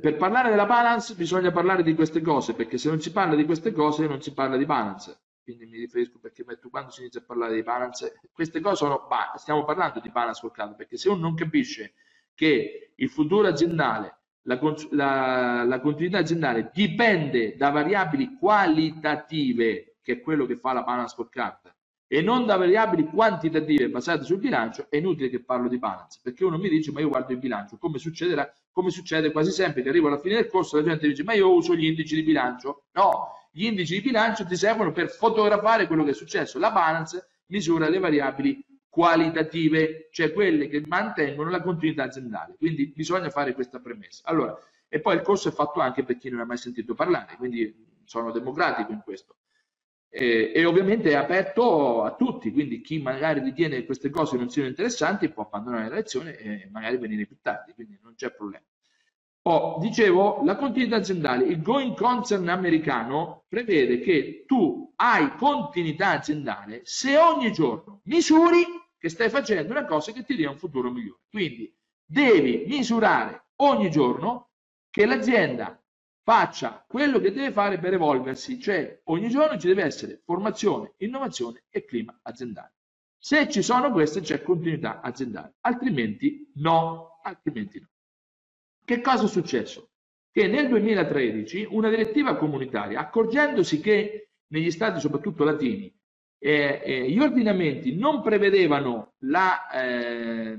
per 0.00 0.16
parlare 0.16 0.50
della 0.50 0.66
balance 0.66 1.14
bisogna 1.14 1.52
parlare 1.52 1.84
di 1.84 1.94
queste 1.94 2.20
cose, 2.20 2.54
perché 2.54 2.76
se 2.76 2.88
non 2.88 3.00
si 3.00 3.12
parla 3.12 3.36
di 3.36 3.44
queste 3.44 3.70
cose 3.70 4.08
non 4.08 4.20
si 4.20 4.32
parla 4.32 4.56
di 4.56 4.66
balance. 4.66 5.20
Quindi 5.44 5.66
mi 5.66 5.78
riferisco 5.78 6.18
perché 6.18 6.44
quando 6.44 6.90
si 6.90 7.02
inizia 7.02 7.20
a 7.20 7.24
parlare 7.24 7.54
di 7.54 7.62
balance, 7.62 8.20
queste 8.32 8.60
cose 8.60 8.76
sono, 8.76 9.06
stiamo 9.36 9.64
parlando 9.64 10.00
di 10.00 10.10
balance 10.10 10.40
col 10.40 10.74
perché 10.74 10.96
se 10.96 11.08
uno 11.08 11.20
non 11.20 11.34
capisce 11.34 11.94
che 12.34 12.94
il 12.96 13.08
futuro 13.08 13.46
aziendale, 13.46 14.18
la, 14.42 14.58
la, 14.90 15.64
la 15.64 15.80
continuità 15.80 16.18
aziendale 16.18 16.70
dipende 16.72 17.54
da 17.56 17.70
variabili 17.70 18.36
qualitative, 18.38 19.98
che 20.02 20.14
è 20.14 20.20
quello 20.20 20.46
che 20.46 20.56
fa 20.56 20.72
la 20.72 20.82
balance 20.82 21.14
scorecard, 21.14 21.71
e 22.12 22.20
non 22.20 22.44
da 22.44 22.56
variabili 22.56 23.06
quantitative 23.06 23.88
basate 23.88 24.24
sul 24.24 24.36
bilancio, 24.36 24.84
è 24.90 24.96
inutile 24.96 25.30
che 25.30 25.42
parlo 25.42 25.66
di 25.66 25.78
balance, 25.78 26.20
perché 26.22 26.44
uno 26.44 26.58
mi 26.58 26.68
dice 26.68 26.92
ma 26.92 27.00
io 27.00 27.08
guardo 27.08 27.32
il 27.32 27.38
bilancio, 27.38 27.78
come 27.78 27.96
succederà? 27.96 28.52
Come 28.70 28.90
succede 28.90 29.32
quasi 29.32 29.50
sempre 29.50 29.80
che 29.80 29.88
arrivo 29.88 30.08
alla 30.08 30.18
fine 30.18 30.34
del 30.34 30.46
corso 30.46 30.76
la 30.76 30.82
gente 30.82 31.08
dice 31.08 31.22
ma 31.22 31.32
io 31.32 31.50
uso 31.50 31.74
gli 31.74 31.86
indici 31.86 32.14
di 32.14 32.22
bilancio. 32.22 32.82
No, 32.92 33.48
gli 33.50 33.64
indici 33.64 33.94
di 33.94 34.02
bilancio 34.02 34.44
ti 34.44 34.56
servono 34.56 34.92
per 34.92 35.08
fotografare 35.08 35.86
quello 35.86 36.04
che 36.04 36.10
è 36.10 36.12
successo. 36.12 36.58
La 36.58 36.70
balance 36.70 37.28
misura 37.46 37.88
le 37.88 37.98
variabili 37.98 38.62
qualitative, 38.90 40.10
cioè 40.12 40.34
quelle 40.34 40.68
che 40.68 40.82
mantengono 40.86 41.48
la 41.48 41.62
continuità 41.62 42.02
aziendale. 42.02 42.56
Quindi 42.58 42.92
bisogna 42.94 43.30
fare 43.30 43.54
questa 43.54 43.78
premessa. 43.80 44.24
Allora, 44.26 44.54
e 44.86 45.00
poi 45.00 45.14
il 45.14 45.22
corso 45.22 45.48
è 45.48 45.52
fatto 45.52 45.80
anche 45.80 46.04
per 46.04 46.18
chi 46.18 46.28
non 46.28 46.40
ha 46.40 46.44
mai 46.44 46.58
sentito 46.58 46.92
parlare, 46.92 47.36
quindi 47.38 47.74
sono 48.04 48.32
democratico 48.32 48.92
in 48.92 49.00
questo. 49.02 49.36
E, 50.14 50.52
e, 50.54 50.64
ovviamente 50.66 51.08
è 51.10 51.14
aperto 51.14 52.02
a 52.02 52.14
tutti, 52.14 52.52
quindi 52.52 52.82
chi 52.82 53.00
magari 53.00 53.40
ritiene 53.40 53.76
che 53.76 53.86
queste 53.86 54.10
cose 54.10 54.36
non 54.36 54.50
siano 54.50 54.68
interessanti 54.68 55.30
può 55.30 55.44
abbandonare 55.44 55.88
la 55.88 55.94
lezione 55.94 56.36
e 56.36 56.68
magari 56.70 56.98
venire 56.98 57.24
più 57.24 57.38
tardi, 57.40 57.72
quindi 57.72 57.98
non 58.02 58.14
c'è 58.14 58.30
problema. 58.30 58.62
Oh, 59.44 59.78
dicevo, 59.80 60.42
la 60.44 60.56
continuità 60.56 60.96
aziendale, 60.96 61.46
il 61.46 61.62
going 61.62 61.96
concern 61.96 62.46
americano 62.48 63.44
prevede 63.48 64.00
che 64.00 64.44
tu 64.46 64.92
hai 64.96 65.34
continuità 65.34 66.10
aziendale 66.10 66.82
se 66.84 67.16
ogni 67.16 67.50
giorno 67.50 68.02
misuri 68.04 68.64
che 68.98 69.08
stai 69.08 69.30
facendo 69.30 69.72
una 69.72 69.86
cosa 69.86 70.12
che 70.12 70.24
ti 70.24 70.36
dia 70.36 70.50
un 70.50 70.58
futuro 70.58 70.90
migliore. 70.90 71.22
Quindi 71.30 71.74
devi 72.04 72.66
misurare 72.68 73.46
ogni 73.56 73.90
giorno 73.90 74.50
che 74.90 75.06
l'azienda 75.06 75.81
faccia 76.22 76.84
quello 76.86 77.18
che 77.18 77.32
deve 77.32 77.52
fare 77.52 77.78
per 77.78 77.94
evolversi, 77.94 78.60
cioè 78.60 79.00
ogni 79.04 79.28
giorno 79.28 79.58
ci 79.58 79.66
deve 79.66 79.82
essere 79.84 80.20
formazione, 80.24 80.94
innovazione 80.98 81.64
e 81.68 81.84
clima 81.84 82.18
aziendale. 82.22 82.74
Se 83.18 83.48
ci 83.48 83.62
sono 83.62 83.90
queste 83.92 84.20
c'è 84.20 84.42
continuità 84.42 85.00
aziendale, 85.00 85.54
altrimenti 85.60 86.50
no, 86.54 87.20
altrimenti 87.22 87.80
no. 87.80 87.88
Che 88.84 89.00
cosa 89.00 89.26
è 89.26 89.28
successo? 89.28 89.90
Che 90.30 90.46
nel 90.48 90.68
2013 90.68 91.68
una 91.70 91.88
direttiva 91.88 92.36
comunitaria, 92.36 93.00
accorgendosi 93.00 93.80
che 93.80 94.30
negli 94.48 94.70
stati 94.70 95.00
soprattutto 95.00 95.44
latini 95.44 95.92
eh, 96.38 96.82
eh, 96.84 97.10
gli 97.10 97.18
ordinamenti 97.20 97.96
non 97.96 98.22
prevedevano, 98.22 99.14
la, 99.20 99.70
eh, 99.70 100.58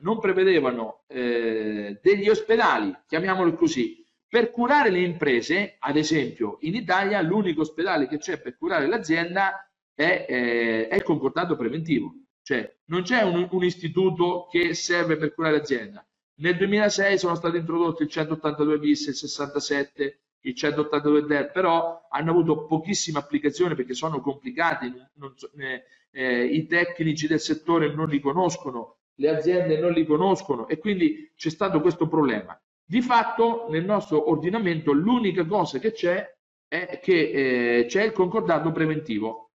non 0.00 0.20
prevedevano 0.20 1.02
eh, 1.08 1.98
degli 2.00 2.28
ospedali, 2.28 2.96
chiamiamoli 3.06 3.56
così, 3.56 4.03
per 4.34 4.50
curare 4.50 4.90
le 4.90 4.98
imprese, 4.98 5.76
ad 5.78 5.96
esempio 5.96 6.56
in 6.62 6.74
Italia 6.74 7.22
l'unico 7.22 7.60
ospedale 7.60 8.08
che 8.08 8.18
c'è 8.18 8.40
per 8.40 8.56
curare 8.56 8.88
l'azienda 8.88 9.70
è, 9.94 10.26
eh, 10.28 10.88
è, 10.88 10.96
il 10.96 11.04
concordato 11.04 11.54
preventivo, 11.54 12.12
cioè 12.42 12.68
non 12.86 13.02
c'è 13.02 13.22
un, 13.22 13.46
un, 13.48 13.62
istituto 13.62 14.48
che 14.50 14.74
serve 14.74 15.18
per 15.18 15.34
curare 15.34 15.58
l'azienda. 15.58 16.04
Nel 16.38 16.56
2006 16.56 17.16
sono 17.16 17.36
stati 17.36 17.58
introdotti 17.58 18.02
il 18.02 18.08
182 18.08 18.78
bis, 18.80 19.06
il 19.06 19.14
67, 19.14 20.22
il 20.40 20.56
182 20.56 21.26
DER, 21.26 21.52
però 21.52 22.08
hanno 22.10 22.30
avuto 22.32 22.66
pochissima 22.66 23.20
applicazione 23.20 23.76
perché 23.76 23.94
sono 23.94 24.20
complicati, 24.20 24.92
so, 25.36 25.52
eh, 25.58 25.84
eh, 26.10 26.44
i 26.44 26.66
tecnici 26.66 27.28
del 27.28 27.38
settore 27.38 27.94
non 27.94 28.08
li 28.08 28.18
conoscono, 28.18 28.96
le 29.14 29.28
aziende 29.28 29.78
non 29.78 29.92
li 29.92 30.04
conoscono 30.04 30.66
e 30.66 30.78
quindi 30.78 31.30
c'è 31.36 31.50
stato 31.50 31.80
questo 31.80 32.08
problema. 32.08 32.60
Di 32.86 33.00
fatto 33.00 33.66
nel 33.70 33.84
nostro 33.84 34.28
ordinamento 34.28 34.92
l'unica 34.92 35.44
cosa 35.46 35.78
che 35.78 35.92
c'è 35.92 36.34
è 36.68 37.00
che 37.02 37.78
eh, 37.78 37.86
c'è 37.86 38.02
il 38.04 38.12
concordato 38.12 38.72
preventivo 38.72 39.52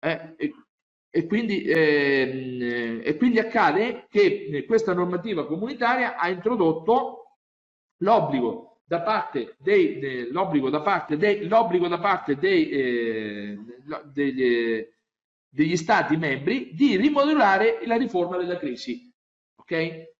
eh, 0.00 0.34
e, 0.36 0.54
e, 1.10 1.26
quindi, 1.26 1.62
eh, 1.62 3.00
e, 3.04 3.16
quindi, 3.16 3.38
accade 3.38 4.06
che 4.08 4.64
questa 4.66 4.94
normativa 4.94 5.46
comunitaria 5.46 6.16
ha 6.16 6.28
introdotto 6.28 7.36
l'obbligo 7.98 8.80
da 8.84 9.02
parte 9.02 9.54
dei, 9.58 9.98
de, 10.00 10.30
l'obbligo 10.30 10.68
da 10.68 10.80
parte 10.80 11.16
dei, 11.16 11.46
l'obbligo 11.46 11.86
da 11.86 11.98
parte 11.98 12.36
dei, 12.36 12.68
eh, 12.68 13.58
degli, 14.06 14.84
degli 15.48 15.76
stati 15.76 16.16
membri 16.16 16.74
di 16.74 16.96
rimodulare 16.96 17.80
la 17.84 17.96
riforma 17.96 18.38
della 18.38 18.58
crisi. 18.58 19.08
Ok? 19.54 20.10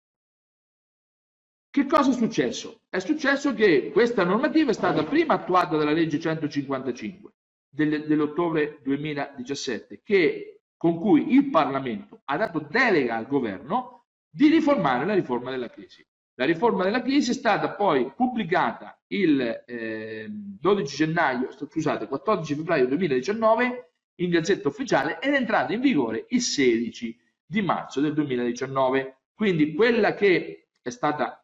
Che 1.72 1.86
cosa 1.86 2.10
è 2.10 2.12
successo? 2.12 2.80
È 2.90 2.98
successo 2.98 3.54
che 3.54 3.92
questa 3.92 4.24
normativa 4.24 4.72
è 4.72 4.74
stata 4.74 5.04
prima 5.04 5.32
attuata 5.32 5.78
dalla 5.78 5.92
legge 5.92 6.20
155 6.20 7.32
del, 7.66 8.04
dell'ottobre 8.04 8.80
2017, 8.82 10.02
che, 10.04 10.64
con 10.76 11.00
cui 11.00 11.32
il 11.32 11.48
Parlamento 11.48 12.20
ha 12.26 12.36
dato 12.36 12.58
delega 12.68 13.16
al 13.16 13.26
governo 13.26 14.04
di 14.28 14.48
riformare 14.48 15.06
la 15.06 15.14
riforma 15.14 15.50
della 15.50 15.70
crisi. 15.70 16.06
La 16.34 16.44
riforma 16.44 16.84
della 16.84 17.00
crisi 17.00 17.30
è 17.30 17.34
stata 17.34 17.70
poi 17.70 18.12
pubblicata 18.14 19.00
il 19.06 19.40
eh, 19.66 20.26
12 20.28 20.94
gennaio, 20.94 21.52
scusate, 21.52 22.06
14 22.06 22.54
febbraio 22.54 22.86
2019 22.86 23.92
in 24.16 24.28
Gazzetta 24.28 24.68
Ufficiale 24.68 25.18
ed 25.22 25.32
è 25.32 25.36
entrata 25.38 25.72
in 25.72 25.80
vigore 25.80 26.26
il 26.28 26.42
16 26.42 27.18
di 27.46 27.62
marzo 27.62 28.02
del 28.02 28.12
2019. 28.12 29.20
Quindi 29.32 29.72
quella 29.72 30.12
che 30.12 30.68
è 30.82 30.90
stata 30.90 31.41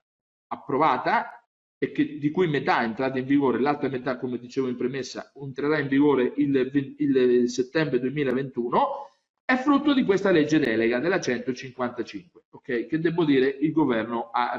approvata 0.48 1.42
e 1.78 1.92
che, 1.92 2.18
di 2.18 2.30
cui 2.30 2.48
metà 2.48 2.80
è 2.80 2.84
entrata 2.84 3.18
in 3.18 3.24
vigore, 3.24 3.60
l'altra 3.60 3.88
metà, 3.88 4.18
come 4.18 4.38
dicevo 4.38 4.68
in 4.68 4.76
premessa, 4.76 5.32
entrerà 5.34 5.78
in 5.78 5.86
vigore 5.86 6.32
il, 6.36 6.96
il 6.98 7.48
settembre 7.48 8.00
2021, 8.00 9.06
è 9.44 9.56
frutto 9.56 9.94
di 9.94 10.04
questa 10.04 10.30
legge 10.30 10.58
delega 10.58 10.98
della 10.98 11.20
155, 11.20 12.42
okay? 12.50 12.86
che 12.86 12.98
devo 12.98 13.24
dire 13.24 13.46
il 13.46 13.72
governo, 13.72 14.28
ha 14.30 14.58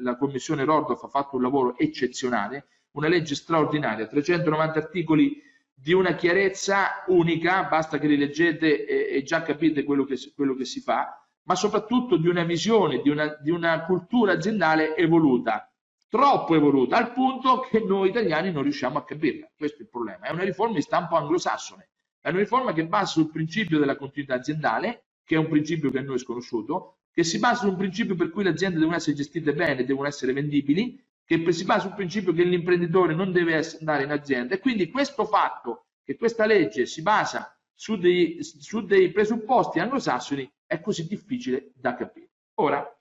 la 0.00 0.16
commissione 0.16 0.64
Rordorf 0.64 1.04
ha 1.04 1.08
fatto 1.08 1.36
un 1.36 1.42
lavoro 1.42 1.78
eccezionale, 1.78 2.66
una 2.92 3.08
legge 3.08 3.34
straordinaria, 3.34 4.06
390 4.06 4.78
articoli 4.78 5.40
di 5.72 5.92
una 5.92 6.14
chiarezza 6.14 7.04
unica, 7.06 7.64
basta 7.64 7.98
che 7.98 8.08
li 8.08 8.16
leggete 8.16 8.86
e, 8.86 9.16
e 9.16 9.22
già 9.22 9.42
capite 9.42 9.84
quello 9.84 10.04
che, 10.04 10.16
quello 10.34 10.54
che 10.54 10.64
si 10.64 10.80
fa, 10.80 11.25
ma 11.46 11.54
soprattutto 11.54 12.16
di 12.16 12.28
una 12.28 12.44
visione, 12.44 13.00
di 13.00 13.08
una, 13.08 13.36
di 13.40 13.50
una 13.50 13.84
cultura 13.84 14.32
aziendale 14.32 14.96
evoluta, 14.96 15.70
troppo 16.08 16.54
evoluta, 16.54 16.96
al 16.96 17.12
punto 17.12 17.60
che 17.60 17.80
noi 17.80 18.08
italiani 18.08 18.50
non 18.50 18.62
riusciamo 18.62 18.98
a 18.98 19.04
capirla. 19.04 19.48
Questo 19.56 19.78
è 19.78 19.82
il 19.82 19.88
problema. 19.88 20.26
È 20.26 20.32
una 20.32 20.42
riforma 20.42 20.74
di 20.74 20.82
stampo 20.82 21.16
anglosassone, 21.16 21.88
è 22.20 22.30
una 22.30 22.38
riforma 22.38 22.72
che 22.72 22.86
basa 22.86 23.12
sul 23.12 23.30
principio 23.30 23.78
della 23.78 23.96
continuità 23.96 24.34
aziendale, 24.34 25.04
che 25.24 25.36
è 25.36 25.38
un 25.38 25.48
principio 25.48 25.90
che 25.90 25.98
a 25.98 26.02
noi 26.02 26.16
è 26.16 26.18
sconosciuto, 26.18 26.98
che 27.12 27.22
si 27.22 27.38
basa 27.38 27.62
su 27.62 27.68
un 27.68 27.76
principio 27.76 28.16
per 28.16 28.30
cui 28.30 28.42
le 28.42 28.50
aziende 28.50 28.78
devono 28.78 28.96
essere 28.96 29.16
gestite 29.16 29.54
bene, 29.54 29.84
devono 29.84 30.08
essere 30.08 30.32
vendibili, 30.32 31.00
che 31.24 31.52
si 31.52 31.64
basa 31.64 31.80
sul 31.86 31.94
principio 31.94 32.32
che 32.32 32.42
l'imprenditore 32.42 33.14
non 33.14 33.32
deve 33.32 33.64
andare 33.78 34.04
in 34.04 34.12
azienda 34.12 34.54
e 34.54 34.60
quindi 34.60 34.90
questo 34.90 35.24
fatto 35.24 35.86
che 36.04 36.16
questa 36.16 36.46
legge 36.46 36.86
si 36.86 37.02
basa 37.02 37.56
su 37.74 37.96
dei, 37.96 38.38
su 38.42 38.84
dei 38.84 39.10
presupposti 39.10 39.80
anglosassoni 39.80 40.48
è 40.66 40.80
così 40.80 41.06
difficile 41.06 41.72
da 41.74 41.94
capire. 41.94 42.30
Ora, 42.54 42.96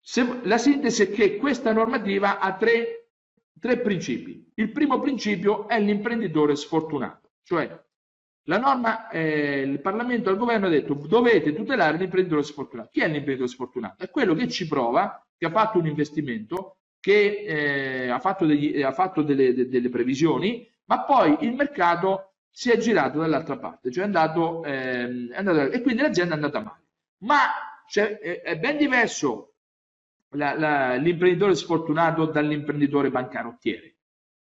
se, 0.00 0.40
la 0.42 0.58
sintesi 0.58 1.02
è 1.02 1.10
che 1.10 1.36
questa 1.36 1.72
normativa 1.72 2.38
ha 2.38 2.56
tre, 2.56 3.10
tre 3.58 3.80
principi. 3.80 4.50
Il 4.54 4.72
primo 4.72 5.00
principio 5.00 5.68
è 5.68 5.80
l'imprenditore 5.80 6.56
sfortunato, 6.56 7.32
cioè 7.42 7.86
la 8.48 8.58
norma, 8.58 9.10
eh, 9.10 9.60
il 9.60 9.80
Parlamento 9.80 10.30
al 10.30 10.38
governo 10.38 10.66
ha 10.66 10.70
detto 10.70 10.94
dovete 10.94 11.52
tutelare 11.52 11.98
l'imprenditore 11.98 12.42
sfortunato. 12.42 12.88
Chi 12.90 13.00
è 13.00 13.06
l'imprenditore 13.06 13.48
sfortunato? 13.48 14.02
È 14.02 14.10
quello 14.10 14.34
che 14.34 14.48
ci 14.48 14.66
prova, 14.66 15.22
che 15.36 15.46
ha 15.46 15.50
fatto 15.50 15.78
un 15.78 15.86
investimento, 15.86 16.78
che 16.98 17.44
eh, 17.46 18.08
ha 18.08 18.18
fatto, 18.18 18.46
degli, 18.46 18.82
ha 18.82 18.92
fatto 18.92 19.22
delle, 19.22 19.52
de, 19.52 19.68
delle, 19.68 19.90
previsioni, 19.90 20.66
ma 20.86 21.04
poi 21.04 21.36
il 21.40 21.54
mercato 21.54 22.27
si 22.50 22.70
è 22.70 22.76
girato 22.76 23.18
dall'altra 23.18 23.58
parte, 23.58 23.90
cioè 23.90 24.02
è 24.02 24.06
andato, 24.06 24.64
ehm, 24.64 25.30
è 25.30 25.36
andato, 25.36 25.70
e 25.70 25.80
quindi 25.80 26.02
l'azienda 26.02 26.32
è 26.32 26.36
andata 26.36 26.60
male. 26.60 26.82
Ma 27.18 27.38
cioè, 27.88 28.18
è, 28.18 28.42
è, 28.42 28.58
ben 28.58 28.76
diverso 28.76 29.54
l'imprenditore 30.30 31.54
sfortunato 31.54 32.26
dall'imprenditore 32.26 33.10
bancarottiere. 33.10 33.94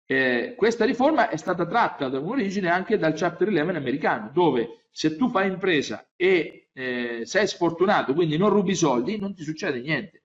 Eh, 0.06 0.56
questa 0.56 0.86
riforma 0.86 1.30
è 1.30 1.36
stata 1.38 1.66
tratta 1.66 2.08
da 2.08 2.20
un'origine 2.20 2.70
anche 2.70 2.98
dal 2.98 3.14
Chapter 3.14 3.48
11 3.48 3.76
americano, 3.76 4.30
dove 4.34 4.86
se 4.90 5.16
tu 5.16 5.30
fai 5.30 5.48
impresa 5.48 6.08
e 6.16 6.70
eh, 6.74 7.22
sei 7.26 7.48
sfortunato, 7.48 8.14
quindi 8.14 8.38
non 8.38 8.50
rubi 8.50 8.74
soldi, 8.74 9.20
non 9.20 9.36
ti 9.36 9.44
succede 9.44 9.82
niente. 9.82 10.24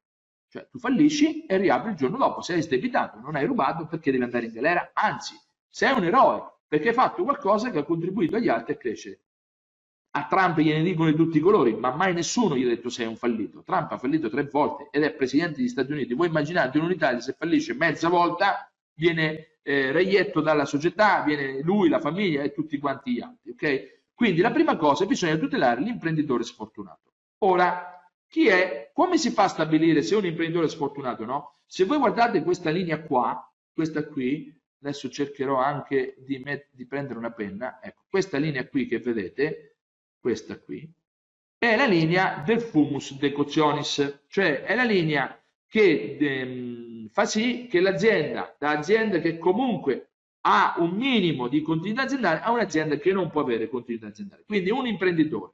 Cioè 0.49 0.69
tu 0.71 0.79
fallisci 0.79 1.47
e 1.47 1.57
riapri 1.57 1.91
il 1.91 1.97
giorno 1.97 2.19
dopo, 2.19 2.43
sei 2.43 2.63
sdebitato, 2.63 3.19
non 3.19 3.37
hai 3.37 3.47
rubato 3.47 3.87
perché 3.87 4.11
devi 4.11 4.23
andare 4.23 4.47
in 4.47 4.53
galera, 4.53 4.91
anzi, 4.93 5.35
sei 5.69 5.93
un 5.93 6.05
eroe, 6.05 6.52
perché 6.73 6.89
hai 6.89 6.95
fatto 6.95 7.23
qualcosa 7.23 7.71
che 7.71 7.81
ha 7.81 7.85
contribuito 7.85 8.37
agli 8.37 8.49
altri 8.49 8.73
a 8.73 8.77
crescere. 8.79 9.21
A 10.13 10.27
Trump 10.27 10.59
gliene 10.59 10.83
dicono 10.83 11.11
di 11.11 11.17
tutti 11.17 11.37
i 11.37 11.41
colori, 11.41 11.75
ma 11.75 11.95
mai 11.95 12.15
nessuno 12.15 12.57
gli 12.57 12.65
ha 12.65 12.69
detto 12.69 12.89
sei 12.89 13.05
un 13.05 13.17
fallito. 13.17 13.63
Trump 13.63 13.93
ha 13.93 13.99
fallito 13.99 14.31
tre 14.31 14.45
volte 14.45 14.89
ed 14.91 15.03
è 15.03 15.13
presidente 15.13 15.57
degli 15.57 15.69
Stati 15.69 15.93
Uniti. 15.93 16.15
Voi 16.15 16.29
immaginate 16.29 16.79
in 16.79 16.85
un'Italia 16.85 17.21
se 17.21 17.37
fallisce 17.39 17.75
mezza 17.75 18.09
volta 18.09 18.73
viene 18.95 19.59
eh, 19.61 19.93
reietto 19.93 20.41
dalla 20.41 20.65
società, 20.65 21.21
viene 21.21 21.61
lui, 21.61 21.91
la 21.91 22.01
famiglia 22.01 22.41
e 22.41 22.55
tutti 22.55 22.79
quanti 22.79 23.13
gli 23.13 23.21
altri. 23.21 23.51
Okay? 23.51 24.05
Quindi 24.15 24.41
la 24.41 24.51
prima 24.51 24.79
cosa 24.79 25.05
è 25.05 25.07
bisogna 25.07 25.37
tutelare 25.37 25.83
l'imprenditore 25.83 26.43
sfortunato. 26.43 27.13
Ora, 27.41 28.01
chi 28.27 28.47
è? 28.49 28.93
Come 28.95 29.19
si 29.19 29.29
fa 29.29 29.43
a 29.43 29.49
stabilire 29.49 30.01
se 30.01 30.15
un 30.15 30.25
imprenditore 30.25 30.71
sfortunato 30.71 31.25
o 31.25 31.27
no? 31.27 31.57
Se 31.67 31.85
voi 31.85 31.99
guardate 31.99 32.43
questa 32.43 32.71
linea 32.71 33.03
qua, 33.03 33.47
questa 33.75 34.07
qui, 34.07 34.59
adesso 34.83 35.09
cercherò 35.09 35.57
anche 35.57 36.17
di, 36.19 36.43
di, 36.71 36.87
prendere 36.87 37.19
una 37.19 37.33
penna, 37.33 37.81
ecco, 37.81 38.03
questa 38.09 38.39
linea 38.39 38.67
qui 38.67 38.87
che 38.87 38.99
vedete 38.99 39.77
questa 40.21 40.59
qui, 40.59 40.91
è 41.57 41.77
la 41.77 41.87
linea 41.87 42.43
del 42.45 42.61
fumus 42.61 43.17
decotionis, 43.17 44.25
cioè 44.27 44.63
è 44.65 44.75
la 44.75 44.83
linea 44.83 45.41
che 45.69 46.17
ehm, 46.21 47.09
fa 47.09 47.25
sì 47.25 47.69
che 47.71 47.81
l'azienda, 47.81 48.57
da 48.59 48.71
azienda 48.71 49.21
che 49.21 49.39
comunque 49.39 50.11
ha 50.45 50.75
un 50.79 50.91
minimo 50.91 51.47
di 51.47 51.63
continuità 51.63 52.03
aziendale, 52.03 52.41
a 52.41 52.51
un'azienda 52.51 52.97
che 52.97 53.13
non 53.13 53.31
può 53.31 53.43
avere 53.43 53.69
continuità 53.69 54.09
aziendale. 54.09 54.43
Quindi 54.45 54.71
un 54.71 54.87
imprenditore 54.87 55.53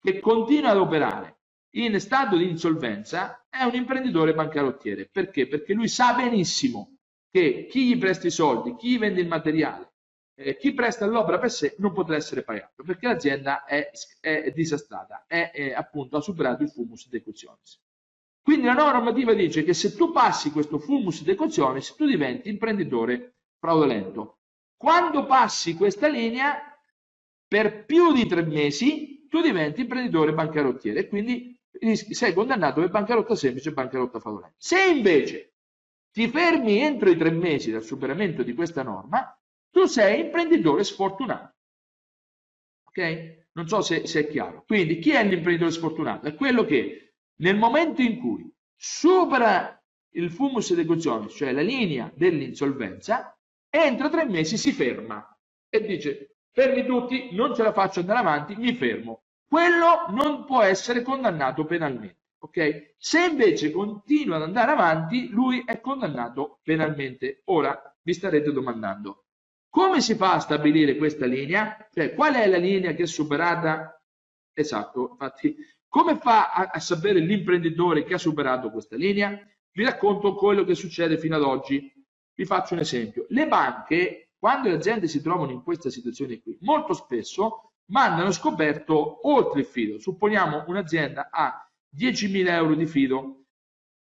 che 0.00 0.20
continua 0.20 0.70
ad 0.70 0.78
operare 0.78 1.38
in 1.72 1.98
stato 1.98 2.36
di 2.36 2.48
insolvenza 2.48 3.44
è 3.50 3.64
un 3.64 3.74
imprenditore 3.74 4.34
bancarottiere. 4.34 5.08
Perché? 5.10 5.48
Perché 5.48 5.74
lui 5.74 5.88
sa 5.88 6.14
benissimo 6.14 6.97
che 7.30 7.66
chi 7.68 7.88
gli 7.88 7.98
presta 7.98 8.26
i 8.26 8.30
soldi, 8.30 8.76
chi 8.76 8.92
gli 8.92 8.98
vende 8.98 9.20
il 9.20 9.28
materiale, 9.28 9.92
eh, 10.34 10.56
chi 10.56 10.72
presta 10.72 11.06
l'opera 11.06 11.38
per 11.38 11.50
sé 11.50 11.74
non 11.78 11.92
potrà 11.92 12.14
essere 12.14 12.42
pagato 12.42 12.84
perché 12.84 13.08
l'azienda 13.08 13.64
è, 13.64 13.90
è 14.20 14.52
disastrata, 14.52 15.24
è, 15.26 15.50
è, 15.52 15.72
appunto 15.72 16.16
ha 16.16 16.20
superato 16.20 16.62
il 16.62 16.70
fumus 16.70 17.08
decutionis. 17.08 17.80
Quindi 18.40 18.66
la 18.66 18.72
nuova 18.72 18.92
normativa 18.92 19.34
dice 19.34 19.62
che 19.64 19.74
se 19.74 19.94
tu 19.94 20.12
passi 20.12 20.50
questo 20.50 20.78
fumus 20.78 21.22
decutionis 21.22 21.94
tu 21.96 22.06
diventi 22.06 22.48
imprenditore 22.48 23.34
fraudolento. 23.58 24.38
Quando 24.76 25.26
passi 25.26 25.74
questa 25.74 26.06
linea 26.06 26.56
per 27.46 27.84
più 27.84 28.12
di 28.12 28.26
tre 28.26 28.42
mesi 28.42 29.26
tu 29.28 29.42
diventi 29.42 29.82
imprenditore 29.82 30.32
bancarottiere 30.32 31.00
e 31.00 31.08
quindi 31.08 31.58
sei 32.10 32.32
condannato 32.32 32.80
per 32.80 32.90
bancarotta 32.90 33.34
semplice 33.34 33.70
e 33.70 33.72
bancarotta 33.72 34.20
fraudolenta. 34.20 34.54
Se 34.56 34.82
invece 34.82 35.57
ti 36.10 36.28
fermi 36.28 36.78
entro 36.78 37.10
i 37.10 37.16
tre 37.16 37.30
mesi 37.30 37.70
dal 37.70 37.82
superamento 37.82 38.42
di 38.42 38.54
questa 38.54 38.82
norma, 38.82 39.36
tu 39.70 39.84
sei 39.84 40.20
imprenditore 40.20 40.84
sfortunato. 40.84 41.54
Ok? 42.84 43.46
Non 43.52 43.68
so 43.68 43.80
se, 43.80 44.06
se 44.06 44.20
è 44.20 44.28
chiaro. 44.28 44.64
Quindi 44.66 44.98
chi 44.98 45.10
è 45.10 45.24
l'imprenditore 45.24 45.70
sfortunato? 45.70 46.26
È 46.26 46.34
quello 46.34 46.64
che 46.64 47.14
nel 47.36 47.56
momento 47.56 48.02
in 48.02 48.18
cui 48.18 48.50
supera 48.74 49.80
il 50.12 50.30
fumus 50.30 50.74
decutionis, 50.74 51.34
cioè 51.34 51.52
la 51.52 51.60
linea 51.60 52.10
dell'insolvenza, 52.14 53.36
entro 53.68 54.08
tre 54.08 54.24
mesi 54.24 54.56
si 54.56 54.72
ferma 54.72 55.36
e 55.68 55.84
dice 55.84 56.36
fermi 56.52 56.84
tutti, 56.86 57.28
non 57.32 57.54
ce 57.54 57.62
la 57.62 57.72
faccio 57.72 58.00
andare 58.00 58.18
avanti, 58.18 58.56
mi 58.56 58.74
fermo. 58.74 59.24
Quello 59.46 60.06
non 60.10 60.44
può 60.44 60.62
essere 60.62 61.02
condannato 61.02 61.64
penalmente. 61.64 62.17
Ok? 62.40 62.94
Se 62.96 63.24
invece 63.24 63.70
continua 63.70 64.36
ad 64.36 64.42
andare 64.42 64.70
avanti, 64.70 65.28
lui 65.28 65.62
è 65.66 65.80
condannato 65.80 66.60
penalmente. 66.62 67.42
Ora 67.46 67.80
vi 68.02 68.14
starete 68.14 68.52
domandando, 68.52 69.24
come 69.68 70.00
si 70.00 70.14
fa 70.14 70.34
a 70.34 70.40
stabilire 70.40 70.96
questa 70.96 71.26
linea? 71.26 71.88
Cioè, 71.92 72.14
qual 72.14 72.34
è 72.34 72.46
la 72.46 72.56
linea 72.56 72.94
che 72.94 73.02
è 73.02 73.06
superata? 73.06 74.00
Esatto, 74.52 75.10
infatti, 75.10 75.56
come 75.88 76.16
fa 76.16 76.52
a, 76.52 76.70
a 76.72 76.80
sapere 76.80 77.20
l'imprenditore 77.20 78.04
che 78.04 78.14
ha 78.14 78.18
superato 78.18 78.70
questa 78.70 78.96
linea? 78.96 79.38
Vi 79.70 79.84
racconto 79.84 80.34
quello 80.34 80.64
che 80.64 80.74
succede 80.74 81.18
fino 81.18 81.36
ad 81.36 81.42
oggi. 81.42 81.92
Vi 82.34 82.44
faccio 82.44 82.74
un 82.74 82.80
esempio. 82.80 83.26
Le 83.28 83.46
banche, 83.46 84.30
quando 84.38 84.68
le 84.68 84.76
aziende 84.76 85.06
si 85.06 85.20
trovano 85.20 85.50
in 85.50 85.62
questa 85.62 85.90
situazione 85.90 86.40
qui, 86.40 86.56
molto 86.60 86.92
spesso 86.94 87.72
mandano 87.86 88.30
scoperto 88.30 89.28
oltre 89.28 89.60
il 89.60 89.66
fido. 89.66 89.98
Supponiamo 89.98 90.64
un'azienda 90.66 91.28
ha 91.30 91.67
10.000 91.96 92.48
euro 92.48 92.74
di 92.74 92.86
fido, 92.86 93.44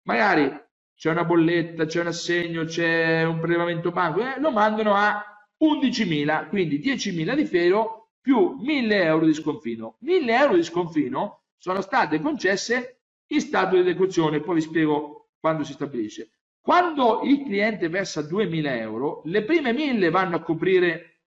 magari 0.02 0.50
c'è 0.94 1.10
una 1.10 1.24
bolletta, 1.24 1.86
c'è 1.86 2.00
un 2.00 2.08
assegno, 2.08 2.64
c'è 2.64 3.24
un 3.24 3.40
prelevamento 3.40 3.90
banco, 3.90 4.20
eh, 4.20 4.38
lo 4.38 4.50
mandano 4.50 4.94
a 4.94 5.24
11.000, 5.62 6.48
quindi 6.48 6.78
10.000 6.78 7.34
di 7.34 7.46
fiero 7.46 8.10
più 8.20 8.58
1.000 8.62 8.92
euro 8.92 9.24
di 9.24 9.34
sconfino. 9.34 9.96
1.000 10.04 10.28
euro 10.28 10.54
di 10.56 10.62
sconfino 10.62 11.44
sono 11.56 11.80
state 11.80 12.20
concesse 12.20 13.00
in 13.28 13.40
stato 13.40 13.76
di 13.76 13.82
esecuzione, 13.82 14.40
poi 14.40 14.56
vi 14.56 14.60
spiego 14.60 15.30
quando 15.38 15.64
si 15.64 15.72
stabilisce. 15.72 16.30
Quando 16.60 17.22
il 17.24 17.42
cliente 17.42 17.88
versa 17.88 18.20
2.000 18.20 18.66
euro, 18.78 19.22
le 19.24 19.44
prime 19.44 19.72
1.000 19.72 20.10
vanno 20.10 20.36
a 20.36 20.42
coprire 20.42 21.22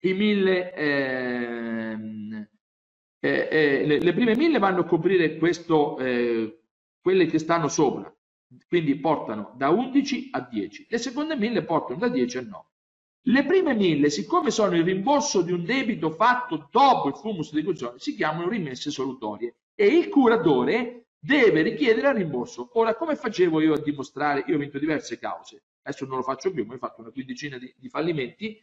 i 0.00 0.14
1.000, 0.14 0.72
ehm, 0.74 2.25
eh, 3.26 3.48
eh, 3.50 3.86
le, 3.86 3.98
le, 3.98 4.12
prime 4.12 4.34
1.000 4.34 4.58
vanno 4.58 4.80
a 4.80 4.84
coprire 4.84 5.36
questo, 5.36 5.98
eh, 5.98 6.60
quelle 7.00 7.26
che 7.26 7.38
stanno 7.38 7.68
sopra, 7.68 8.14
quindi 8.68 8.94
portano 8.96 9.52
da 9.56 9.70
11 9.70 10.28
a 10.32 10.40
10, 10.40 10.86
le 10.88 10.98
seconde 10.98 11.34
1.000 11.34 11.64
portano 11.64 11.98
da 11.98 12.08
10 12.08 12.38
a 12.38 12.42
9. 12.42 12.64
Le 13.28 13.44
prime 13.44 13.74
mille, 13.74 14.08
siccome 14.08 14.52
sono 14.52 14.76
il 14.76 14.84
rimborso 14.84 15.42
di 15.42 15.50
un 15.50 15.64
debito 15.64 16.10
fatto 16.10 16.68
dopo 16.70 17.08
il 17.08 17.16
fumus 17.16 17.50
di 17.50 17.58
esecuzione, 17.58 17.98
si 17.98 18.14
chiamano 18.14 18.48
rimesse 18.48 18.92
solutorie 18.92 19.56
e 19.74 19.86
il 19.86 20.08
curatore 20.08 21.06
deve 21.18 21.62
richiedere 21.62 22.10
il 22.10 22.14
rimborso. 22.14 22.70
Ora, 22.74 22.94
come 22.94 23.16
facevo 23.16 23.60
io 23.60 23.74
a 23.74 23.80
dimostrare? 23.80 24.44
Io 24.46 24.54
ho 24.54 24.58
vinto 24.58 24.78
diverse 24.78 25.18
cause, 25.18 25.60
adesso 25.82 26.06
non 26.06 26.18
lo 26.18 26.22
faccio 26.22 26.52
più, 26.52 26.64
ma 26.64 26.74
ho 26.74 26.78
fatto 26.78 27.00
una 27.00 27.10
quindicina 27.10 27.58
di, 27.58 27.74
di 27.76 27.88
fallimenti, 27.88 28.62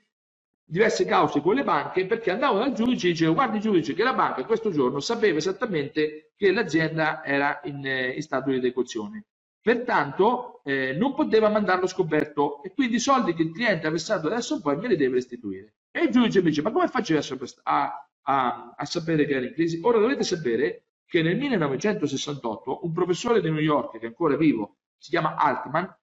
diverse 0.66 1.06
cause 1.06 1.42
con 1.42 1.56
le 1.56 1.64
banche 1.64 2.06
perché 2.06 2.32
andavo 2.32 2.60
dal 2.60 2.74
giudice 2.74 3.08
e 3.08 3.12
dicevo 3.12 3.34
guardi 3.34 3.60
giudice 3.60 3.94
che 3.94 4.04
la 4.04 4.14
banca 4.14 4.46
questo 4.46 4.72
giorno 4.72 5.00
sapeva 5.00 5.38
esattamente 5.38 6.32
che 6.36 6.52
l'azienda 6.52 7.24
era 7.24 7.60
in, 7.66 7.86
eh, 7.86 8.12
in 8.12 8.22
stato 8.22 8.50
di 8.50 8.58
esecuzione 8.58 9.26
Pertanto 9.64 10.60
eh, 10.66 10.92
non 10.92 11.16
poteva 11.16 11.48
mandarlo 11.48 11.88
scoperto 11.88 12.62
e 12.64 12.74
quindi 12.74 12.98
i 12.98 13.00
soldi 13.00 13.34
che 13.34 13.44
il 13.44 13.54
cliente 13.54 13.88
ha 13.88 13.92
versato 13.92 14.28
adesso 14.28 14.60
poi 14.60 14.76
me 14.76 14.90
li 14.90 14.98
deve 14.98 15.16
restituire. 15.16 15.76
E 15.90 16.04
il 16.04 16.10
giudice 16.10 16.42
mi 16.42 16.50
dice, 16.50 16.62
ma 16.62 16.72
come 16.74 16.90
faccio 16.90 17.18
a, 17.64 18.10
a, 18.24 18.74
a 18.76 18.86
sapere 18.86 19.26
che 19.26 19.36
era 19.36 19.46
in 19.46 19.54
crisi? 19.54 19.80
Ora 19.82 20.00
dovete 20.00 20.24
sapere 20.24 20.88
che 21.06 21.22
nel 21.22 21.38
1968 21.38 22.84
un 22.84 22.92
professore 22.92 23.40
di 23.40 23.50
New 23.50 23.62
York, 23.62 24.00
che 24.00 24.06
è 24.06 24.08
ancora 24.08 24.36
vivo, 24.36 24.80
si 24.98 25.12
chiama 25.12 25.36
Altman, 25.36 25.98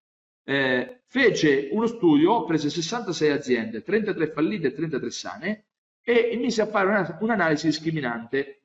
eh, 0.44 1.02
fece 1.06 1.68
uno 1.72 1.86
studio, 1.86 2.44
prese 2.44 2.70
66 2.70 3.30
aziende, 3.30 3.82
33 3.82 4.32
fallite 4.32 4.68
e 4.68 4.72
33 4.72 5.10
sane, 5.10 5.64
e 6.02 6.36
mise 6.36 6.62
a 6.62 6.66
fare 6.66 7.16
un'analisi 7.20 7.66
discriminante, 7.66 8.62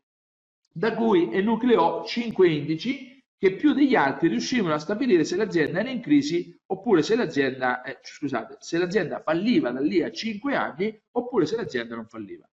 da 0.71 0.93
cui 0.93 1.29
enucleò 1.31 2.05
5 2.05 2.49
indici 2.49 3.23
che 3.37 3.53
più 3.53 3.73
degli 3.73 3.95
altri 3.95 4.27
riuscivano 4.29 4.73
a 4.73 4.79
stabilire 4.79 5.23
se 5.23 5.35
l'azienda 5.35 5.79
era 5.79 5.89
in 5.89 6.01
crisi 6.01 6.57
oppure 6.67 7.03
se 7.03 7.15
l'azienda, 7.15 7.83
eh, 7.83 7.99
scusate, 8.01 8.57
se 8.59 8.77
l'azienda 8.77 9.21
falliva 9.21 9.71
da 9.71 9.81
lì 9.81 10.01
a 10.01 10.11
5 10.11 10.55
anni 10.55 10.99
oppure 11.11 11.45
se 11.45 11.55
l'azienda 11.55 11.95
non 11.95 12.07
falliva. 12.07 12.49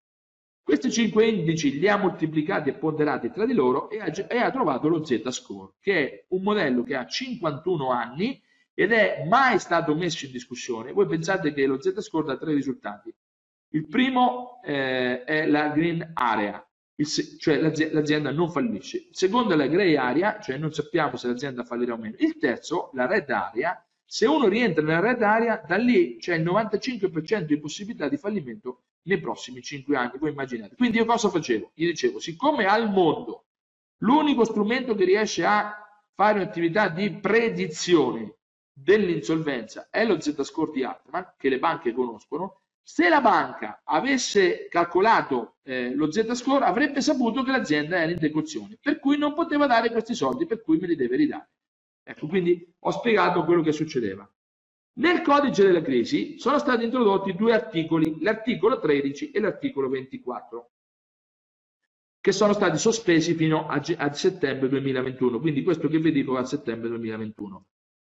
Questi 0.63 0.91
5 0.91 1.27
indici 1.27 1.79
li 1.79 1.89
ha 1.89 1.97
moltiplicati 1.97 2.69
e 2.69 2.75
ponderati 2.75 3.31
tra 3.31 3.47
di 3.47 3.53
loro 3.53 3.91
e 3.91 4.01
ha, 4.01 4.13
e 4.29 4.37
ha 4.39 4.51
trovato 4.51 4.89
lo 4.89 5.05
Z-score, 5.05 5.75
che 5.81 5.95
è 5.95 6.25
un 6.29 6.43
modello 6.43 6.83
che 6.83 6.95
ha 6.95 7.07
51 7.07 7.91
anni 7.91 8.41
ed 8.75 8.93
è 8.93 9.25
mai 9.29 9.59
stato 9.59 9.95
messo 9.95 10.25
in 10.25 10.33
discussione. 10.33 10.93
Voi 10.93 11.07
pensate 11.07 11.53
che 11.53 11.67
lo 11.67 11.81
Z-score 11.81 12.27
dà 12.27 12.37
tre 12.37 12.55
risultati. 12.55 13.15
Il 13.75 13.87
primo 13.89 14.61
eh, 14.63 15.25
è 15.25 15.47
la 15.47 15.69
green 15.69 16.11
area, 16.15 16.65
il, 16.97 17.07
cioè 17.07 17.59
l'azienda 17.59 18.31
non 18.31 18.51
fallisce. 18.51 18.99
Il 18.99 19.17
secondo 19.17 19.55
è 19.55 19.57
la 19.57 19.67
grey 19.67 19.97
area, 19.97 20.41
cioè 20.41 20.59
non 20.59 20.73
sappiamo 20.73 21.17
se 21.17 21.29
l'azienda 21.29 21.65
fallirà 21.65 21.95
o 21.95 21.97
meno. 21.97 22.17
Il 22.19 22.37
terzo, 22.39 22.91
la 22.95 23.07
red 23.07 23.31
area, 23.31 23.83
se 24.05 24.27
uno 24.27 24.47
rientra 24.49 24.85
nella 24.85 25.01
red 25.01 25.23
area, 25.23 25.63
da 25.67 25.77
lì 25.77 26.19
c'è 26.19 26.35
il 26.35 26.45
95% 26.45 27.41
di 27.41 27.59
possibilità 27.59 28.09
di 28.09 28.19
fallimento 28.19 28.83
nei 29.05 29.19
prossimi 29.19 29.63
5 29.63 29.97
anni, 29.97 30.19
voi 30.19 30.31
immaginate. 30.31 30.77
Quindi 30.77 30.99
io 30.99 31.07
cosa 31.07 31.31
facevo? 31.31 31.73
Gli 31.75 31.87
dicevo, 31.87 32.21
siccome 32.21 32.67
al 32.67 32.91
mondo 32.91 33.47
l'unico 33.99 34.45
strumento 34.45 34.95
che 34.95 35.05
riesce 35.05 35.45
a 35.45 35.77
fare 36.15 36.41
un'attività 36.41 36.89
di 36.89 37.11
predizione 37.11 38.37
dell'insolvenza 38.73 39.89
è 39.91 40.05
lo 40.05 40.21
Z-score 40.21 40.73
di 40.73 40.85
Altman, 40.85 41.35
che 41.37 41.49
le 41.49 41.59
banche 41.59 41.93
conoscono, 41.93 42.63
se 42.85 43.09
la 43.09 43.21
banca 43.21 43.83
avesse 43.85 44.67
calcolato 44.69 45.57
eh, 45.63 45.95
lo 45.95 46.11
Z-score 46.11 46.65
avrebbe 46.65 47.01
saputo 47.01 47.43
che 47.43 47.53
l'azienda 47.53 48.01
era 48.01 48.11
in 48.11 48.19
decozione, 48.19 48.79
per 48.81 48.99
cui 48.99 49.17
non 49.17 49.35
poteva 49.35 49.67
dare 49.67 49.91
questi 49.91 50.15
soldi, 50.15 50.47
per 50.47 50.63
cui 50.63 50.79
me 50.79 50.89
li 50.89 50.97
deve 50.97 51.17
ridare. 51.17 51.51
Ecco, 52.03 52.27
quindi 52.27 52.75
ho 52.81 52.91
spiegato 52.91 53.45
quello 53.45 53.63
che 53.63 53.73
succedeva. 53.73 54.29
Nel 54.95 55.23
codice 55.23 55.65
della 55.65 55.81
crisi 55.81 56.39
sono 56.39 56.59
stati 56.59 56.85
introdotti 56.85 57.35
due 57.35 57.55
articoli, 57.55 58.21
l'articolo 58.21 58.81
13 58.81 59.31
e 59.31 59.41
l'articolo 59.41 59.89
24, 59.89 60.71
che 62.21 62.33
sono 62.33 62.53
stati 62.53 62.79
sospesi 62.79 63.35
fino 63.35 63.69
a, 63.69 63.81
a 63.97 64.13
settembre 64.13 64.69
2021. 64.69 65.41
Quindi 65.41 65.63
questo 65.63 65.89
che 65.89 65.99
vi 65.99 66.13
dico 66.13 66.37
a 66.37 66.45
settembre 66.45 66.89
2021. 66.89 67.67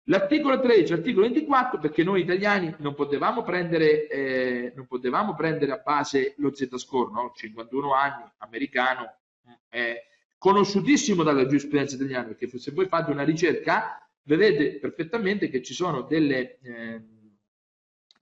L'articolo 0.04 0.58
13 0.58 0.92
l'articolo 0.92 1.26
24 1.26 1.78
perché 1.78 2.02
noi 2.02 2.22
italiani 2.22 2.74
non 2.78 2.94
potevamo 2.94 3.42
prendere, 3.42 4.08
eh, 4.08 4.72
non 4.74 4.86
potevamo 4.86 5.34
prendere 5.34 5.72
a 5.72 5.82
base 5.84 6.34
lo 6.38 6.54
Z-score, 6.54 7.12
no? 7.12 7.32
51 7.34 7.94
anni, 7.94 8.24
americano, 8.38 9.18
eh, 9.68 10.06
conosciutissimo 10.38 11.22
dalla 11.22 11.44
giurisprudenza 11.44 11.96
italiana 11.96 12.28
perché 12.28 12.58
se 12.58 12.72
voi 12.72 12.86
fate 12.86 13.10
una 13.10 13.24
ricerca 13.24 14.08
vedete 14.22 14.78
perfettamente 14.78 15.48
che 15.48 15.62
ci 15.62 15.74
sono 15.74 16.02
delle, 16.02 16.58
eh, 16.62 17.02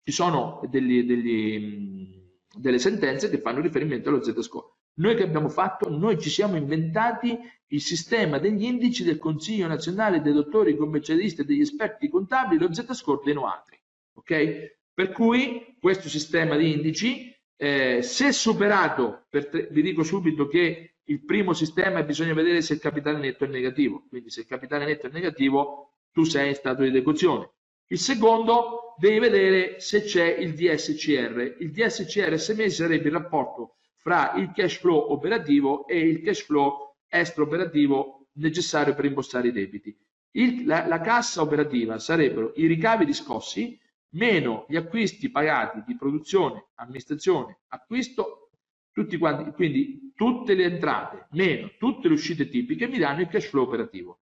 ci 0.03 0.13
sono 0.13 0.61
degli, 0.69 1.05
degli, 1.05 2.23
delle 2.55 2.79
sentenze 2.79 3.31
che 3.31 3.41
fanno 3.41 3.61
riferimento 3.61 4.09
allo 4.09 4.23
Z-score. 4.23 4.78
Noi 4.99 5.15
che 5.15 5.23
abbiamo 5.23 5.49
fatto? 5.49 5.89
Noi 5.89 6.19
ci 6.19 6.29
siamo 6.29 6.57
inventati 6.57 7.39
il 7.69 7.81
sistema 7.81 8.39
degli 8.39 8.65
indici 8.65 9.05
del 9.05 9.19
Consiglio 9.19 9.67
nazionale 9.67 10.21
dei 10.21 10.33
dottori 10.33 10.77
commercialisti 10.77 11.43
e 11.43 11.45
degli 11.45 11.61
esperti 11.61 12.09
contabili, 12.09 12.61
lo 12.61 12.73
Z-Score 12.73 13.33
no 13.33 13.47
altri. 13.47 13.79
Ok? 14.15 14.77
Per 14.93 15.13
cui 15.13 15.77
questo 15.79 16.09
sistema 16.09 16.57
di 16.57 16.73
indici, 16.73 17.33
eh, 17.57 18.03
se 18.03 18.33
superato, 18.33 19.27
per, 19.29 19.69
vi 19.71 19.83
dico 19.83 20.03
subito 20.03 20.49
che 20.49 20.97
il 21.05 21.25
primo 21.25 21.53
sistema 21.53 22.03
bisogna 22.03 22.35
vedere 22.35 22.61
se 22.61 22.75
il 22.75 22.81
capitale 22.81 23.19
netto 23.19 23.45
è 23.45 23.49
negativo, 23.49 24.05
quindi 24.09 24.31
se 24.31 24.41
il 24.41 24.47
capitale 24.47 24.85
netto 24.85 25.07
è 25.07 25.11
negativo 25.11 25.93
tu 26.11 26.25
sei 26.25 26.49
in 26.49 26.55
stato 26.55 26.83
di 26.83 26.91
decozione. 26.91 27.51
Il 27.87 27.99
secondo 27.99 28.95
devi 28.99 29.21
vedere 29.21 29.79
se 29.79 30.03
c'è 30.03 30.27
il 30.27 30.55
DSCR. 30.55 31.57
Il 31.61 31.71
DSCR 31.71 32.39
se 32.39 32.71
sarebbe 32.71 33.07
il 33.07 33.15
rapporto 33.15 33.78
fra 34.09 34.33
il 34.37 34.53
cash 34.55 34.79
flow 34.79 35.13
operativo 35.13 35.87
e 35.87 35.99
il 35.99 36.23
cash 36.23 36.43
flow 36.43 36.95
extraoperativo 37.09 38.29
necessario 38.37 38.95
per 38.95 39.05
impostare 39.05 39.49
i 39.49 39.53
debiti. 39.53 39.95
Il, 40.31 40.65
la, 40.65 40.87
la, 40.87 41.03
cassa 41.03 41.43
operativa 41.43 41.99
sarebbero 41.99 42.55
i 42.57 42.65
ricavi 42.65 43.05
riscossi 43.05 43.79
meno 44.13 44.65
gli 44.67 44.77
acquisti 44.77 45.31
pagati 45.31 45.83
di 45.87 45.95
produzione, 45.95 46.69
amministrazione, 46.77 47.59
acquisto, 47.69 48.49
tutti 48.93 49.19
quanti, 49.19 49.51
quindi 49.53 50.13
tutte 50.17 50.55
le 50.55 50.65
entrate 50.65 51.27
meno 51.33 51.71
tutte 51.79 52.09
le 52.09 52.15
uscite 52.15 52.49
tipiche 52.49 52.89
mi 52.89 52.97
danno 52.97 53.21
il 53.21 53.29
cash 53.29 53.49
flow 53.49 53.65
operativo. 53.65 54.21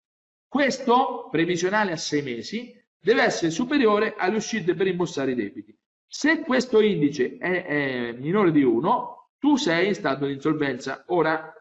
Questo 0.48 1.28
previsionale 1.30 1.92
a 1.92 1.98
sei 1.98 2.24
mesi 2.24 2.74
deve 3.00 3.22
essere 3.22 3.52
superiore 3.52 4.16
alle 4.18 4.38
uscite 4.38 4.74
per 4.74 4.88
impostare 4.88 5.34
i 5.34 5.36
debiti. 5.36 5.78
Se 6.08 6.40
questo 6.40 6.82
indice 6.82 7.38
è, 7.38 7.66
è 7.66 8.12
minore 8.14 8.52
di 8.52 8.64
1, 8.64 9.16
tu 9.46 9.58
sei 9.58 9.89
in 9.89 9.93
stato 9.93 10.26
di 10.26 10.34
insolvenza. 10.34 11.04
Ora, 11.10 11.54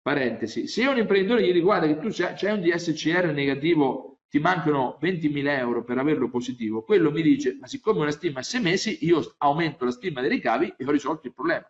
parentesi, 0.00 0.68
se 0.68 0.86
un 0.86 0.98
imprenditore 0.98 1.42
gli 1.42 1.50
riguarda 1.50 1.88
che 1.88 1.98
tu 1.98 2.10
c'è 2.10 2.52
un 2.52 2.60
DSCR 2.60 3.32
negativo, 3.32 4.20
ti 4.28 4.38
mancano 4.38 4.96
20.000 5.02 5.48
euro 5.58 5.82
per 5.82 5.98
averlo 5.98 6.30
positivo, 6.30 6.84
quello 6.84 7.10
mi 7.10 7.22
dice, 7.22 7.56
ma 7.58 7.66
siccome 7.66 8.02
una 8.02 8.12
stima 8.12 8.38
a 8.38 8.42
sei 8.44 8.60
mesi, 8.60 9.04
io 9.04 9.34
aumento 9.38 9.84
la 9.84 9.90
stima 9.90 10.20
dei 10.20 10.30
ricavi 10.30 10.74
e 10.76 10.84
ho 10.84 10.92
risolto 10.92 11.26
il 11.26 11.34
problema. 11.34 11.68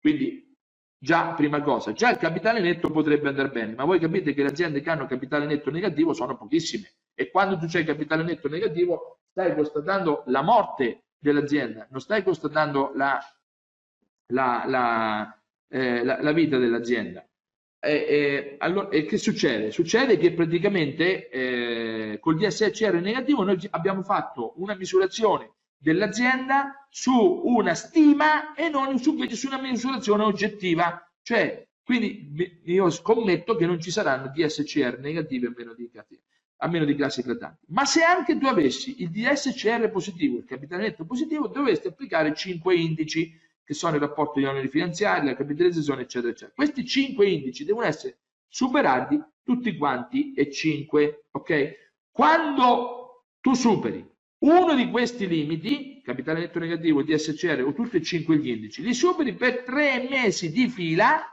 Quindi, 0.00 0.56
già, 0.96 1.34
prima 1.34 1.60
cosa, 1.60 1.92
già 1.92 2.10
il 2.10 2.16
capitale 2.16 2.60
netto 2.60 2.90
potrebbe 2.90 3.28
andare 3.28 3.50
bene, 3.50 3.74
ma 3.74 3.84
voi 3.84 3.98
capite 3.98 4.32
che 4.32 4.42
le 4.42 4.48
aziende 4.48 4.80
che 4.80 4.88
hanno 4.88 5.04
capitale 5.04 5.44
netto 5.44 5.70
negativo 5.70 6.14
sono 6.14 6.34
pochissime 6.38 6.94
e 7.14 7.30
quando 7.30 7.58
tu 7.58 7.66
c'hai 7.68 7.84
capitale 7.84 8.22
netto 8.22 8.48
negativo 8.48 9.18
stai 9.32 9.54
constatando 9.54 10.22
la 10.28 10.40
morte 10.40 11.08
dell'azienda, 11.18 11.86
non 11.90 12.00
stai 12.00 12.22
constatando 12.22 12.92
la 12.94 13.20
la, 14.32 14.64
la, 14.66 15.42
eh, 15.68 16.04
la, 16.04 16.20
la 16.20 16.32
vita 16.32 16.58
dell'azienda. 16.58 17.26
E, 17.84 17.92
e, 17.92 18.56
allora, 18.58 18.88
e, 18.90 19.04
che 19.04 19.18
succede? 19.18 19.70
Succede 19.70 20.16
che 20.16 20.32
praticamente 20.32 21.28
eh, 21.28 22.18
col 22.20 22.36
DSCR 22.36 23.00
negativo 23.00 23.42
noi 23.42 23.58
abbiamo 23.70 24.02
fatto 24.02 24.54
una 24.56 24.74
misurazione 24.74 25.54
dell'azienda 25.76 26.86
su 26.88 27.42
una 27.44 27.74
stima 27.74 28.54
e 28.54 28.68
non 28.68 28.98
su, 28.98 29.16
su 29.30 29.46
una 29.48 29.60
misurazione 29.60 30.22
oggettiva. 30.22 31.04
Cioè, 31.22 31.66
quindi 31.82 32.60
io 32.66 32.88
scommetto 32.90 33.56
che 33.56 33.66
non 33.66 33.80
ci 33.80 33.90
saranno 33.90 34.30
DSCR 34.32 34.98
negativi 35.00 35.46
a 35.46 35.52
meno 35.56 35.74
di, 35.74 35.90
a 36.58 36.68
meno 36.68 36.84
di 36.84 36.94
classi 36.94 37.20
eclatanti. 37.20 37.66
Ma 37.70 37.84
se 37.84 38.02
anche 38.02 38.38
tu 38.38 38.46
avessi 38.46 39.02
il 39.02 39.10
DSCR 39.10 39.90
positivo, 39.90 40.38
il 40.38 40.44
capitale 40.44 40.82
netto 40.84 41.04
positivo, 41.04 41.48
dovresti 41.48 41.88
applicare 41.88 42.32
5 42.32 42.74
indici 42.76 43.36
che 43.64 43.74
sono 43.74 43.94
il 43.94 44.00
rapporto 44.00 44.38
di 44.38 44.44
oneri 44.46 44.68
finanziari, 44.68 45.26
la 45.26 45.36
capitalizzazione, 45.36 46.02
eccetera, 46.02 46.32
eccetera. 46.32 46.52
Questi 46.54 46.84
cinque 46.86 47.28
indici 47.28 47.64
devono 47.64 47.86
essere 47.86 48.18
superati 48.48 49.20
tutti 49.42 49.76
quanti 49.76 50.32
e 50.34 50.50
cinque, 50.50 51.26
ok? 51.30 51.74
Quando 52.10 53.26
tu 53.40 53.54
superi 53.54 54.08
uno 54.42 54.74
di 54.74 54.90
questi 54.90 55.26
limiti, 55.26 56.00
capitale 56.02 56.40
netto 56.40 56.58
negativo, 56.58 57.02
DSCR 57.02 57.62
o 57.64 57.72
tutti 57.72 57.96
e 57.96 58.02
cinque 58.02 58.36
gli 58.38 58.48
indici, 58.48 58.82
li 58.82 58.92
superi 58.92 59.34
per 59.34 59.62
tre 59.62 60.06
mesi 60.10 60.50
di 60.50 60.68
fila, 60.68 61.24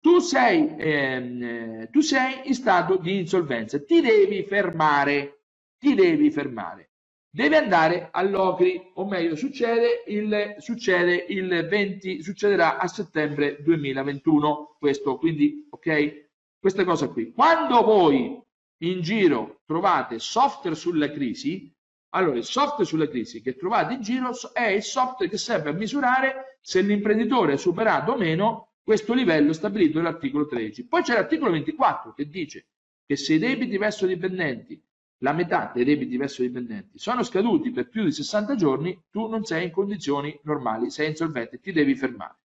tu 0.00 0.20
sei, 0.20 0.76
ehm, 0.78 1.90
tu 1.90 2.00
sei 2.00 2.42
in 2.44 2.54
stato 2.54 2.96
di 2.96 3.18
insolvenza, 3.18 3.82
ti 3.82 4.00
devi 4.00 4.44
fermare, 4.44 5.42
ti 5.78 5.94
devi 5.94 6.30
fermare 6.30 6.87
deve 7.30 7.56
andare 7.56 8.08
all'Ocri, 8.10 8.90
o 8.94 9.06
meglio 9.06 9.36
succede 9.36 10.04
il, 10.06 10.56
succede 10.58 11.26
il 11.28 11.66
20, 11.68 12.22
succederà 12.22 12.78
a 12.78 12.88
settembre 12.88 13.62
2021 13.62 14.76
questo, 14.78 15.18
quindi 15.18 15.66
ok, 15.70 16.28
questa 16.58 16.84
cosa 16.84 17.08
qui. 17.08 17.32
Quando 17.32 17.82
voi 17.82 18.40
in 18.82 19.00
giro 19.02 19.60
trovate 19.66 20.18
software 20.18 20.76
sulla 20.76 21.10
crisi, 21.10 21.72
allora 22.10 22.38
il 22.38 22.44
software 22.44 22.84
sulla 22.84 23.08
crisi 23.08 23.42
che 23.42 23.56
trovate 23.56 23.94
in 23.94 24.00
giro 24.00 24.30
è 24.52 24.68
il 24.68 24.82
software 24.82 25.30
che 25.30 25.36
serve 25.36 25.70
a 25.70 25.74
misurare 25.74 26.58
se 26.62 26.80
l'imprenditore 26.80 27.54
ha 27.54 27.58
superato 27.58 28.12
o 28.12 28.16
meno 28.16 28.72
questo 28.82 29.12
livello 29.12 29.52
stabilito 29.52 29.98
nell'articolo 29.98 30.46
13. 30.46 30.86
Poi 30.86 31.02
c'è 31.02 31.14
l'articolo 31.14 31.50
24 31.50 32.14
che 32.14 32.28
dice 32.28 32.68
che 33.04 33.16
se 33.16 33.34
i 33.34 33.38
debiti 33.38 33.76
verso 33.76 34.06
dipendenti 34.06 34.82
la 35.18 35.32
metà 35.32 35.70
dei 35.74 35.84
debiti 35.84 36.16
verso 36.16 36.42
i 36.42 36.46
dipendenti 36.46 36.98
sono 36.98 37.22
scaduti 37.22 37.70
per 37.70 37.88
più 37.88 38.04
di 38.04 38.12
60 38.12 38.54
giorni, 38.54 39.02
tu 39.10 39.26
non 39.26 39.44
sei 39.44 39.64
in 39.64 39.70
condizioni 39.70 40.38
normali, 40.44 40.90
sei 40.90 41.08
insolvente, 41.08 41.60
ti 41.60 41.72
devi 41.72 41.94
fermare. 41.96 42.36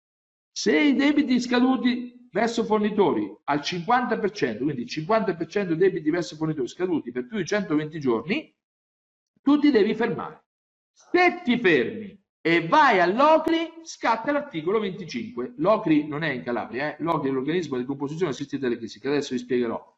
Se 0.52 0.78
i 0.78 0.96
debiti 0.96 1.40
scaduti 1.40 2.28
verso 2.32 2.64
fornitori 2.64 3.32
al 3.46 3.60
50%, 3.60 4.58
quindi 4.58 4.82
il 4.82 4.88
50% 4.90 5.64
dei 5.66 5.78
debiti 5.78 6.10
verso 6.10 6.36
fornitori 6.36 6.68
scaduti 6.68 7.12
per 7.12 7.28
più 7.28 7.38
di 7.38 7.46
120 7.46 8.00
giorni, 8.00 8.56
tu 9.42 9.60
ti 9.60 9.70
devi 9.72 9.94
fermare. 9.94 10.46
Se 10.92 11.42
ti 11.44 11.60
fermi 11.60 12.20
e 12.42 12.68
vai 12.68 13.00
all'OCRI, 13.00 13.82
scatta 13.84 14.32
l'articolo 14.32 14.80
25. 14.80 15.54
L'OCRI 15.58 16.08
non 16.08 16.24
è 16.24 16.30
in 16.30 16.44
Calabria, 16.44 16.90
eh? 16.90 17.04
l'OCRI 17.04 17.30
è 17.30 17.32
l'organismo 17.32 17.78
di 17.78 17.86
composizione 17.86 18.32
assistita 18.32 18.66
alle 18.66 18.78
crisi, 18.78 19.00
che 19.00 19.08
adesso 19.08 19.34
vi 19.34 19.40
spiegherò 19.40 19.93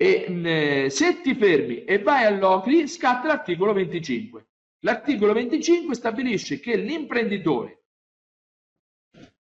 e 0.00 0.86
se 0.90 1.20
ti 1.22 1.34
fermi 1.34 1.82
e 1.82 1.98
vai 1.98 2.24
all'OCRI 2.24 2.86
scatta 2.86 3.26
l'articolo 3.26 3.72
25. 3.72 4.46
L'articolo 4.82 5.32
25 5.32 5.92
stabilisce 5.96 6.60
che 6.60 6.76
l'imprenditore 6.76 7.82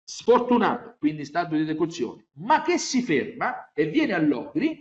sfortunato, 0.05 0.97
quindi 0.99 1.25
stato 1.25 1.55
di 1.57 1.65
decozione, 1.65 2.27
ma 2.35 2.61
che 2.61 2.77
si 2.77 3.01
ferma 3.03 3.73
e 3.73 3.87
viene 3.87 4.13
all'OCRI, 4.13 4.79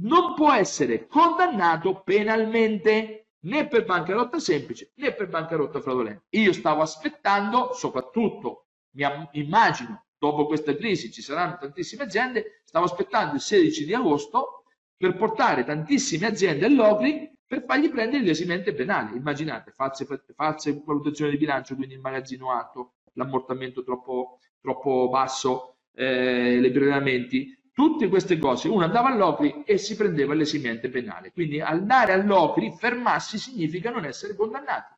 non 0.00 0.32
può 0.34 0.50
essere 0.54 1.06
condannato 1.06 2.00
penalmente 2.02 3.32
né 3.40 3.68
per 3.68 3.84
bancarotta 3.84 4.38
semplice 4.38 4.92
né 4.94 5.12
per 5.12 5.28
bancarotta 5.28 5.82
fraudolenta. 5.82 6.24
Io 6.30 6.54
stavo 6.54 6.80
aspettando, 6.80 7.74
soprattutto, 7.74 8.68
mi 8.92 9.04
immagino, 9.32 10.06
dopo 10.18 10.46
questa 10.46 10.74
crisi 10.74 11.10
ci 11.10 11.22
saranno 11.22 11.56
tantissime 11.58 12.04
aziende, 12.04 12.60
stavo 12.64 12.86
aspettando 12.86 13.36
il 13.36 13.40
16 13.40 13.84
di 13.84 13.94
agosto 13.94 14.64
per 14.96 15.16
portare 15.16 15.64
tantissime 15.64 16.26
aziende 16.26 16.66
all'OCRI 16.66 17.36
per 17.46 17.64
fargli 17.64 17.88
prendere 17.88 18.24
l'esimente 18.24 18.74
penale. 18.74 19.16
Immaginate, 19.16 19.70
false, 19.70 20.06
false 20.34 20.82
valutazioni 20.84 21.30
di 21.30 21.38
bilancio, 21.38 21.76
quindi 21.76 21.94
il 21.94 22.00
magazzino 22.00 22.50
alto, 22.50 22.96
l'ammortamento 23.14 23.82
troppo, 23.82 24.40
troppo 24.60 25.08
basso, 25.08 25.76
eh, 25.94 26.60
le 26.60 26.70
prelevamenti, 26.70 27.56
tutte 27.72 28.08
queste 28.08 28.38
cose. 28.38 28.68
Uno 28.68 28.84
andava 28.84 29.08
all'OCRI 29.08 29.62
e 29.64 29.78
si 29.78 29.96
prendeva 29.96 30.34
l'esimente 30.34 30.90
penale. 30.90 31.32
Quindi 31.32 31.60
andare 31.60 32.12
all'OCRI, 32.12 32.74
fermarsi, 32.76 33.38
significa 33.38 33.90
non 33.90 34.04
essere 34.04 34.34
condannati. 34.34 34.94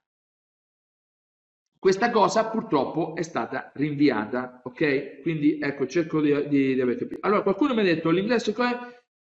Questa 1.80 2.10
cosa 2.10 2.50
purtroppo 2.50 3.14
è 3.16 3.22
stata 3.22 3.72
rinviata, 3.74 4.60
ok? 4.64 5.22
Quindi 5.22 5.58
ecco, 5.58 5.86
cerco 5.86 6.20
di, 6.20 6.30
di, 6.46 6.74
di 6.74 6.80
aver 6.80 6.98
capito. 6.98 7.20
Allora, 7.22 7.40
qualcuno 7.40 7.72
mi 7.72 7.80
ha 7.80 7.84
detto 7.84 8.10
l'ingresso 8.10 8.52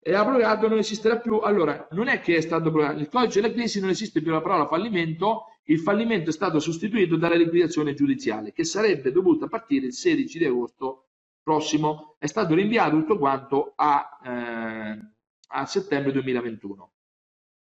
è 0.01 0.13
abrogato, 0.13 0.67
non 0.67 0.79
esisterà 0.79 1.19
più. 1.19 1.37
Allora, 1.37 1.87
non 1.93 2.09
è 2.09 2.19
che 2.19 2.35
è 2.35 2.41
stato 2.41 2.67
abrogato, 2.67 2.99
il 2.99 3.09
codice 3.09 3.41
della 3.41 3.53
crisi 3.53 3.79
non 3.79 3.91
esiste 3.91 4.21
più 4.21 4.33
la 4.33 4.41
parola 4.41 4.67
fallimento, 4.67 5.45
il 5.67 5.79
fallimento 5.79 6.31
è 6.31 6.33
stato 6.33 6.59
sostituito 6.59 7.15
dalla 7.15 7.37
liquidazione 7.37 7.95
giudiziale, 7.95 8.53
che 8.53 8.65
sarebbe 8.65 9.13
dovuta 9.13 9.47
partire 9.47 9.87
il 9.87 9.93
16 9.93 10.39
di 10.39 10.45
agosto 10.45 11.11
prossimo. 11.41 12.17
È 12.19 12.27
stato 12.27 12.57
rinviato 12.57 12.97
tutto 12.97 13.19
quanto 13.19 13.73
a, 13.77 14.19
eh, 14.25 14.99
a 15.47 15.67
settembre 15.67 16.11
2021. 16.11 16.93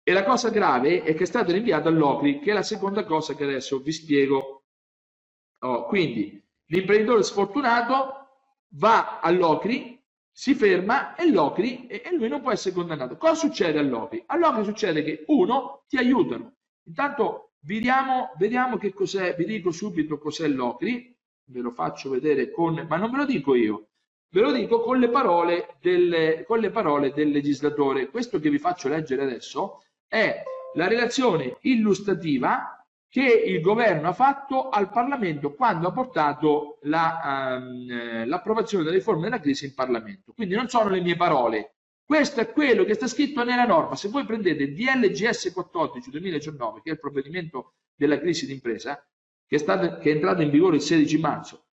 E 0.02 0.12
la 0.12 0.24
cosa 0.24 0.48
grave 0.48 1.04
è 1.04 1.14
che 1.14 1.22
è 1.22 1.26
stato 1.26 1.52
rinviato 1.52 1.86
all'OCRI, 1.86 2.40
che 2.40 2.50
è 2.50 2.54
la 2.54 2.64
seconda 2.64 3.04
cosa 3.04 3.36
che 3.36 3.44
adesso 3.44 3.78
vi 3.78 3.92
spiego 3.92 4.57
Oh, 5.60 5.86
quindi 5.86 6.40
l'imprenditore 6.66 7.22
sfortunato 7.22 8.18
va 8.70 9.20
all'OCRI, 9.20 10.00
si 10.30 10.54
ferma 10.54 11.16
e 11.16 11.30
l'OCRI 11.30 11.86
e, 11.86 12.14
lui 12.14 12.28
non 12.28 12.40
può 12.40 12.52
essere 12.52 12.74
condannato. 12.74 13.16
Cosa 13.16 13.34
succede 13.34 13.78
all'OCRI? 13.78 14.24
All'OCRI 14.26 14.64
succede 14.64 15.02
che 15.02 15.24
uno 15.28 15.84
ti 15.88 15.96
aiutano. 15.96 16.54
Intanto 16.84 17.54
vediamo, 17.60 18.32
vediamo 18.36 18.76
che 18.76 18.92
cos'è, 18.92 19.34
vi 19.34 19.44
dico 19.44 19.72
subito 19.72 20.18
cos'è 20.18 20.46
l'OCRI. 20.46 21.16
ve 21.50 21.60
lo 21.60 21.70
faccio 21.70 22.10
vedere 22.10 22.50
con, 22.50 22.86
ma 22.88 22.96
non 22.96 23.10
ve 23.10 23.16
lo 23.16 23.24
dico 23.24 23.54
io, 23.54 23.88
ve 24.30 24.40
lo 24.40 24.52
dico 24.52 24.80
con 24.80 24.98
le 24.98 25.08
parole 25.08 25.76
del, 25.80 26.44
con 26.46 26.60
le 26.60 26.70
parole 26.70 27.12
del 27.12 27.30
legislatore. 27.30 28.08
Questo 28.08 28.38
che 28.38 28.50
vi 28.50 28.58
faccio 28.58 28.88
leggere 28.88 29.22
adesso 29.22 29.82
è 30.06 30.42
la 30.74 30.86
relazione 30.86 31.56
illustrativa 31.62 32.77
che 33.08 33.24
il 33.24 33.60
governo 33.60 34.08
ha 34.08 34.12
fatto 34.12 34.68
al 34.68 34.90
Parlamento 34.90 35.54
quando 35.54 35.88
ha 35.88 35.92
portato 35.92 36.78
ehm, 36.82 38.26
l'approvazione 38.26 38.84
la, 38.84 38.88
um, 38.88 38.92
delle 38.92 38.98
riforme 38.98 39.22
della 39.22 39.40
crisi 39.40 39.64
in 39.64 39.74
Parlamento. 39.74 40.32
Quindi 40.34 40.54
non 40.54 40.68
sono 40.68 40.90
le 40.90 41.00
mie 41.00 41.16
parole, 41.16 41.76
questo 42.08 42.40
è 42.40 42.50
quello 42.52 42.84
che 42.84 42.94
sta 42.94 43.06
scritto 43.06 43.44
nella 43.44 43.66
norma. 43.66 43.94
Se 43.94 44.08
voi 44.08 44.24
prendete 44.24 44.72
DLGS 44.72 45.52
14 45.52 46.08
2019, 46.10 46.80
che 46.82 46.88
è 46.88 46.92
il 46.94 47.00
provvedimento 47.00 47.74
della 47.94 48.18
crisi 48.18 48.46
d'impresa, 48.46 49.06
che 49.46 49.56
è, 49.56 49.98
che 49.98 50.10
è 50.10 50.14
entrato 50.14 50.40
in 50.40 50.48
vigore 50.48 50.76
il 50.76 50.82
16 50.82 51.18
marzo, 51.18 51.66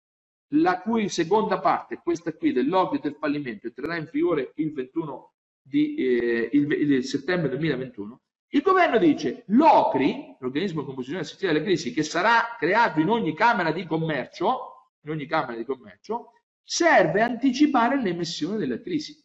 la 0.55 0.81
cui 0.81 1.07
seconda 1.09 1.59
parte, 1.59 1.99
questa 2.03 2.33
qui 2.33 2.51
dell'obbligo 2.51 3.07
del 3.07 3.17
fallimento, 3.19 3.67
entrerà 3.67 3.95
in 3.95 4.09
vigore 4.11 4.53
il 4.55 4.73
21 4.73 5.33
di, 5.61 5.95
eh, 5.95 6.49
il, 6.51 6.71
il 6.71 7.03
settembre 7.03 7.49
2021, 7.49 8.21
il 8.53 8.61
governo 8.61 8.99
dice 8.99 9.43
l'OCRI, 9.47 10.37
l'organismo 10.39 10.81
di 10.81 10.85
composizione 10.85 11.23
assistita 11.23 11.49
alle 11.49 11.63
crisi, 11.63 11.91
che 11.91 12.03
sarà 12.03 12.55
creato 12.57 12.99
in 12.99 13.09
ogni 13.09 13.35
Camera 13.35 13.71
di 13.71 13.85
Commercio, 13.85 14.91
in 15.01 15.09
ogni 15.09 15.25
Camera 15.25 15.55
di 15.55 15.65
Commercio, 15.65 16.33
serve 16.63 17.21
a 17.21 17.25
anticipare 17.25 17.99
l'emissione 17.99 18.57
della 18.57 18.79
crisi. 18.79 19.19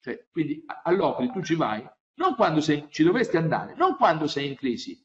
Cioè, 0.00 0.26
quindi 0.30 0.64
all'OCRI 0.84 1.32
tu 1.32 1.42
ci 1.42 1.56
vai, 1.56 1.84
non 2.14 2.36
quando 2.36 2.60
sei, 2.60 2.86
ci 2.88 3.02
dovresti 3.02 3.36
andare, 3.36 3.74
non 3.74 3.96
quando 3.96 4.28
sei 4.28 4.48
in 4.48 4.54
crisi, 4.54 5.04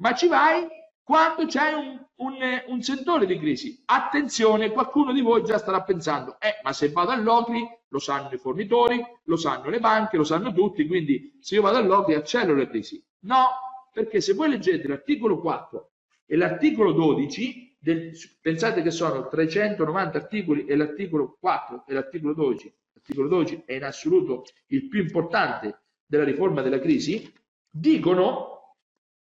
ma 0.00 0.12
ci 0.12 0.26
vai 0.26 0.66
quando 1.06 1.46
c'è 1.46 1.72
un, 1.72 2.04
un, 2.16 2.34
un, 2.66 2.82
sentore 2.82 3.26
di 3.26 3.38
crisi. 3.38 3.80
Attenzione, 3.84 4.72
qualcuno 4.72 5.12
di 5.12 5.20
voi 5.20 5.44
già 5.44 5.56
starà 5.56 5.84
pensando, 5.84 6.36
eh, 6.40 6.58
ma 6.64 6.72
se 6.72 6.90
vado 6.90 7.12
all'OCRI 7.12 7.64
lo 7.86 8.00
sanno 8.00 8.34
i 8.34 8.38
fornitori, 8.38 9.00
lo 9.22 9.36
sanno 9.36 9.70
le 9.70 9.78
banche, 9.78 10.16
lo 10.16 10.24
sanno 10.24 10.52
tutti, 10.52 10.84
quindi 10.84 11.38
se 11.40 11.54
io 11.54 11.62
vado 11.62 11.76
all'OCRI 11.76 12.14
accelero 12.14 12.56
le 12.56 12.66
crisi. 12.66 13.00
No, 13.20 13.50
perché 13.92 14.20
se 14.20 14.32
voi 14.32 14.48
leggete 14.48 14.88
l'articolo 14.88 15.40
4 15.40 15.90
e 16.26 16.34
l'articolo 16.34 16.90
12, 16.90 17.76
del, 17.78 18.10
pensate 18.40 18.82
che 18.82 18.90
sono 18.90 19.28
390 19.28 20.18
articoli 20.18 20.64
e 20.64 20.74
l'articolo 20.74 21.36
4 21.38 21.84
e 21.86 21.94
l'articolo 21.94 22.34
12, 22.34 22.74
l'articolo 22.94 23.28
12 23.28 23.62
è 23.64 23.74
in 23.74 23.84
assoluto 23.84 24.42
il 24.70 24.88
più 24.88 25.02
importante 25.02 25.82
della 26.04 26.24
riforma 26.24 26.62
della 26.62 26.80
crisi, 26.80 27.32
dicono 27.70 28.55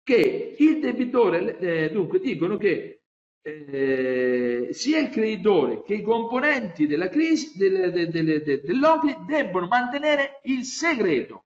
che 0.03 0.55
il 0.57 0.79
debitore, 0.79 1.57
eh, 1.57 1.91
dunque 1.91 2.19
dicono 2.19 2.57
che 2.57 3.01
eh, 3.43 4.69
sia 4.71 4.99
il 4.99 5.09
creditore 5.09 5.81
che 5.83 5.95
i 5.95 6.01
componenti 6.03 6.85
della 6.85 7.09
crisi 7.09 7.57
del, 7.57 7.91
del, 7.91 9.21
debbono 9.25 9.67
mantenere 9.67 10.41
il 10.43 10.63
segreto 10.63 11.45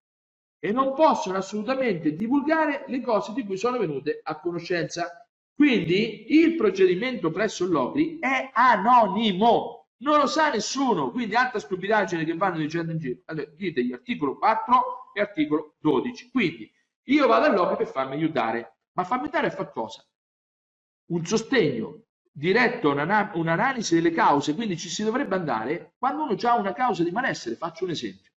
e 0.60 0.72
non 0.72 0.94
possono 0.94 1.38
assolutamente 1.38 2.16
divulgare 2.16 2.86
le 2.88 3.02
cose 3.02 3.34
di 3.34 3.46
cui 3.46 3.58
sono 3.58 3.78
venute 3.78 4.20
a 4.24 4.40
conoscenza. 4.40 5.26
Quindi 5.54 6.34
il 6.34 6.56
procedimento 6.56 7.32
presso 7.32 7.66
l'OCRI 7.66 8.20
è 8.20 8.50
anonimo, 8.52 9.88
non 9.98 10.18
lo 10.18 10.26
sa 10.26 10.52
nessuno, 10.52 11.12
quindi 11.12 11.36
altra 11.36 11.60
stupidaggine 11.60 12.26
che 12.26 12.36
vanno 12.36 12.58
dicendo 12.58 12.92
in 12.92 12.98
giro. 12.98 13.20
Allora, 13.26 13.48
dite 13.56 13.88
articolo 13.94 14.38
4 14.38 15.12
e 15.14 15.22
articolo 15.22 15.76
12. 15.80 16.30
Quindi 16.32 16.70
io 17.06 17.28
vado 17.28 17.46
all'OPE 17.46 17.76
per 17.78 17.88
farmi 17.88 18.14
aiutare, 18.14 18.78
ma 18.94 19.04
farmi 19.04 19.24
aiutare 19.24 19.48
a 19.48 19.52
fare 19.52 19.72
cosa? 19.72 20.06
Un 21.08 21.26
sostegno 21.26 22.04
diretto 22.32 22.90
un'analisi 22.92 23.96
delle 23.96 24.12
cause, 24.12 24.56
quindi 24.56 24.78
ci 24.78 24.90
si 24.90 25.04
dovrebbe 25.04 25.36
andare 25.36 25.94
quando 25.98 26.24
uno 26.24 26.36
ha 26.42 26.56
una 26.56 26.74
causa 26.74 27.04
di 27.04 27.12
malessere. 27.12 27.56
Faccio 27.56 27.86
un 27.86 27.92
esempio. 27.92 28.32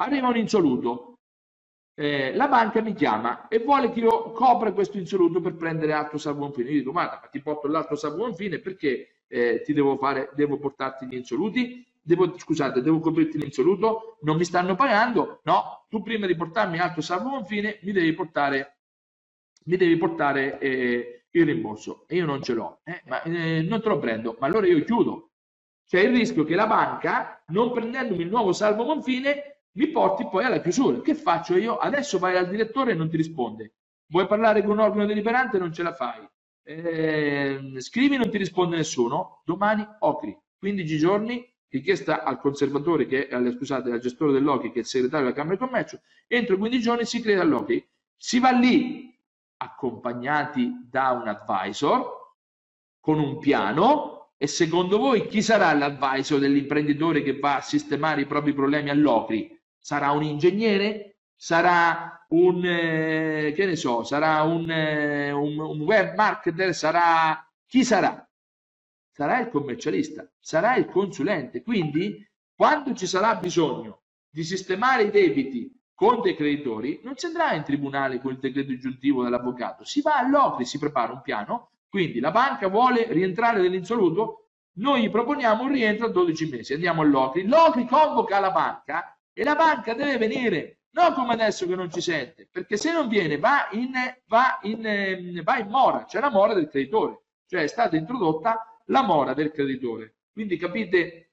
Arriva 0.00 0.28
un 0.28 0.36
insoluto, 0.36 1.18
eh, 1.94 2.34
la 2.34 2.46
banca 2.46 2.80
mi 2.82 2.94
chiama 2.94 3.48
e 3.48 3.58
vuole 3.58 3.90
che 3.90 4.00
io 4.00 4.30
copra 4.32 4.72
questo 4.72 4.98
insoluto 4.98 5.40
per 5.40 5.56
prendere 5.56 5.92
altro 5.92 6.18
salvo 6.18 6.44
un 6.44 6.52
fine. 6.52 6.70
Io 6.70 6.78
dico, 6.78 6.92
ma 6.92 7.08
ti 7.30 7.40
porto 7.40 7.68
l'altro 7.68 7.96
salvo 7.96 8.26
un 8.26 8.34
fine 8.34 8.58
perché 8.60 9.22
eh, 9.26 9.62
ti 9.64 9.72
devo, 9.72 9.96
fare, 9.96 10.30
devo 10.34 10.58
portarti 10.58 11.06
gli 11.06 11.14
insoluti? 11.14 11.84
Devo, 12.08 12.38
scusate, 12.38 12.80
devo 12.80 13.00
coprirti 13.00 13.38
l'insoluto, 13.38 14.16
non 14.22 14.38
mi 14.38 14.44
stanno 14.44 14.74
pagando, 14.74 15.40
no, 15.44 15.84
tu 15.90 16.02
prima 16.02 16.26
di 16.26 16.34
portarmi 16.34 16.78
altro 16.78 17.02
salvo 17.02 17.28
confine 17.28 17.78
mi 17.82 17.92
devi 17.92 18.14
portare, 18.14 18.78
mi 19.66 19.76
devi 19.76 19.96
portare 19.98 20.58
eh, 20.58 21.26
il 21.30 21.44
rimborso 21.44 22.06
e 22.08 22.16
io 22.16 22.24
non 22.24 22.42
ce 22.42 22.54
l'ho, 22.54 22.80
eh, 22.84 23.02
ma 23.06 23.22
eh, 23.22 23.60
non 23.60 23.82
te 23.82 23.88
lo 23.88 23.98
prendo, 23.98 24.36
ma 24.40 24.46
allora 24.46 24.66
io 24.66 24.82
chiudo. 24.84 25.24
C'è 25.86 26.00
il 26.00 26.14
rischio 26.14 26.44
che 26.44 26.54
la 26.54 26.66
banca, 26.66 27.42
non 27.48 27.72
prendendomi 27.72 28.22
il 28.22 28.28
nuovo 28.28 28.52
salvo 28.52 28.84
confine, 28.84 29.62
mi 29.72 29.88
porti 29.88 30.26
poi 30.28 30.44
alla 30.44 30.60
chiusura. 30.60 31.00
Che 31.00 31.14
faccio 31.14 31.56
io? 31.56 31.76
Adesso 31.76 32.18
vai 32.18 32.36
al 32.36 32.48
direttore 32.48 32.92
e 32.92 32.94
non 32.94 33.08
ti 33.08 33.16
risponde. 33.16 33.74
Vuoi 34.08 34.26
parlare 34.26 34.62
con 34.62 34.72
un 34.72 34.80
organo 34.80 35.06
deliberante? 35.06 35.56
Non 35.56 35.72
ce 35.72 35.82
la 35.82 35.94
fai. 35.94 36.28
Eh, 36.62 37.72
scrivi 37.78 38.18
non 38.18 38.28
ti 38.28 38.36
risponde 38.36 38.76
nessuno. 38.76 39.40
Domani 39.46 39.86
OCRI. 40.00 40.36
15 40.58 40.98
giorni 40.98 41.57
richiesta 41.70 42.22
al 42.22 42.38
conservatore, 42.38 43.06
che 43.06 43.28
è, 43.28 43.52
scusate, 43.52 43.90
al 43.90 44.00
gestore 44.00 44.32
dell'OCI, 44.32 44.70
che 44.70 44.76
è 44.76 44.80
il 44.80 44.86
segretario 44.86 45.26
della 45.26 45.36
Camera 45.36 45.56
di 45.56 45.60
Commercio, 45.60 46.00
entro 46.26 46.56
15 46.56 46.82
giorni 46.82 47.04
si 47.04 47.20
crea 47.20 47.42
l'OCI. 47.44 47.86
Si 48.16 48.38
va 48.38 48.50
lì 48.50 49.16
accompagnati 49.58 50.86
da 50.88 51.10
un 51.10 51.28
advisor 51.28 52.16
con 53.00 53.18
un 53.18 53.38
piano 53.38 54.32
e 54.36 54.46
secondo 54.46 54.98
voi 54.98 55.26
chi 55.26 55.42
sarà 55.42 55.72
l'advisor 55.72 56.38
dell'imprenditore 56.38 57.22
che 57.22 57.38
va 57.38 57.56
a 57.56 57.60
sistemare 57.60 58.22
i 58.22 58.26
propri 58.26 58.52
problemi 58.52 58.90
all'OCRI? 58.90 59.56
Sarà 59.78 60.10
un 60.12 60.22
ingegnere? 60.22 61.18
Sarà 61.34 62.24
un, 62.28 62.64
eh, 62.64 63.52
che 63.54 63.66
ne 63.66 63.76
so, 63.76 64.02
sarà 64.04 64.42
un, 64.42 64.70
eh, 64.70 65.30
un, 65.32 65.58
un 65.58 65.80
web 65.80 66.14
marketer? 66.14 66.74
Sarà, 66.74 67.44
chi 67.66 67.84
sarà? 67.84 68.27
Sarà 69.18 69.40
il 69.40 69.48
commercialista, 69.48 70.30
sarà 70.38 70.76
il 70.76 70.86
consulente. 70.86 71.64
Quindi, 71.64 72.24
quando 72.54 72.94
ci 72.94 73.08
sarà 73.08 73.34
bisogno 73.34 74.02
di 74.30 74.44
sistemare 74.44 75.04
i 75.04 75.10
debiti 75.10 75.76
con 75.92 76.20
dei 76.20 76.36
creditori, 76.36 77.00
non 77.02 77.16
si 77.16 77.26
andrà 77.26 77.52
in 77.54 77.64
tribunale 77.64 78.20
con 78.20 78.30
il 78.30 78.38
decreto 78.38 78.70
aggiuntivo 78.70 79.24
dell'avvocato, 79.24 79.82
si 79.82 80.02
va 80.02 80.18
all'OCRI, 80.18 80.64
si 80.64 80.78
prepara 80.78 81.12
un 81.12 81.22
piano, 81.22 81.70
quindi 81.88 82.20
la 82.20 82.30
banca 82.30 82.68
vuole 82.68 83.12
rientrare 83.12 83.60
nell'insoluto, 83.60 84.50
noi 84.74 85.02
gli 85.02 85.10
proponiamo 85.10 85.64
un 85.64 85.72
rientro 85.72 86.06
a 86.06 86.10
12 86.10 86.48
mesi, 86.48 86.74
andiamo 86.74 87.02
all'OCRI, 87.02 87.44
l'OCRI 87.44 87.86
convoca 87.86 88.38
la 88.38 88.52
banca 88.52 89.18
e 89.32 89.42
la 89.42 89.56
banca 89.56 89.94
deve 89.94 90.16
venire, 90.16 90.82
non 90.90 91.12
come 91.14 91.32
adesso 91.32 91.66
che 91.66 91.74
non 91.74 91.90
ci 91.90 92.00
sente, 92.00 92.48
perché 92.48 92.76
se 92.76 92.92
non 92.92 93.08
viene 93.08 93.36
va 93.36 93.66
in, 93.72 93.90
va 94.28 94.60
in, 94.62 95.40
va 95.42 95.58
in 95.58 95.68
mora, 95.68 96.04
c'è 96.04 96.20
la 96.20 96.30
mora 96.30 96.54
del 96.54 96.68
creditore, 96.68 97.22
cioè 97.48 97.62
è 97.62 97.66
stata 97.66 97.96
introdotta 97.96 98.67
la 98.88 99.02
mora 99.02 99.34
del 99.34 99.52
creditore. 99.52 100.16
Quindi 100.32 100.56
capite 100.56 101.30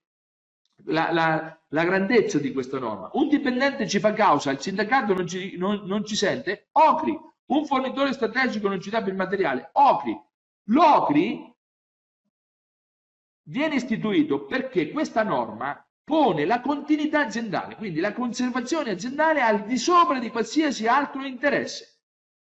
la, 0.85 1.11
la, 1.11 1.59
la, 1.69 1.83
grandezza 1.83 2.39
di 2.39 2.51
questa 2.51 2.79
norma. 2.79 3.09
Un 3.13 3.27
dipendente 3.27 3.87
ci 3.87 3.99
fa 3.99 4.13
causa, 4.13 4.51
il 4.51 4.59
sindacato 4.59 5.13
non 5.13 5.27
ci, 5.27 5.57
non, 5.57 5.83
non 5.85 6.05
ci 6.05 6.15
sente, 6.15 6.69
OCRI. 6.71 7.17
Un 7.47 7.65
fornitore 7.65 8.13
strategico 8.13 8.67
non 8.67 8.81
ci 8.81 8.89
dà 8.89 8.99
il 8.99 9.15
materiale, 9.15 9.69
OCRI. 9.73 10.19
L'OCRI 10.69 11.53
viene 13.47 13.75
istituito 13.75 14.45
perché 14.45 14.89
questa 14.89 15.23
norma 15.23 15.79
pone 16.03 16.45
la 16.45 16.61
continuità 16.61 17.21
aziendale, 17.21 17.75
quindi 17.75 17.99
la 17.99 18.13
conservazione 18.13 18.91
aziendale 18.91 19.41
al 19.41 19.65
di 19.65 19.77
sopra 19.77 20.19
di 20.19 20.29
qualsiasi 20.29 20.87
altro 20.87 21.23
interesse. 21.23 21.99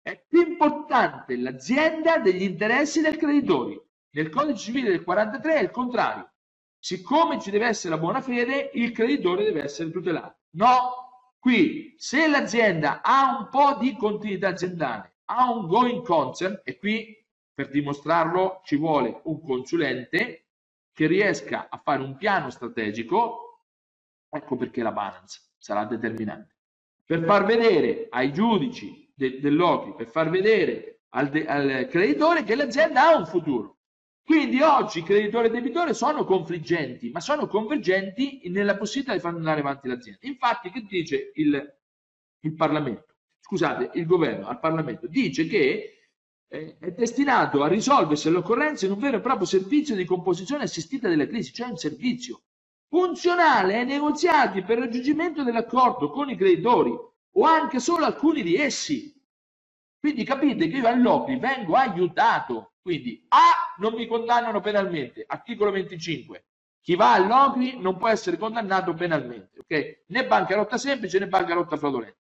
È 0.01 0.19
più 0.27 0.41
importante 0.41 1.35
l'azienda 1.37 2.17
degli 2.17 2.43
interessi 2.43 3.01
del 3.01 3.17
creditore. 3.17 3.86
Nel 4.17 4.29
codice 4.29 4.57
civile 4.57 4.89
del 4.89 5.03
43 5.03 5.53
è 5.57 5.61
il 5.61 5.69
contrario. 5.69 6.31
Siccome 6.79 7.39
ci 7.39 7.51
deve 7.51 7.67
essere 7.67 7.93
la 7.93 7.99
buona 7.99 8.19
fede, 8.19 8.71
il 8.73 8.91
creditore 8.91 9.43
deve 9.43 9.61
essere 9.61 9.91
tutelato. 9.91 10.39
No, 10.55 11.35
qui 11.37 11.93
se 11.97 12.27
l'azienda 12.27 13.03
ha 13.03 13.37
un 13.37 13.47
po' 13.49 13.77
di 13.79 13.95
continuità 13.95 14.47
aziendale, 14.47 15.17
ha 15.25 15.51
un 15.51 15.67
going 15.67 16.01
concern, 16.03 16.59
e 16.63 16.79
qui 16.79 17.15
per 17.53 17.69
dimostrarlo 17.69 18.61
ci 18.63 18.75
vuole 18.75 19.21
un 19.25 19.39
consulente 19.39 20.47
che 20.93 21.05
riesca 21.05 21.67
a 21.69 21.77
fare 21.77 22.01
un 22.01 22.17
piano 22.17 22.49
strategico, 22.49 23.65
ecco 24.29 24.55
perché 24.55 24.81
la 24.81 24.91
balance 24.91 25.41
sarà 25.59 25.85
determinante. 25.85 26.55
Per 27.05 27.23
far 27.23 27.45
vedere 27.45 28.07
ai 28.09 28.33
giudici 28.33 29.11
de, 29.13 29.39
dell'OCRI, 29.39 29.93
per 29.93 30.07
far 30.07 30.31
vedere 30.31 31.01
al, 31.09 31.29
de, 31.29 31.45
al 31.45 31.87
creditore 31.87 32.43
che 32.43 32.55
l'azienda 32.55 33.09
ha 33.09 33.15
un 33.15 33.27
futuro. 33.27 33.76
Quindi 34.27 34.61
oggi 34.61 35.03
creditore 35.03 35.47
e 35.47 35.51
debitore 35.51 35.93
sono 35.93 36.25
confliggenti, 36.25 37.11
ma 37.11 37.21
sono 37.21 37.47
convergenti 37.47 38.41
nella 38.49 38.75
possibilità 38.75 39.13
di 39.13 39.21
far 39.21 39.33
andare 39.33 39.61
avanti 39.61 39.87
l'azienda. 39.87 40.27
Infatti, 40.27 40.69
che 40.69 40.81
dice 40.81 41.31
il, 41.35 41.77
il 42.41 42.53
Parlamento? 42.53 43.15
Scusate, 43.39 43.91
il 43.97 44.05
governo 44.05 44.47
al 44.47 44.59
Parlamento 44.59 45.07
dice 45.07 45.47
che 45.47 46.09
eh, 46.45 46.77
è 46.77 46.91
destinato 46.91 47.63
a 47.63 47.69
risolversi 47.69 48.27
all'occorrenza 48.27 48.85
in 48.85 48.91
un 48.91 48.99
vero 48.99 49.15
e 49.15 49.21
proprio 49.21 49.45
servizio 49.47 49.95
di 49.95 50.03
composizione 50.03 50.63
assistita 50.63 51.07
della 51.07 51.25
crisi, 51.25 51.53
cioè 51.53 51.69
un 51.69 51.77
servizio 51.77 52.41
funzionale 52.89 53.77
ai 53.77 53.85
negoziati 53.85 54.61
per 54.61 54.79
il 54.79 54.83
raggiungimento 54.83 55.43
dell'accordo 55.45 56.09
con 56.09 56.29
i 56.29 56.35
creditori 56.35 56.91
o 56.91 57.43
anche 57.45 57.79
solo 57.79 58.03
alcuni 58.03 58.43
di 58.43 58.57
essi. 58.57 59.16
Quindi 59.99 60.23
capite 60.23 60.67
che 60.67 60.77
io 60.77 60.87
all'OPI 60.87 61.37
vengo 61.37 61.75
aiutato, 61.75 62.73
quindi 62.81 63.25
A 63.29 63.75
non 63.79 63.93
mi 63.93 64.05
condannano 64.07 64.59
penalmente, 64.59 65.23
articolo 65.27 65.71
25, 65.71 66.45
chi 66.81 66.95
va 66.95 67.13
all'OCRI 67.13 67.79
non 67.79 67.97
può 67.97 68.07
essere 68.07 68.37
condannato 68.37 68.93
penalmente, 68.93 69.59
ok? 69.59 70.03
Né 70.07 70.25
bancarotta 70.25 70.77
semplice 70.77 71.19
né 71.19 71.27
bancarotta 71.27 71.75
fraudolenta. 71.75 72.17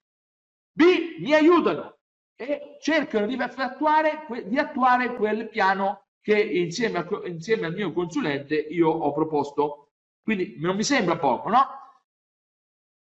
B, 0.71 0.83
mi 1.19 1.33
aiutano 1.33 1.97
e 2.35 2.77
cercano 2.81 3.25
di 3.25 3.35
attuare, 3.35 4.25
di 4.45 4.57
attuare 4.57 5.15
quel 5.15 5.49
piano 5.49 6.07
che 6.21 6.37
insieme, 6.37 6.99
a, 6.99 7.07
insieme 7.25 7.65
al 7.65 7.73
mio 7.73 7.93
consulente 7.93 8.55
io 8.55 8.89
ho 8.89 9.11
proposto. 9.13 9.91
Quindi 10.21 10.57
non 10.59 10.75
mi 10.75 10.83
sembra 10.83 11.17
poco, 11.17 11.49
no? 11.49 11.65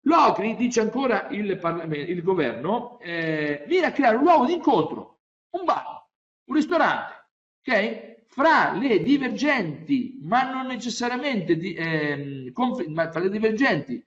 L'OCRI, 0.07 0.55
dice 0.55 0.79
ancora 0.79 1.27
il, 1.31 1.49
il 1.91 2.23
governo, 2.23 2.97
eh, 3.01 3.65
viene 3.67 3.88
a 3.88 3.91
creare 3.91 4.15
un 4.15 4.23
luogo 4.23 4.45
di 4.45 4.53
incontro, 4.53 5.19
un 5.49 5.65
bar, 5.65 6.07
un 6.45 6.55
ristorante, 6.55 7.29
ok? 7.61 8.15
Fra 8.27 8.71
le 8.73 9.03
divergenti, 9.03 10.17
ma 10.21 10.49
non 10.49 10.67
necessariamente 10.67 11.57
di, 11.57 11.73
eh, 11.73 12.51
ma 12.88 13.11
fra 13.11 13.19
le 13.19 13.29
divergenti 13.29 14.01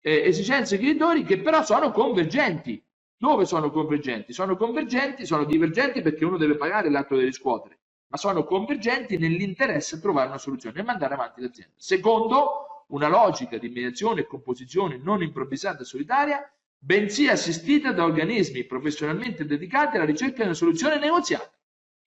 eh, 0.00 0.22
esigenze 0.26 0.76
creditori 0.76 1.24
che 1.24 1.40
però 1.40 1.62
sono 1.64 1.90
convergenti. 1.92 2.82
Dove 3.16 3.46
sono 3.46 3.70
convergenti? 3.70 4.32
Sono 4.32 4.56
convergenti, 4.56 5.26
sono 5.26 5.44
divergenti 5.44 6.02
perché 6.02 6.24
uno 6.24 6.36
deve 6.36 6.56
pagare 6.56 6.88
l'atto 6.90 7.16
di 7.16 7.24
riscuotere, 7.24 7.80
ma 8.08 8.16
sono 8.16 8.44
convergenti 8.44 9.18
nell'interesse 9.18 9.96
a 9.96 9.98
trovare 9.98 10.28
una 10.28 10.38
soluzione 10.38 10.78
e 10.78 10.84
mandare 10.84 11.14
avanti 11.14 11.40
l'azienda. 11.40 11.74
Secondo, 11.76 12.67
una 12.88 13.08
logica 13.08 13.58
di 13.58 13.68
mediazione 13.68 14.20
e 14.20 14.26
composizione 14.26 14.98
non 14.98 15.22
improvvisata 15.22 15.82
e 15.82 15.84
solitaria, 15.84 16.52
bensì 16.78 17.28
assistita 17.28 17.92
da 17.92 18.04
organismi 18.04 18.64
professionalmente 18.64 19.44
dedicati 19.44 19.96
alla 19.96 20.04
ricerca 20.04 20.36
di 20.36 20.42
una 20.42 20.54
soluzione 20.54 20.98
negoziata. 20.98 21.52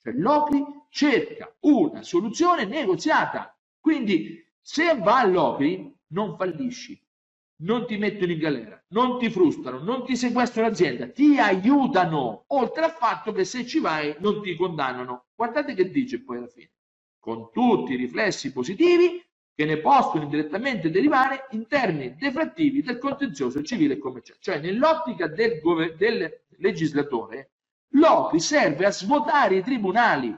Cioè 0.02 0.14
l'OCRI 0.14 0.64
cerca 0.90 1.54
una 1.62 2.02
soluzione 2.02 2.66
negoziata. 2.66 3.56
Quindi 3.80 4.44
se 4.60 4.98
va 4.98 5.20
all'OCRI 5.20 5.96
non 6.08 6.36
fallisci, 6.38 7.00
non 7.62 7.86
ti 7.86 7.98
mettono 7.98 8.32
in 8.32 8.40
galera, 8.40 8.84
non 8.90 9.20
ti 9.20 9.30
frustano, 9.30 9.80
non 9.80 10.04
ti 10.04 10.16
sequestrano 10.16 10.70
l'azienda, 10.70 11.10
ti 11.10 11.38
aiutano, 11.38 12.46
oltre 12.48 12.86
al 12.86 12.92
fatto 12.92 13.32
che 13.32 13.44
se 13.46 13.66
ci 13.66 13.80
vai 13.80 14.16
non 14.20 14.42
ti 14.42 14.56
condannano. 14.56 15.28
Guardate 15.36 15.76
che 15.76 15.92
dice 15.92 16.24
poi 16.24 16.38
alla 16.38 16.48
fine, 16.48 16.72
con 17.20 17.52
tutti 17.52 17.94
i 17.94 17.98
riflessi 17.98 18.52
positivi 18.52 19.24
che 19.54 19.66
ne 19.66 19.78
possono 19.78 20.24
indirettamente 20.24 20.90
derivare 20.90 21.48
in 21.52 21.68
termini 21.68 22.16
deflattivi 22.16 22.82
del 22.82 22.98
contenzioso 22.98 23.62
civile 23.62 23.96
e 23.96 23.98
commerciale. 23.98 24.40
Cioè 24.42 24.60
nell'ottica 24.60 25.28
del, 25.28 25.60
del 25.98 26.42
legislatore, 26.58 27.52
l'OCRI 27.90 28.40
serve 28.40 28.86
a 28.86 28.92
svuotare 28.92 29.58
i 29.58 29.64
tribunali, 29.64 30.36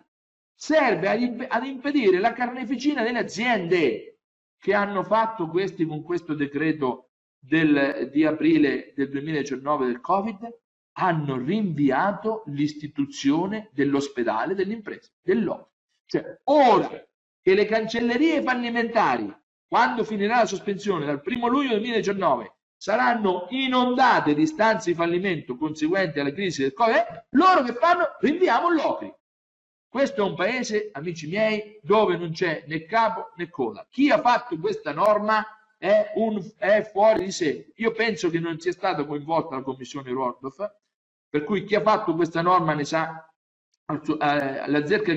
serve 0.53 1.47
ad 1.47 1.65
impedire 1.65 2.19
la 2.19 2.33
carneficina 2.33 3.03
delle 3.03 3.19
aziende 3.19 4.19
che 4.57 4.73
hanno 4.73 5.03
fatto 5.03 5.47
questi 5.47 5.85
con 5.85 6.03
questo 6.03 6.33
decreto 6.33 7.09
del, 7.37 8.09
di 8.11 8.25
aprile 8.25 8.93
del 8.95 9.09
2019 9.09 9.85
del 9.85 9.99
Covid 9.99 10.61
hanno 10.93 11.37
rinviato 11.37 12.43
l'istituzione 12.47 13.69
dell'ospedale 13.73 14.55
dell'impresa, 14.55 15.09
dell'OPA. 15.21 15.69
Cioè, 16.05 16.39
ora 16.45 16.89
che 17.43 17.53
le 17.53 17.65
cancellerie 17.65 18.41
fallimentari, 18.41 19.31
quando 19.67 20.05
finirà 20.05 20.37
la 20.37 20.45
sospensione 20.45 21.05
dal 21.05 21.21
1 21.23 21.47
luglio 21.47 21.77
2019, 21.77 22.55
saranno 22.77 23.47
inondate 23.49 24.33
di 24.33 24.43
istanze 24.43 24.91
di 24.91 24.95
fallimento 24.95 25.57
conseguenti 25.57 26.19
alla 26.19 26.31
crisi 26.31 26.61
del 26.61 26.73
Covid, 26.73 27.27
loro 27.31 27.63
che 27.63 27.73
fanno? 27.73 28.15
Rinviamo 28.19 28.69
l'OCRI. 28.69 29.13
Questo 29.89 30.25
è 30.25 30.27
un 30.27 30.35
paese, 30.35 30.89
amici 30.93 31.27
miei, 31.27 31.79
dove 31.83 32.17
non 32.17 32.31
c'è 32.31 32.63
né 32.65 32.85
capo 32.85 33.31
né 33.35 33.49
coda. 33.49 33.85
Chi 33.89 34.09
ha 34.09 34.19
fatto 34.21 34.57
questa 34.57 34.93
norma 34.93 35.45
è, 35.77 36.13
un, 36.15 36.41
è 36.57 36.81
fuori 36.83 37.25
di 37.25 37.31
sé. 37.31 37.73
Io 37.75 37.91
penso 37.91 38.29
che 38.29 38.39
non 38.39 38.59
sia 38.59 38.71
stata 38.71 39.05
coinvolta 39.05 39.55
la 39.55 39.61
commissione 39.61 40.11
Rordorf, 40.11 40.71
per 41.29 41.43
cui 41.43 41.65
chi 41.65 41.75
ha 41.75 41.81
fatto 41.81 42.15
questa 42.15 42.41
norma 42.41 42.73
ne 42.73 42.85
sa, 42.85 43.32
la, 44.17 44.85
zecca, 44.85 45.13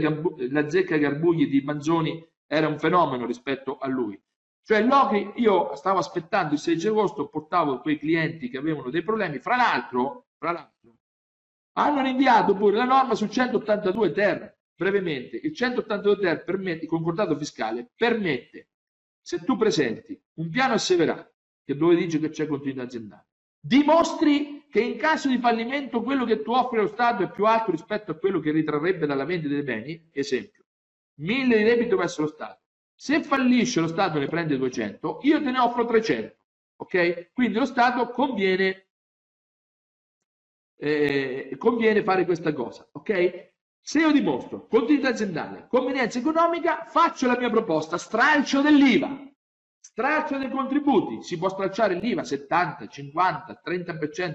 la 0.51 0.69
zecca 0.69 0.97
Garbugli 0.97 1.48
di 1.48 1.61
Manzoni 1.62 2.27
era 2.47 2.69
un 2.69 2.78
fenomeno 2.78 3.27
rispetto 3.27 3.78
a 3.78 3.89
lui. 3.89 4.20
Cioè 4.62 4.82
Loki, 4.82 5.32
io 5.36 5.74
stavo 5.77 5.98
aspettando 5.98 6.55
il 6.55 6.61
16 6.61 6.89
agosto, 6.89 7.28
portavo 7.28 7.81
quei 7.81 7.98
clienti 7.98 8.48
che 8.48 8.59
avevano 8.59 8.90
dei 8.90 9.03
problemi, 9.03 9.39
fra 9.39 9.57
l'altro, 9.57 10.27
fra 10.36 10.51
l'altro 10.51 10.97
hanno 11.78 12.03
rinviato 12.03 12.55
pure 12.55 12.77
la 12.77 12.85
norma 12.85 13.15
sul 13.15 13.31
182 13.31 14.12
ter, 14.12 14.59
brevemente, 14.74 15.36
il 15.36 15.55
182 15.55 16.19
ter 16.19 16.44
permette, 16.44 16.85
il 16.85 16.90
concordato 16.90 17.36
fiscale 17.36 17.90
permette 17.94 18.69
se 19.20 19.44
tu 19.44 19.57
presenti 19.57 20.19
un 20.35 20.48
piano 20.48 20.74
asseverato, 20.74 21.35
che 21.65 21.77
dove 21.77 21.97
dice 21.97 22.19
che 22.19 22.31
c'è 22.31 22.47
continuità 22.47 22.82
aziendale, 22.82 23.28
dimostri 23.61 24.56
che 24.68 24.80
in 24.80 24.97
caso 24.97 25.28
di 25.28 25.38
fallimento 25.38 26.02
quello 26.02 26.24
che 26.24 26.43
tu 26.43 26.52
offri 26.52 26.78
allo 26.78 26.88
Stato 26.88 27.22
è 27.22 27.30
più 27.30 27.47
alto 27.47 27.70
rispetto 27.70 28.12
a 28.12 28.16
quello 28.16 28.40
che 28.40 28.51
ritrarrebbe 28.51 29.06
dalla 29.06 29.24
vendita 29.24 29.55
dei 29.55 29.62
beni, 29.62 30.09
esempio, 30.12 30.64
1000 31.18 31.56
di 31.56 31.62
debito 31.64 31.97
verso 31.97 32.22
lo 32.22 32.28
Stato. 32.28 32.60
Se 32.94 33.22
fallisce 33.22 33.80
lo 33.80 33.88
Stato 33.88 34.18
ne 34.18 34.26
prende 34.26 34.56
200, 34.56 35.20
io 35.22 35.43
te 35.43 35.51
ne 35.51 35.59
offro 35.59 35.84
300. 35.84 36.36
Ok? 36.76 37.32
Quindi 37.32 37.59
lo 37.59 37.64
Stato 37.64 38.10
conviene, 38.10 38.88
eh, 40.78 41.55
conviene 41.59 42.02
fare 42.02 42.24
questa 42.24 42.52
cosa. 42.52 42.86
Ok? 42.93 43.52
Se 43.80 44.01
io 44.01 44.10
dimostro 44.10 44.66
continuità 44.66 45.10
aziendale, 45.10 45.66
convenienza 45.68 46.18
economica, 46.18 46.86
faccio 46.86 47.26
la 47.26 47.38
mia 47.38 47.51
proposta, 47.51 47.97
stralcio 47.98 48.60
dell'IVA, 48.60 49.26
stralcio 49.86 50.36
dei 50.36 50.50
contributi, 50.50 51.22
si 51.22 51.38
può 51.38 51.48
stralciare 51.48 51.94
l'IVA 51.94 52.24
70, 52.24 52.88
50, 52.88 53.62
30%, 53.64 54.34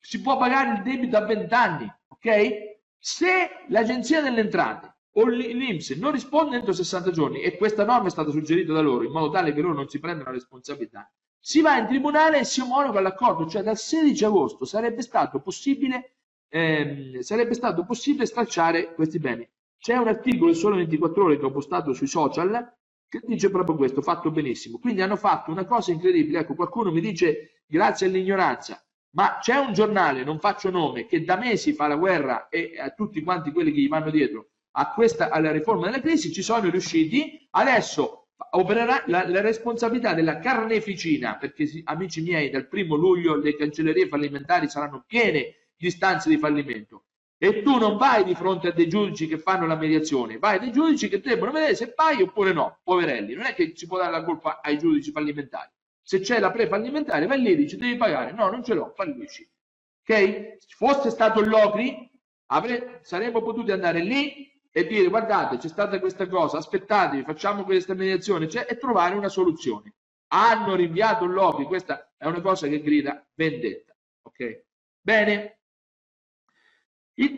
si 0.00 0.22
può 0.22 0.38
pagare 0.38 0.78
il 0.78 0.82
debito 0.82 1.18
a 1.18 1.26
20 1.26 1.54
anni, 1.54 1.94
ok? 2.08 2.74
Se 2.98 3.66
l'Agenzia 3.68 4.22
delle 4.22 4.40
Entrate 4.40 4.94
o 5.16 5.26
l'INPS 5.26 5.90
non 5.96 6.12
risponde 6.12 6.56
entro 6.56 6.72
60 6.72 7.10
giorni 7.10 7.42
e 7.42 7.58
questa 7.58 7.84
norma 7.84 8.06
è 8.06 8.10
stata 8.10 8.30
suggerita 8.30 8.72
da 8.72 8.80
loro 8.80 9.04
in 9.04 9.12
modo 9.12 9.30
tale 9.30 9.52
che 9.52 9.60
loro 9.60 9.74
non 9.74 9.88
si 9.88 10.00
prendano 10.00 10.30
responsabilità, 10.30 11.12
si 11.38 11.60
va 11.60 11.76
in 11.76 11.86
tribunale 11.86 12.40
e 12.40 12.44
si 12.44 12.62
omologa 12.62 13.00
l'accordo, 13.00 13.46
cioè 13.46 13.62
dal 13.62 13.76
16 13.76 14.24
agosto 14.24 14.64
sarebbe 14.64 15.02
stato 15.02 15.40
possibile 15.40 16.16
ehm, 16.48 17.20
sarebbe 17.20 17.52
stato 17.52 17.84
possibile 17.84 18.24
stracciare 18.24 18.94
questi 18.94 19.18
beni. 19.18 19.46
C'è 19.78 19.96
un 19.96 20.08
articolo 20.08 20.54
solo 20.54 20.76
24 20.76 21.22
ore 21.24 21.38
che 21.38 21.44
ho 21.44 21.52
postato 21.52 21.92
sui 21.92 22.06
social 22.06 22.74
che 23.20 23.26
dice 23.26 23.50
proprio 23.50 23.76
questo, 23.76 24.02
fatto 24.02 24.30
benissimo. 24.30 24.78
Quindi 24.78 25.02
hanno 25.02 25.16
fatto 25.16 25.50
una 25.50 25.64
cosa 25.64 25.92
incredibile. 25.92 26.40
Ecco, 26.40 26.54
qualcuno 26.54 26.90
mi 26.90 27.00
dice 27.00 27.62
grazie 27.66 28.06
all'ignoranza, 28.06 28.84
ma 29.10 29.38
c'è 29.40 29.56
un 29.56 29.72
giornale, 29.72 30.24
non 30.24 30.38
faccio 30.38 30.70
nome, 30.70 31.06
che 31.06 31.24
da 31.24 31.36
mesi 31.36 31.72
fa 31.72 31.86
la 31.86 31.96
guerra 31.96 32.48
e 32.48 32.74
a 32.78 32.90
tutti 32.90 33.22
quanti 33.22 33.52
quelli 33.52 33.72
che 33.72 33.80
gli 33.80 33.88
vanno 33.88 34.10
dietro 34.10 34.50
a 34.78 34.92
questa, 34.92 35.30
alla 35.30 35.50
riforma 35.50 35.86
della 35.86 36.00
crisi 36.00 36.32
ci 36.32 36.42
sono 36.42 36.68
riusciti. 36.68 37.48
Adesso 37.50 38.28
opererà 38.50 39.02
la, 39.06 39.26
la 39.26 39.40
responsabilità 39.40 40.12
della 40.14 40.38
carneficina, 40.38 41.36
perché 41.36 41.66
amici 41.84 42.20
miei, 42.20 42.50
dal 42.50 42.68
primo 42.68 42.94
luglio 42.94 43.36
le 43.36 43.56
cancellerie 43.56 44.08
fallimentari 44.08 44.68
saranno 44.68 45.04
piene 45.06 45.70
di 45.76 45.86
istanze 45.86 46.28
di 46.28 46.38
fallimento. 46.38 47.05
E 47.38 47.62
tu 47.62 47.76
non 47.76 47.98
vai 47.98 48.24
di 48.24 48.34
fronte 48.34 48.68
a 48.68 48.72
dei 48.72 48.88
giudici 48.88 49.26
che 49.26 49.38
fanno 49.38 49.66
la 49.66 49.76
mediazione, 49.76 50.38
vai 50.38 50.56
a 50.56 50.58
dei 50.58 50.72
giudici 50.72 51.08
che 51.08 51.20
devono 51.20 51.52
vedere 51.52 51.74
se 51.74 51.92
fai 51.94 52.22
oppure 52.22 52.52
no, 52.52 52.78
poverelli. 52.82 53.34
Non 53.34 53.44
è 53.44 53.54
che 53.54 53.72
si 53.76 53.86
può 53.86 53.98
dare 53.98 54.10
la 54.10 54.24
colpa 54.24 54.60
ai 54.62 54.78
giudici 54.78 55.10
fallimentari. 55.10 55.70
Se 56.02 56.20
c'è 56.20 56.38
la 56.38 56.50
pre-fallimentare, 56.50 57.26
vai 57.26 57.40
lì 57.40 57.52
e 57.52 57.56
dici 57.56 57.76
devi 57.76 57.96
pagare. 57.96 58.32
No, 58.32 58.48
non 58.48 58.64
ce 58.64 58.74
l'ho, 58.74 58.92
fallisci. 58.94 59.46
Ok? 60.00 60.56
Se 60.58 60.68
fosse 60.76 61.10
stato 61.10 61.40
l'OCRI, 61.40 62.10
saremmo 63.02 63.42
potuti 63.42 63.72
andare 63.72 64.00
lì 64.00 64.50
e 64.70 64.86
dire 64.86 65.08
guardate 65.08 65.56
c'è 65.56 65.68
stata 65.68 65.98
questa 65.98 66.28
cosa, 66.28 66.58
aspettatevi, 66.58 67.22
facciamo 67.22 67.64
questa 67.64 67.94
mediazione 67.94 68.48
cioè, 68.48 68.66
e 68.68 68.78
trovare 68.78 69.14
una 69.14 69.28
soluzione. 69.28 69.94
Hanno 70.28 70.74
rinviato 70.74 71.24
l'OCRI, 71.26 71.64
questa 71.64 72.12
è 72.16 72.26
una 72.26 72.40
cosa 72.40 72.66
che 72.68 72.80
grida 72.80 73.26
vendetta. 73.34 73.94
Ok? 74.22 74.64
Bene, 75.00 75.58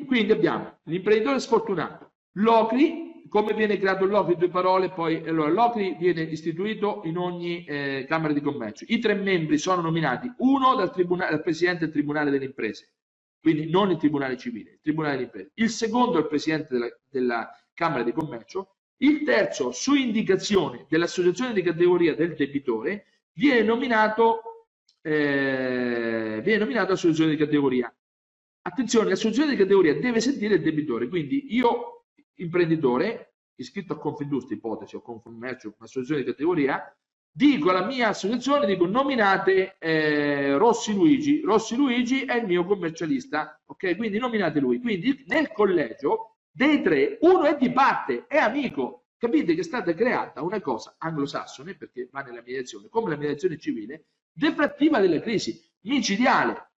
quindi 0.06 0.32
abbiamo 0.32 0.78
l'imprenditore 0.84 1.38
sfortunato, 1.38 2.12
l'OCRI, 2.32 3.26
come 3.28 3.54
viene 3.54 3.78
creato 3.78 4.06
l'OCRI? 4.06 4.36
Due 4.36 4.48
parole, 4.48 4.90
poi 4.90 5.22
allora, 5.26 5.50
l'OCRI 5.50 5.96
viene 5.98 6.22
istituito 6.22 7.02
in 7.04 7.16
ogni 7.16 7.64
eh, 7.64 8.04
Camera 8.08 8.32
di 8.32 8.40
Commercio. 8.40 8.84
I 8.88 8.98
tre 8.98 9.14
membri 9.14 9.58
sono 9.58 9.82
nominati, 9.82 10.32
uno 10.38 10.74
dal, 10.74 10.92
dal 10.92 11.42
Presidente 11.42 11.84
del 11.84 11.92
Tribunale 11.92 12.30
delle 12.30 12.46
Imprese, 12.46 12.94
quindi 13.40 13.70
non 13.70 13.90
il 13.90 13.98
tribunale 13.98 14.36
civile, 14.36 14.72
il 14.72 14.80
tribunale 14.82 15.16
di 15.16 15.22
impresa. 15.24 15.50
Il 15.54 15.70
secondo 15.70 16.16
è 16.16 16.20
il 16.20 16.26
presidente 16.26 16.74
della, 16.74 16.88
della 17.08 17.50
Camera 17.72 18.02
di 18.02 18.12
Commercio. 18.12 18.74
Il 18.98 19.22
terzo, 19.22 19.70
su 19.70 19.94
indicazione 19.94 20.86
dell'associazione 20.88 21.52
di 21.52 21.62
categoria 21.62 22.16
del 22.16 22.34
debitore, 22.34 23.06
viene 23.34 23.62
nominato, 23.62 24.66
eh, 25.02 26.40
viene 26.42 26.58
nominato 26.58 26.92
associazione 26.92 27.30
di 27.30 27.36
categoria. 27.36 27.92
Attenzione, 28.68 29.08
l'associazione 29.08 29.52
di 29.52 29.56
categoria 29.56 29.98
deve 29.98 30.20
sentire 30.20 30.56
il 30.56 30.62
debitore, 30.62 31.08
quindi 31.08 31.54
io, 31.54 32.04
imprenditore, 32.34 33.36
iscritto 33.54 33.94
a 33.94 33.98
Confindustria, 33.98 34.58
ipotesi, 34.58 34.94
o 34.94 35.00
Confcommercio, 35.00 35.74
un'associazione 35.78 36.20
di 36.20 36.30
categoria, 36.30 36.94
dico 37.32 37.70
alla 37.70 37.86
mia 37.86 38.08
associazione, 38.08 38.66
dico 38.66 38.84
nominate 38.84 39.78
eh, 39.78 40.54
Rossi 40.58 40.92
Luigi, 40.92 41.40
Rossi 41.40 41.76
Luigi 41.76 42.24
è 42.26 42.34
il 42.34 42.46
mio 42.46 42.66
commercialista, 42.66 43.58
ok? 43.64 43.96
Quindi 43.96 44.18
nominate 44.18 44.60
lui. 44.60 44.80
Quindi 44.80 45.24
nel 45.28 45.50
collegio 45.50 46.36
dei 46.50 46.82
tre, 46.82 47.16
uno 47.22 47.44
è 47.44 47.56
di 47.56 47.72
parte, 47.72 48.26
è 48.26 48.36
amico. 48.36 49.06
Capite 49.16 49.54
che 49.54 49.60
è 49.60 49.64
stata 49.64 49.94
creata 49.94 50.42
una 50.42 50.60
cosa 50.60 50.94
anglosassone, 50.98 51.74
perché 51.74 52.06
va 52.12 52.20
nella 52.20 52.42
mediazione, 52.44 52.88
come 52.90 53.08
la 53.08 53.16
mediazione 53.16 53.56
civile, 53.56 54.08
deflattiva 54.30 55.00
della 55.00 55.20
crisi, 55.20 55.58
micidiale, 55.84 56.70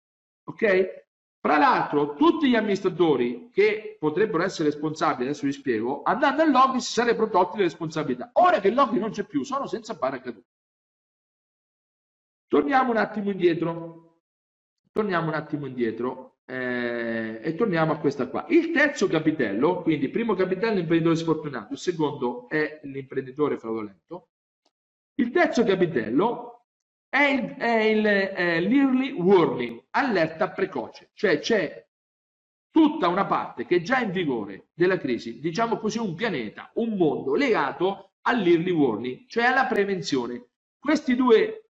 ok? 0.44 1.08
Fra 1.42 1.56
l'altro, 1.56 2.14
tutti 2.16 2.50
gli 2.50 2.54
amministratori 2.54 3.48
che 3.50 3.96
potrebbero 3.98 4.42
essere 4.42 4.68
responsabili, 4.68 5.28
adesso 5.28 5.46
vi 5.46 5.52
spiego, 5.52 6.02
andando 6.02 6.42
al 6.42 6.50
loghi 6.50 6.80
si 6.80 6.92
sarebbero 6.92 7.30
tolti 7.30 7.56
le 7.56 7.62
responsabilità. 7.62 8.30
Ora 8.34 8.60
che 8.60 8.68
il 8.68 8.74
loghi 8.74 8.98
non 8.98 9.10
c'è 9.10 9.24
più, 9.24 9.42
sono 9.42 9.66
senza 9.66 9.96
paracadute. 9.96 10.46
Torniamo 12.46 12.90
un 12.90 12.98
attimo 12.98 13.30
indietro. 13.30 14.08
Torniamo 14.92 15.28
un 15.28 15.34
attimo 15.34 15.66
indietro 15.66 16.40
eh, 16.44 17.40
e 17.42 17.54
torniamo 17.54 17.92
a 17.92 17.98
questa 17.98 18.26
qua. 18.26 18.44
Il 18.48 18.72
terzo 18.72 19.06
capitello, 19.06 19.82
quindi 19.82 20.08
primo 20.08 20.34
capitello 20.34 20.72
è 20.72 20.76
l'imprenditore 20.76 21.16
sfortunato, 21.16 21.72
il 21.72 21.78
secondo 21.78 22.48
è 22.48 22.80
l'imprenditore 22.82 23.56
fraudolento. 23.56 24.30
Il 25.14 25.30
terzo 25.30 25.62
capitello 25.64 26.49
è, 27.10 27.22
il, 27.24 27.56
è, 27.56 27.78
il, 27.80 28.04
è 28.06 28.60
l'early 28.60 29.10
warning, 29.10 29.82
allerta 29.90 30.50
precoce, 30.50 31.10
cioè 31.12 31.40
c'è 31.40 31.86
tutta 32.70 33.08
una 33.08 33.26
parte 33.26 33.66
che 33.66 33.76
è 33.76 33.80
già 33.82 33.98
in 33.98 34.12
vigore 34.12 34.68
della 34.72 34.96
crisi, 34.96 35.40
diciamo 35.40 35.78
così 35.78 35.98
un 35.98 36.14
pianeta, 36.14 36.70
un 36.74 36.96
mondo 36.96 37.34
legato 37.34 38.12
all'early 38.22 38.70
warning, 38.70 39.26
cioè 39.26 39.44
alla 39.44 39.66
prevenzione. 39.66 40.46
Questi 40.78 41.16
due, 41.16 41.70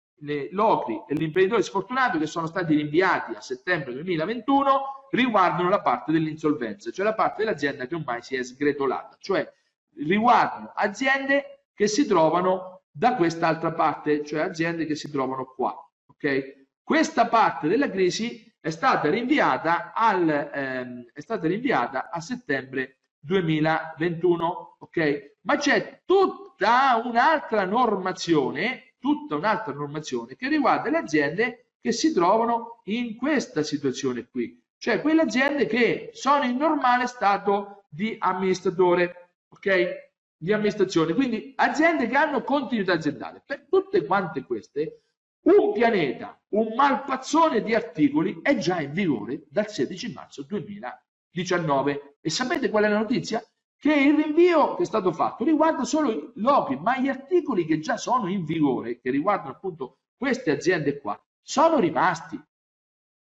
l'Ocri 0.51 1.03
e 1.07 1.15
l'imprenditore 1.15 1.63
sfortunato, 1.63 2.19
che 2.19 2.27
sono 2.27 2.45
stati 2.45 2.75
rinviati 2.75 3.33
a 3.33 3.41
settembre 3.41 3.93
2021, 3.93 5.07
riguardano 5.09 5.67
la 5.67 5.81
parte 5.81 6.11
dell'insolvenza, 6.11 6.91
cioè 6.91 7.05
la 7.05 7.15
parte 7.15 7.43
dell'azienda 7.43 7.87
che 7.87 7.95
ormai 7.95 8.21
si 8.21 8.35
è 8.35 8.43
sgretolata, 8.43 9.17
cioè 9.19 9.51
riguardano 9.97 10.71
aziende 10.75 11.65
che 11.73 11.87
si 11.87 12.05
trovano 12.05 12.72
da 12.95 13.15
quest'altra 13.15 13.73
parte, 13.73 14.23
cioè 14.23 14.41
aziende 14.41 14.85
che 14.85 14.95
si 14.95 15.09
trovano 15.09 15.45
qua. 15.45 15.75
Okay? 16.05 16.67
Questa 16.83 17.27
parte 17.27 17.67
della 17.67 17.89
crisi 17.89 18.53
è 18.59 18.69
stata 18.69 19.09
rinviata, 19.09 19.93
al, 19.93 20.29
ehm, 20.29 21.05
è 21.11 21.19
stata 21.19 21.47
rinviata 21.47 22.09
a 22.09 22.21
settembre 22.21 22.99
2021, 23.19 24.77
ok? 24.79 25.35
Ma 25.41 25.57
c'è 25.57 26.01
tutta 26.05 27.01
un'altra 27.03 27.65
normazione, 27.65 28.95
tutta 28.99 29.35
un'altra 29.35 29.73
normazione 29.73 30.35
che 30.35 30.47
riguarda 30.47 30.89
le 30.89 30.97
aziende 30.97 31.71
che 31.81 31.91
si 31.91 32.13
trovano 32.13 32.81
in 32.85 33.17
questa 33.17 33.63
situazione 33.63 34.27
qui, 34.29 34.61
cioè 34.77 35.01
quelle 35.01 35.23
aziende 35.23 35.65
che 35.65 36.11
sono 36.13 36.43
in 36.45 36.55
normale 36.55 37.07
stato 37.07 37.85
di 37.89 38.15
amministratore, 38.19 39.31
ok? 39.49 40.11
Di 40.43 40.51
amministrazione, 40.51 41.13
quindi 41.13 41.53
aziende 41.55 42.05
che 42.07 42.17
hanno 42.17 42.43
continuità 42.43 42.91
aziendale. 42.91 43.41
Per 43.45 43.65
tutte 43.69 44.05
quante 44.05 44.43
queste, 44.43 45.03
un 45.43 45.71
pianeta, 45.71 46.37
un 46.49 46.73
malpazzone 46.75 47.63
di 47.63 47.73
articoli 47.73 48.41
è 48.41 48.57
già 48.57 48.81
in 48.81 48.91
vigore 48.91 49.45
dal 49.49 49.69
16 49.69 50.11
marzo 50.11 50.43
2019. 50.43 52.17
E 52.19 52.29
sapete 52.29 52.69
qual 52.69 52.83
è 52.83 52.89
la 52.89 52.97
notizia? 52.97 53.41
Che 53.77 53.93
il 53.93 54.15
rinvio 54.15 54.75
che 54.75 54.83
è 54.83 54.85
stato 54.85 55.13
fatto 55.13 55.45
riguarda 55.45 55.85
solo 55.85 56.33
l'OPI, 56.35 56.75
ma 56.75 56.97
gli 56.97 57.07
articoli 57.07 57.65
che 57.65 57.79
già 57.79 57.95
sono 57.95 58.27
in 58.29 58.43
vigore, 58.43 58.99
che 58.99 59.11
riguardano 59.11 59.51
appunto 59.51 59.99
queste 60.17 60.51
aziende 60.51 60.99
qua, 60.99 61.17
sono 61.41 61.79
rimasti 61.79 62.37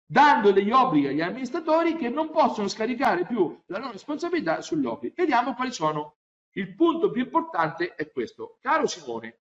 dando 0.05 0.51
degli 0.51 0.73
obblighi 0.73 1.07
agli 1.07 1.23
amministratori 1.23 1.97
che 1.97 2.09
non 2.09 2.31
possono 2.31 2.67
scaricare 2.67 3.25
più 3.25 3.63
la 3.67 3.79
loro 3.79 3.93
responsabilità 3.93 4.59
obblighi. 4.59 5.15
Vediamo 5.17 5.55
quali 5.55 5.73
sono 5.73 6.17
il 6.53 6.75
punto 6.75 7.11
più 7.11 7.23
importante 7.23 7.95
è 7.95 8.11
questo. 8.11 8.59
Caro 8.61 8.87
Simone, 8.87 9.41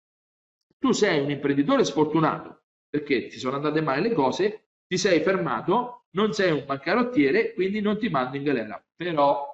tu 0.79 0.91
sei 0.91 1.21
un 1.21 1.29
imprenditore 1.29 1.83
sfortunato 1.83 2.63
perché 2.89 3.27
ti 3.27 3.37
sono 3.37 3.57
andate 3.57 3.81
male 3.81 4.01
le 4.01 4.13
cose, 4.13 4.67
ti 4.87 4.97
sei 4.97 5.21
fermato, 5.21 6.05
non 6.11 6.33
sei 6.33 6.51
un 6.51 6.63
bancarottiere, 6.65 7.53
quindi 7.53 7.81
non 7.81 7.97
ti 7.97 8.09
mando 8.09 8.37
in 8.37 8.43
galera. 8.43 8.81
Però 8.95 9.45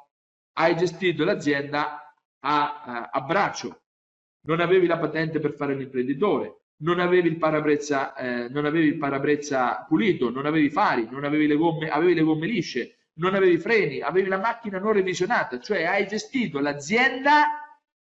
hai 0.54 0.76
gestito 0.76 1.24
l'azienda 1.24 2.14
a, 2.40 2.84
a, 2.84 3.10
a 3.12 3.22
braccio, 3.22 3.82
non 4.42 4.60
avevi 4.60 4.86
la 4.88 4.98
patente 4.98 5.40
per 5.40 5.54
fare 5.54 5.76
l'imprenditore, 5.76 6.62
non 6.82 7.00
avevi 7.00 7.30
il 7.30 7.38
parabrezza, 7.38 8.16
eh, 8.16 8.50
non 8.50 8.66
avevi 8.66 8.88
il 8.88 8.98
parabrezza 8.98 9.86
pulito, 9.88 10.30
non 10.30 10.46
avevi 10.46 10.70
fari, 10.70 11.08
non 11.10 11.24
avevi 11.24 11.48
le 11.48 11.56
gomme, 11.56 11.90
avevi 11.90 12.14
le 12.14 12.22
gomme 12.22 12.48
lisce, 12.48 13.01
non 13.14 13.36
avevi 13.36 13.58
freni, 13.58 14.02
avevi 14.02 14.30
la 14.30 14.38
macchina 14.38 14.80
non 14.80 14.94
revisionata, 14.94 15.60
cioè 15.60 15.84
hai 15.84 16.08
gestito 16.08 16.60
l'azienda 16.60 17.62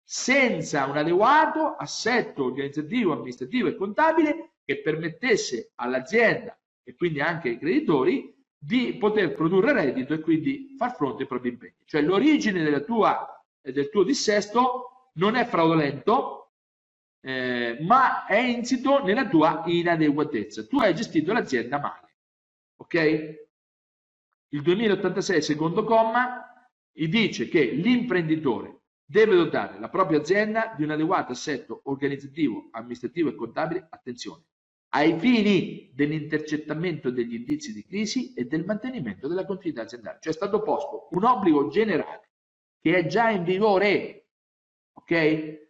senza 0.03 0.85
un 0.85 0.97
adeguato 0.97 1.76
assetto 1.76 2.45
organizzativo, 2.45 3.13
amministrativo 3.13 3.67
e 3.67 3.76
contabile 3.76 4.51
che 4.63 4.81
permettesse 4.81 5.72
all'azienda 5.76 6.57
e 6.84 6.95
quindi 6.95 7.22
anche 7.22 7.49
ai 7.49 7.59
creditori 7.59 8.34
di 8.57 8.95
poter 8.97 9.34
produrre 9.34 9.73
reddito 9.73 10.13
e 10.13 10.19
quindi 10.19 10.76
far 10.77 10.95
fronte 10.95 11.23
ai 11.23 11.27
propri 11.27 11.49
impegni. 11.49 11.76
Cioè 11.85 12.01
l'origine 12.01 12.63
del 12.63 13.89
tuo 13.89 14.03
dissesto 14.03 15.09
non 15.13 15.35
è 15.35 15.45
fraudolento, 15.45 16.51
eh, 17.22 17.77
ma 17.81 18.26
è 18.26 18.38
insito 18.38 19.03
nella 19.03 19.27
tua 19.27 19.63
inadeguatezza. 19.65 20.65
Tu 20.65 20.80
hai 20.80 20.93
gestito 20.93 21.34
l'azienda 21.34 21.80
male. 21.80 22.15
Ok? 22.77 23.44
Il 24.49 24.61
2086, 24.61 25.41
secondo 25.41 25.84
comma, 25.84 26.45
dice 26.91 27.47
che 27.49 27.63
l'imprenditore 27.65 28.81
deve 29.05 29.35
dotare 29.35 29.80
la 29.80 29.89
propria 29.89 30.19
azienda 30.19 30.73
di 30.77 30.84
un 30.84 30.91
adeguato 30.91 31.34
assetto 31.34 31.81
organizzativo, 31.85 32.69
amministrativo 32.72 33.30
e 33.30 33.35
contabile, 33.35 33.88
attenzione, 33.89 34.43
ai 34.89 35.19
fini 35.19 35.91
dell'intercettamento 35.93 37.11
degli 37.11 37.35
indizi 37.35 37.73
di 37.73 37.85
crisi 37.85 38.34
e 38.34 38.45
del 38.45 38.65
mantenimento 38.65 39.27
della 39.27 39.45
continuità 39.45 39.81
aziendale. 39.81 40.19
Cioè 40.22 40.31
è 40.31 40.35
stato 40.35 40.61
posto 40.61 41.09
un 41.11 41.23
obbligo 41.26 41.67
generale 41.67 42.30
che 42.80 42.97
è 42.97 43.05
già 43.05 43.30
in 43.30 43.43
vigore, 43.43 44.30
ok? 44.93 45.64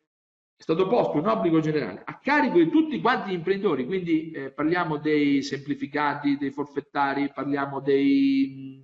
È 0.57 0.61
stato 0.61 0.87
posto 0.87 1.17
un 1.17 1.27
obbligo 1.27 1.59
generale 1.59 2.01
a 2.05 2.17
carico 2.17 2.57
di 2.57 2.69
tutti 2.69 3.01
quanti 3.01 3.29
gli 3.29 3.33
imprenditori, 3.33 3.85
quindi 3.85 4.31
eh, 4.31 4.51
parliamo 4.51 4.97
dei 4.97 5.43
semplificati, 5.43 6.37
dei 6.37 6.51
forfettari, 6.51 7.31
parliamo 7.31 7.81
dei, 7.81 8.83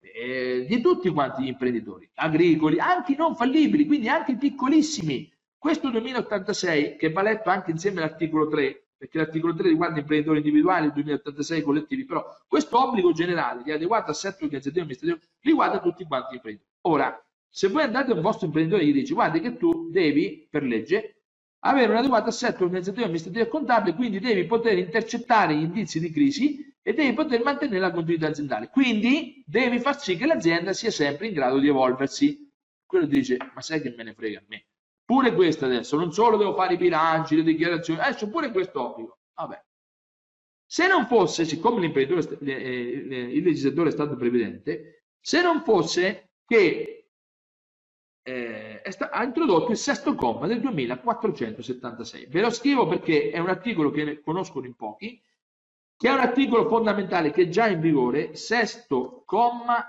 eh, 0.00 0.64
di 0.68 0.80
tutti 0.80 1.10
quanti 1.10 1.42
gli 1.42 1.48
imprenditori 1.48 2.08
agricoli, 2.14 2.78
anche 2.78 3.16
non 3.16 3.34
fallibili, 3.34 3.84
quindi 3.84 4.08
anche 4.08 4.36
piccolissimi. 4.36 5.28
Questo 5.58 5.90
2086, 5.90 6.96
che 6.96 7.10
va 7.10 7.22
letto 7.22 7.50
anche 7.50 7.72
insieme 7.72 8.00
all'articolo 8.00 8.48
3, 8.48 8.90
perché 8.96 9.18
l'articolo 9.18 9.54
3 9.54 9.68
riguarda 9.68 9.98
imprenditori 9.98 10.38
individuali, 10.38 10.86
il 10.86 10.92
2086 10.92 11.62
collettivi, 11.62 12.04
però 12.04 12.24
questo 12.46 12.80
obbligo 12.80 13.12
generale 13.12 13.62
di 13.64 13.72
adeguato 13.72 14.12
assetto 14.12 14.44
organizzativo 14.44 14.82
amministrativo 14.82 15.20
riguarda 15.40 15.80
tutti 15.80 16.04
quanti 16.04 16.32
gli 16.32 16.36
imprenditori. 16.36 16.70
Ora, 16.82 17.24
se 17.50 17.68
voi 17.68 17.82
andate 17.82 18.12
a 18.12 18.14
un 18.14 18.20
vostro 18.20 18.46
imprenditore 18.46 18.82
e 18.82 18.86
gli 18.86 18.92
dici 18.92 19.12
guarda 19.12 19.38
che 19.38 19.56
tu 19.56 19.90
devi, 19.90 20.46
per 20.48 20.62
legge, 20.62 21.22
avere 21.60 21.90
un 21.90 21.98
adeguato 21.98 22.28
assetto 22.28 22.62
organizzativo, 22.64 23.04
amministrativo 23.04 23.44
e 23.44 23.48
contabile, 23.48 23.96
quindi 23.96 24.20
devi 24.20 24.44
poter 24.46 24.78
intercettare 24.78 25.54
gli 25.54 25.62
indizi 25.62 26.00
di 26.00 26.10
crisi 26.10 26.74
e 26.80 26.94
devi 26.94 27.12
poter 27.12 27.42
mantenere 27.42 27.80
la 27.80 27.90
continuità 27.90 28.28
aziendale. 28.28 28.68
Quindi 28.68 29.42
devi 29.46 29.78
far 29.80 30.00
sì 30.00 30.16
che 30.16 30.26
l'azienda 30.26 30.72
sia 30.72 30.90
sempre 30.90 31.26
in 31.26 31.34
grado 31.34 31.58
di 31.58 31.68
evolversi. 31.68 32.50
Quello 32.86 33.06
dice, 33.06 33.36
ma 33.54 33.60
sai 33.60 33.82
che 33.82 33.92
me 33.96 34.04
ne 34.04 34.14
frega 34.14 34.38
a 34.38 34.44
me? 34.48 34.66
Pure 35.04 35.34
questo 35.34 35.66
adesso, 35.66 35.96
non 35.96 36.12
solo 36.12 36.36
devo 36.36 36.54
fare 36.54 36.74
i 36.74 36.78
bilanci, 36.78 37.36
le 37.36 37.42
dichiarazioni, 37.42 38.00
adesso 38.00 38.30
pure 38.30 38.50
questo 38.52 38.92
obbligo. 38.92 39.18
Vabbè. 39.34 39.62
Se 40.64 40.86
non 40.86 41.06
fosse, 41.06 41.44
siccome 41.44 41.80
l'imprenditore, 41.80 42.38
il 42.42 43.42
legislatore 43.42 43.88
è 43.88 43.92
stato 43.92 44.16
prevedente, 44.16 45.02
se 45.20 45.42
non 45.42 45.62
fosse 45.62 46.30
che 46.46 46.99
eh, 48.22 48.82
ha 49.10 49.24
introdotto 49.24 49.70
il 49.70 49.76
sesto 49.76 50.14
comma 50.14 50.46
del 50.46 50.60
2476. 50.60 52.26
Ve 52.26 52.40
lo 52.40 52.50
scrivo 52.50 52.86
perché 52.86 53.30
è 53.30 53.38
un 53.38 53.48
articolo 53.48 53.90
che 53.90 54.20
conoscono 54.20 54.66
in 54.66 54.74
pochi 54.74 55.20
che 56.00 56.08
è 56.08 56.12
un 56.12 56.20
articolo 56.20 56.66
fondamentale 56.66 57.30
che 57.30 57.42
è 57.42 57.48
già 57.50 57.66
in 57.66 57.78
vigore, 57.78 58.34
sesto 58.34 59.22
comma 59.26 59.84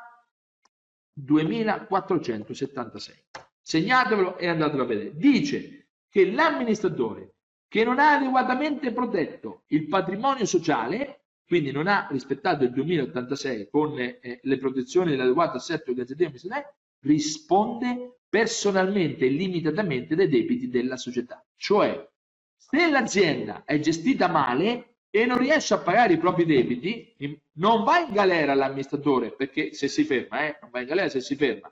2476. 1.13 3.15
Segnatevelo 3.61 4.37
e 4.37 4.49
andatelo 4.49 4.83
a 4.83 4.87
vedere. 4.87 5.15
Dice 5.15 5.87
che 6.09 6.29
l'amministratore 6.29 7.35
che 7.69 7.85
non 7.85 7.99
ha 7.99 8.15
adeguatamente 8.15 8.91
protetto 8.91 9.63
il 9.67 9.87
patrimonio 9.87 10.45
sociale, 10.45 11.27
quindi 11.45 11.71
non 11.71 11.87
ha 11.87 12.09
rispettato 12.11 12.65
il 12.65 12.71
2086 12.71 13.69
con 13.69 13.97
eh, 13.97 14.39
le 14.41 14.57
protezioni 14.57 15.11
dell'adeguato 15.11 15.55
assetto 15.55 15.91
organizzativo 15.91 16.27
amministrativo, 16.27 16.73
risponde 16.99 18.19
personalmente 18.31 19.25
e 19.25 19.29
limitatamente 19.29 20.15
dai 20.15 20.29
debiti 20.29 20.69
della 20.69 20.95
società. 20.95 21.45
Cioè, 21.57 22.09
se 22.55 22.89
l'azienda 22.89 23.63
è 23.65 23.77
gestita 23.79 24.29
male 24.29 24.99
e 25.09 25.25
non 25.25 25.37
riesce 25.37 25.73
a 25.73 25.79
pagare 25.79 26.13
i 26.13 26.17
propri 26.17 26.45
debiti, 26.45 27.13
non 27.55 27.83
va 27.83 27.99
in 27.99 28.13
galera 28.13 28.53
l'amministratore, 28.53 29.33
perché 29.33 29.73
se 29.73 29.89
si 29.89 30.05
ferma, 30.05 30.45
eh, 30.45 30.57
non 30.61 30.69
va 30.71 30.79
in 30.79 30.87
galera 30.87 31.09
se 31.09 31.19
si 31.19 31.35
ferma, 31.35 31.69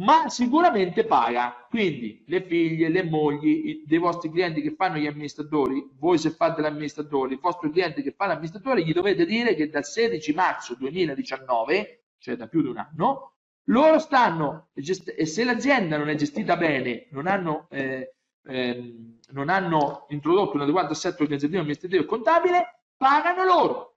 ma 0.00 0.28
sicuramente 0.28 1.04
paga. 1.04 1.66
Quindi 1.70 2.24
le 2.26 2.42
figlie, 2.42 2.90
le 2.90 3.02
mogli 3.02 3.82
dei 3.86 3.98
vostri 3.98 4.30
clienti 4.30 4.60
che 4.60 4.74
fanno 4.74 4.98
gli 4.98 5.06
amministratori, 5.06 5.88
voi 5.98 6.18
se 6.18 6.28
fate 6.28 6.60
l'amministratore, 6.60 7.32
i 7.32 7.38
vostri 7.40 7.70
clienti 7.70 8.02
che 8.02 8.12
fanno 8.12 8.32
l'amministratore, 8.32 8.84
gli 8.84 8.92
dovete 8.92 9.24
dire 9.24 9.54
che 9.54 9.70
dal 9.70 9.86
16 9.86 10.34
marzo 10.34 10.74
2019, 10.74 12.08
cioè 12.18 12.36
da 12.36 12.48
più 12.48 12.60
di 12.60 12.68
un 12.68 12.76
anno, 12.76 13.36
loro 13.70 13.98
stanno, 13.98 14.68
e 14.74 15.26
se 15.26 15.44
l'azienda 15.44 15.96
non 15.96 16.08
è 16.08 16.14
gestita 16.14 16.56
bene, 16.56 17.06
non 17.10 17.26
hanno, 17.26 17.66
eh, 17.70 18.14
eh, 18.44 18.94
non 19.30 19.48
hanno 19.48 20.06
introdotto 20.10 20.56
un 20.56 20.62
adeguato 20.62 20.92
assetto 20.92 21.22
organizzativo, 21.22 21.60
amministrativo 21.60 22.02
e 22.02 22.06
contabile, 22.06 22.80
pagano 22.96 23.44
loro. 23.44 23.94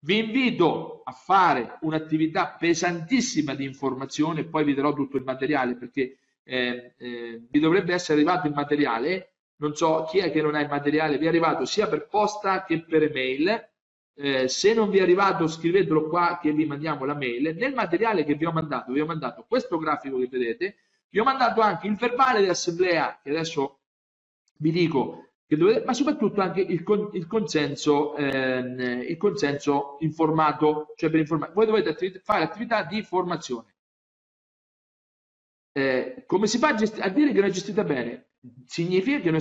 Vi 0.00 0.18
invito 0.18 1.00
a 1.02 1.12
fare 1.12 1.78
un'attività 1.80 2.56
pesantissima 2.58 3.54
di 3.54 3.64
informazione, 3.64 4.44
poi 4.44 4.64
vi 4.64 4.74
darò 4.74 4.92
tutto 4.92 5.16
il 5.16 5.24
materiale 5.24 5.76
perché 5.76 6.18
eh, 6.44 6.94
vi 6.98 7.58
dovrebbe 7.58 7.94
essere 7.94 8.18
arrivato 8.18 8.46
il 8.46 8.54
materiale, 8.54 9.32
non 9.56 9.74
so 9.74 10.04
chi 10.08 10.18
è 10.18 10.30
che 10.30 10.42
non 10.42 10.54
ha 10.54 10.60
il 10.60 10.68
materiale, 10.68 11.16
vi 11.18 11.24
è 11.24 11.28
arrivato 11.28 11.64
sia 11.64 11.88
per 11.88 12.06
posta 12.06 12.64
che 12.64 12.84
per 12.84 13.02
email, 13.02 13.68
eh, 14.18 14.48
se 14.48 14.72
non 14.72 14.88
vi 14.90 14.98
è 14.98 15.02
arrivato 15.02 15.46
scrivetelo 15.46 16.08
qua 16.08 16.38
che 16.40 16.52
vi 16.52 16.64
mandiamo 16.64 17.04
la 17.04 17.14
mail. 17.14 17.54
Nel 17.56 17.74
materiale 17.74 18.24
che 18.24 18.34
vi 18.34 18.46
ho 18.46 18.52
mandato, 18.52 18.92
vi 18.92 19.00
ho 19.00 19.06
mandato 19.06 19.44
questo 19.46 19.78
grafico 19.78 20.18
che 20.18 20.28
vedete, 20.28 20.76
vi 21.10 21.18
ho 21.18 21.24
mandato 21.24 21.60
anche 21.60 21.86
il 21.86 21.96
verbale 21.96 22.42
di 22.42 22.48
assemblea, 22.48 23.20
che 23.22 23.30
adesso 23.30 23.80
vi 24.58 24.70
dico, 24.70 25.26
che 25.46 25.56
dovete, 25.56 25.84
ma 25.84 25.92
soprattutto 25.92 26.40
anche 26.40 26.60
il, 26.60 26.82
con, 26.82 27.10
il, 27.12 27.26
consenso, 27.26 28.16
ehm, 28.16 29.02
il 29.02 29.16
consenso 29.16 29.96
informato, 30.00 30.92
cioè 30.96 31.10
per 31.10 31.20
informare. 31.20 31.52
Voi 31.52 31.66
dovete 31.66 31.90
attività, 31.90 32.20
fare 32.22 32.42
attività 32.42 32.82
di 32.82 33.02
formazione. 33.02 33.74
Eh, 35.72 36.24
come 36.26 36.46
si 36.46 36.58
fa 36.58 36.68
a, 36.68 36.72
a, 36.74 37.08
dire 37.10 37.32
che 37.32 37.40
non 37.40 37.48
è 37.48 37.52
gestita 37.52 37.84
bene? 37.84 38.25
Significa 38.66 39.20
che 39.20 39.30
non, 39.30 39.40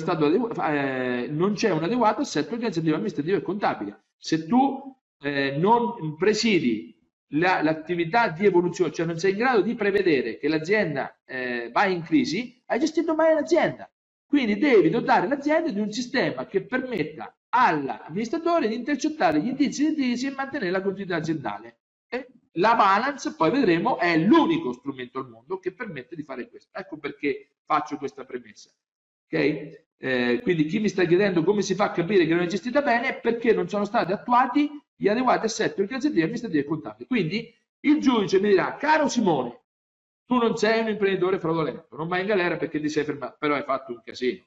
eh, 0.61 1.27
non 1.30 1.53
c'è 1.53 1.72
un 1.72 1.84
adeguato 1.84 2.22
assetto 2.22 2.53
organizzativo, 2.53 2.95
amministrativo 2.95 3.38
e 3.38 3.41
contabile 3.41 4.06
se 4.18 4.48
tu 4.48 4.95
eh, 5.19 5.56
non 5.57 6.15
presidi 6.18 6.94
l'attività 7.30 8.30
di 8.30 8.45
evoluzione, 8.45 8.91
cioè 8.91 9.06
non 9.06 9.19
sei 9.19 9.32
in 9.32 9.38
grado 9.38 9.61
di 9.61 9.76
prevedere 9.76 10.38
che 10.38 10.48
l'azienda 10.48 11.19
eh, 11.26 11.69
va 11.72 11.86
in 11.86 12.02
crisi, 12.02 12.61
hai 12.65 12.80
gestito 12.80 13.14
male 13.14 13.34
l'azienda. 13.34 13.90
Quindi 14.26 14.57
devi 14.57 14.90
dotare 14.90 15.27
l'azienda 15.27 15.69
di 15.69 15.80
un 15.80 15.91
sistema 15.91 16.48
che 16.48 16.64
permetta 16.64 17.36
all'amministratore 17.49 18.68
di 18.68 18.76
intercettare 18.76 19.40
gli 19.40 19.48
indizi 19.48 19.90
di 19.90 19.95
crisi 19.95 20.27
e 20.27 20.32
mantenere 20.32 20.72
la 20.72 20.82
continuità 20.82 21.18
aziendale. 21.18 21.77
E 22.07 22.27
la 22.53 22.76
balance, 22.76 23.36
poi 23.36 23.52
vedremo, 23.52 23.98
è 23.98 24.18
l'unico 24.18 24.73
strumento 24.73 25.19
al 25.19 25.30
mondo 25.30 25.60
che 25.60 25.72
permette 25.72 26.15
di 26.15 26.23
fare 26.23 26.49
questo. 26.49 26.77
Ecco 26.77 26.98
perché 26.98 27.57
faccio 27.64 27.98
questa 27.98 28.26
premessa. 28.26 28.72
Okay? 29.26 29.84
Eh, 29.97 30.39
quindi 30.43 30.65
chi 30.65 30.80
mi 30.80 30.89
sta 30.89 31.03
chiedendo 31.06 31.43
come 31.43 31.61
si 31.61 31.73
fa 31.73 31.85
a 31.85 31.91
capire 31.91 32.26
che 32.26 32.34
non 32.34 32.43
è 32.43 32.47
gestita 32.47 32.81
bene 32.81 33.07
è 33.10 33.19
perché 33.19 33.53
non 33.53 33.69
sono 33.69 33.85
stati 33.85 34.11
attuati 34.11 34.69
gli 34.95 35.07
adeguati 35.07 35.45
assetti 35.45 35.81
organizzativi, 35.81 36.22
amministrativi 36.22 36.61
e 36.61 36.65
contabili. 36.65 37.07
Quindi 37.07 37.53
il 37.81 37.99
giudice 37.99 38.39
mi 38.39 38.49
dirà, 38.49 38.76
caro 38.76 39.07
Simone, 39.07 39.61
tu 40.26 40.38
non 40.38 40.57
sei 40.57 40.81
un 40.81 40.89
imprenditore 40.89 41.39
fraudolento, 41.39 41.95
non 41.95 42.07
vai 42.07 42.22
in 42.22 42.27
galera 42.27 42.57
perché 42.57 42.80
ti 42.80 42.89
sei 42.89 43.03
fermato, 43.03 43.35
però 43.39 43.56
hai 43.56 43.64
fatto 43.64 43.91
un 43.91 44.02
casino. 44.03 44.43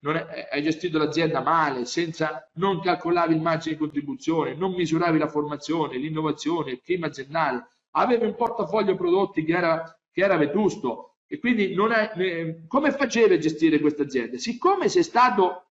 È, 0.00 0.48
hai 0.52 0.62
gestito 0.62 0.98
l'azienda 0.98 1.40
male, 1.40 1.84
senza, 1.84 2.48
non 2.54 2.80
calcolavi 2.80 3.34
il 3.34 3.40
margine 3.40 3.74
di 3.74 3.80
contribuzione, 3.80 4.54
non 4.54 4.72
misuravi 4.72 5.18
la 5.18 5.28
formazione, 5.28 5.96
l'innovazione, 5.96 6.72
il 6.72 6.80
clima 6.80 7.06
aziendale, 7.06 7.66
avevi 7.92 8.26
un 8.26 8.36
portafoglio 8.36 8.94
prodotti 8.94 9.42
che 9.44 9.56
era, 9.56 9.98
che 10.12 10.22
era 10.22 10.36
vetusto, 10.36 11.15
e 11.28 11.38
quindi 11.38 11.74
è, 11.74 12.12
eh, 12.16 12.64
come 12.68 12.92
facevi 12.92 13.34
a 13.34 13.38
gestire 13.38 13.80
questa 13.80 14.04
azienda? 14.04 14.38
Siccome 14.38 14.88
sei 14.88 15.02
stato 15.02 15.70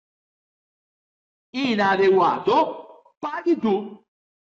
inadeguato, 1.51 3.13
paghi 3.17 3.57
tu, 3.57 4.03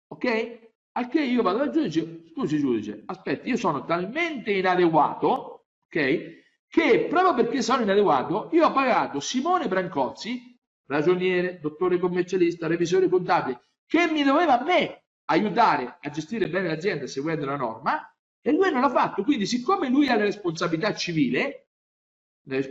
ok? 0.08 0.60
Al 0.94 1.08
che 1.08 1.22
io 1.22 1.42
vado 1.42 1.62
al 1.62 1.72
giudice, 1.72 2.24
scusi 2.32 2.60
giudice, 2.60 3.04
aspetti, 3.06 3.50
io 3.50 3.58
sono 3.58 3.86
talmente 3.86 4.52
inadeguato, 4.52 5.66
ok? 5.86 6.38
Che 6.68 7.08
proprio 7.10 7.34
perché 7.34 7.64
sono 7.64 7.82
inadeguato, 7.82 8.50
io 8.52 8.68
ho 8.68 8.72
pagato 8.72 9.20
Simone 9.20 9.68
Brancozzi, 9.68 10.56
ragioniere, 10.86 11.60
dottore 11.60 11.98
commercialista, 11.98 12.68
revisore 12.68 13.10
contabile, 13.10 13.62
che 13.88 14.08
mi 14.12 14.24
doveva 14.24 14.60
a 14.60 14.64
me 14.64 15.06
aiutare 15.26 15.98
a 16.00 16.10
gestire 16.10 16.48
bene 16.48 16.68
l'azienda 16.68 17.08
seguendo 17.08 17.46
la 17.46 17.56
norma, 17.56 18.14
e 18.42 18.52
lui 18.52 18.72
non 18.72 18.82
l'ha 18.82 18.90
fatto, 18.90 19.24
quindi 19.24 19.46
siccome 19.46 19.90
lui 19.90 20.08
ha 20.08 20.16
la 20.16 20.24
responsabilità 20.24 20.94
civile, 20.94 21.68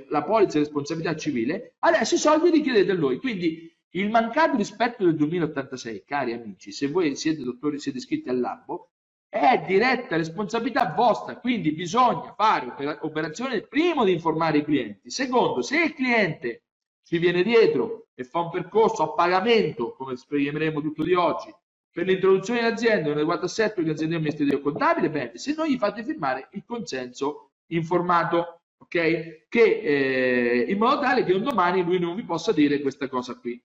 la 0.08 0.24
polizza 0.24 0.58
di 0.58 0.64
responsabilità 0.64 1.14
civile, 1.16 1.76
adesso 1.80 2.14
i 2.14 2.18
soldi 2.18 2.50
li 2.50 2.62
chiedete 2.62 2.90
a 2.90 2.94
lui. 2.94 3.18
Quindi 3.18 3.76
il 3.90 4.10
mancato 4.10 4.56
rispetto 4.56 5.04
del 5.04 5.14
2086, 5.16 6.04
cari 6.04 6.32
amici, 6.32 6.72
se 6.72 6.88
voi 6.88 7.14
siete 7.16 7.42
dottori, 7.42 7.78
siete 7.78 7.98
iscritti 7.98 8.28
all'albo, 8.28 8.90
è 9.28 9.62
diretta 9.66 10.16
responsabilità 10.16 10.92
vostra, 10.94 11.38
quindi 11.38 11.72
bisogna 11.72 12.34
fare 12.34 12.98
operazione 13.02 13.60
primo 13.60 14.04
di 14.04 14.12
informare 14.12 14.58
i 14.58 14.64
clienti, 14.64 15.10
secondo 15.10 15.60
se 15.60 15.82
il 15.82 15.94
cliente 15.94 16.64
ci 17.02 17.18
viene 17.18 17.42
dietro 17.42 18.08
e 18.14 18.24
fa 18.24 18.40
un 18.40 18.50
percorso 18.50 19.02
a 19.02 19.12
pagamento, 19.12 19.94
come 19.94 20.16
spiegheremo 20.16 20.80
tutto 20.80 21.02
di 21.02 21.14
oggi, 21.14 21.54
per 21.98 22.06
l'introduzione 22.06 22.60
in 22.60 22.66
azienda 22.66 23.08
un 23.08 23.14
adeguato 23.14 23.46
assetto 23.46 23.82
di 23.82 23.90
azienda 23.90 24.14
amministrativo 24.14 24.60
contabile, 24.60 25.10
bene, 25.10 25.36
se 25.36 25.52
non 25.56 25.66
gli 25.66 25.76
fate 25.76 26.04
firmare 26.04 26.46
il 26.52 26.62
consenso 26.64 27.54
informato, 27.72 28.60
ok? 28.76 29.46
Che 29.48 29.60
eh, 29.80 30.66
in 30.68 30.78
modo 30.78 31.00
tale 31.00 31.24
che 31.24 31.32
un 31.32 31.42
domani 31.42 31.82
lui 31.82 31.98
non 31.98 32.14
vi 32.14 32.22
possa 32.22 32.52
dire 32.52 32.80
questa 32.80 33.08
cosa 33.08 33.34
qui. 33.34 33.60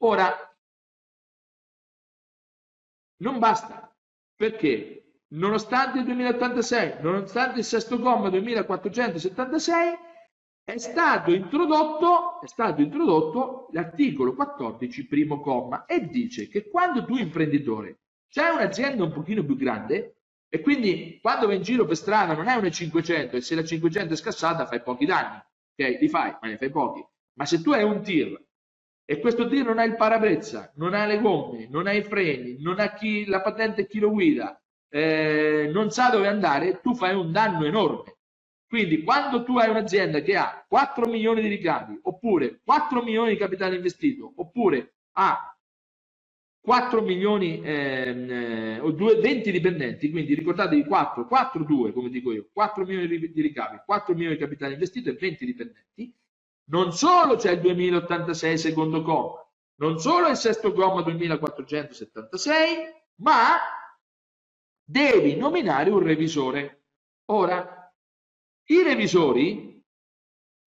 Ora, 0.00 0.30
non 3.22 3.38
basta, 3.38 3.90
perché 4.36 5.20
nonostante 5.28 6.00
il 6.00 6.04
2086, 6.04 6.96
nonostante 7.00 7.60
il 7.60 7.64
sesto 7.64 7.98
comma 7.98 8.28
2476, 8.28 9.98
è 10.64 10.78
stato 10.78 11.32
introdotto, 11.32 12.40
è 12.40 12.46
stato 12.46 12.82
introdotto 12.82 13.68
l'articolo 13.72 14.34
14 14.34 15.06
primo 15.06 15.40
comma 15.40 15.86
e 15.86 16.06
dice 16.06 16.48
che 16.48 16.68
quando 16.68 17.04
tu 17.04 17.16
imprenditore 17.16 17.98
c'hai 18.28 18.54
un'azienda 18.54 19.02
un 19.02 19.12
pochino 19.12 19.44
più 19.44 19.56
grande 19.56 20.16
e 20.48 20.60
quindi 20.60 21.18
quando 21.20 21.46
vai 21.46 21.56
in 21.56 21.62
giro 21.62 21.84
per 21.84 21.96
strada 21.96 22.34
non 22.34 22.46
hai 22.46 22.58
una 22.58 22.70
500 22.70 23.36
e 23.36 23.40
se 23.40 23.54
la 23.54 23.64
500 23.64 24.12
è 24.12 24.16
scassata 24.16 24.66
fai 24.66 24.82
pochi 24.82 25.04
danni, 25.04 25.36
ok? 25.36 25.98
Li 26.00 26.08
fai, 26.08 26.36
ma 26.40 26.48
ne 26.48 26.58
fai 26.58 26.70
pochi. 26.70 27.04
Ma 27.34 27.44
se 27.46 27.60
tu 27.60 27.72
hai 27.72 27.82
un 27.82 28.02
tir 28.02 28.40
e 29.04 29.18
questo 29.18 29.48
tir 29.48 29.64
non 29.64 29.78
ha 29.78 29.84
il 29.84 29.96
parabrezza, 29.96 30.72
non 30.76 30.94
ha 30.94 31.06
le 31.06 31.20
gomme, 31.20 31.66
non 31.68 31.86
ha 31.86 31.92
i 31.92 32.02
freni, 32.02 32.60
non 32.60 32.78
ha 32.78 32.92
chi, 32.92 33.24
la 33.26 33.40
patente 33.40 33.86
chi 33.86 33.98
lo 33.98 34.10
guida, 34.10 34.62
eh, 34.88 35.70
non 35.72 35.90
sa 35.90 36.10
dove 36.10 36.28
andare, 36.28 36.80
tu 36.80 36.94
fai 36.94 37.14
un 37.14 37.32
danno 37.32 37.64
enorme. 37.64 38.18
Quindi 38.72 39.02
quando 39.02 39.44
tu 39.44 39.58
hai 39.58 39.68
un'azienda 39.68 40.22
che 40.22 40.34
ha 40.34 40.64
4 40.66 41.06
milioni 41.06 41.42
di 41.42 41.48
ricavi, 41.48 41.98
oppure 42.04 42.62
4 42.64 43.02
milioni 43.02 43.32
di 43.32 43.36
capitale 43.36 43.76
investito, 43.76 44.32
oppure 44.34 44.94
ha 45.12 45.54
4 46.58 47.02
milioni 47.02 47.60
ehm, 47.62 48.30
eh, 48.30 48.80
o 48.80 48.90
2, 48.92 49.16
20 49.16 49.50
dipendenti, 49.50 50.10
quindi 50.10 50.32
ricordatevi 50.32 50.86
4, 50.86 51.26
4, 51.26 51.64
2 51.64 51.92
come 51.92 52.08
dico 52.08 52.32
io, 52.32 52.48
4 52.50 52.86
milioni 52.86 53.30
di 53.30 53.42
ricavi, 53.42 53.82
4 53.84 54.14
milioni 54.14 54.36
di 54.36 54.40
capitale 54.40 54.72
investito 54.72 55.10
e 55.10 55.16
20 55.20 55.44
dipendenti, 55.44 56.16
non 56.70 56.94
solo 56.94 57.36
c'è 57.36 57.50
il 57.50 57.60
2086 57.60 58.56
secondo 58.56 59.02
comma, 59.02 59.46
non 59.80 59.98
solo 59.98 60.28
il 60.28 60.36
sesto 60.36 60.72
comma 60.72 61.02
2476, 61.02 62.66
ma 63.16 63.58
devi 64.82 65.36
nominare 65.36 65.90
un 65.90 65.98
revisore. 65.98 66.84
Ora, 67.26 67.81
i 68.66 68.82
revisori, 68.82 69.82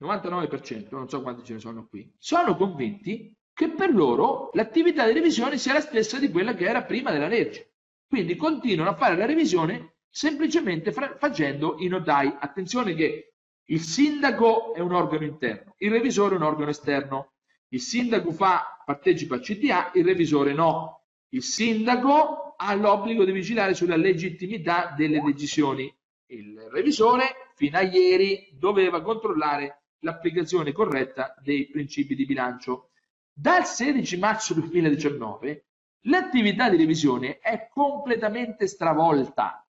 99%, 0.04 0.88
non 0.92 1.10
so 1.10 1.22
quanti 1.22 1.44
ce 1.44 1.54
ne 1.54 1.60
sono 1.60 1.88
qui, 1.88 2.12
sono 2.18 2.56
convinti 2.56 3.34
che 3.54 3.70
per 3.70 3.94
loro 3.94 4.50
l'attività 4.54 5.08
di 5.08 5.14
revisione 5.14 5.58
sia 5.58 5.74
la 5.74 5.80
stessa 5.80 6.20
di 6.20 6.30
quella 6.30 6.54
che 6.54 6.66
era 6.66 6.84
prima 6.84 7.12
della 7.12 7.28
legge. 7.28 7.74
Quindi 8.06 8.36
continuano 8.36 8.90
a 8.90 8.96
fare 8.96 9.16
la 9.16 9.26
revisione 9.26 9.96
semplicemente 10.10 10.92
facendo 10.92 11.78
i 11.80 11.88
notai. 11.88 12.36
Attenzione 12.40 12.94
che 12.94 13.34
il 13.66 13.80
sindaco 13.80 14.74
è 14.74 14.80
un 14.80 14.94
organo 14.94 15.26
interno, 15.26 15.74
il 15.78 15.92
revisore 15.92 16.36
è 16.36 16.38
un 16.38 16.44
organo 16.44 16.70
esterno. 16.70 17.32
Il 17.70 17.82
sindaco 17.82 18.32
fa, 18.32 18.82
partecipa 18.86 19.36
al 19.36 19.42
CTA, 19.42 19.92
il 19.96 20.06
revisore 20.06 20.54
no. 20.54 21.06
Il 21.30 21.42
sindaco 21.42 22.56
ha 22.58 22.74
l'obbligo 22.76 23.26
di 23.26 23.32
vigilare 23.32 23.74
sulla 23.74 23.96
legittimità 23.96 24.94
delle 24.96 25.20
decisioni. 25.22 25.94
Il 26.28 26.58
revisore, 26.72 27.45
fino 27.56 27.78
a 27.78 27.82
ieri, 27.82 28.50
doveva 28.54 29.02
controllare 29.02 29.86
l'applicazione 30.00 30.72
corretta 30.72 31.34
dei 31.42 31.70
principi 31.70 32.14
di 32.14 32.26
bilancio. 32.26 32.92
Dal 33.34 33.66
16 33.66 34.18
marzo 34.18 34.54
2019 34.54 35.66
l'attività 36.02 36.70
di 36.70 36.78
revisione 36.78 37.40
è 37.40 37.68
completamente 37.70 38.68
stravolta. 38.68 39.66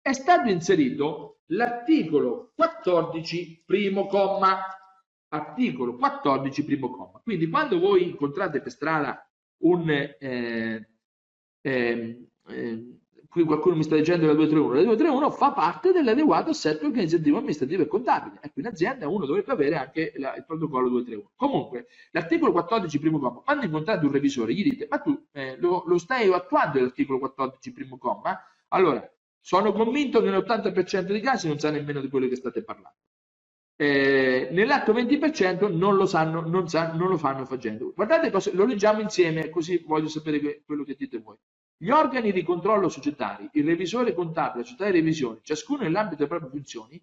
È 0.00 0.12
stato 0.12 0.48
inserito 0.48 1.42
l'articolo 1.46 2.52
14 2.54 3.64
primo 3.64 4.06
comma. 4.06 4.64
Articolo 5.28 5.94
14 5.94 6.64
primo 6.64 6.90
comma. 6.90 7.20
Quindi 7.22 7.48
quando 7.48 7.78
voi 7.78 8.02
incontrate 8.02 8.60
per 8.60 8.72
strada 8.72 9.30
un 9.58 9.88
eh, 9.90 10.88
eh, 11.60 12.30
qui 13.30 13.44
qualcuno 13.44 13.76
mi 13.76 13.84
sta 13.84 13.94
dicendo 13.94 14.26
la 14.26 14.34
231, 14.34 14.74
la 14.74 14.82
231 14.82 15.30
fa 15.30 15.52
parte 15.52 15.92
dell'adeguato 15.92 16.50
assetto 16.50 16.86
organizzativo, 16.86 17.36
amministrativo 17.36 17.82
e 17.82 17.86
contabile. 17.86 18.40
Ecco, 18.42 18.58
in 18.58 18.66
azienda 18.66 19.06
uno 19.08 19.24
dovrebbe 19.24 19.52
avere 19.52 19.76
anche 19.76 20.12
la, 20.16 20.34
il 20.34 20.44
protocollo 20.44 20.88
231. 20.88 21.30
Comunque, 21.36 21.86
l'articolo 22.10 22.50
14 22.50 22.98
primo 22.98 23.20
comma, 23.20 23.40
quando 23.40 23.64
incontrate 23.64 24.04
un 24.04 24.10
revisore 24.10 24.52
gli 24.52 24.64
dite, 24.64 24.88
ma 24.90 24.98
tu 24.98 25.26
eh, 25.30 25.56
lo, 25.58 25.84
lo, 25.86 25.96
stai 25.98 26.30
attuando 26.32 26.80
l'articolo 26.80 27.20
14 27.20 27.72
primo 27.72 27.98
comma? 27.98 28.36
Allora, 28.68 29.08
sono 29.40 29.72
convinto 29.72 30.20
che 30.20 30.30
nell'80% 30.30 31.00
dei 31.02 31.20
casi 31.20 31.46
non 31.46 31.60
sa 31.60 31.70
nemmeno 31.70 32.00
di 32.00 32.08
quello 32.08 32.26
che 32.26 32.34
state 32.34 32.64
parlando. 32.64 32.98
Eh, 33.76 34.48
nell'atto 34.50 34.92
20% 34.92 35.74
non 35.74 35.94
lo 35.94 36.04
sanno, 36.04 36.40
non, 36.40 36.68
sa, 36.68 36.92
non 36.94 37.08
lo 37.08 37.16
fanno 37.16 37.46
facendo. 37.46 37.92
Guardate, 37.94 38.30
lo 38.52 38.66
leggiamo 38.66 39.00
insieme, 39.00 39.48
così 39.50 39.82
voglio 39.86 40.08
sapere 40.08 40.40
que, 40.40 40.62
quello 40.66 40.82
che 40.82 40.96
dite 40.98 41.18
voi. 41.18 41.36
Gli 41.82 41.88
organi 41.88 42.30
di 42.30 42.42
controllo 42.42 42.90
societari, 42.90 43.48
il 43.54 43.64
revisore 43.64 44.12
contabile, 44.12 44.58
la 44.58 44.64
società 44.64 44.84
di 44.84 44.98
revisione, 44.98 45.38
ciascuno 45.40 45.80
nell'ambito 45.80 46.16
delle 46.16 46.28
proprie 46.28 46.50
funzioni, 46.50 47.02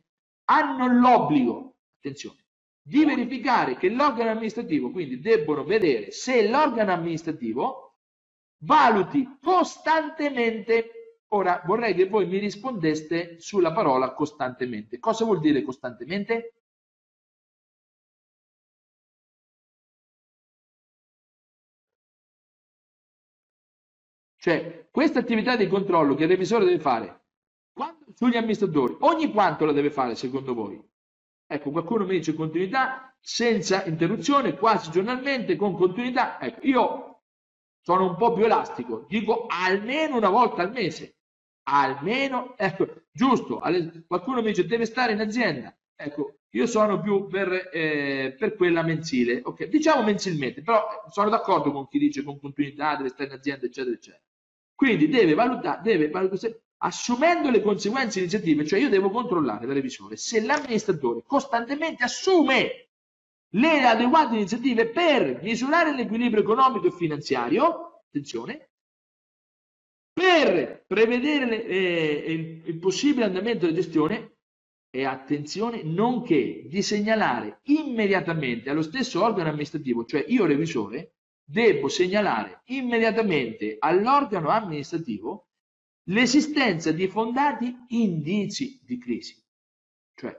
hanno 0.49 0.99
l'obbligo, 0.99 1.77
attenzione, 1.97 2.45
di 2.79 3.03
verificare 3.03 3.75
che 3.75 3.89
l'organo 3.89 4.29
amministrativo, 4.29 4.91
quindi 4.91 5.19
debbono 5.19 5.63
vedere 5.63 6.11
se 6.11 6.47
l'organo 6.47 6.91
amministrativo 6.91 7.95
valuti 8.59 9.27
costantemente, 9.41 11.23
ora 11.29 11.63
vorrei 11.65 11.95
che 11.95 12.07
voi 12.07 12.27
mi 12.27 12.37
rispondeste 12.37 13.39
sulla 13.39 13.73
parola 13.73 14.13
costantemente. 14.13 14.99
Cosa 14.99 15.25
vuol 15.25 15.39
dire 15.39 15.63
costantemente? 15.63 16.66
Cioè, 24.47 24.87
questa 24.89 25.19
attività 25.19 25.57
di 25.57 25.67
controllo 25.67 26.15
che 26.15 26.23
il 26.23 26.29
revisore 26.29 26.63
deve 26.63 26.79
fare 26.79 27.25
quando, 27.73 28.05
sugli 28.13 28.37
amministratori, 28.37 28.95
ogni 29.01 29.29
quanto 29.29 29.65
la 29.65 29.73
deve 29.73 29.91
fare 29.91 30.15
secondo 30.15 30.53
voi? 30.53 30.81
Ecco, 31.45 31.69
qualcuno 31.69 32.05
mi 32.05 32.11
dice 32.11 32.33
continuità 32.33 33.13
senza 33.19 33.83
interruzione, 33.83 34.55
quasi 34.55 34.89
giornalmente, 34.89 35.57
con 35.57 35.75
continuità. 35.75 36.39
Ecco, 36.39 36.65
io 36.65 37.23
sono 37.81 38.07
un 38.07 38.15
po' 38.15 38.31
più 38.31 38.45
elastico, 38.45 39.05
dico 39.09 39.47
almeno 39.49 40.15
una 40.15 40.29
volta 40.29 40.61
al 40.61 40.71
mese. 40.71 41.17
Almeno, 41.63 42.57
ecco, 42.57 42.87
giusto, 43.11 43.59
qualcuno 44.07 44.41
mi 44.41 44.47
dice 44.47 44.65
deve 44.65 44.85
stare 44.85 45.11
in 45.11 45.19
azienda. 45.19 45.77
Ecco, 45.93 46.37
io 46.51 46.65
sono 46.67 47.01
più 47.01 47.27
per, 47.27 47.69
eh, 47.73 48.33
per 48.39 48.55
quella 48.55 48.81
mensile, 48.81 49.41
ok? 49.43 49.65
Diciamo 49.65 50.03
mensilmente, 50.03 50.61
però 50.61 50.87
sono 51.09 51.29
d'accordo 51.29 51.73
con 51.73 51.89
chi 51.89 51.99
dice 51.99 52.23
con 52.23 52.39
continuità, 52.39 52.95
deve 52.95 53.09
stare 53.09 53.25
in 53.25 53.35
azienda, 53.35 53.65
eccetera, 53.65 53.93
eccetera. 53.93 54.21
Quindi 54.77 55.09
deve 55.09 55.33
valutare, 55.33 55.81
deve 55.81 56.09
valutare, 56.11 56.65
assumendo 56.77 57.49
le 57.49 57.63
conseguenze 57.63 58.19
iniziative, 58.19 58.63
cioè 58.63 58.79
io 58.79 58.89
devo 58.89 59.09
controllare 59.09 59.65
da 59.65 59.73
revisore 59.73 60.17
se 60.17 60.39
l'amministratore 60.39 61.23
costantemente 61.25 62.03
assume 62.03 62.89
le 63.55 63.81
adeguate 63.81 64.35
iniziative 64.35 64.89
per 64.89 65.41
misurare 65.41 65.95
l'equilibrio 65.95 66.43
economico 66.43 66.85
e 66.85 66.91
finanziario, 66.91 68.03
attenzione, 68.05 68.69
per 70.13 70.83
prevedere 70.85 71.45
le, 71.47 71.65
eh, 71.65 72.31
il, 72.31 72.61
il 72.67 72.77
possibile 72.77 73.25
andamento 73.25 73.65
della 73.65 73.79
gestione 73.79 74.35
e 74.91 75.05
attenzione, 75.05 75.81
nonché 75.81 76.67
di 76.67 76.83
segnalare 76.83 77.61
immediatamente 77.63 78.69
allo 78.69 78.83
stesso 78.83 79.23
organo 79.23 79.49
amministrativo, 79.49 80.05
cioè 80.05 80.23
io 80.27 80.45
revisore, 80.45 81.13
devo 81.49 81.87
segnalare 81.87 82.61
immediatamente 82.65 83.77
all'organo 83.79 84.49
amministrativo 84.49 85.47
l'esistenza 86.09 86.91
di 86.91 87.07
fondati 87.07 87.73
indizi 87.89 88.81
di 88.83 88.97
crisi. 88.97 89.41
Cioè, 90.13 90.37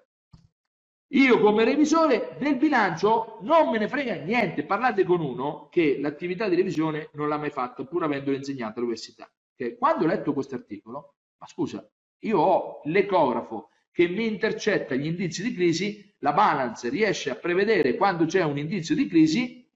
io 1.12 1.40
come 1.40 1.64
revisore 1.64 2.36
del 2.38 2.56
bilancio 2.56 3.38
non 3.40 3.70
me 3.70 3.78
ne 3.78 3.88
frega 3.88 4.16
niente, 4.16 4.64
parlate 4.64 5.04
con 5.04 5.20
uno 5.20 5.68
che 5.70 5.98
l'attività 5.98 6.46
di 6.46 6.56
revisione 6.56 7.08
non 7.14 7.28
l'ha 7.28 7.38
mai 7.38 7.50
fatta, 7.50 7.84
pur 7.84 8.02
avendolo 8.02 8.36
insegnato 8.36 8.78
all'università. 8.78 9.30
Quando 9.78 10.04
ho 10.04 10.08
letto 10.08 10.34
questo 10.34 10.56
articolo, 10.56 11.14
ma 11.38 11.46
scusa, 11.46 11.90
io 12.20 12.38
ho 12.38 12.80
l'ecografo 12.84 13.70
che 13.90 14.08
mi 14.08 14.26
intercetta 14.26 14.94
gli 14.94 15.06
indizi 15.06 15.42
di 15.42 15.54
crisi, 15.54 16.14
la 16.18 16.32
balance 16.32 16.88
riesce 16.90 17.30
a 17.30 17.36
prevedere 17.36 17.96
quando 17.96 18.26
c'è 18.26 18.42
un 18.42 18.58
indizio 18.58 18.94
di 18.94 19.08
crisi 19.08 19.67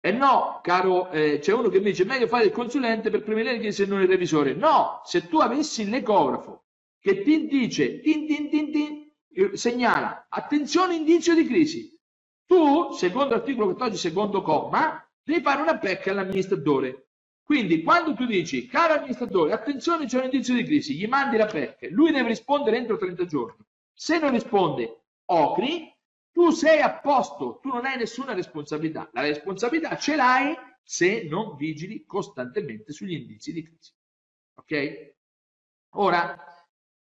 e 0.00 0.12
no, 0.12 0.60
caro, 0.62 1.10
eh, 1.10 1.38
c'è 1.40 1.52
uno 1.52 1.68
che 1.68 1.78
mi 1.78 1.86
dice 1.90 2.04
meglio 2.04 2.26
fare 2.28 2.44
il 2.44 2.52
consulente 2.52 3.10
per 3.10 3.22
prevenire 3.22 3.58
che 3.58 3.72
se 3.72 3.84
non 3.86 4.00
il 4.00 4.08
revisore. 4.08 4.54
No, 4.54 5.02
se 5.04 5.26
tu 5.28 5.38
avessi 5.38 5.88
l'ecografo 5.88 6.64
che 7.00 7.22
ti 7.22 7.46
dice, 7.46 8.00
tin, 8.00 8.26
tin, 8.26 8.48
tin, 8.48 8.72
tin, 8.72 9.10
eh, 9.32 9.56
segnala, 9.56 10.26
attenzione 10.28 10.94
indizio 10.94 11.34
di 11.34 11.44
crisi, 11.46 11.96
tu, 12.46 12.92
secondo 12.92 13.34
l'articolo 13.34 13.66
14, 13.66 14.00
secondo 14.08 14.42
comma, 14.42 15.04
devi 15.22 15.40
fare 15.42 15.62
una 15.62 15.78
pecca 15.78 16.10
all'amministratore. 16.12 17.08
Quindi 17.42 17.82
quando 17.82 18.14
tu 18.14 18.24
dici, 18.26 18.66
caro 18.66 18.94
amministratore, 18.94 19.52
attenzione 19.52 20.06
c'è 20.06 20.18
un 20.18 20.24
indizio 20.24 20.54
di 20.54 20.64
crisi, 20.64 20.94
gli 20.94 21.06
mandi 21.06 21.36
la 21.36 21.46
pecca, 21.46 21.88
lui 21.90 22.12
deve 22.12 22.28
rispondere 22.28 22.76
entro 22.76 22.96
30 22.98 23.24
giorni. 23.24 23.64
Se 23.92 24.18
non 24.18 24.30
risponde, 24.30 25.02
ocri, 25.26 25.92
tu 26.38 26.50
sei 26.52 26.80
a 26.80 26.92
posto, 27.00 27.58
tu 27.60 27.68
non 27.68 27.84
hai 27.84 27.96
nessuna 27.96 28.32
responsabilità. 28.32 29.10
La 29.12 29.22
responsabilità 29.22 29.96
ce 29.96 30.14
l'hai 30.14 30.56
se 30.84 31.26
non 31.28 31.56
vigili 31.56 32.04
costantemente 32.06 32.92
sugli 32.92 33.14
indizi 33.14 33.52
di 33.52 33.64
crisi. 33.64 33.92
Ok? 34.54 35.14
Ora, 35.96 36.38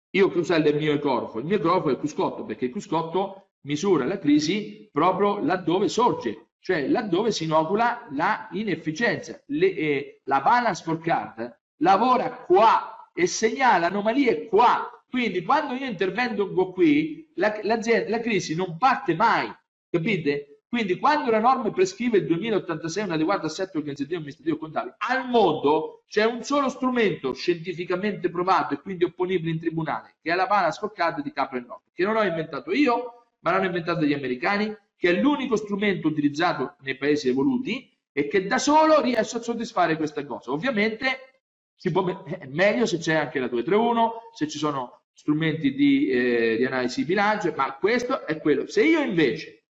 io 0.08 0.30
che 0.30 0.38
uso 0.38 0.54
il 0.54 0.74
mio 0.74 0.94
ecografo? 0.94 1.38
Il 1.38 1.44
mio 1.44 1.56
ecografo 1.56 1.88
è 1.88 1.92
il 1.92 1.98
cruscotto, 1.98 2.46
perché 2.46 2.64
il 2.64 2.70
cruscotto 2.70 3.50
misura 3.66 4.06
la 4.06 4.18
crisi 4.18 4.88
proprio 4.90 5.38
laddove 5.38 5.88
sorge, 5.88 6.52
cioè 6.58 6.88
laddove 6.88 7.30
si 7.30 7.44
inocula 7.44 8.08
la 8.12 8.48
inefficienza. 8.52 9.38
Le, 9.48 9.74
eh, 9.74 10.20
la 10.24 10.40
balance 10.40 10.82
scorecard 10.82 11.60
lavora 11.82 12.30
qua 12.36 13.10
e 13.12 13.26
segnala 13.26 13.88
anomalie 13.88 14.46
qua 14.46 14.99
quindi 15.10 15.42
quando 15.42 15.74
io 15.74 15.86
intervengo 15.86 16.72
qui, 16.72 17.30
la, 17.34 17.58
la 17.62 18.20
crisi 18.20 18.54
non 18.54 18.78
parte 18.78 19.14
mai, 19.14 19.52
capite? 19.90 20.60
Quindi 20.70 20.98
quando 20.98 21.32
la 21.32 21.40
norma 21.40 21.68
prescrive 21.72 22.18
il 22.18 22.26
2086 22.26 23.02
un 23.02 23.10
adeguato 23.10 23.46
assetto 23.46 23.78
organizzativo 23.78 24.18
amministrativo 24.18 24.56
contabile, 24.56 24.94
al 24.98 25.28
mondo 25.28 26.04
c'è 26.06 26.24
un 26.24 26.44
solo 26.44 26.68
strumento 26.68 27.32
scientificamente 27.32 28.30
provato 28.30 28.74
e 28.74 28.80
quindi 28.80 29.02
opponibile 29.02 29.50
in 29.50 29.58
tribunale, 29.58 30.14
che 30.22 30.30
è 30.30 30.36
la 30.36 30.46
pala 30.46 30.70
scoccata 30.70 31.22
di 31.22 31.32
Capra 31.32 31.58
Notte, 31.58 31.90
che 31.92 32.04
non 32.04 32.14
ho 32.14 32.22
inventato 32.22 32.70
io, 32.70 33.24
ma 33.40 33.50
l'hanno 33.50 33.66
inventato 33.66 34.04
gli 34.04 34.12
americani, 34.12 34.72
che 34.96 35.10
è 35.10 35.20
l'unico 35.20 35.56
strumento 35.56 36.06
utilizzato 36.06 36.76
nei 36.82 36.96
paesi 36.96 37.28
evoluti 37.28 37.90
e 38.12 38.28
che 38.28 38.46
da 38.46 38.58
solo 38.58 39.00
riesce 39.00 39.38
a 39.38 39.42
soddisfare 39.42 39.96
questa 39.96 40.24
cosa. 40.24 40.52
Ovviamente 40.52 41.42
si 41.74 41.90
può, 41.90 42.22
è 42.22 42.46
meglio 42.46 42.86
se 42.86 42.98
c'è 42.98 43.14
anche 43.14 43.40
la 43.40 43.48
231, 43.48 44.30
se 44.34 44.46
ci 44.46 44.58
sono 44.58 44.99
strumenti 45.20 45.74
di, 45.74 46.08
eh, 46.08 46.56
di 46.56 46.64
analisi 46.64 47.00
di 47.00 47.08
bilancio, 47.08 47.52
ma 47.54 47.74
questo 47.74 48.26
è 48.26 48.38
quello. 48.38 48.66
Se 48.66 48.82
io 48.82 49.02
invece 49.02 49.66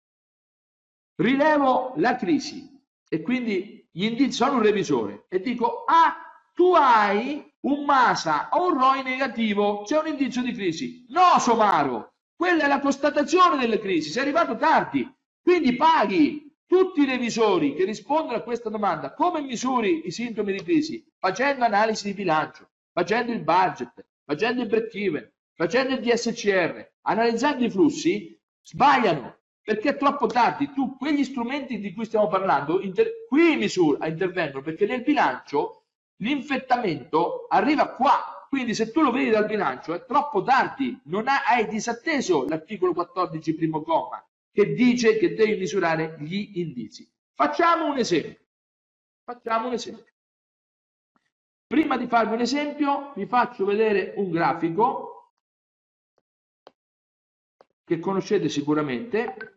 rilevo 1.14 1.92
la 1.98 2.16
crisi 2.16 2.68
e 3.08 3.20
quindi 3.22 3.88
gli 3.92 4.04
indizi 4.04 4.32
sono 4.32 4.56
un 4.56 4.62
revisore 4.62 5.26
e 5.28 5.40
dico, 5.40 5.84
ah, 5.86 6.16
tu 6.52 6.74
hai 6.74 7.48
un 7.60 7.84
MASA 7.84 8.48
o 8.52 8.66
un 8.66 8.78
ROI 8.78 9.02
negativo, 9.04 9.82
c'è 9.82 9.98
un 10.00 10.08
indizio 10.08 10.42
di 10.42 10.52
crisi. 10.52 11.06
No, 11.10 11.38
Somaro, 11.38 12.14
quella 12.34 12.64
è 12.64 12.66
la 12.66 12.80
constatazione 12.80 13.56
delle 13.56 13.78
crisi, 13.78 14.10
sei 14.10 14.22
arrivato 14.22 14.56
tardi, 14.56 15.08
quindi 15.40 15.76
paghi. 15.76 16.44
tutti 16.66 17.02
i 17.02 17.06
revisori 17.06 17.74
che 17.74 17.84
rispondono 17.84 18.38
a 18.38 18.42
questa 18.42 18.68
domanda, 18.68 19.14
come 19.14 19.40
misuri 19.40 20.02
i 20.06 20.10
sintomi 20.10 20.52
di 20.52 20.64
crisi? 20.64 21.06
Facendo 21.16 21.64
analisi 21.64 22.08
di 22.08 22.14
bilancio, 22.14 22.68
facendo 22.92 23.30
il 23.30 23.44
budget, 23.44 24.04
facendo 24.24 24.62
il 24.62 24.68
break 24.68 24.92
even, 24.94 25.30
facendo 25.56 25.94
il 25.94 26.00
DSCR, 26.00 26.92
analizzando 27.02 27.64
i 27.64 27.70
flussi, 27.70 28.38
sbagliano 28.62 29.38
perché 29.62 29.90
è 29.90 29.96
troppo 29.96 30.26
tardi. 30.26 30.72
Tu 30.72 30.96
quegli 30.96 31.24
strumenti 31.24 31.80
di 31.80 31.92
cui 31.92 32.04
stiamo 32.04 32.28
parlando, 32.28 32.80
qui 33.26 33.56
misura, 33.56 34.06
intervengono 34.06 34.62
perché 34.62 34.86
nel 34.86 35.02
bilancio 35.02 35.86
l'infettamento 36.18 37.46
arriva 37.48 37.88
qua. 37.88 38.46
Quindi 38.48 38.74
se 38.74 38.92
tu 38.92 39.00
lo 39.00 39.10
vedi 39.10 39.30
dal 39.30 39.46
bilancio 39.46 39.92
è 39.92 40.04
troppo 40.04 40.42
tardi, 40.42 41.00
non 41.06 41.26
ha, 41.26 41.44
hai 41.44 41.66
disatteso 41.66 42.46
l'articolo 42.46 42.92
14 42.92 43.54
primo 43.54 43.82
comma 43.82 44.24
che 44.52 44.72
dice 44.72 45.18
che 45.18 45.34
devi 45.34 45.56
misurare 45.56 46.16
gli 46.20 46.58
indizi. 46.60 47.10
Facciamo 47.34 47.90
un 47.90 47.98
esempio. 47.98 48.44
Facciamo 49.24 49.66
un 49.66 49.72
esempio. 49.72 50.12
Prima 51.66 51.96
di 51.96 52.06
farvi 52.06 52.34
un 52.34 52.40
esempio 52.40 53.12
vi 53.16 53.26
faccio 53.26 53.64
vedere 53.64 54.14
un 54.16 54.30
grafico 54.30 55.15
che 57.86 58.00
conoscete 58.00 58.48
sicuramente 58.48 59.56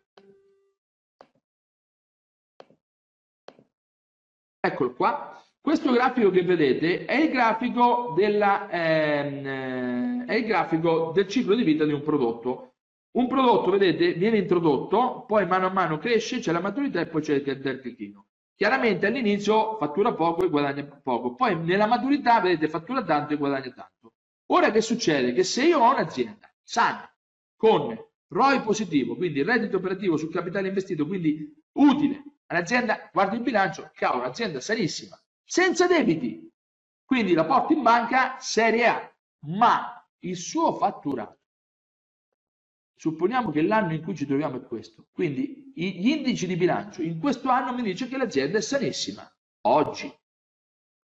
Eccolo 4.62 4.94
qua. 4.94 5.42
Questo 5.62 5.92
grafico 5.92 6.30
che 6.32 6.44
vedete 6.44 7.06
è 7.06 7.16
il 7.16 7.30
grafico, 7.32 8.14
della, 8.16 8.70
ehm, 8.70 10.26
è 10.26 10.34
il 10.34 10.46
grafico 10.46 11.12
del 11.14 11.28
ciclo 11.28 11.56
di 11.56 11.64
vita 11.64 11.86
di 11.86 11.94
un 11.94 12.02
prodotto. 12.02 12.74
Un 13.12 13.28
prodotto, 13.28 13.72
vedete, 13.72 14.14
viene 14.14 14.38
introdotto, 14.38 15.24
poi 15.26 15.46
mano 15.48 15.68
a 15.68 15.72
mano 15.72 15.98
cresce, 15.98 16.40
c'è 16.40 16.52
la 16.52 16.60
maturità 16.60 17.00
e 17.00 17.08
poi 17.08 17.22
c'è 17.22 17.36
il 17.36 17.60
declino. 17.62 18.28
Chiaramente 18.56 19.08
all'inizio 19.08 19.78
fattura 19.78 20.14
poco 20.14 20.44
e 20.44 20.50
guadagna 20.50 20.84
poco, 21.02 21.36
poi 21.36 21.58
nella 21.58 21.88
maturità, 21.88 22.42
vedete, 22.42 22.68
fattura 22.68 23.04
tanto 23.04 23.34
e 23.34 23.38
guadagna 23.38 23.72
tanto. 23.72 24.14
Ora 24.48 24.72
che 24.72 24.82
succede? 24.82 25.32
Che 25.34 25.44
se 25.44 25.66
io 25.66 25.80
ho 25.80 25.92
un'azienda 25.92 26.54
sana, 26.62 27.10
con 27.56 27.98
ROI 28.30 28.62
positivo, 28.62 29.16
quindi 29.16 29.44
reddito 29.44 29.78
operativo 29.78 30.18
sul 30.18 30.32
capitale 30.32 30.68
investito, 30.68 31.06
quindi 31.06 31.54
utile, 31.74 32.24
Un'azienda, 32.52 33.10
guarda 33.14 33.36
il 33.36 33.42
bilancio, 33.42 33.92
cavolo, 33.94 34.24
un'azienda 34.24 34.60
sanissima, 34.60 35.22
senza 35.44 35.86
debiti. 35.86 36.52
Quindi 37.06 37.34
la 37.34 37.46
porto 37.46 37.74
in 37.74 37.84
banca 37.84 38.40
serie 38.40 38.88
A, 38.88 39.16
ma 39.46 40.04
il 40.20 40.36
suo 40.36 40.74
fatturato. 40.74 41.38
Supponiamo 42.96 43.52
che 43.52 43.62
l'anno 43.62 43.94
in 43.94 44.02
cui 44.02 44.16
ci 44.16 44.26
troviamo 44.26 44.58
è 44.58 44.66
questo. 44.66 45.08
Quindi 45.12 45.72
gli 45.76 46.10
indici 46.10 46.48
di 46.48 46.56
bilancio 46.56 47.02
in 47.04 47.20
questo 47.20 47.50
anno 47.50 47.74
mi 47.74 47.84
dice 47.84 48.08
che 48.08 48.18
l'azienda 48.18 48.58
è 48.58 48.62
sanissima. 48.62 49.32
Oggi. 49.68 50.12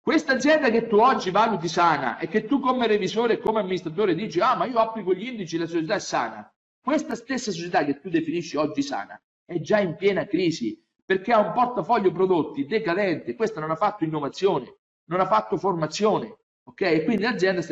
Questa 0.01 0.33
azienda 0.33 0.71
che 0.71 0.87
tu 0.87 0.97
oggi 0.97 1.31
valuti 1.31 1.69
sana 1.69 2.19
e 2.19 2.29
che 2.29 2.45
tu 2.45 2.61
come 2.61 2.87
revisore 2.87 3.39
come 3.39 3.61
amministratore 3.61 4.15
dici 4.15 4.41
ah 4.41 4.57
ma 4.57 4.65
io 4.65 4.79
applico 4.79 5.15
gli 5.15 5.27
indici 5.27 5.59
la 5.59 5.67
società 5.67 5.95
è 5.95 6.01
sana. 6.01 6.53
Questa 6.83 7.15
stessa 7.15 7.53
società 7.53 7.85
che 7.85 8.01
tu 8.01 8.09
definisci 8.09 8.57
oggi 8.57 8.83
sana 8.83 9.21
è 9.45 9.61
già 9.61 9.79
in 9.79 9.95
piena 9.95 10.27
crisi 10.27 10.85
perché 11.05 11.33
ha 11.33 11.39
un 11.39 11.53
portafoglio 11.53 12.11
prodotti 12.11 12.67
decadente, 12.67 13.37
questa 13.37 13.61
non 13.61 13.71
ha 13.71 13.77
fatto 13.77 14.03
innovazione, 14.03 14.79
non 15.05 15.21
ha 15.21 15.27
fatto 15.27 15.57
formazione, 15.57 16.39
ok? 16.65 16.81
E 16.81 17.05
quindi 17.05 17.23
l'azienda, 17.23 17.63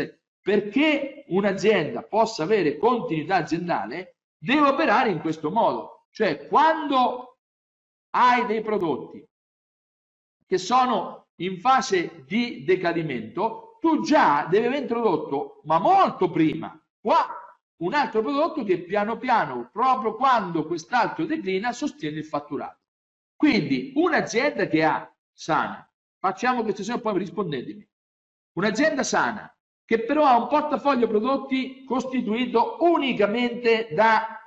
perché 0.40 1.24
un'azienda 1.26 2.02
possa 2.04 2.44
avere 2.44 2.76
continuità 2.76 3.36
aziendale, 3.36 4.18
deve 4.38 4.68
operare 4.68 5.10
in 5.10 5.20
questo 5.20 5.50
modo, 5.50 6.06
cioè 6.10 6.46
quando 6.46 7.38
hai 8.10 8.46
dei 8.46 8.62
prodotti 8.62 9.26
che 10.46 10.58
sono 10.58 11.30
in 11.36 11.58
fase 11.58 12.22
di 12.26 12.62
decadimento, 12.62 13.76
tu 13.80 14.02
già 14.02 14.46
devi 14.48 14.66
aver 14.66 14.82
introdotto, 14.82 15.62
ma 15.64 15.78
molto 15.78 16.30
prima, 16.30 16.80
qua 17.00 17.39
un 17.80 17.94
altro 17.94 18.22
prodotto 18.22 18.64
che 18.64 18.78
piano 18.78 19.16
piano, 19.18 19.70
proprio 19.72 20.14
quando 20.14 20.66
quest'altro 20.66 21.24
declina, 21.24 21.72
sostiene 21.72 22.18
il 22.18 22.24
fatturato. 22.24 22.78
Quindi 23.36 23.92
un'azienda 23.94 24.66
che 24.66 24.84
ha 24.84 25.10
sana, 25.32 25.90
facciamo 26.18 26.62
questo 26.62 26.82
esempio, 26.82 27.10
poi 27.10 27.20
rispondetemi, 27.20 27.88
un'azienda 28.58 29.02
sana 29.02 29.54
che 29.84 30.04
però 30.04 30.24
ha 30.24 30.36
un 30.36 30.48
portafoglio 30.48 31.08
prodotti 31.08 31.84
costituito 31.84 32.76
unicamente 32.80 33.88
da, 33.92 34.38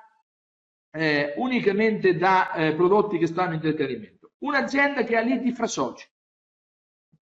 eh, 0.91 1.33
unicamente 1.37 2.15
da 2.15 2.53
eh, 2.53 2.75
prodotti 2.75 3.17
che 3.17 3.27
stanno 3.27 3.49
in 3.49 3.55
intrattenimento, 3.55 4.33
un'azienda 4.43 5.03
che 5.03 5.17
ha 5.17 5.21
liti 5.21 5.51
fra 5.51 5.67
soci, 5.67 6.07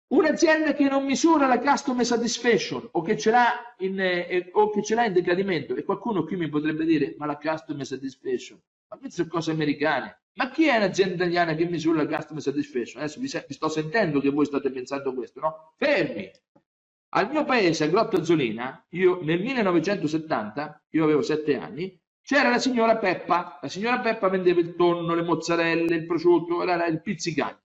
un'azienda 0.08 0.74
che 0.74 0.88
non 0.88 1.04
misura 1.04 1.46
la 1.46 1.58
customer 1.58 2.04
satisfaction 2.04 2.88
o 2.92 3.02
che 3.02 3.16
ce 3.16 3.30
l'ha 3.30 3.74
in, 3.78 3.98
eh, 3.98 4.50
in 4.52 5.12
decadimento 5.12 5.74
e 5.74 5.82
qualcuno 5.82 6.24
qui 6.24 6.36
mi 6.36 6.48
potrebbe 6.48 6.84
dire 6.84 7.14
ma 7.18 7.26
la 7.26 7.36
customer 7.36 7.84
satisfaction 7.84 8.60
ma 8.88 8.98
queste 8.98 9.16
sono 9.16 9.28
cose 9.28 9.50
americane 9.50 10.20
ma 10.36 10.50
chi 10.50 10.66
è 10.66 10.76
un'azienda 10.76 11.14
italiana 11.14 11.54
che 11.54 11.64
misura 11.64 12.02
la 12.02 12.14
customer 12.14 12.42
satisfaction? 12.42 13.02
Adesso 13.02 13.20
vi, 13.20 13.30
vi, 13.46 13.54
sto 13.54 13.68
sentendo 13.68 14.20
che 14.20 14.28
voi 14.28 14.44
state 14.44 14.70
pensando 14.70 15.14
questo, 15.14 15.40
no? 15.40 15.72
Fermi! 15.78 16.30
Al 17.10 17.30
mio 17.30 17.44
paese, 17.44 17.84
a 17.84 17.86
Grotta 17.86 18.18
Azzolina, 18.18 18.84
io 18.90 19.22
nel 19.22 19.40
1970, 19.40 20.84
io 20.90 21.04
avevo 21.04 21.22
sette 21.22 21.56
anni, 21.56 21.98
c'era 22.20 22.50
la 22.50 22.58
signora 22.58 22.98
Peppa. 22.98 23.58
La 23.62 23.68
signora 23.68 24.00
Peppa 24.00 24.28
vendeva 24.28 24.60
il 24.60 24.74
tonno, 24.76 25.14
le 25.14 25.22
mozzarelle, 25.22 25.94
il 25.94 26.04
prosciutto, 26.04 26.62
il 26.62 27.00
pizzicano. 27.02 27.58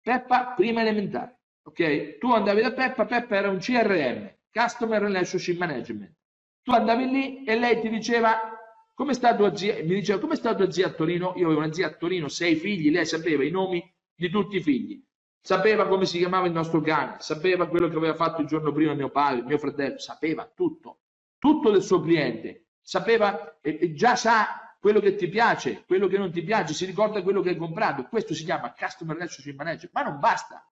Peppa, 0.00 0.54
prima 0.56 0.80
elementare. 0.80 1.40
Ok? 1.64 2.18
Tu 2.18 2.30
andavi 2.30 2.62
da 2.62 2.72
Peppa, 2.72 3.06
Peppa 3.06 3.36
era 3.36 3.50
un 3.50 3.58
CRM, 3.58 4.34
Customer 4.52 5.00
Relationship 5.00 5.58
Management. 5.58 6.14
Tu 6.62 6.72
andavi 6.72 7.08
lì 7.08 7.44
e 7.44 7.58
lei 7.58 7.80
ti 7.80 7.88
diceva 7.88 8.54
come 8.94 9.12
sta 9.12 9.34
tua 9.34 9.54
zia? 9.56 9.74
Mi 9.82 9.94
diceva, 9.94 10.20
come 10.20 10.36
sta 10.36 10.54
tua 10.54 10.70
zia 10.70 10.86
a 10.86 10.90
Torino? 10.90 11.34
Io 11.36 11.46
avevo 11.46 11.60
una 11.60 11.72
zia 11.72 11.88
a 11.88 11.94
Torino, 11.94 12.28
sei 12.28 12.54
figli, 12.54 12.90
lei 12.90 13.04
sapeva 13.04 13.42
i 13.44 13.50
nomi 13.50 13.82
di 14.14 14.30
tutti 14.30 14.56
i 14.56 14.62
figli. 14.62 15.02
Sapeva 15.40 15.88
come 15.88 16.06
si 16.06 16.18
chiamava 16.18 16.46
il 16.46 16.52
nostro 16.52 16.80
cane, 16.80 17.16
sapeva 17.18 17.66
quello 17.66 17.88
che 17.88 17.96
aveva 17.96 18.14
fatto 18.14 18.40
il 18.40 18.46
giorno 18.46 18.72
prima 18.72 18.94
mio 18.94 19.10
padre, 19.10 19.42
mio 19.42 19.58
fratello, 19.58 19.98
sapeva 19.98 20.50
tutto, 20.54 21.00
tutto 21.38 21.70
del 21.70 21.82
suo 21.82 22.00
cliente, 22.00 22.68
sapeva 22.80 23.58
e, 23.60 23.92
già 23.92 24.16
sa 24.16 24.76
quello 24.78 25.00
che 25.00 25.16
ti 25.16 25.28
piace, 25.28 25.84
quello 25.86 26.06
che 26.06 26.16
non 26.16 26.30
ti 26.30 26.42
piace, 26.42 26.72
si 26.72 26.86
ricorda 26.86 27.22
quello 27.22 27.42
che 27.42 27.50
hai 27.50 27.56
comprato. 27.56 28.04
Questo 28.04 28.32
si 28.32 28.44
chiama 28.44 28.72
Customer 28.78 29.14
Relationship 29.14 29.56
Manager, 29.56 29.90
ma 29.92 30.02
non 30.02 30.20
basta. 30.20 30.66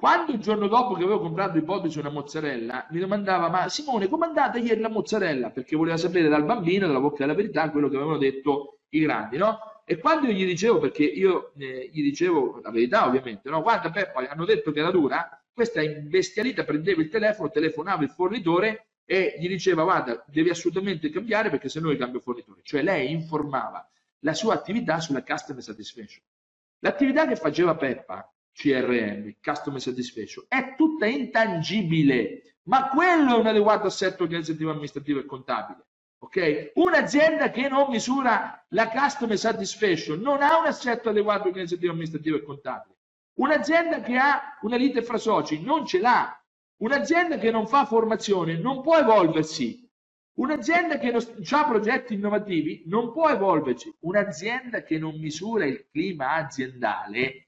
Quando 0.00 0.32
il 0.32 0.38
giorno 0.38 0.66
dopo 0.66 0.94
che 0.94 1.02
avevo 1.02 1.20
comprato 1.20 1.58
ipotesi 1.58 1.98
una 1.98 2.08
mozzarella, 2.08 2.86
mi 2.88 3.00
domandava, 3.00 3.50
ma 3.50 3.68
Simone, 3.68 4.08
come 4.08 4.24
è 4.24 4.28
andata 4.28 4.56
ieri 4.56 4.80
la 4.80 4.88
mozzarella? 4.88 5.50
Perché 5.50 5.76
voleva 5.76 5.98
sapere 5.98 6.26
dal 6.26 6.46
bambino, 6.46 6.86
dalla 6.86 7.00
bocca 7.00 7.18
della 7.18 7.34
verità, 7.34 7.70
quello 7.70 7.90
che 7.90 7.96
avevano 7.96 8.16
detto 8.16 8.78
i 8.88 9.00
grandi, 9.00 9.36
no? 9.36 9.58
E 9.84 9.98
quando 9.98 10.26
io 10.26 10.32
gli 10.32 10.46
dicevo, 10.46 10.78
perché 10.78 11.04
io 11.04 11.52
eh, 11.58 11.90
gli 11.92 12.00
dicevo 12.00 12.60
la 12.62 12.70
verità 12.70 13.06
ovviamente, 13.06 13.50
no? 13.50 13.60
Guarda 13.60 13.90
Peppa, 13.90 14.26
hanno 14.26 14.46
detto 14.46 14.72
che 14.72 14.78
era 14.80 14.90
dura, 14.90 15.38
questa 15.52 15.82
imbestialita 15.82 16.64
prendeva 16.64 17.02
il 17.02 17.10
telefono, 17.10 17.50
telefonava 17.50 18.02
il 18.02 18.08
fornitore 18.08 18.92
e 19.04 19.36
gli 19.38 19.48
diceva, 19.48 19.82
guarda, 19.82 20.24
devi 20.26 20.48
assolutamente 20.48 21.10
cambiare 21.10 21.50
perché 21.50 21.68
se 21.68 21.78
no 21.78 21.90
io 21.90 21.98
cambio 21.98 22.20
fornitore. 22.20 22.62
Cioè 22.62 22.80
lei 22.80 23.12
informava 23.12 23.86
la 24.20 24.32
sua 24.32 24.54
attività 24.54 24.98
sulla 24.98 25.22
customer 25.22 25.62
satisfaction. 25.62 26.24
L'attività 26.78 27.26
che 27.26 27.36
faceva 27.36 27.76
Peppa 27.76 28.26
CRM, 28.60 29.36
Customer 29.40 29.80
Satisfaction, 29.80 30.44
è 30.46 30.74
tutta 30.76 31.06
intangibile, 31.06 32.56
ma 32.64 32.88
quello 32.88 33.36
è 33.36 33.38
un 33.38 33.46
adeguato 33.46 33.86
assetto 33.86 34.24
organizzativo, 34.24 34.70
amministrativo 34.70 35.18
e 35.18 35.24
contabile. 35.24 35.86
Ok? 36.18 36.72
Un'azienda 36.74 37.50
che 37.50 37.68
non 37.68 37.88
misura 37.88 38.62
la 38.68 38.88
Customer 38.90 39.38
Satisfaction 39.38 40.20
non 40.20 40.42
ha 40.42 40.58
un 40.58 40.66
assetto 40.66 41.08
adeguato 41.08 41.48
organizzativo, 41.48 41.92
amministrativo 41.92 42.36
e 42.36 42.42
contabile. 42.42 42.96
Un'azienda 43.38 44.02
che 44.02 44.18
ha 44.18 44.58
una 44.60 44.76
lite 44.76 45.02
fra 45.02 45.16
soci 45.16 45.62
non 45.62 45.86
ce 45.86 45.98
l'ha. 45.98 46.38
Un'azienda 46.82 47.38
che 47.38 47.50
non 47.50 47.66
fa 47.66 47.86
formazione 47.86 48.58
non 48.58 48.82
può 48.82 48.98
evolversi. 48.98 49.88
Un'azienda 50.34 50.98
che 50.98 51.10
non 51.10 51.22
ha 51.50 51.64
progetti 51.66 52.12
innovativi 52.12 52.82
non 52.86 53.10
può 53.12 53.30
evolversi. 53.30 53.90
Un'azienda 54.00 54.82
che 54.82 54.98
non 54.98 55.18
misura 55.18 55.64
il 55.64 55.88
clima 55.90 56.34
aziendale 56.34 57.46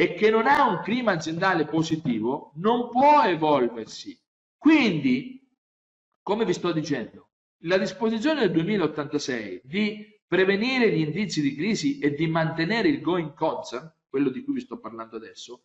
e 0.00 0.14
che 0.14 0.30
non 0.30 0.46
ha 0.46 0.66
un 0.66 0.80
clima 0.80 1.12
aziendale 1.12 1.66
positivo 1.66 2.52
non 2.54 2.88
può 2.88 3.22
evolversi. 3.22 4.18
Quindi, 4.56 5.46
come 6.22 6.46
vi 6.46 6.54
sto 6.54 6.72
dicendo, 6.72 7.32
la 7.64 7.76
disposizione 7.76 8.40
del 8.40 8.52
2086 8.52 9.60
di 9.62 10.18
prevenire 10.26 10.90
gli 10.90 11.00
indizi 11.00 11.42
di 11.42 11.54
crisi 11.54 11.98
e 11.98 12.14
di 12.14 12.26
mantenere 12.28 12.88
il 12.88 13.02
going 13.02 13.34
concern, 13.34 13.92
quello 14.08 14.30
di 14.30 14.42
cui 14.42 14.54
vi 14.54 14.60
sto 14.60 14.78
parlando 14.78 15.16
adesso, 15.16 15.64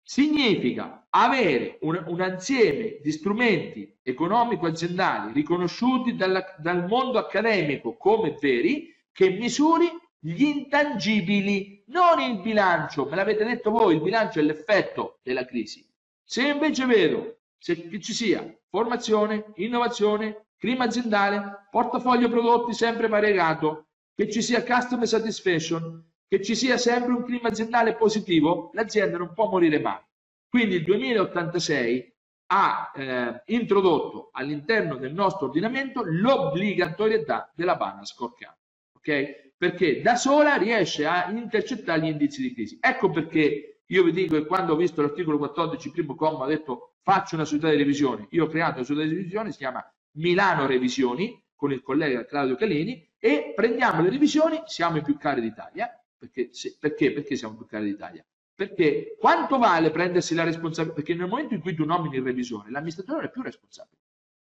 significa 0.00 1.08
avere 1.10 1.78
un, 1.80 2.00
un 2.06 2.22
insieme 2.30 3.00
di 3.02 3.10
strumenti 3.10 3.98
economico-aziendali 4.04 5.32
riconosciuti 5.32 6.14
dalla, 6.14 6.44
dal 6.60 6.86
mondo 6.86 7.18
accademico 7.18 7.96
come 7.96 8.36
veri 8.40 8.94
che 9.10 9.30
misuri 9.30 9.88
gli 10.26 10.42
intangibili, 10.42 11.84
non 11.88 12.18
il 12.18 12.40
bilancio. 12.40 13.04
Me 13.04 13.16
l'avete 13.16 13.44
detto 13.44 13.70
voi, 13.70 13.96
il 13.96 14.00
bilancio 14.00 14.40
è 14.40 14.42
l'effetto 14.42 15.18
della 15.22 15.44
crisi. 15.44 15.86
Se 16.22 16.48
invece 16.48 16.86
vedo 16.86 17.40
se, 17.58 17.88
che 17.88 18.00
ci 18.00 18.14
sia 18.14 18.42
formazione, 18.70 19.52
innovazione, 19.56 20.46
clima 20.56 20.84
aziendale, 20.84 21.66
portafoglio 21.70 22.30
prodotti 22.30 22.72
sempre 22.72 23.06
variegato, 23.06 23.88
che 24.14 24.30
ci 24.30 24.40
sia 24.40 24.64
customer 24.64 25.06
satisfaction, 25.06 26.02
che 26.26 26.42
ci 26.42 26.54
sia 26.54 26.78
sempre 26.78 27.12
un 27.12 27.24
clima 27.24 27.48
aziendale 27.48 27.94
positivo, 27.94 28.70
l'azienda 28.72 29.18
non 29.18 29.34
può 29.34 29.50
morire 29.50 29.78
mai. 29.78 30.00
Quindi 30.48 30.76
il 30.76 30.84
2086 30.84 32.14
ha 32.46 32.92
eh, 32.94 33.42
introdotto 33.46 34.30
all'interno 34.32 34.96
del 34.96 35.12
nostro 35.12 35.46
ordinamento 35.46 36.02
l'obbligatorietà 36.02 37.52
della 37.54 37.76
banca 37.76 38.06
scorcata, 38.06 38.56
ok? 38.96 39.52
Perché 39.64 40.02
da 40.02 40.14
sola 40.16 40.56
riesce 40.56 41.06
a 41.06 41.30
intercettare 41.30 42.02
gli 42.02 42.08
indizi 42.08 42.42
di 42.42 42.52
crisi. 42.52 42.76
Ecco 42.78 43.08
perché 43.08 43.78
io 43.86 44.04
vi 44.04 44.12
dico 44.12 44.34
che 44.34 44.44
quando 44.44 44.74
ho 44.74 44.76
visto 44.76 45.00
l'articolo 45.00 45.38
14, 45.38 45.90
primo 45.90 46.14
comma, 46.14 46.44
ho 46.44 46.46
detto 46.46 46.96
faccio 47.00 47.34
una 47.34 47.46
società 47.46 47.70
di 47.70 47.78
revisione. 47.78 48.26
Io 48.32 48.44
ho 48.44 48.48
creato 48.48 48.74
una 48.74 48.84
società 48.84 49.08
di 49.08 49.14
revisione, 49.14 49.52
si 49.52 49.56
chiama 49.56 49.82
Milano 50.16 50.66
Revisioni, 50.66 51.42
con 51.54 51.72
il 51.72 51.80
collega 51.80 52.26
Claudio 52.26 52.56
Calini, 52.56 53.10
e 53.18 53.54
prendiamo 53.56 54.02
le 54.02 54.10
revisioni, 54.10 54.60
siamo 54.66 54.98
i 54.98 55.02
più 55.02 55.16
cari 55.16 55.40
d'Italia. 55.40 55.98
Perché, 56.18 56.50
se, 56.52 56.76
perché? 56.78 57.12
Perché 57.12 57.34
siamo 57.34 57.54
i 57.54 57.56
più 57.56 57.66
cari 57.66 57.86
d'Italia? 57.86 58.22
Perché 58.54 59.16
quanto 59.18 59.56
vale 59.56 59.90
prendersi 59.90 60.34
la 60.34 60.44
responsabilità? 60.44 61.00
Perché 61.00 61.14
nel 61.14 61.26
momento 61.26 61.54
in 61.54 61.62
cui 61.62 61.74
tu 61.74 61.86
nomini 61.86 62.16
il 62.16 62.22
revisore, 62.22 62.70
l'amministratore 62.70 63.20
non 63.20 63.28
è 63.28 63.30
più 63.30 63.40
responsabile. 63.40 63.96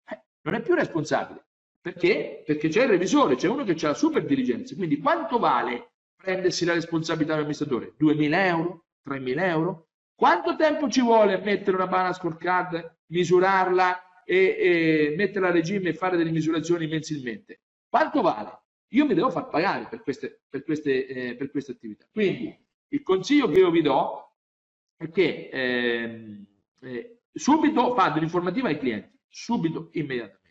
Eh, 0.10 0.24
non 0.42 0.56
è 0.56 0.62
più 0.62 0.76
responsabile. 0.76 1.46
Perché? 1.86 2.42
Perché 2.44 2.70
c'è 2.70 2.82
il 2.82 2.90
revisore, 2.90 3.36
c'è 3.36 3.48
uno 3.48 3.64
che 3.64 3.74
ha 3.74 3.90
la 3.90 3.94
super 3.94 4.26
diligenza. 4.26 4.74
Quindi 4.74 4.98
quanto 4.98 5.38
vale 5.38 5.92
prendersi 6.16 6.66
la 6.66 6.74
responsabilità 6.74 7.34
dell'amministratore? 7.34 7.94
2.000 8.00 8.34
euro? 8.48 8.86
3.000 9.08 9.40
euro? 9.44 9.90
Quanto 10.16 10.56
tempo 10.56 10.90
ci 10.90 11.02
vuole 11.02 11.38
mettere 11.38 11.78
una 11.78 11.86
banana 11.86 12.14
scorecard, 12.14 13.02
misurarla 13.10 14.24
e, 14.24 14.36
e 14.58 15.14
metterla 15.16 15.50
a 15.50 15.52
regime 15.52 15.90
e 15.90 15.94
fare 15.94 16.18
delle 16.18 16.32
misurazioni 16.32 16.88
mensilmente? 16.88 17.62
Quanto 17.88 18.24
vale? 18.24 18.62
Io 18.88 19.06
mi 19.06 19.14
devo 19.14 19.30
far 19.30 19.48
pagare 19.48 19.86
per 19.88 20.02
queste, 20.02 20.42
per 20.50 20.64
queste, 20.64 21.06
eh, 21.06 21.36
per 21.36 21.52
queste 21.52 21.74
attività. 21.74 22.08
Quindi 22.12 22.52
il 22.88 23.04
consiglio 23.04 23.48
che 23.48 23.60
io 23.60 23.70
vi 23.70 23.84
do 23.84 24.38
è 24.98 25.08
che 25.12 25.50
eh, 25.54 26.46
eh, 26.82 27.20
subito 27.32 27.94
fate 27.94 28.18
un'informativa 28.18 28.70
ai 28.70 28.80
clienti, 28.80 29.20
subito, 29.30 29.90
immediatamente. 29.92 30.45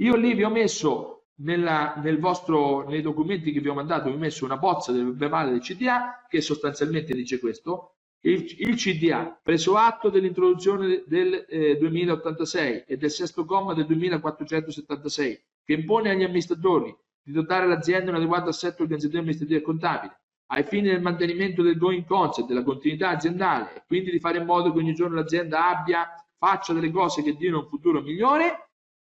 Io 0.00 0.16
lì 0.16 0.32
vi 0.32 0.44
ho 0.44 0.50
messo 0.50 1.26
nella, 1.40 1.94
nel 2.02 2.18
vostro, 2.18 2.88
nei 2.88 3.02
documenti 3.02 3.52
che 3.52 3.60
vi 3.60 3.68
ho 3.68 3.74
mandato, 3.74 4.08
vi 4.08 4.14
ho 4.16 4.18
messo 4.18 4.46
una 4.46 4.56
bozza 4.56 4.92
del 4.92 5.14
verbale 5.14 5.50
del 5.50 5.60
CDA 5.60 6.24
che 6.26 6.40
sostanzialmente 6.40 7.12
dice 7.14 7.38
questo. 7.38 7.96
Il, 8.22 8.46
il 8.58 8.76
CDA, 8.76 9.38
preso 9.42 9.76
atto 9.76 10.08
dell'introduzione 10.08 11.04
del 11.06 11.46
eh, 11.48 11.76
2086 11.76 12.84
e 12.86 12.96
del 12.96 13.10
sesto 13.10 13.44
comma 13.44 13.74
del 13.74 13.86
2476, 13.86 15.42
che 15.64 15.72
impone 15.74 16.10
agli 16.10 16.22
amministratori 16.22 16.94
di 17.22 17.32
dotare 17.32 17.66
l'azienda 17.66 18.04
di 18.04 18.10
un 18.10 18.16
adeguato 18.16 18.48
assetto 18.48 18.82
organizzativo 18.82 19.20
amministrativo 19.20 19.58
e 19.58 19.62
contabile, 19.62 20.20
ai 20.46 20.64
fini 20.64 20.88
del 20.88 21.02
mantenimento 21.02 21.62
del 21.62 21.76
going 21.76 22.06
concept, 22.06 22.48
della 22.48 22.62
continuità 22.62 23.10
aziendale 23.10 23.74
e 23.76 23.82
quindi 23.86 24.10
di 24.10 24.18
fare 24.18 24.38
in 24.38 24.46
modo 24.46 24.72
che 24.72 24.78
ogni 24.78 24.94
giorno 24.94 25.16
l'azienda 25.16 25.68
abbia, 25.68 26.08
faccia 26.38 26.72
delle 26.72 26.90
cose 26.90 27.22
che 27.22 27.36
diano 27.36 27.60
un 27.60 27.68
futuro 27.68 28.00
migliore, 28.00 28.69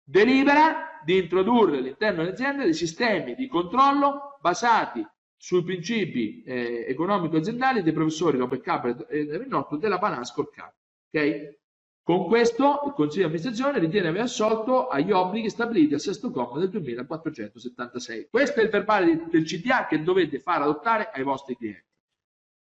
delibera 0.08 1.02
di 1.04 1.18
introdurre 1.18 1.78
all'interno 1.78 2.22
dell'azienda 2.22 2.64
dei 2.64 2.72
sistemi 2.72 3.34
di 3.34 3.46
controllo 3.46 4.38
basati 4.40 5.06
sui 5.36 5.62
principi 5.62 6.42
eh, 6.42 6.86
economico-aziendali 6.88 7.82
dei 7.82 7.92
professori 7.92 8.38
Robert 8.38 8.62
Capra 8.62 8.96
e 9.06 9.36
Rinotto 9.36 9.76
della 9.76 9.98
Banana 9.98 10.24
Scorecard. 10.24 10.72
Okay? 11.08 11.58
Con 12.02 12.26
questo 12.26 12.80
il 12.86 12.94
Consiglio 12.94 13.28
di 13.28 13.34
amministrazione 13.34 13.78
ritiene 13.78 14.08
aver 14.08 14.22
assolto 14.22 14.88
agli 14.88 15.12
obblighi 15.12 15.50
stabiliti 15.50 15.92
al 15.92 16.00
sesto 16.00 16.30
comma 16.30 16.58
del 16.58 16.70
2476. 16.70 18.28
Questo 18.30 18.60
è 18.60 18.62
il 18.62 18.70
verbale 18.70 19.26
del 19.30 19.44
CDA 19.44 19.86
che 19.86 20.02
dovete 20.02 20.40
far 20.40 20.62
adottare 20.62 21.10
ai 21.12 21.22
vostri 21.22 21.54
clienti. 21.54 21.84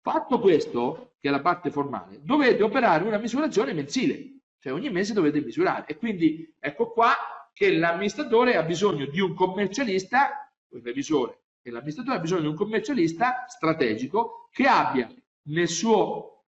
Fatto 0.01 0.41
questo, 0.41 1.17
che 1.21 1.29
è 1.29 1.31
la 1.31 1.43
parte 1.43 1.71
formale, 1.71 2.21
dovete 2.23 2.63
operare 2.63 3.05
una 3.05 3.19
misurazione 3.19 3.75
mensile, 3.75 4.44
cioè 4.65 4.73
ogni 4.73 4.89
mese 4.89 5.13
dovete 5.13 5.43
misurare. 5.43 5.85
E 5.87 5.99
quindi 5.99 6.55
ecco 6.59 6.91
qua 6.91 7.13
che 7.53 7.77
l'amministratore 7.77 8.57
ha 8.57 8.63
bisogno 8.63 9.05
di 9.05 9.21
un 9.21 9.35
commercialista, 9.35 10.51
il 10.71 10.81
revisore 10.81 11.43
e 11.61 11.71
l'amministratore 11.71 12.17
ha 12.17 12.21
bisogno 12.21 12.41
di 12.41 12.47
un 12.47 12.55
commercialista 12.55 13.45
strategico 13.47 14.49
che 14.51 14.65
abbia 14.65 15.15
nel 15.49 15.69
suo 15.69 16.47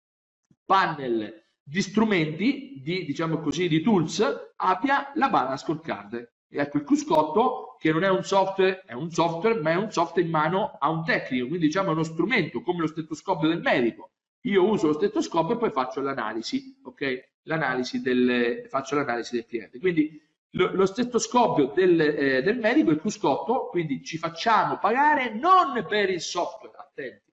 panel 0.65 1.45
di 1.63 1.83
strumenti, 1.83 2.81
di, 2.83 3.05
diciamo 3.05 3.41
così, 3.41 3.69
di 3.69 3.83
tools, 3.83 4.25
abbia 4.57 5.13
la 5.17 5.29
balance 5.29 5.65
scorecard. 5.65 6.15
E 6.49 6.59
ecco 6.59 6.79
il 6.79 6.85
cruscotto 6.85 7.77
che 7.79 7.93
non 7.93 8.03
è 8.03 8.09
un 8.09 8.25
software, 8.25 8.83
è 8.87 8.95
un 8.95 9.11
software, 9.11 9.61
ma 9.61 9.73
è 9.73 9.77
un 9.77 9.91
software 9.91 10.27
in 10.27 10.33
mano 10.33 10.79
a 10.79 10.89
un 10.89 11.05
tecnico, 11.05 11.49
quindi 11.49 11.67
diciamo 11.67 11.91
è 11.91 11.93
uno 11.93 12.03
strumento 12.03 12.63
come 12.63 12.81
lo 12.81 12.87
stetoscopio 12.87 13.49
del 13.49 13.61
medico. 13.61 14.13
Io 14.47 14.69
uso 14.69 14.89
lo 14.89 14.93
stetoscopio 14.95 15.55
e 15.55 15.59
poi 15.59 15.71
faccio 15.71 16.01
l'analisi, 16.01 16.81
ok? 16.83 17.29
L'analisi 17.43 18.01
del, 18.01 18.67
faccio 18.69 18.97
l'analisi 18.97 19.35
del 19.35 19.47
cliente. 19.47 19.79
Quindi 19.79 20.21
lo, 20.51 20.75
lo 20.75 20.87
stetoscopio 20.87 21.73
del, 21.75 22.01
eh, 22.01 22.43
del 22.43 22.59
medico 22.59 22.91
è 22.91 22.95
il 22.95 23.01
cruscotto, 23.01 23.69
quindi 23.69 24.03
ci 24.05 24.19
facciamo 24.19 24.79
pagare 24.79 25.35
non 25.35 25.85
per 25.89 26.11
il 26.11 26.21
software, 26.21 26.77
attenti 26.77 27.25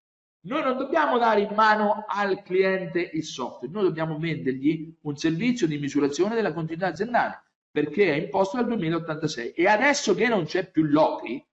noi 0.45 0.61
non 0.61 0.75
dobbiamo 0.75 1.17
dare 1.17 1.41
in 1.41 1.53
mano 1.55 2.03
al 2.05 2.41
cliente 2.43 3.11
il 3.13 3.23
software, 3.23 3.71
noi 3.71 3.83
dobbiamo 3.83 4.17
vendergli 4.17 4.93
un 5.03 5.15
servizio 5.15 5.67
di 5.67 5.77
misurazione 5.77 6.35
della 6.35 6.51
continuità 6.51 6.87
aziendale 6.87 7.43
perché 7.71 8.11
è 8.11 8.15
imposto 8.15 8.57
dal 8.57 8.67
2086 8.67 9.51
e 9.51 9.67
adesso 9.67 10.13
che 10.13 10.27
non 10.27 10.43
c'è 10.43 10.69
più 10.69 10.83
l'OCRI, 10.83 11.45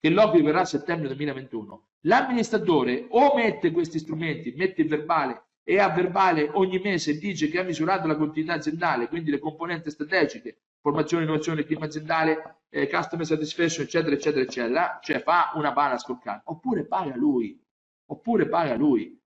che 0.00 0.10
l'OCRI 0.10 0.42
verrà 0.42 0.60
a 0.60 0.64
settembre 0.64 1.08
2021, 1.08 1.88
l'amministratore 2.02 3.06
o 3.10 3.34
mette 3.34 3.70
questi 3.70 3.98
strumenti, 3.98 4.54
mette 4.56 4.82
il 4.82 4.88
verbale 4.88 5.48
e 5.68 5.78
a 5.78 5.90
verbale 5.90 6.48
ogni 6.54 6.78
mese 6.78 7.18
dice 7.18 7.48
che 7.48 7.58
ha 7.58 7.62
misurato 7.62 8.06
la 8.06 8.16
continuità 8.16 8.54
aziendale, 8.54 9.08
quindi 9.08 9.30
le 9.30 9.38
componenti 9.38 9.90
strategiche, 9.90 10.60
formazione, 10.80 11.24
innovazione, 11.24 11.64
clima 11.64 11.84
aziendale, 11.84 12.60
eh, 12.70 12.88
customer 12.88 13.26
satisfaction, 13.26 13.84
eccetera, 13.84 14.14
eccetera, 14.14 14.42
eccetera, 14.42 14.98
cioè 15.02 15.22
fa 15.22 15.52
una 15.56 15.72
bala 15.72 15.98
scoccata, 15.98 16.42
oppure 16.46 16.86
paga 16.86 17.14
lui. 17.16 17.62
Oppure 18.10 18.48
paga 18.48 18.74
lui. 18.76 19.20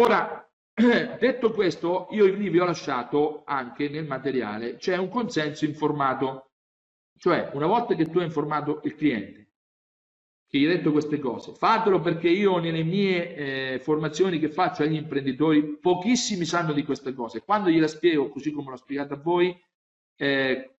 Ora, 0.00 0.44
detto 0.74 1.52
questo, 1.52 2.08
io 2.10 2.26
lì 2.26 2.48
vi 2.48 2.58
ho 2.58 2.64
lasciato 2.64 3.42
anche 3.44 3.88
nel 3.88 4.06
materiale, 4.06 4.76
c'è 4.76 4.96
un 4.96 5.08
consenso 5.08 5.64
informato, 5.64 6.49
cioè 7.20 7.50
una 7.52 7.66
volta 7.66 7.94
che 7.94 8.06
tu 8.06 8.18
hai 8.18 8.24
informato 8.24 8.80
il 8.84 8.94
cliente, 8.94 9.48
che 10.48 10.58
gli 10.58 10.64
hai 10.64 10.76
detto 10.76 10.90
queste 10.90 11.18
cose, 11.18 11.52
fatelo 11.52 12.00
perché 12.00 12.30
io 12.30 12.56
nelle 12.56 12.82
mie 12.82 13.34
eh, 13.34 13.78
formazioni 13.78 14.38
che 14.38 14.48
faccio 14.48 14.84
agli 14.84 14.94
imprenditori, 14.94 15.76
pochissimi 15.78 16.46
sanno 16.46 16.72
di 16.72 16.82
queste 16.82 17.12
cose. 17.12 17.42
Quando 17.42 17.68
gliela 17.68 17.88
spiego, 17.88 18.30
così 18.30 18.50
come 18.52 18.70
l'ho 18.70 18.76
spiegato 18.76 19.12
a 19.12 19.18
voi, 19.18 19.54
eh, 20.16 20.76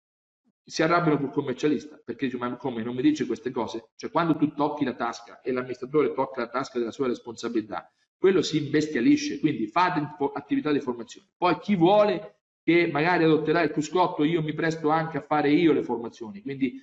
si 0.64 0.82
arrabbiano 0.82 1.20
col 1.20 1.32
commercialista 1.32 2.02
perché 2.04 2.26
dice 2.26 2.38
ma 2.38 2.56
come? 2.56 2.82
Non 2.82 2.96
mi 2.96 3.04
dice 3.04 3.28
queste 3.28 3.52
cose? 3.52 3.92
Cioè 3.96 4.10
quando 4.10 4.36
tu 4.36 4.52
tocchi 4.54 4.84
la 4.84 4.94
tasca 4.94 5.42
e 5.42 5.52
l'amministratore 5.52 6.12
tocca 6.14 6.42
la 6.42 6.50
tasca 6.50 6.80
della 6.80 6.92
sua 6.92 7.06
responsabilità 7.06 7.94
quello 8.18 8.42
si 8.42 8.58
imbestialisce. 8.64 9.40
Quindi 9.40 9.68
fate 9.68 10.16
attività 10.34 10.72
di 10.72 10.80
formazione. 10.80 11.28
Poi 11.38 11.58
chi 11.60 11.76
vuole 11.76 12.41
che 12.64 12.90
magari 12.92 13.24
adotterà 13.24 13.62
il 13.62 13.72
cruscotto 13.72 14.24
io 14.24 14.42
mi 14.42 14.54
presto 14.54 14.90
anche 14.90 15.18
a 15.18 15.22
fare 15.22 15.52
io 15.52 15.74
le 15.74 15.84
formazioni 15.84 16.42
quindi 16.42 16.74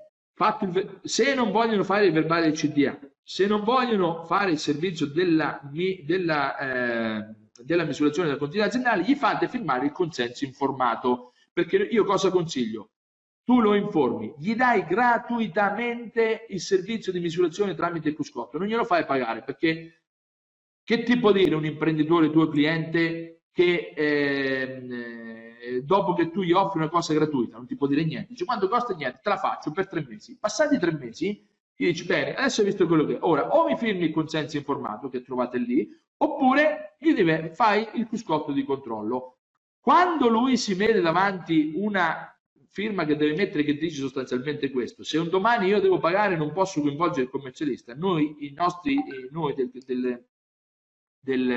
il, 0.60 1.00
se 1.02 1.34
non 1.34 1.50
vogliono 1.50 1.82
fare 1.82 2.06
il 2.06 2.12
verbale 2.12 2.42
del 2.42 2.52
CDA, 2.52 2.98
se 3.22 3.46
non 3.46 3.64
vogliono 3.64 4.24
fare 4.24 4.50
il 4.50 4.58
servizio 4.58 5.06
della, 5.06 5.60
della, 6.04 6.58
eh, 6.58 7.34
della 7.62 7.84
misurazione 7.84 8.28
della 8.28 8.38
continuità 8.38 8.68
aziendale, 8.68 9.02
gli 9.02 9.14
fate 9.14 9.48
firmare 9.48 9.86
il 9.86 9.92
consenso 9.92 10.44
informato. 10.44 11.32
Perché 11.52 11.76
io 11.76 12.04
cosa 12.04 12.30
consiglio? 12.30 12.90
Tu 13.46 13.60
lo 13.60 13.76
informi, 13.76 14.34
gli 14.38 14.56
dai 14.56 14.84
gratuitamente 14.84 16.46
il 16.48 16.60
servizio 16.60 17.12
di 17.12 17.20
misurazione 17.20 17.76
tramite 17.76 18.08
il 18.08 18.14
cruscotto, 18.16 18.58
non 18.58 18.66
glielo 18.66 18.82
fai 18.82 19.04
pagare 19.04 19.44
perché 19.44 20.02
che 20.82 21.04
ti 21.04 21.16
può 21.16 21.30
dire 21.30 21.54
un 21.54 21.64
imprenditore 21.64 22.32
tuo 22.32 22.48
cliente 22.48 23.42
che 23.52 23.92
eh, 23.94 25.80
dopo 25.84 26.14
che 26.14 26.32
tu 26.32 26.42
gli 26.42 26.50
offri 26.50 26.80
una 26.80 26.88
cosa 26.88 27.14
gratuita 27.14 27.56
non 27.56 27.68
ti 27.68 27.76
può 27.76 27.86
dire 27.86 28.02
niente, 28.04 28.30
dice 28.30 28.44
quando 28.44 28.66
costa 28.66 28.96
niente? 28.96 29.20
Te 29.22 29.28
la 29.28 29.36
faccio 29.36 29.70
per 29.70 29.86
tre 29.86 30.04
mesi, 30.08 30.36
passati 30.36 30.76
tre 30.76 30.90
mesi 30.90 31.46
gli 31.76 31.86
dici 31.86 32.04
bene 32.04 32.34
adesso 32.34 32.62
hai 32.62 32.66
visto 32.66 32.88
quello 32.88 33.04
che 33.04 33.14
è, 33.14 33.18
ora 33.20 33.54
o 33.54 33.64
mi 33.68 33.76
firmi 33.76 34.06
il 34.06 34.12
consenso 34.12 34.56
informato 34.56 35.08
che 35.08 35.22
trovate 35.22 35.58
lì 35.58 35.88
oppure 36.16 36.96
gli 36.98 37.12
deve, 37.12 37.54
fai 37.54 37.86
il 37.94 38.08
cruscotto 38.08 38.50
di 38.50 38.64
controllo. 38.64 39.38
Quando 39.78 40.26
lui 40.28 40.56
si 40.56 40.74
vede 40.74 41.00
davanti 41.00 41.74
una 41.76 42.35
firma 42.76 43.06
che 43.06 43.16
deve 43.16 43.34
mettere 43.34 43.64
che 43.64 43.78
dice 43.78 43.96
sostanzialmente 43.96 44.70
questo, 44.70 45.02
se 45.02 45.16
un 45.16 45.30
domani 45.30 45.68
io 45.68 45.80
devo 45.80 45.96
pagare 45.96 46.36
non 46.36 46.52
posso 46.52 46.82
coinvolgere 46.82 47.22
il 47.22 47.30
commercialista, 47.30 47.94
noi, 47.94 48.36
i 48.40 48.52
nostri, 48.52 49.02
noi 49.30 49.54
del, 49.54 49.70
del, 49.72 50.26
del, 51.18 51.50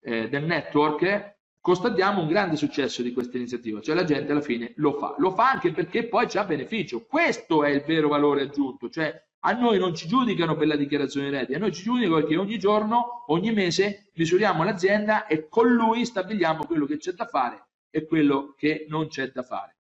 eh, 0.00 0.28
del 0.28 0.44
network 0.44 1.38
constatiamo 1.60 2.22
un 2.22 2.28
grande 2.28 2.54
successo 2.54 3.02
di 3.02 3.12
questa 3.12 3.36
iniziativa, 3.36 3.80
cioè 3.80 3.96
la 3.96 4.04
gente 4.04 4.30
alla 4.30 4.40
fine 4.40 4.74
lo 4.76 4.92
fa, 4.92 5.16
lo 5.18 5.32
fa 5.32 5.50
anche 5.50 5.72
perché 5.72 6.06
poi 6.06 6.26
c'ha 6.28 6.44
beneficio, 6.44 7.04
questo 7.04 7.64
è 7.64 7.70
il 7.70 7.82
vero 7.84 8.06
valore 8.06 8.42
aggiunto, 8.42 8.88
cioè 8.88 9.12
a 9.40 9.52
noi 9.54 9.80
non 9.80 9.92
ci 9.92 10.06
giudicano 10.06 10.54
per 10.54 10.68
la 10.68 10.76
dichiarazione 10.76 11.30
redditi, 11.30 11.54
a 11.54 11.58
noi 11.58 11.72
ci 11.72 11.82
giudicano 11.82 12.14
perché 12.14 12.36
ogni 12.36 12.60
giorno, 12.60 13.24
ogni 13.26 13.52
mese 13.52 14.12
misuriamo 14.14 14.62
l'azienda 14.62 15.26
e 15.26 15.48
con 15.48 15.66
lui 15.68 16.04
stabiliamo 16.04 16.64
quello 16.64 16.86
che 16.86 16.96
c'è 16.96 17.10
da 17.10 17.26
fare 17.26 17.66
e 17.90 18.06
quello 18.06 18.54
che 18.56 18.86
non 18.88 19.08
c'è 19.08 19.32
da 19.32 19.42
fare. 19.42 19.77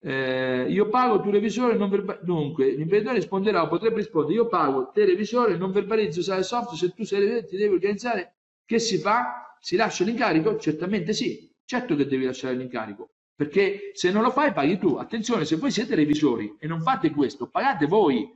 Eh, 0.00 0.66
io 0.68 0.88
pago, 0.88 1.20
tu 1.20 1.30
revisore, 1.30 1.76
non 1.76 1.88
verbalizzo. 1.88 2.24
Dunque, 2.24 2.70
l'imprenditore 2.70 3.18
risponderà 3.18 3.62
o 3.62 3.68
potrebbe 3.68 3.96
rispondere: 3.96 4.34
Io 4.34 4.46
pago, 4.46 4.90
te 4.92 5.04
revisore, 5.04 5.56
non 5.56 5.72
verbalizzo 5.72 6.20
usare 6.20 6.40
il 6.40 6.44
software. 6.46 6.76
Se 6.76 6.92
tu 6.92 7.04
sei 7.04 7.20
revisore, 7.20 7.46
ti 7.46 7.56
devi 7.56 7.74
organizzare. 7.74 8.36
Che 8.64 8.78
si 8.78 8.98
fa? 8.98 9.56
Si 9.60 9.76
lascia 9.76 10.04
l'incarico? 10.04 10.58
Certamente 10.58 11.12
sì. 11.12 11.50
Certo 11.64 11.96
che 11.96 12.06
devi 12.06 12.24
lasciare 12.24 12.54
l'incarico. 12.54 13.10
Perché 13.34 13.90
se 13.94 14.10
non 14.10 14.22
lo 14.22 14.30
fai, 14.30 14.52
paghi 14.52 14.78
tu. 14.78 14.94
Attenzione, 14.94 15.44
se 15.44 15.56
voi 15.56 15.70
siete 15.70 15.94
revisori 15.94 16.56
e 16.58 16.66
non 16.66 16.80
fate 16.80 17.10
questo, 17.10 17.48
pagate 17.48 17.86
voi. 17.86 18.32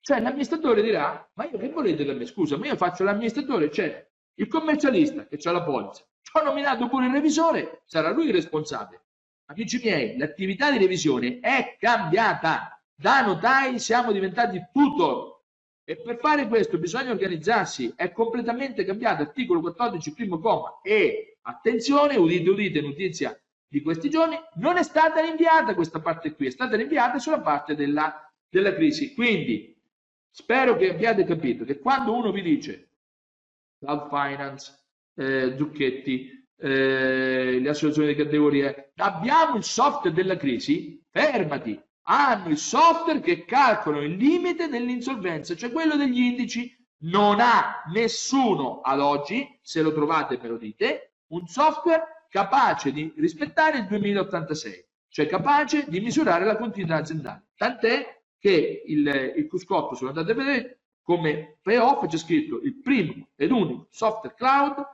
Cioè, 0.00 0.20
l'amministratore 0.20 0.82
dirà: 0.82 1.28
Ma 1.34 1.48
io 1.48 1.58
che 1.58 1.68
volete 1.70 2.04
da 2.04 2.14
me? 2.14 2.24
Scusa, 2.26 2.56
ma 2.56 2.66
io 2.66 2.76
faccio 2.76 3.04
l'amministratore, 3.04 3.70
cioè 3.70 4.08
il 4.34 4.48
commercialista 4.48 5.26
che 5.26 5.38
ha 5.42 5.52
la 5.52 5.62
polizza. 5.62 6.02
Ci 6.22 6.32
ho 6.34 6.42
nominato 6.42 6.88
pure 6.88 7.06
il 7.06 7.12
revisore, 7.12 7.82
sarà 7.84 8.10
lui 8.10 8.26
il 8.26 8.34
responsabile. 8.34 9.02
Amici 9.50 9.80
miei, 9.82 10.16
l'attività 10.16 10.70
di 10.70 10.78
revisione 10.78 11.40
è 11.40 11.76
cambiata. 11.76 12.80
Da 12.94 13.22
notai 13.22 13.80
siamo 13.80 14.12
diventati 14.12 14.62
tutor 14.72 15.42
e 15.82 15.96
per 15.96 16.18
fare 16.18 16.46
questo 16.46 16.78
bisogna 16.78 17.10
organizzarsi. 17.10 17.92
È 17.96 18.12
completamente 18.12 18.84
cambiato. 18.84 19.22
Articolo 19.22 19.60
14, 19.60 20.12
primo 20.12 20.38
comma. 20.38 20.78
E 20.84 21.38
attenzione, 21.42 22.14
udite, 22.14 22.48
udite, 22.48 22.80
notizia 22.80 23.36
di 23.66 23.82
questi 23.82 24.08
giorni, 24.08 24.36
non 24.54 24.76
è 24.76 24.84
stata 24.84 25.20
rinviata 25.20 25.74
questa 25.74 26.00
parte 26.00 26.32
qui, 26.36 26.46
è 26.46 26.50
stata 26.50 26.76
rinviata 26.76 27.18
sulla 27.18 27.40
parte 27.40 27.74
della, 27.74 28.32
della 28.48 28.72
crisi. 28.72 29.14
Quindi 29.14 29.76
spero 30.30 30.76
che 30.76 30.90
abbiate 30.90 31.24
capito 31.24 31.64
che 31.64 31.80
quando 31.80 32.14
uno 32.14 32.30
vi 32.30 32.42
dice 32.42 32.90
Cloud 33.80 34.08
Finance, 34.10 34.78
eh, 35.16 35.56
Zucchetti, 35.56 36.39
eh, 36.60 37.58
le 37.60 37.68
associazioni 37.68 38.08
di 38.08 38.22
categorie, 38.22 38.92
abbiamo 38.96 39.56
il 39.56 39.64
software 39.64 40.14
della 40.14 40.36
crisi, 40.36 41.02
fermati, 41.10 41.80
hanno 42.02 42.48
il 42.48 42.58
software 42.58 43.20
che 43.20 43.44
calcolano 43.44 44.04
il 44.04 44.16
limite 44.16 44.68
dell'insolvenza, 44.68 45.54
cioè 45.54 45.72
quello 45.72 45.96
degli 45.96 46.20
indici. 46.20 46.76
Non 47.02 47.40
ha 47.40 47.82
nessuno 47.94 48.80
ad 48.82 49.00
oggi, 49.00 49.58
se 49.62 49.80
lo 49.80 49.90
trovate 49.94 50.38
me 50.42 50.48
lo 50.48 50.58
dite, 50.58 51.14
un 51.28 51.46
software 51.46 52.26
capace 52.28 52.92
di 52.92 53.10
rispettare 53.16 53.78
il 53.78 53.86
2086, 53.86 54.86
cioè 55.08 55.26
capace 55.26 55.86
di 55.88 56.00
misurare 56.00 56.44
la 56.44 56.58
continuità 56.58 56.96
aziendale. 56.96 57.46
Tant'è 57.56 58.22
che 58.38 58.82
il, 58.84 59.32
il 59.36 59.48
Cuscotto, 59.48 59.94
se 59.94 60.02
lo 60.02 60.10
andate 60.10 60.32
a 60.32 60.34
vedere, 60.34 60.80
come 61.02 61.58
payoff 61.62 62.06
c'è 62.06 62.18
scritto 62.18 62.60
il 62.60 62.78
primo 62.82 63.28
ed 63.34 63.50
unico 63.50 63.86
software 63.90 64.34
cloud 64.36 64.84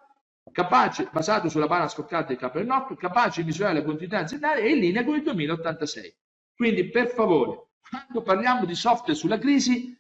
capace, 0.53 1.09
basato 1.13 1.49
sulla 1.49 1.67
base 1.67 1.95
scoccata 1.95 2.29
del 2.29 2.37
Capernotto, 2.37 2.95
capace 2.95 3.41
di 3.41 3.49
misurare 3.49 3.75
la 3.75 3.85
continuità 3.85 4.19
aziendale 4.19 4.63
e 4.63 4.71
in 4.71 4.79
linea 4.79 5.05
con 5.05 5.17
il 5.17 5.23
2086. 5.23 6.15
Quindi, 6.55 6.89
per 6.89 7.09
favore, 7.09 7.69
quando 7.89 8.23
parliamo 8.23 8.65
di 8.65 8.75
software 8.75 9.15
sulla 9.15 9.39
crisi, 9.39 9.97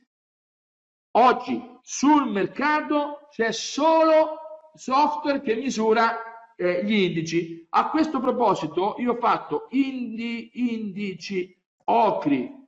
oggi 1.12 1.78
sul 1.82 2.31
mercato 2.31 3.28
c'è 3.31 3.52
solo 3.52 4.39
software 4.74 5.40
che 5.40 5.55
misura 5.55 6.55
eh, 6.56 6.85
gli 6.85 6.94
indici. 6.94 7.66
A 7.70 7.90
questo 7.90 8.20
proposito, 8.20 8.97
io 8.98 9.12
ho 9.12 9.16
fatto 9.16 9.66
indi, 9.70 10.74
indici 10.74 11.55
ocri.it 11.85 12.64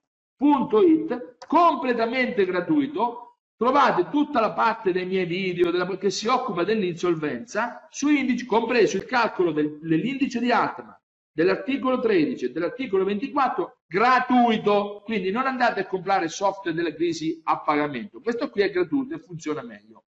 completamente 1.47 2.45
gratuito 2.45 3.28
trovate 3.59 4.09
tutta 4.09 4.39
la 4.41 4.53
parte 4.53 4.93
dei 4.93 5.05
miei 5.05 5.27
video 5.27 5.73
della, 5.73 5.85
che 5.99 6.11
si 6.11 6.29
occupa 6.29 6.63
dell'insolvenza 6.63 7.89
su 7.91 8.09
indici, 8.09 8.47
compreso 8.47 8.97
il 8.97 9.05
calcolo 9.05 9.51
del, 9.51 9.81
dell'indice 9.83 10.39
di 10.39 10.53
Altman, 10.53 10.97
dell'articolo 11.33 11.99
13 11.99 12.45
e 12.47 12.53
dell'articolo 12.53 13.05
24 13.05 13.81
gratuito. 13.85 15.03
Quindi 15.05 15.33
non 15.33 15.47
andate 15.47 15.81
a 15.81 15.87
comprare 15.87 16.29
software 16.29 16.77
della 16.77 16.95
crisi 16.95 17.41
a 17.43 17.61
pagamento. 17.61 18.21
Questo 18.21 18.49
qui 18.49 18.63
è 18.63 18.71
gratuito 18.71 19.17
e 19.17 19.19
funziona 19.19 19.63
meglio. 19.63 20.05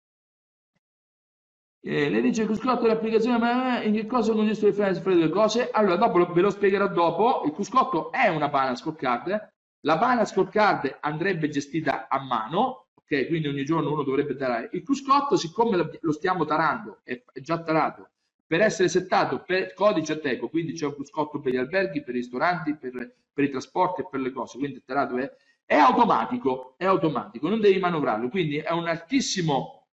Eh, 1.86 2.08
lei 2.08 2.22
dice 2.22 2.46
che 2.46 2.54
scotto 2.54 2.86
l'applicazione, 2.86 3.36
ma 3.36 3.82
in 3.82 3.92
che 3.92 4.06
cosa 4.06 4.32
consiste 4.32 4.68
il 4.68 4.72
fra 4.72 4.88
le 4.88 5.00
due 5.16 5.28
cose? 5.28 5.68
Allora, 5.70 5.96
dopo 5.96 6.32
ve 6.32 6.40
lo 6.40 6.48
spiegherò 6.48 6.88
dopo. 6.88 7.42
Il 7.44 7.52
Cuscotto 7.52 8.10
è 8.10 8.28
una 8.28 8.48
Bana 8.48 8.74
Scorecard. 8.74 9.52
La 9.80 9.98
Bana 9.98 10.24
Scorecard 10.24 10.96
andrebbe 11.02 11.50
gestita 11.50 12.08
a 12.08 12.22
mano, 12.22 12.83
ok? 13.04 13.26
Quindi 13.28 13.48
ogni 13.48 13.64
giorno 13.64 13.92
uno 13.92 14.02
dovrebbe 14.02 14.34
tarare. 14.36 14.70
Il 14.72 14.82
cruscotto, 14.82 15.36
siccome 15.36 15.98
lo 16.00 16.12
stiamo 16.12 16.44
tarando, 16.44 17.00
è 17.04 17.22
già 17.40 17.62
tarato, 17.62 18.10
per 18.46 18.60
essere 18.60 18.88
settato 18.88 19.42
per 19.42 19.72
codice 19.74 20.14
Ateco, 20.14 20.48
quindi 20.48 20.72
c'è 20.72 20.86
un 20.86 20.94
cruscotto 20.94 21.40
per 21.40 21.52
gli 21.52 21.56
alberghi, 21.56 22.02
per 22.02 22.14
i 22.14 22.18
ristoranti, 22.18 22.76
per, 22.76 23.16
per 23.32 23.44
i 23.44 23.50
trasporti 23.50 24.02
e 24.02 24.08
per 24.08 24.20
le 24.20 24.32
cose, 24.32 24.58
quindi 24.58 24.76
il 24.76 24.84
tarato 24.84 25.16
è, 25.16 25.30
è 25.64 25.76
automatico, 25.76 26.74
è 26.76 26.84
automatico, 26.84 27.48
non 27.48 27.60
devi 27.60 27.78
manovrarlo, 27.78 28.28
quindi 28.28 28.58
è 28.58 28.70
un 28.72 28.86
altissimo, 28.86 29.88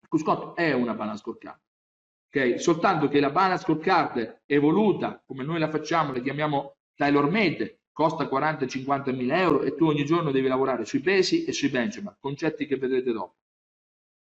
il 0.00 0.08
cruscotto 0.08 0.54
è 0.54 0.72
una 0.72 0.94
balance 0.94 1.22
scorecard. 1.22 1.60
Okay? 2.28 2.58
Soltanto 2.58 3.08
che 3.08 3.20
la 3.20 3.30
balance 3.30 3.64
scorecard 3.64 4.42
evoluta, 4.44 5.22
come 5.26 5.44
noi 5.44 5.58
la 5.58 5.70
facciamo, 5.70 6.12
la 6.12 6.20
chiamiamo 6.20 6.76
tailor 6.94 7.30
made, 7.30 7.77
costa 7.98 8.28
40-50 8.28 9.12
mila 9.12 9.40
euro 9.40 9.62
e 9.62 9.74
tu 9.74 9.86
ogni 9.86 10.04
giorno 10.04 10.30
devi 10.30 10.46
lavorare 10.46 10.84
sui 10.84 11.00
pesi 11.00 11.44
e 11.44 11.52
sui 11.52 11.68
benchmark, 11.68 12.18
concetti 12.20 12.64
che 12.64 12.76
vedrete 12.76 13.10
dopo. 13.10 13.34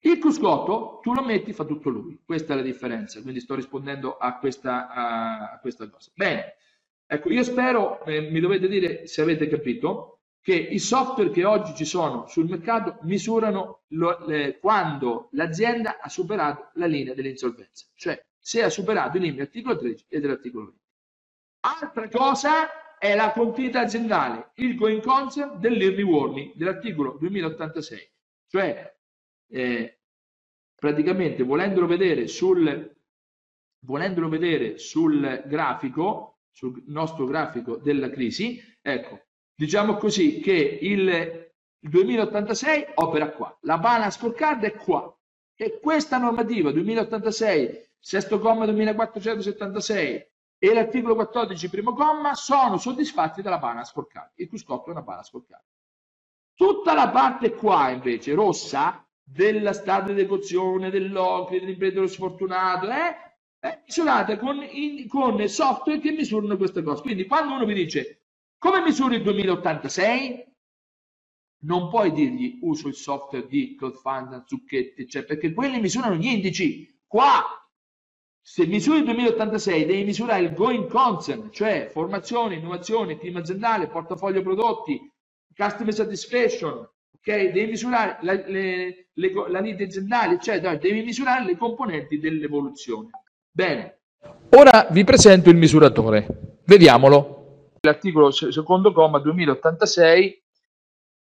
Il 0.01 0.19
cruscotto 0.19 0.99
tu 1.01 1.15
lo 1.15 1.23
metti, 1.23 1.51
fa 1.51 1.63
tutto 1.63 1.89
lui. 1.89 2.21
Questa 2.23 2.53
è 2.53 2.55
la 2.55 2.61
differenza, 2.61 3.19
quindi 3.23 3.39
sto 3.39 3.55
rispondendo 3.55 4.17
a 4.17 4.37
questa, 4.37 4.87
a 4.87 5.59
questa 5.59 5.89
cosa. 5.89 6.11
Bene, 6.13 6.57
ecco, 7.07 7.31
io 7.31 7.41
spero, 7.41 8.05
eh, 8.05 8.29
mi 8.29 8.39
dovete 8.39 8.67
dire 8.67 9.07
se 9.07 9.23
avete 9.23 9.47
capito, 9.47 10.19
che 10.41 10.53
i 10.53 10.77
software 10.77 11.31
che 11.31 11.43
oggi 11.43 11.73
ci 11.73 11.85
sono 11.85 12.27
sul 12.27 12.47
mercato 12.47 12.99
misurano 13.01 13.85
lo, 13.87 14.27
le, 14.27 14.59
quando 14.59 15.29
l'azienda 15.31 15.97
ha 15.99 16.07
superato 16.07 16.69
la 16.75 16.85
linea 16.85 17.15
dell'insolvenza, 17.15 17.87
cioè 17.95 18.23
se 18.37 18.61
ha 18.61 18.69
superato 18.69 19.17
i 19.17 19.21
limiti 19.21 19.37
dell'articolo 19.37 19.75
13 19.75 20.05
e 20.07 20.19
dell'articolo 20.19 20.65
20. 20.65 20.79
Altra 21.61 22.09
cosa 22.09 22.67
è 22.97 23.15
la 23.15 23.31
continuità 23.31 23.81
aziendale, 23.81 24.51
il 24.55 24.75
going 24.75 25.01
concern 25.01 25.59
dell'early 25.59 26.03
warning 26.03 26.53
dell'articolo 26.55 27.17
2086. 27.19 28.11
Cioè, 28.47 28.95
eh, 29.49 29.99
praticamente 30.75 31.43
volendolo 31.43 31.87
vedere 31.87 32.27
sul 32.27 32.93
volendolo 33.85 34.27
vedere 34.27 34.77
sul 34.77 35.43
grafico, 35.45 36.39
sul 36.51 36.83
nostro 36.87 37.25
grafico 37.25 37.77
della 37.77 38.09
crisi, 38.09 38.59
ecco, 38.81 39.27
diciamo 39.53 39.95
così 39.95 40.39
che 40.39 40.79
il 40.81 41.53
2086 41.79 42.87
opera 42.95 43.31
qua, 43.31 43.57
la 43.61 43.77
balance 43.77 44.17
scorecard 44.19 44.63
è 44.63 44.73
qua 44.73 45.15
e 45.55 45.79
questa 45.79 46.17
normativa 46.17 46.71
2086, 46.71 47.91
sesto 47.99 48.39
comma 48.39 48.65
2476 48.65 50.33
e 50.69 50.73
l'articolo 50.73 51.15
14, 51.15 51.69
primo 51.69 51.93
comma, 51.93 52.33
sono 52.33 52.77
soddisfatti 52.77 53.41
dalla 53.41 53.59
bana 53.59 53.83
sporcata. 53.83 54.31
Il 54.35 54.47
cruscotto 54.47 54.89
è 54.89 54.91
una 54.91 55.03
bana 55.03 55.21
sporcata. 55.21 55.63
Tutta 56.55 56.93
la 56.93 57.09
parte 57.09 57.53
qua, 57.53 57.89
invece, 57.89 58.33
rossa, 58.33 59.05
della 59.21 59.73
stato 59.73 60.11
di 60.11 60.19
esecuzione, 60.19 60.89
dell'occhio, 60.89 61.59
dell'imprenditore 61.59 62.07
sfortunato, 62.07 62.89
eh? 62.89 63.15
è 63.59 63.81
misurata 63.85 64.37
con, 64.37 64.65
in, 64.71 65.07
con 65.07 65.47
software 65.47 65.99
che 65.99 66.11
misurano 66.11 66.57
queste 66.57 66.81
cose. 66.81 67.01
Quindi 67.01 67.25
quando 67.25 67.53
uno 67.53 67.65
mi 67.65 67.73
dice 67.73 68.21
come 68.57 68.81
misuri 68.81 69.17
il 69.17 69.23
2086? 69.23 70.53
Non 71.65 71.89
puoi 71.89 72.11
dirgli 72.11 72.59
uso 72.61 72.87
il 72.87 72.95
software 72.95 73.47
di 73.47 73.75
CloudFund, 73.75 74.43
Zucchetti, 74.45 75.07
cioè, 75.07 75.23
perché 75.23 75.53
quelli 75.53 75.79
misurano 75.79 76.15
gli 76.15 76.27
indici. 76.27 76.99
Qua, 77.07 77.43
se 78.47 78.67
misuri 78.67 78.99
il 78.99 79.05
2086, 79.05 79.85
devi 79.87 80.03
misurare 80.03 80.43
il 80.43 80.53
going 80.53 80.87
concern, 80.87 81.49
cioè 81.51 81.89
formazione, 81.91 82.53
innovazione, 82.53 83.17
clima 83.17 83.39
aziendale, 83.39 83.87
portafoglio 83.87 84.43
prodotti, 84.43 85.01
customer 85.55 85.91
satisfaction, 85.91 86.73
ok? 86.73 87.25
Devi 87.25 87.71
misurare 87.71 88.19
la, 88.21 88.33
le, 88.33 89.07
le, 89.11 89.31
la 89.47 89.59
lead 89.59 89.81
aziendale, 89.81 90.35
eccetera, 90.35 90.75
devi 90.75 91.01
misurare 91.01 91.43
le 91.43 91.57
componenti 91.57 92.19
dell'evoluzione. 92.19 93.09
Bene. 93.49 94.01
Ora 94.51 94.89
vi 94.91 95.03
presento 95.03 95.49
il 95.49 95.55
misuratore. 95.55 96.59
Vediamolo. 96.65 97.71
L'articolo 97.81 98.29
secondo 98.29 98.91
comma 98.91 99.17
2086 99.17 100.43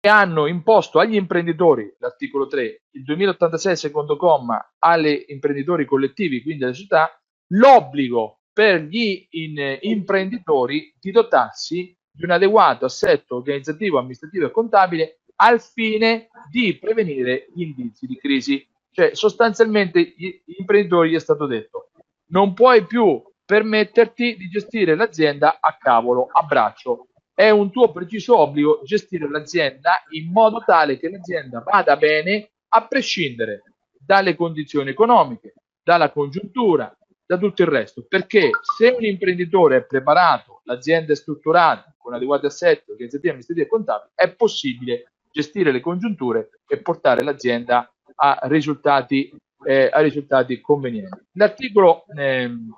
hanno 0.07 0.45
imposto 0.48 0.99
agli 0.99 1.15
imprenditori, 1.15 1.94
l'articolo 1.99 2.48
3, 2.48 2.84
il 2.91 3.03
2086 3.03 3.76
secondo 3.76 4.18
comma, 4.18 4.73
agli 4.80 5.26
imprenditori 5.27 5.86
collettivi, 5.86 6.41
quindi 6.41 6.64
alle 6.64 6.73
società, 6.73 7.19
l'obbligo 7.49 8.40
per 8.52 8.82
gli 8.82 9.27
in, 9.32 9.77
imprenditori 9.82 10.94
di 10.99 11.11
dotarsi 11.11 11.95
di 12.11 12.23
un 12.23 12.32
adeguato 12.32 12.86
assetto 12.86 13.36
organizzativo, 13.36 13.98
amministrativo 13.98 14.45
e 14.48 14.52
contabile 14.52 15.19
al 15.38 15.61
fine 15.61 16.30
di 16.49 16.77
prevenire 16.77 17.48
gli 17.53 17.64
indizi 17.64 18.06
di 18.06 18.18
crisi. 18.18 18.65
Cioè, 18.91 19.14
sostanzialmente, 19.14 20.14
gli 20.15 20.41
imprenditori 20.57 21.10
gli 21.10 21.15
è 21.15 21.19
stato 21.19 21.45
detto 21.45 21.90
non 22.27 22.53
puoi 22.53 22.86
più 22.86 23.22
permetterti 23.45 24.36
di 24.38 24.48
gestire 24.48 24.95
l'azienda 24.95 25.60
a 25.60 25.77
cavolo, 25.77 26.27
a 26.32 26.41
braccio. 26.44 27.07
È 27.36 27.49
un 27.49 27.70
tuo 27.70 27.91
preciso 27.91 28.38
obbligo 28.38 28.82
gestire 28.86 29.30
l'azienda 29.30 30.03
in 30.12 30.32
modo 30.32 30.64
tale 30.66 30.98
che 30.98 31.10
l'azienda 31.10 31.60
vada 31.60 31.98
bene 31.98 32.52
a 32.70 32.88
prescindere 32.88 33.64
dalle 33.99 34.36
condizioni 34.36 34.91
economiche, 34.91 35.53
dalla 35.84 36.12
congiuntura, 36.12 36.95
da 37.26 37.38
tutto 37.38 37.62
il 37.62 37.68
resto. 37.68 38.06
Perché 38.07 38.52
se 38.62 38.88
un 38.88 39.03
imprenditore 39.03 39.78
è 39.78 39.84
preparato, 39.84 40.62
l'azienda 40.64 41.12
è 41.12 41.16
strutturata 41.16 41.94
con 41.98 42.14
adeguati 42.14 42.45
assetti, 42.45 42.91
organizzativi, 42.91 43.28
amministrativi 43.28 43.66
e 43.66 43.70
contabili, 43.70 44.12
è 44.16 44.34
possibile 44.34 45.12
gestire 45.30 45.74
le 45.74 45.82
congiunture 45.82 46.62
e 46.66 46.78
portare 46.78 47.22
l'azienda 47.22 47.91
a 48.16 48.40
risultati 48.44 49.30
eh, 49.66 49.90
a 49.91 49.99
risultati 49.99 50.62
convenienti. 50.62 51.20
L'articolo, 51.34 52.06
ehm, 52.16 52.70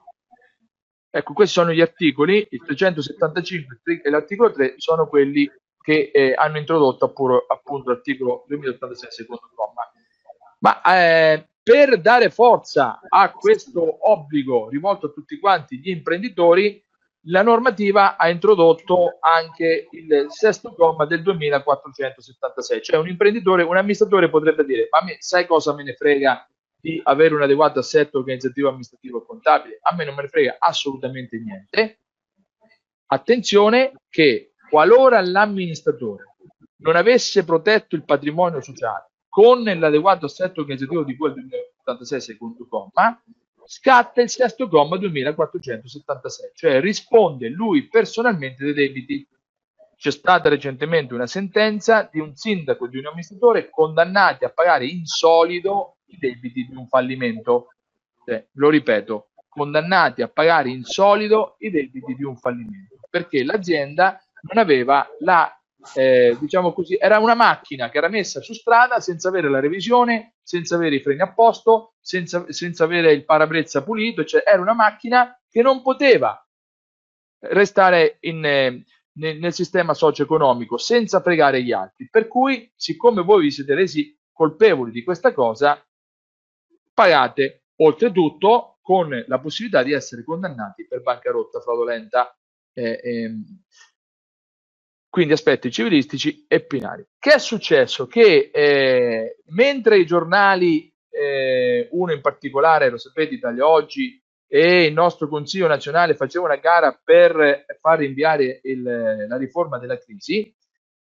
ecco, 1.17 1.33
questi 1.33 1.53
sono 1.53 1.71
gli 1.71 1.81
articoli, 1.81 2.47
il 2.51 2.63
375 2.63 4.01
e 4.03 4.09
l'articolo 4.09 4.51
3 4.51 4.75
sono 4.77 5.07
quelli 5.07 5.49
che 5.81 6.11
eh, 6.13 6.33
hanno 6.35 6.57
introdotto 6.57 7.05
appunto, 7.05 7.45
appunto 7.47 7.91
l'articolo 7.91 8.43
2086 8.47 9.11
secondo 9.11 9.49
comma. 9.55 9.89
Ma 10.59 10.81
eh, 10.81 11.47
per 11.63 11.99
dare 11.99 12.29
forza 12.29 12.99
a 13.07 13.31
questo 13.31 14.09
obbligo 14.09 14.69
rivolto 14.69 15.07
a 15.07 15.11
tutti 15.11 15.39
quanti 15.39 15.79
gli 15.79 15.89
imprenditori, 15.89 16.83
la 17.27 17.41
normativa 17.41 18.15
ha 18.15 18.29
introdotto 18.29 19.17
anche 19.19 19.87
il 19.91 20.27
sesto 20.29 20.73
comma 20.73 21.05
del 21.05 21.21
2476, 21.23 22.81
cioè 22.81 22.99
un 22.99 23.07
imprenditore, 23.07 23.63
un 23.63 23.75
amministratore 23.75 24.29
potrebbe 24.29 24.63
dire, 24.63 24.87
ma 24.91 25.03
me, 25.03 25.17
sai 25.19 25.45
cosa 25.45 25.73
me 25.73 25.83
ne 25.83 25.93
frega 25.93 26.47
di 26.87 27.01
avere 27.03 27.33
un 27.35 27.41
adeguato 27.41 27.79
assetto 27.79 28.17
organizzativo, 28.17 28.69
amministrativo 28.69 29.21
e 29.21 29.25
contabile. 29.25 29.79
A 29.81 29.93
me 29.93 30.05
non 30.05 30.15
me 30.15 30.21
ne 30.21 30.29
frega 30.29 30.55
assolutamente 30.57 31.37
niente. 31.37 31.99
Attenzione 33.07 33.91
che 34.09 34.53
qualora 34.69 35.19
l'amministratore 35.19 36.35
non 36.77 36.95
avesse 36.95 37.43
protetto 37.43 37.95
il 37.95 38.05
patrimonio 38.05 38.61
sociale 38.61 39.11
con 39.27 39.63
l'adeguato 39.63 40.27
assetto 40.27 40.61
organizzativo 40.61 41.03
di 41.03 41.17
cui 41.17 41.27
al 41.27 41.33
2086 41.33 42.21
secondo 42.21 42.65
comma, 42.69 43.21
scatta 43.65 44.21
il 44.21 44.29
sesto 44.29 44.69
comma 44.69 44.97
2476, 44.97 46.51
cioè 46.53 46.79
risponde 46.79 47.49
lui 47.49 47.89
personalmente 47.89 48.63
dei 48.63 48.73
debiti. 48.73 49.27
C'è 49.97 50.11
stata 50.11 50.47
recentemente 50.47 51.13
una 51.13 51.27
sentenza 51.27 52.07
di 52.09 52.19
un 52.19 52.33
sindaco 52.35 52.87
di 52.87 52.97
un 52.97 53.07
amministratore 53.07 53.69
condannati 53.69 54.45
a 54.45 54.49
pagare 54.49 54.85
in 54.85 55.05
solido 55.05 55.96
i 56.07 56.17
debiti 56.17 56.67
di 56.67 56.75
un 56.75 56.87
fallimento. 56.87 57.69
Eh, 58.25 58.49
lo 58.53 58.69
ripeto, 58.69 59.29
condannati 59.47 60.21
a 60.21 60.27
pagare 60.27 60.69
in 60.69 60.83
solido 60.83 61.55
i 61.59 61.69
debiti 61.69 62.13
di 62.13 62.23
un 62.23 62.37
fallimento, 62.37 62.97
perché 63.09 63.43
l'azienda 63.43 64.21
non 64.41 64.63
aveva 64.63 65.07
la, 65.19 65.51
eh, 65.95 66.35
diciamo 66.39 66.73
così, 66.73 66.97
era 66.99 67.19
una 67.19 67.33
macchina 67.35 67.89
che 67.89 67.97
era 67.97 68.09
messa 68.09 68.41
su 68.41 68.53
strada 68.53 68.99
senza 68.99 69.29
avere 69.29 69.49
la 69.49 69.59
revisione, 69.59 70.35
senza 70.43 70.75
avere 70.75 70.95
i 70.95 71.01
freni 71.01 71.21
a 71.21 71.33
posto, 71.33 71.93
senza, 71.99 72.45
senza 72.51 72.83
avere 72.83 73.11
il 73.11 73.25
parabrezza 73.25 73.83
pulito, 73.83 74.23
cioè 74.25 74.43
era 74.45 74.61
una 74.61 74.73
macchina 74.73 75.39
che 75.49 75.61
non 75.61 75.81
poteva 75.81 76.39
restare 77.39 78.17
in, 78.21 78.45
eh, 78.45 78.83
nel, 79.13 79.39
nel 79.39 79.53
sistema 79.53 79.93
socio-economico 79.93 80.77
senza 80.77 81.21
fregare 81.21 81.63
gli 81.63 81.71
altri. 81.71 82.07
Per 82.09 82.27
cui, 82.27 82.71
siccome 82.75 83.21
voi 83.21 83.43
vi 83.43 83.51
siete 83.51 83.73
resi 83.73 84.15
colpevoli 84.31 84.91
di 84.91 85.03
questa 85.03 85.33
cosa, 85.33 85.81
pagate 86.97 87.65
oltretutto 87.75 88.79
con 88.81 89.23
la 89.27 89.39
possibilità 89.39 89.83
di 89.83 89.93
essere 89.93 90.23
condannati 90.23 90.87
per 90.87 91.03
bancarotta 91.03 91.59
fraudolenta. 91.59 92.35
Eh, 92.73 92.99
ehm, 93.03 93.43
quindi 95.07 95.33
aspetti 95.33 95.71
civilistici 95.71 96.45
e 96.47 96.61
penali. 96.61 97.05
Che 97.19 97.33
è 97.33 97.37
successo? 97.37 98.07
Che 98.07 98.49
eh, 98.51 99.37
mentre 99.49 99.99
i 99.99 100.07
giornali, 100.07 100.91
eh, 101.09 101.87
uno 101.91 102.13
in 102.13 102.21
particolare, 102.21 102.89
lo 102.89 102.97
sapete, 102.97 103.35
Italia 103.35 103.67
Oggi 103.67 104.19
e 104.47 104.85
il 104.85 104.93
nostro 104.93 105.27
Consiglio 105.27 105.67
nazionale 105.67 106.15
facevano 106.15 106.53
una 106.53 106.61
gara 106.61 106.99
per 107.03 107.65
far 107.79 107.99
rinviare 107.99 108.59
il, 108.63 108.81
la 109.27 109.37
riforma 109.37 109.77
della 109.77 109.99
crisi, 109.99 110.51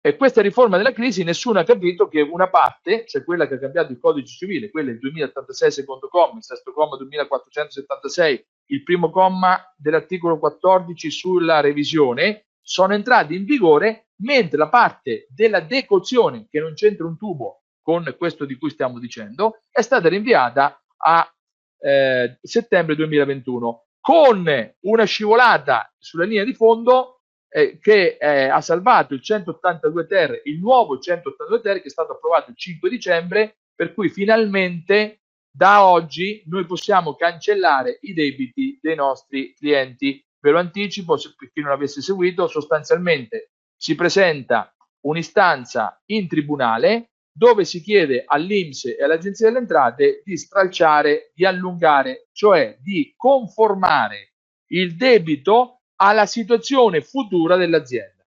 e 0.02 0.16
questa 0.16 0.42
riforma 0.42 0.78
della 0.78 0.94
crisi 0.94 1.24
nessuno 1.24 1.60
ha 1.60 1.64
capito 1.64 2.08
che 2.08 2.22
una 2.22 2.50
parte, 2.50 3.06
cioè 3.06 3.24
quella 3.24 3.48
che 3.48 3.56
ha 3.56 3.60
cambiato 3.60 3.92
il 3.92 4.00
codice 4.00 4.36
civile, 4.36 4.70
quella 4.70 4.92
del 4.92 5.00
2086 5.00 5.72
secondo 5.72 6.08
comma, 6.08 6.38
il 6.38 6.44
sesto 6.44 6.72
comma 6.72 6.96
2476, 6.98 8.46
il 8.68 8.84
primo 8.84 9.10
comma 9.10 9.60
dell'articolo 9.76 10.40
14 10.40 11.12
sulla 11.12 11.60
revisione, 11.60 12.48
sono 12.62 12.94
entrati 12.94 13.36
in 13.36 13.46
vigore 13.46 14.10
mentre 14.18 14.58
la 14.58 14.70
parte 14.70 15.28
della 15.30 15.62
decozione, 15.62 16.48
che 16.50 16.60
non 16.60 16.74
c'entra 16.74 17.06
un 17.06 17.18
tubo 17.18 17.64
con 17.82 18.14
questo 18.18 18.46
di 18.46 18.58
cui 18.58 18.70
stiamo 18.70 19.00
dicendo, 19.00 19.62
è 19.72 19.82
stata 19.82 20.10
rinviata 20.10 20.82
a 20.98 21.34
eh, 21.80 22.38
settembre 22.42 22.96
2021 22.96 23.86
con 24.02 24.46
una 24.82 25.04
scivolata 25.04 25.94
sulla 25.98 26.26
linea 26.26 26.44
di 26.44 26.54
fondo 26.54 27.17
eh, 27.50 27.80
che 27.80 28.18
eh, 28.20 28.48
ha 28.48 28.62
salvato 28.62 29.14
il 29.14 29.22
182 29.22 30.08
ter, 30.08 30.42
il 30.46 30.60
nuovo 30.60 31.00
182 31.00 31.62
ter 31.62 31.82
che 31.82 31.88
è 31.88 31.90
stato 31.90 32.14
approvato 32.14 32.52
il 32.52 32.58
5 32.58 32.90
dicembre, 32.90 33.58
per 33.74 33.94
cui 33.94 34.10
finalmente 34.10 35.22
da 35.50 35.86
oggi 35.86 36.44
noi 36.48 36.66
possiamo 36.66 37.16
cancellare 37.16 38.00
i 38.02 38.14
debiti 38.14 38.78
dei 38.82 38.96
nostri 38.96 39.54
clienti. 39.56 40.24
Ve 40.40 40.52
lo 40.52 40.60
anticipo, 40.60 41.16
per 41.36 41.52
chi 41.52 41.62
non 41.62 41.72
avesse 41.72 42.02
seguito, 42.02 42.48
sostanzialmente 42.48 43.52
si 43.76 43.96
presenta 43.96 44.74
un'istanza 45.02 46.02
in 46.08 46.28
tribunale 46.28 47.12
dove 47.38 47.66
si 47.66 47.82
chiede 47.82 48.24
all'Inps 48.26 48.86
e 48.86 49.04
all'Agenzia 49.04 49.48
delle 49.48 49.60
Entrate 49.60 50.24
di 50.26 50.38
stralciare, 50.38 51.32
di 51.36 51.46
allungare, 51.46 52.30
cioè 52.32 52.78
di 52.82 53.14
conformare 53.16 54.34
il 54.70 54.96
debito 54.96 55.77
alla 55.98 56.26
situazione 56.26 57.02
futura 57.02 57.56
dell'azienda. 57.56 58.26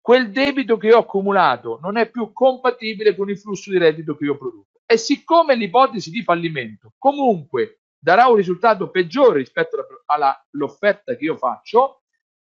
Quel 0.00 0.30
debito 0.30 0.76
che 0.76 0.92
ho 0.92 1.00
accumulato 1.00 1.78
non 1.82 1.96
è 1.96 2.10
più 2.10 2.32
compatibile 2.32 3.14
con 3.14 3.28
il 3.28 3.38
flusso 3.38 3.70
di 3.70 3.78
reddito 3.78 4.16
che 4.16 4.24
io 4.24 4.38
produco. 4.38 4.80
E 4.86 4.96
siccome 4.96 5.54
l'ipotesi 5.54 6.10
di 6.10 6.22
fallimento 6.22 6.94
comunque 6.96 7.80
darà 7.98 8.26
un 8.28 8.36
risultato 8.36 8.90
peggiore 8.90 9.38
rispetto 9.38 9.84
all'offerta 10.06 11.14
che 11.14 11.24
io 11.24 11.36
faccio, 11.36 12.04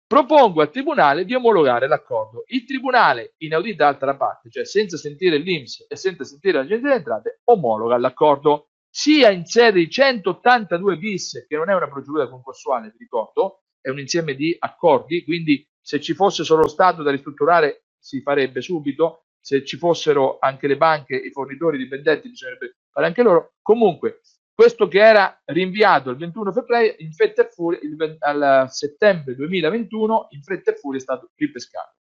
propongo 0.08 0.62
al 0.62 0.70
Tribunale 0.70 1.26
di 1.26 1.34
omologare 1.34 1.88
l'accordo. 1.88 2.44
Il 2.48 2.64
Tribunale, 2.66 3.34
inaudita 3.38 3.88
altra 3.88 4.16
parte, 4.16 4.50
cioè 4.50 4.66
senza 4.66 4.98
sentire 4.98 5.38
l'Inps 5.38 5.86
e 5.90 5.96
senza 5.96 6.24
sentire 6.24 6.60
l'Agenzia 6.60 6.88
delle 6.88 7.00
Entrate, 7.00 7.42
omologa 7.46 7.98
l'accordo 7.98 8.70
sia 8.90 9.30
in 9.32 9.46
sede 9.46 9.80
di 9.80 9.90
182 9.90 10.98
bis, 10.98 11.46
che 11.48 11.56
non 11.56 11.70
è 11.70 11.74
una 11.74 11.88
procedura 11.88 12.30
concorsuale, 12.30 12.90
vi 12.92 12.98
ricordo, 13.00 13.64
è 13.82 13.90
un 13.90 14.00
insieme 14.00 14.36
di 14.36 14.56
accordi, 14.58 15.24
quindi 15.24 15.68
se 15.82 16.00
ci 16.00 16.14
fosse 16.14 16.44
solo 16.44 16.62
lo 16.62 16.68
Stato 16.68 17.04
da 17.04 17.12
ristrutturare 17.12 17.86
si 17.98 18.22
farebbe 18.22 18.62
subito, 18.62 19.26
se 19.40 19.66
ci 19.66 19.78
fossero 19.78 20.38
anche 20.40 20.68
le 20.68 20.78
banche, 20.78 21.16
i 21.16 21.32
fornitori 21.32 21.78
dipendenti, 21.78 22.30
bisognerebbe 22.30 22.78
fare 22.92 23.08
anche 23.08 23.24
loro. 23.24 23.54
Comunque, 23.62 24.22
questo 24.54 24.88
che 24.88 25.00
era 25.00 25.42
rinviato 25.46 26.12
il 26.12 26.18
21 26.18 26.52
febbraio, 26.52 26.96
in 27.00 27.12
fretta 27.14 27.48
e 27.48 27.50
furia, 27.50 27.80
il, 27.82 28.18
al 28.20 28.68
settembre 28.70 29.36
2021, 29.36 30.28
in 30.32 30.44
fretta 30.44 30.72
e 30.72 30.76
furia 30.76 31.00
è 31.00 31.02
stato 31.02 31.32
ripescato. 31.36 31.96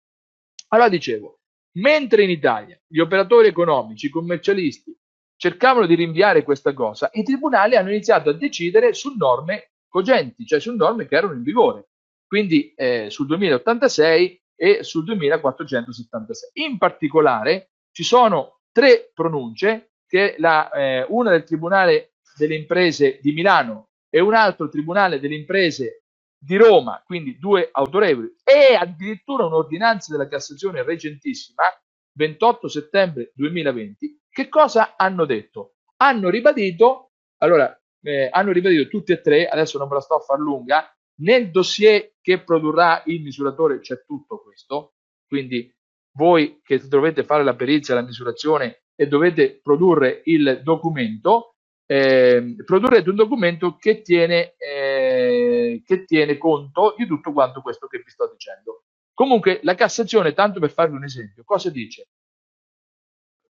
Allora 0.69 0.89
dicevo, 0.89 1.41
mentre 1.77 2.25
in 2.25 2.31
Italia 2.31 2.79
gli 2.87 2.99
operatori 2.99 3.47
economici, 3.47 4.07
i 4.07 4.11
commercialisti 4.11 4.97
cercavano 5.37 5.87
di 5.87 5.95
rinviare 5.95 6.43
questa 6.43 6.73
cosa, 6.73 7.09
i 7.13 7.23
tribunali 7.23 7.77
hanno 7.77 7.91
iniziato 7.91 8.31
a 8.31 8.35
decidere 8.35 8.93
su 8.93 9.15
norme 9.17 9.71
cogenti, 9.89 10.47
cioè 10.47 10.60
su 10.60 10.74
norme 10.74 11.06
che 11.06 11.16
erano 11.16 11.32
in 11.35 11.43
vigore, 11.43 11.89
quindi 12.27 12.73
eh, 12.74 13.10
sul 13.10 13.27
2086 13.27 14.43
e 14.55 14.82
sul 14.82 15.05
2476. 15.05 16.51
In 16.65 16.78
particolare 16.78 17.70
ci 17.93 18.05
sono 18.05 18.60
tre 18.73 19.10
pronunce 19.15 19.93
la, 20.39 20.70
eh, 20.70 21.06
una 21.09 21.31
del 21.31 21.44
Tribunale 21.44 22.15
delle 22.36 22.55
Imprese 22.55 23.19
di 23.20 23.32
Milano 23.32 23.89
e 24.10 24.20
un 24.20 24.35
altro 24.35 24.69
Tribunale 24.69 25.20
delle 25.20 25.35
Imprese 25.35 26.05
di 26.39 26.56
Roma, 26.56 27.02
quindi 27.05 27.36
due 27.39 27.69
autorevoli, 27.70 28.32
e 28.44 28.74
addirittura 28.74 29.47
un'ordinanza 29.47 30.12
della 30.12 30.28
Cassazione 30.28 30.82
recentissima, 30.82 31.65
28 32.12 32.69
settembre 32.69 33.32
2020, 33.35 34.20
che 34.31 34.48
cosa 34.48 34.94
hanno 34.97 35.24
detto? 35.24 35.74
Hanno 35.97 36.31
ribadito, 36.31 37.10
allora, 37.39 37.77
eh, 38.09 38.28
hanno 38.30 38.52
ribadito 38.52 38.89
tutti 38.89 39.12
e 39.12 39.20
tre, 39.20 39.47
adesso 39.47 39.78
non 39.78 39.89
me 39.89 39.94
la 39.94 40.01
sto 40.01 40.14
a 40.14 40.20
far 40.20 40.39
lunga, 40.39 40.90
nel 41.20 41.51
dossier 41.51 42.14
che 42.20 42.43
produrrà 42.43 43.02
il 43.06 43.22
misuratore 43.22 43.80
c'è 43.80 44.05
tutto 44.06 44.40
questo, 44.40 44.94
quindi 45.26 45.70
voi 46.16 46.60
che 46.62 46.78
dovete 46.89 47.24
fare 47.24 47.44
la 47.44 47.55
perizia, 47.55 47.94
la 47.94 48.02
misurazione 48.02 48.85
e 48.94 49.06
dovete 49.06 49.60
produrre 49.62 50.22
il 50.24 50.60
documento, 50.62 51.56
eh, 51.86 52.56
produrrete 52.64 53.10
un 53.10 53.16
documento 53.16 53.76
che 53.76 54.02
tiene, 54.02 54.55
eh, 54.56 55.82
che 55.85 56.05
tiene 56.05 56.39
conto 56.39 56.94
di 56.97 57.06
tutto 57.06 57.32
quanto 57.32 57.60
questo 57.60 57.86
che 57.86 57.98
vi 57.98 58.10
sto 58.10 58.28
dicendo. 58.32 58.85
Comunque 59.12 59.60
la 59.62 59.74
Cassazione, 59.74 60.32
tanto 60.32 60.60
per 60.60 60.70
farvi 60.70 60.97
un 60.97 61.05
esempio, 61.05 61.43
cosa 61.44 61.70
dice? 61.70 62.09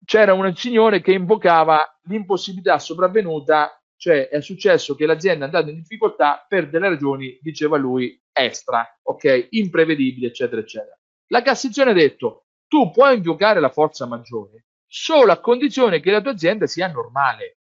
C'era 0.05 0.33
un 0.33 0.55
signore 0.55 1.01
che 1.01 1.11
invocava 1.11 1.99
l'impossibilità 2.03 2.79
sopravvenuta, 2.79 3.77
cioè 3.97 4.29
è 4.29 4.41
successo 4.41 4.95
che 4.95 5.05
l'azienda 5.05 5.45
andata 5.45 5.69
in 5.69 5.75
difficoltà 5.75 6.45
per 6.47 6.69
delle 6.69 6.89
ragioni, 6.89 7.37
diceva 7.41 7.77
lui, 7.77 8.19
extra, 8.31 8.87
ok, 9.01 9.47
imprevedibili, 9.51 10.25
eccetera, 10.25 10.61
eccetera. 10.61 10.97
La 11.27 11.41
Cassazione 11.41 11.91
ha 11.91 11.95
detto, 11.95 12.45
tu 12.67 12.91
puoi 12.91 13.15
invocare 13.15 13.59
la 13.59 13.69
forza 13.69 14.05
maggiore 14.05 14.65
solo 14.87 15.31
a 15.31 15.39
condizione 15.39 15.99
che 15.99 16.11
la 16.11 16.21
tua 16.21 16.31
azienda 16.31 16.65
sia 16.65 16.87
normale, 16.87 17.57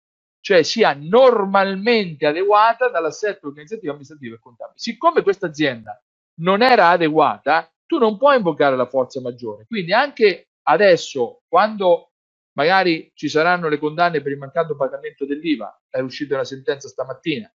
cioè 0.41 0.63
sia 0.63 0.95
normalmente 0.97 2.25
adeguata 2.25 2.89
dall'assetto 2.89 3.47
organizzativo, 3.47 3.91
amministrativo 3.91 4.35
e 4.35 4.39
contabile. 4.39 4.79
Siccome 4.79 5.21
questa 5.21 5.45
azienda 5.47 6.01
non 6.39 6.63
era 6.63 6.89
adeguata, 6.89 7.71
tu 7.85 7.99
non 7.99 8.17
puoi 8.17 8.37
invocare 8.37 8.75
la 8.75 8.87
forza 8.87 9.21
maggiore. 9.21 9.65
Quindi 9.67 9.93
anche 9.93 10.49
adesso, 10.63 11.43
quando 11.47 12.10
magari 12.53 13.11
ci 13.13 13.29
saranno 13.29 13.69
le 13.69 13.77
condanne 13.77 14.21
per 14.21 14.31
il 14.31 14.37
mancato 14.37 14.75
pagamento 14.75 15.25
dell'IVA, 15.25 15.83
è 15.89 15.99
uscita 15.99 16.35
una 16.35 16.43
sentenza 16.43 16.87
stamattina, 16.87 17.51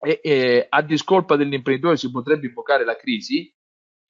e, 0.00 0.20
e 0.22 0.66
a 0.68 0.82
discolpa 0.82 1.36
dell'imprenditore 1.36 1.96
si 1.96 2.10
potrebbe 2.10 2.46
invocare 2.46 2.84
la 2.84 2.96
crisi, 2.96 3.54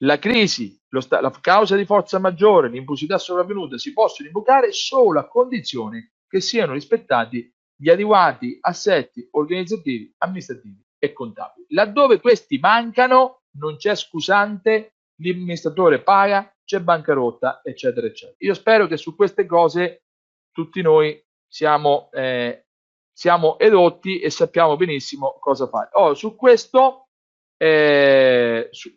la 0.03 0.19
crisi, 0.19 0.81
sta- 0.99 1.21
la 1.21 1.31
causa 1.41 1.77
di 1.77 1.85
forza 1.85 2.19
maggiore, 2.19 2.69
l'impossibilità 2.69 3.19
sopravvenuta 3.19 3.79
si 3.79 3.93
possono 3.93 4.27
invocare 4.27 4.73
solo 4.73 5.21
a 5.21 5.29
condizione 5.29 6.15
che 6.27 6.41
siano 6.41 6.73
rispettati 6.73 7.53
gli 7.77 7.89
adeguati 7.89 8.59
assetti 8.61 9.29
organizzativi, 9.33 10.15
amministrativi 10.19 10.85
e 10.99 11.13
contabili. 11.13 11.67
Laddove 11.71 12.21
questi 12.21 12.59
mancano, 12.59 13.43
non 13.59 13.77
c'è 13.77 13.95
scusante, 13.95 14.97
l'amministratore 15.17 16.03
paga, 16.03 16.52
c'è 16.65 16.81
bancarotta, 16.81 17.61
eccetera, 17.65 18.07
eccetera. 18.07 18.37
Io 18.39 18.55
spero 18.55 18.87
che 18.87 18.97
su 18.97 19.15
queste 19.15 19.47
cose 19.47 20.05
tutti 20.51 20.83
noi 20.83 21.23
siamo, 21.47 22.11
eh, 22.13 22.67
siamo 23.13 23.59
edotti 23.59 24.21
e 24.21 24.31
sappiamo 24.31 24.77
benissimo 24.77 25.39
cosa 25.39 25.67
fare. 25.69 25.91
Oh, 25.93 26.15
su 26.15 26.37
questo, 26.37 27.09
eh, 27.57 28.69
su... 28.71 28.91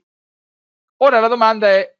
ora 0.97 1.19
la 1.19 1.27
domanda 1.27 1.69
è 1.69 1.93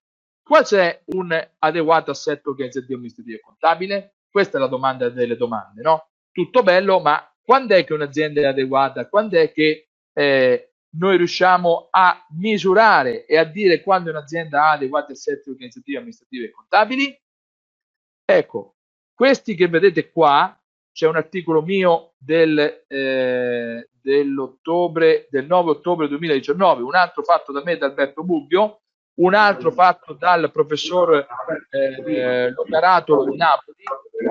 qual 0.43 0.65
è 0.67 1.01
un 1.05 1.49
adeguato 1.59 2.11
assetto 2.11 2.51
organizzativo, 2.51 2.95
amministrativo 2.95 3.37
e 3.37 3.41
contabile? 3.41 4.15
Questa 4.29 4.57
è 4.57 4.61
la 4.61 4.67
domanda 4.67 5.09
delle 5.09 5.37
domande, 5.37 5.81
no? 5.81 6.09
tutto 6.35 6.63
bello, 6.63 6.99
ma 6.99 7.33
quando 7.41 7.75
è 7.75 7.85
che 7.85 7.93
un'azienda 7.93 8.41
è 8.41 8.45
adeguata? 8.45 9.07
Quando 9.07 9.39
è 9.39 9.53
che 9.53 9.87
eh, 10.11 10.73
noi 10.97 11.17
riusciamo 11.17 11.88
a 11.89 12.26
misurare 12.38 13.26
e 13.26 13.38
a 13.38 13.43
dire 13.43 13.81
quando 13.81 14.09
un'azienda 14.09 14.63
ha 14.63 14.72
adeguati 14.72 15.11
assetti 15.11 15.49
organizzativi, 15.49 15.97
amministrativi 15.97 16.45
e 16.45 16.51
contabili? 16.51 17.22
Ecco, 18.26 18.76
questi 19.13 19.55
che 19.55 19.67
vedete 19.67 20.11
qua, 20.11 20.57
c'è 20.91 21.07
un 21.07 21.15
articolo 21.15 21.61
mio 21.61 22.13
del, 22.17 22.84
eh, 22.88 23.89
dell'ottobre, 24.01 25.27
del 25.30 25.45
9 25.45 25.72
ottobre 25.72 26.07
2019, 26.07 26.81
un 26.81 26.95
altro 26.95 27.23
fatto 27.23 27.51
da 27.51 27.61
me 27.63 27.77
da 27.77 27.88
Alberto 27.88 28.23
Bubbio, 28.23 28.81
un 29.15 29.34
altro 29.34 29.72
fatto 29.72 30.13
dal 30.13 30.51
professor 30.51 31.26
eh, 31.69 32.03
eh 32.05 32.51
Locarato 32.51 33.26
di 33.30 33.38
Napoli, 33.38 33.77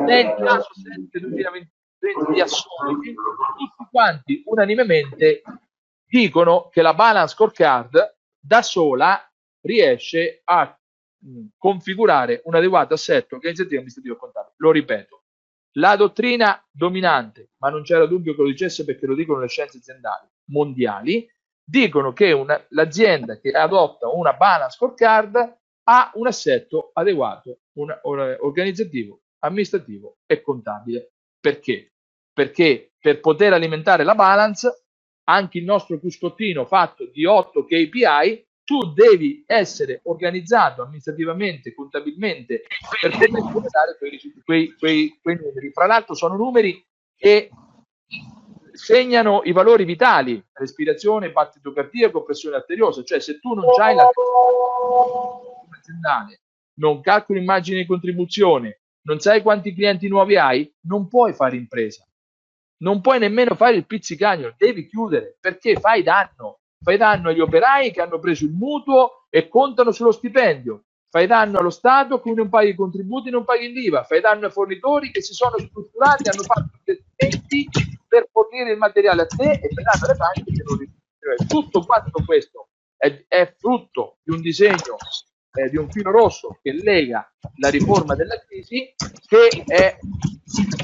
nel 0.05 0.35
caso 0.39 0.69
7 0.75 1.21
2020 1.21 1.71
di 2.33 2.41
assoluti, 2.41 3.15
tutti 3.15 3.89
quanti 3.91 4.43
unanimemente 4.47 5.43
dicono 6.15 6.69
che 6.71 6.81
la 6.81 6.95
balance 6.95 7.35
scorecard 7.35 8.17
da 8.39 8.63
sola 8.63 9.21
riesce 9.63 10.43
a 10.45 10.79
mh, 11.19 11.47
configurare 11.59 12.41
un 12.45 12.55
adeguato 12.55 12.95
assetto 12.95 13.35
organizzativo 13.35 13.79
amministrativo 13.79 14.15
e 14.15 14.19
contabile. 14.19 14.55
Lo 14.59 14.71
ripeto, 14.71 15.23
la 15.79 15.97
dottrina 15.97 16.65
dominante, 16.71 17.51
ma 17.57 17.69
non 17.69 17.83
c'era 17.83 18.07
dubbio 18.07 18.37
che 18.37 18.43
lo 18.43 18.49
dicesse 18.49 18.85
perché 18.85 19.07
lo 19.07 19.17
dicono 19.17 19.41
le 19.41 19.49
scienze 19.49 19.79
aziendali 19.79 20.29
mondiali, 20.51 21.29
dicono 21.65 22.13
che 22.13 22.31
una, 22.31 22.65
l'azienda 22.69 23.41
che 23.41 23.51
adotta 23.51 24.09
una 24.09 24.35
balance 24.35 24.77
scorecard 24.77 25.59
ha 25.87 26.13
un 26.15 26.27
assetto 26.29 26.91
adeguato, 26.93 27.63
un, 27.79 27.99
un, 28.03 28.37
organizzativo, 28.41 29.23
amministrativo 29.41 30.19
e 30.27 30.41
contabile. 30.41 31.15
Perché? 31.41 31.95
perché 32.35 32.93
per 32.99 33.21
poter 33.21 33.53
alimentare 33.53 34.03
la 34.03 34.17
balance, 34.17 34.84
anche 35.25 35.59
il 35.59 35.65
nostro 35.65 35.99
cruscottino 35.99 36.65
fatto 36.67 37.09
di 37.13 37.25
8 37.25 37.65
KPI, 37.65 38.47
tu 38.65 38.93
devi 38.93 39.45
essere 39.47 40.01
organizzato 40.05 40.83
amministrativamente, 40.83 41.75
contabilmente, 41.75 42.63
per 43.01 43.11
poter 43.11 43.31
completare 43.31 43.97
quei, 43.99 44.19
quei, 44.43 44.75
quei, 44.79 45.19
quei 45.21 45.37
numeri. 45.37 45.71
Fra 45.71 45.87
l'altro 45.87 46.15
sono 46.15 46.37
numeri 46.37 46.83
che 47.15 47.51
segnano 48.73 49.43
i 49.45 49.53
valori 49.53 49.85
vitali, 49.85 50.43
respirazione, 50.53 51.31
battito 51.31 51.73
cardiaco, 51.73 52.25
pressione 52.25 52.57
arteriosa, 52.57 53.05
cioè 53.05 53.21
se 53.21 53.39
tu 53.39 53.53
non 53.55 53.67
hai 53.79 53.95
la 53.95 54.09
aziendale, 55.79 56.41
non 56.79 57.01
calcoli 57.03 57.41
immagini 57.41 57.79
di 57.81 57.87
contribuzione, 57.87 58.81
non 59.03 59.21
sai 59.21 59.43
quanti 59.43 59.75
clienti 59.75 60.09
nuovi 60.09 60.37
hai, 60.37 60.75
non 60.87 61.07
puoi 61.09 61.35
fare 61.35 61.57
impresa 61.57 62.05
non 62.79 63.01
puoi 63.01 63.19
nemmeno 63.19 63.55
fare 63.55 63.77
il 63.77 63.87
pizzicagnolo, 63.87 64.55
devi 64.57 64.87
chiudere 64.87 65.37
perché 65.41 65.77
fai 65.77 66.03
danno. 66.03 66.61
Fai 66.85 66.99
danno 66.99 67.31
agli 67.31 67.41
operai 67.41 67.91
che 67.91 68.03
hanno 68.03 68.19
preso 68.19 68.45
il 68.45 68.53
mutuo 68.53 69.27
e 69.31 69.49
contano 69.49 69.91
sullo 69.91 70.13
stipendio. 70.13 70.85
Fai 71.09 71.27
danno 71.27 71.59
allo 71.59 71.71
Stato 71.71 72.21
che 72.21 72.33
non 72.33 72.49
paghi 72.49 72.71
i 72.71 72.75
contributi, 72.75 73.31
non 73.31 73.45
paghi 73.45 73.73
l'IVA. 73.73 74.03
Fai 74.03 74.21
danno 74.21 74.47
ai 74.47 74.53
fornitori 74.53 75.11
che 75.11 75.23
si 75.23 75.33
sono 75.33 75.57
strutturati, 75.59 76.29
hanno 76.29 76.43
fatto 76.43 76.71
investimenti 76.85 77.99
per 78.07 78.29
fornire 78.31 78.73
il 78.73 78.79
materiale 78.79 79.23
a 79.23 79.27
te 79.27 79.51
e 79.51 79.69
che 79.69 79.83
non 80.63 80.77
ricevono. 80.77 81.49
Tutto 81.49 81.85
quanto 81.87 82.23
questo 82.25 82.69
è, 82.97 83.25
è 83.29 83.55
frutto 83.59 84.19
di 84.23 84.35
un 84.35 84.41
disegno 84.41 84.97
eh, 85.55 85.71
di 85.71 85.77
un 85.77 85.89
filo 85.89 86.11
rosso 86.11 86.59
che 86.61 86.73
lega 86.73 87.31
la 87.57 87.69
riforma 87.69 88.15
della 88.15 88.39
crisi 88.41 88.93
che 89.27 89.49
è 89.67 89.97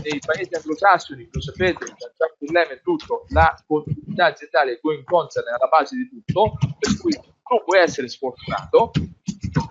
nei 0.03 0.21
paesi 0.25 0.55
anglosassoni, 0.55 1.29
lo 1.31 1.41
sapete, 1.41 1.85
Jacques 2.17 2.51
Lem 2.51 2.71
e 2.71 2.81
tutto, 2.83 3.27
la 3.29 3.55
continuità 3.67 4.27
aziendale 4.27 4.73
è 4.73 4.79
going 4.81 5.05
concern 5.05 5.47
alla 5.49 5.69
base 5.69 5.97
di 5.97 6.09
tutto, 6.09 6.57
per 6.79 6.99
cui 6.99 7.13
tu 7.13 7.63
puoi 7.65 7.81
essere 7.81 8.09
sfortunato, 8.09 8.91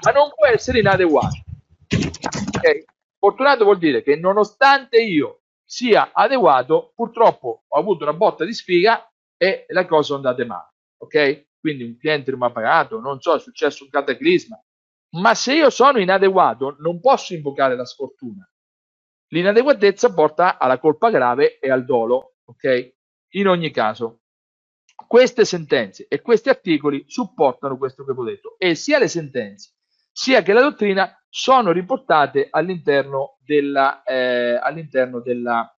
ma 0.04 0.12
non 0.12 0.32
puoi 0.36 0.52
essere 0.54 0.80
inadeguato. 0.80 1.44
Okay? 2.56 2.86
Fortunato 3.18 3.64
vuol 3.64 3.80
dire 3.80 4.04
che 4.04 4.16
nonostante 4.16 5.02
io 5.02 5.42
sia 5.64 6.12
adeguato, 6.14 6.92
purtroppo 6.96 7.64
ho 7.68 7.78
avuto 7.78 8.04
una 8.04 8.14
botta 8.14 8.46
di 8.46 8.54
sfiga 8.54 9.10
e 9.38 9.66
le 9.68 9.86
cose 9.86 10.04
sono 10.04 10.18
andate 10.18 10.46
male. 10.46 10.74
Ok? 10.98 11.48
Quindi 11.60 11.84
un 11.84 11.98
cliente 11.98 12.32
non 12.32 12.40
mi 12.40 12.46
ha 12.46 12.52
pagato, 12.52 13.00
non 13.00 13.20
so, 13.20 13.36
è 13.36 13.40
successo 13.40 13.84
un 13.84 13.90
cataclisma, 13.90 14.62
Ma 15.12 15.34
se 15.34 15.56
io 15.56 15.70
sono 15.70 16.00
inadeguato, 16.00 16.76
non 16.80 17.00
posso 17.00 17.34
invocare 17.34 17.76
la 17.76 17.86
sfortuna. 17.86 18.48
L'inadeguatezza 19.30 20.14
porta 20.14 20.58
alla 20.58 20.80
colpa 20.80 21.10
grave 21.10 21.60
e 21.60 21.70
al 21.70 21.86
dolo, 21.86 22.36
ok? 22.46 22.94
In 23.34 23.48
ogni 23.48 23.72
caso, 23.72 24.22
queste 25.08 25.46
sentenze 25.46 26.08
e 26.08 26.22
questi 26.22 26.50
articoli 26.50 27.04
supportano 27.08 27.78
questo 27.78 28.04
che 28.04 28.12
ho 28.12 28.24
detto 28.24 28.56
e 28.58 28.76
sia 28.76 29.00
le 29.00 29.08
sentenze 29.08 29.76
sia 30.12 30.42
che 30.42 30.52
la 30.54 30.62
dottrina 30.62 31.18
sono 31.30 31.72
riportate 31.72 32.48
all'interno 32.50 33.38
della, 33.46 34.04
eh, 34.04 34.60
all'interno 34.62 35.22
della, 35.22 35.74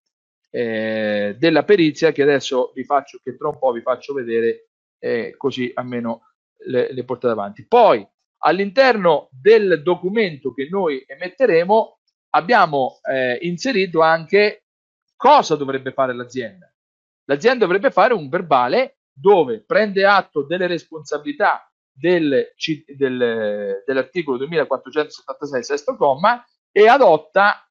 eh, 0.50 1.36
della 1.38 1.62
perizia 1.62 2.10
che 2.10 2.22
adesso 2.22 2.72
vi 2.74 2.84
faccio, 2.84 3.20
che 3.22 3.36
tra 3.36 3.48
un 3.48 3.58
po' 3.58 3.70
vi 3.70 3.82
faccio 3.82 4.14
vedere 4.14 4.70
eh, 4.98 5.34
così 5.36 5.70
almeno 5.74 6.32
le, 6.66 6.92
le 6.92 7.04
portate 7.04 7.32
avanti. 7.32 7.66
Poi 7.66 8.04
all'interno 8.44 9.28
del 9.30 9.82
documento 9.82 10.52
che 10.52 10.68
noi 10.70 11.04
emetteremo 11.06 11.98
abbiamo 12.30 13.00
eh, 13.02 13.38
inserito 13.42 14.00
anche 14.00 14.64
cosa 15.16 15.56
dovrebbe 15.56 15.92
fare 15.92 16.14
l'azienda. 16.14 16.72
L'azienda 17.24 17.64
dovrebbe 17.64 17.90
fare 17.90 18.14
un 18.14 18.28
verbale 18.28 18.98
dove 19.12 19.62
prende 19.62 20.04
atto 20.06 20.44
delle 20.44 20.66
responsabilità 20.66 21.70
del, 21.92 22.52
del, 22.86 23.82
dell'articolo 23.86 24.38
2476 24.38 25.62
sesto 25.62 25.96
comma 25.96 26.44
e 26.70 26.88
adotta 26.88 27.68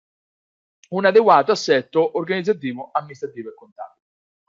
un 0.89 1.05
adeguato 1.05 1.51
assetto 1.51 2.17
organizzativo, 2.17 2.91
amministrativo 2.93 3.49
e 3.49 3.55
contabile. 3.55 3.99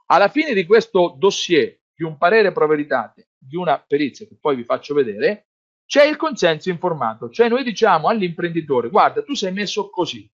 Alla 0.07 0.27
fine 0.27 0.53
di 0.53 0.65
questo 0.65 1.15
dossier 1.17 1.79
di 1.93 2.03
un 2.03 2.17
parere 2.17 2.51
pro 2.51 2.67
veritate, 2.67 3.29
di 3.37 3.55
una 3.55 3.79
perizia 3.79 4.27
che 4.27 4.37
poi 4.39 4.55
vi 4.55 4.63
faccio 4.63 4.93
vedere, 4.93 5.47
c'è 5.93 6.05
il 6.05 6.15
consenso 6.15 6.71
informato, 6.71 7.29
cioè 7.29 7.47
noi 7.49 7.63
diciamo 7.63 8.07
all'imprenditore 8.07 8.89
guarda 8.89 9.21
tu 9.21 9.35
sei 9.35 9.53
messo 9.53 9.91
così, 9.91 10.27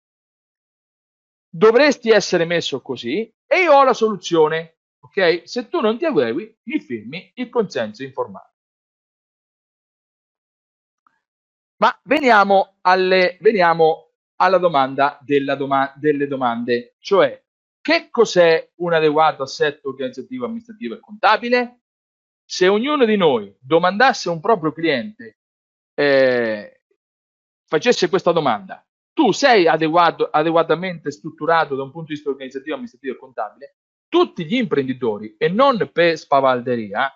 dovresti 1.49 2.11
essere 2.11 2.45
messo 2.45 2.81
così 2.81 3.29
e 3.45 3.63
io 3.63 3.73
ho 3.73 3.83
la 3.83 3.93
soluzione, 3.93 4.83
ok? 5.01 5.43
Se 5.49 5.69
tu 5.69 5.81
non 5.81 5.99
ti 5.99 6.05
adegui 6.05 6.57
mi 6.63 6.79
firmi 6.79 7.33
il 7.35 7.49
consenso 7.49 8.05
informato. 8.05 8.53
Ma 11.79 11.99
veniamo, 12.05 12.77
alle, 12.83 13.37
veniamo 13.41 14.13
alla 14.37 14.59
domanda, 14.59 15.19
doma, 15.57 15.93
delle 15.97 16.29
domande, 16.29 16.95
cioè 17.01 17.45
che 17.81 18.11
cos'è 18.11 18.75
un 18.77 18.93
adeguato 18.93 19.43
assetto 19.43 19.89
organizzativo, 19.89 20.45
amministrativo 20.45 20.95
e 20.95 21.01
contabile? 21.01 21.81
Se 22.45 22.69
ognuno 22.69 23.05
di 23.05 23.17
noi 23.17 23.53
domandasse 23.59 24.29
a 24.29 24.33
un 24.33 24.41
proprio 24.41 24.71
cliente 24.71 25.38
eh, 25.99 26.83
facesse 27.67 28.09
questa 28.09 28.31
domanda, 28.31 28.87
tu 29.13 29.33
sei 29.33 29.67
adeguato, 29.67 30.29
adeguatamente 30.31 31.11
strutturato 31.11 31.75
da 31.75 31.83
un 31.83 31.91
punto 31.91 32.09
di 32.09 32.15
vista 32.15 32.31
organizzativo, 32.31 32.75
amministrativo 32.75 33.15
e 33.15 33.19
contabile, 33.19 33.77
tutti 34.09 34.45
gli 34.45 34.55
imprenditori, 34.55 35.35
e 35.37 35.49
non 35.49 35.91
per 35.93 36.17
spavalderia, 36.17 37.13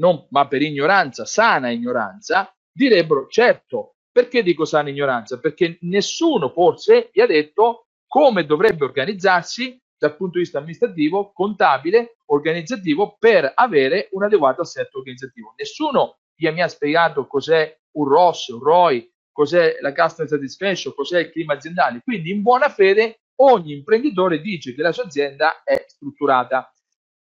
non, 0.00 0.26
ma 0.30 0.46
per 0.48 0.60
ignoranza, 0.60 1.24
sana 1.24 1.70
ignoranza, 1.70 2.54
direbbero 2.70 3.26
certo. 3.28 3.94
Perché 4.12 4.42
dico 4.42 4.66
sana 4.66 4.90
ignoranza? 4.90 5.40
Perché 5.40 5.78
nessuno 5.82 6.50
forse 6.50 7.08
gli 7.14 7.20
ha 7.20 7.26
detto 7.26 7.88
come 8.06 8.44
dovrebbe 8.44 8.84
organizzarsi 8.84 9.80
dal 9.96 10.14
punto 10.14 10.34
di 10.34 10.44
vista 10.44 10.58
amministrativo, 10.58 11.32
contabile, 11.32 12.18
organizzativo 12.26 13.16
per 13.18 13.50
avere 13.54 14.08
un 14.12 14.24
adeguato 14.24 14.60
assetto 14.60 14.98
organizzativo. 14.98 15.54
Nessuno 15.56 16.18
gli 16.36 16.48
mi 16.50 16.62
ha 16.62 16.68
spiegato 16.68 17.26
cos'è 17.26 17.76
un 17.92 18.08
ROS, 18.08 18.48
un 18.48 18.60
ROI, 18.60 19.10
cos'è 19.32 19.78
la 19.80 19.92
customer 19.92 20.30
satisfaction, 20.30 20.94
cos'è 20.94 21.20
il 21.20 21.30
clima 21.30 21.54
aziendale. 21.54 22.00
Quindi 22.04 22.30
in 22.30 22.42
buona 22.42 22.68
fede 22.68 23.22
ogni 23.36 23.72
imprenditore 23.72 24.40
dice 24.40 24.74
che 24.74 24.82
la 24.82 24.92
sua 24.92 25.04
azienda 25.04 25.62
è 25.62 25.84
strutturata. 25.88 26.70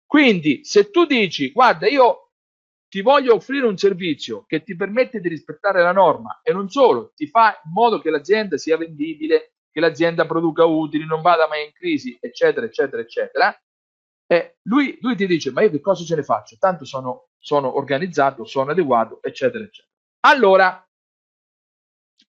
Quindi 0.05 0.63
se 0.63 0.89
tu 0.89 1.05
dici 1.05 1.51
guarda 1.51 1.88
io 1.88 2.31
ti 2.89 3.01
voglio 3.01 3.35
offrire 3.35 3.65
un 3.65 3.77
servizio 3.77 4.43
che 4.45 4.63
ti 4.63 4.75
permette 4.75 5.21
di 5.21 5.29
rispettare 5.29 5.81
la 5.81 5.93
norma 5.93 6.41
e 6.43 6.51
non 6.51 6.67
solo, 6.69 7.13
ti 7.15 7.27
fa 7.27 7.61
in 7.63 7.71
modo 7.71 7.99
che 7.99 8.09
l'azienda 8.09 8.57
sia 8.57 8.75
vendibile, 8.75 9.53
che 9.71 9.79
l'azienda 9.79 10.25
produca 10.25 10.65
utili, 10.65 11.05
non 11.05 11.21
vada 11.21 11.47
mai 11.47 11.63
in 11.63 11.71
crisi, 11.71 12.17
eccetera, 12.19 12.65
eccetera, 12.65 13.01
eccetera, 13.01 13.57
eh, 14.31 14.59
lui, 14.61 14.97
lui, 15.01 15.17
ti 15.17 15.27
dice 15.27 15.51
ma 15.51 15.61
io 15.61 15.69
che 15.69 15.81
cosa 15.81 16.05
ce 16.05 16.15
ne 16.15 16.23
faccio? 16.23 16.55
Tanto 16.57 16.85
sono, 16.85 17.31
sono 17.37 17.75
organizzato, 17.75 18.45
sono 18.45 18.71
adeguato, 18.71 19.21
eccetera, 19.21 19.61
eccetera. 19.61 19.93
Allora, 20.21 20.89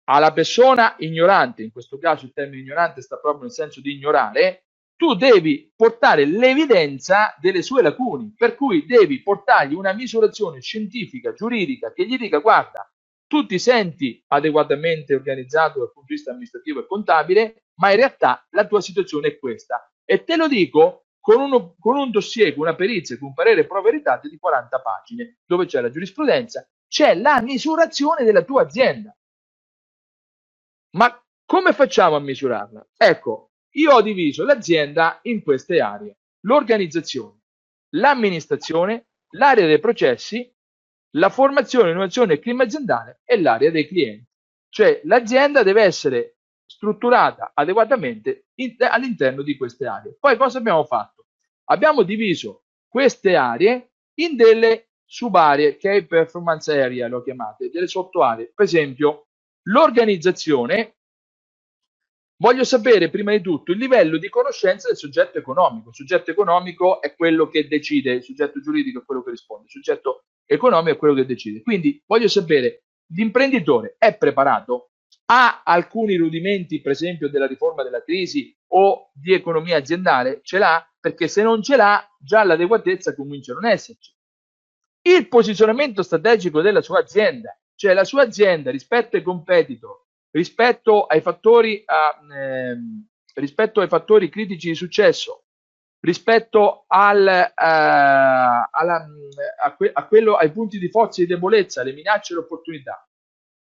alla 0.05 0.31
persona 0.31 0.95
ignorante, 0.99 1.61
in 1.61 1.73
questo 1.73 1.97
caso 1.97 2.23
il 2.23 2.31
termine 2.31 2.61
ignorante 2.61 3.01
sta 3.01 3.17
proprio 3.17 3.43
nel 3.43 3.51
senso 3.51 3.81
di 3.81 3.95
ignorare, 3.95 4.67
tu 4.95 5.13
devi 5.13 5.73
portare 5.75 6.23
l'evidenza 6.23 7.35
delle 7.37 7.61
sue 7.61 7.81
lacune, 7.81 8.33
per 8.37 8.55
cui 8.55 8.85
devi 8.85 9.21
portargli 9.21 9.73
una 9.73 9.91
misurazione 9.91 10.61
scientifica, 10.61 11.33
giuridica, 11.33 11.91
che 11.91 12.05
gli 12.05 12.17
dica 12.17 12.37
guarda, 12.37 12.89
tu 13.27 13.45
ti 13.45 13.59
senti 13.59 14.23
adeguatamente 14.27 15.15
organizzato 15.15 15.79
dal 15.79 15.91
punto 15.91 16.07
di 16.07 16.13
vista 16.13 16.31
amministrativo 16.31 16.79
e 16.79 16.87
contabile, 16.87 17.63
ma 17.75 17.91
in 17.91 17.97
realtà 17.97 18.47
la 18.51 18.65
tua 18.65 18.79
situazione 18.79 19.27
è 19.27 19.37
questa. 19.37 19.91
E 20.05 20.23
te 20.23 20.37
lo 20.37 20.47
dico 20.47 21.03
con, 21.29 21.41
uno, 21.41 21.75
con 21.79 21.95
un 21.95 22.09
dossier, 22.09 22.55
con 22.55 22.63
una 22.63 22.73
perizia, 22.73 23.15
con 23.19 23.27
un 23.27 23.33
parere 23.35 23.67
pro 23.67 23.83
veritate 23.83 24.29
di 24.29 24.39
40 24.39 24.79
pagine, 24.79 25.37
dove 25.45 25.67
c'è 25.67 25.79
la 25.79 25.91
giurisprudenza, 25.91 26.67
c'è 26.87 27.13
la 27.13 27.39
misurazione 27.39 28.25
della 28.25 28.41
tua 28.41 28.63
azienda. 28.63 29.15
Ma 30.97 31.23
come 31.45 31.73
facciamo 31.73 32.15
a 32.15 32.19
misurarla? 32.19 32.83
Ecco, 32.97 33.51
io 33.73 33.91
ho 33.91 34.01
diviso 34.01 34.43
l'azienda 34.43 35.19
in 35.23 35.43
queste 35.43 35.79
aree. 35.79 36.17
L'organizzazione, 36.45 37.41
l'amministrazione, 37.89 39.09
l'area 39.33 39.67
dei 39.67 39.79
processi, 39.79 40.51
la 41.11 41.29
formazione, 41.29 41.91
innovazione 41.91 42.33
e 42.33 42.39
clima 42.39 42.63
aziendale 42.63 43.21
e 43.23 43.39
l'area 43.39 43.69
dei 43.69 43.87
clienti. 43.87 44.27
Cioè 44.67 45.01
l'azienda 45.03 45.61
deve 45.61 45.83
essere 45.83 46.37
strutturata 46.65 47.51
adeguatamente 47.53 48.47
all'interno 48.79 49.43
di 49.43 49.55
queste 49.57 49.85
aree. 49.85 50.17
Poi 50.19 50.35
cosa 50.37 50.57
abbiamo 50.57 50.85
fatto? 50.85 51.18
Abbiamo 51.71 52.03
diviso 52.03 52.63
queste 52.87 53.35
aree 53.35 53.91
in 54.19 54.35
delle 54.35 54.89
subaree, 55.05 55.77
che 55.77 55.91
è 55.91 56.05
performance 56.05 56.71
area, 56.71 57.07
lo 57.07 57.21
chiamate, 57.21 57.69
delle 57.69 57.87
sottoaree. 57.87 58.51
Per 58.53 58.65
esempio, 58.65 59.27
l'organizzazione, 59.67 60.97
voglio 62.37 62.63
sapere 62.63 63.09
prima 63.09 63.31
di 63.31 63.41
tutto 63.41 63.71
il 63.71 63.77
livello 63.77 64.17
di 64.17 64.29
conoscenza 64.29 64.87
del 64.87 64.97
soggetto 64.97 65.37
economico. 65.37 65.89
Il 65.89 65.95
soggetto 65.95 66.31
economico 66.31 67.01
è 67.01 67.15
quello 67.15 67.47
che 67.47 67.67
decide, 67.67 68.13
il 68.13 68.23
soggetto 68.23 68.59
giuridico 68.61 68.99
è 68.99 69.05
quello 69.05 69.23
che 69.23 69.31
risponde, 69.31 69.65
il 69.65 69.71
soggetto 69.71 70.25
economico 70.45 70.95
è 70.95 70.97
quello 70.97 71.13
che 71.13 71.25
decide. 71.25 71.61
Quindi 71.61 72.01
voglio 72.05 72.27
sapere, 72.27 72.83
l'imprenditore 73.13 73.95
è 73.97 74.17
preparato? 74.17 74.88
Ha 75.25 75.61
alcuni 75.63 76.15
rudimenti, 76.15 76.81
per 76.81 76.91
esempio, 76.91 77.29
della 77.29 77.47
riforma 77.47 77.83
della 77.83 78.03
crisi 78.03 78.55
o 78.69 79.11
di 79.13 79.33
economia 79.33 79.77
aziendale? 79.77 80.39
Ce 80.43 80.57
l'ha? 80.57 80.83
Perché 80.99 81.27
se 81.27 81.43
non 81.43 81.61
ce 81.61 81.75
l'ha, 81.75 82.03
già 82.19 82.43
l'adeguatezza 82.43 83.15
comincia 83.15 83.51
a 83.51 83.55
non 83.55 83.65
esserci 83.71 84.17
il 85.01 85.27
posizionamento 85.27 86.03
strategico 86.03 86.61
della 86.61 86.81
sua 86.81 86.99
azienda, 86.99 87.57
cioè 87.75 87.93
la 87.93 88.03
sua 88.03 88.23
azienda 88.23 88.71
rispetto 88.71 89.15
ai 89.15 89.23
competitor, 89.23 90.05
rispetto 90.31 91.05
ai 91.05 91.21
fattori, 91.21 91.81
a, 91.85 92.19
ehm, 92.31 93.07
rispetto 93.35 93.81
ai 93.81 93.87
fattori 93.87 94.29
critici 94.29 94.69
di 94.69 94.75
successo, 94.75 95.45
rispetto 96.01 96.83
al, 96.87 97.27
eh, 97.27 97.51
alla, 97.55 99.05
a, 99.63 99.75
que, 99.75 99.89
a 99.91 100.05
quello, 100.07 100.35
ai 100.35 100.51
punti 100.51 100.77
di 100.77 100.89
forza 100.89 101.21
e 101.21 101.25
di 101.25 101.33
debolezza, 101.33 101.83
le 101.83 101.93
minacce 101.93 102.33
e 102.33 102.35
le 102.35 102.43
opportunità, 102.43 103.08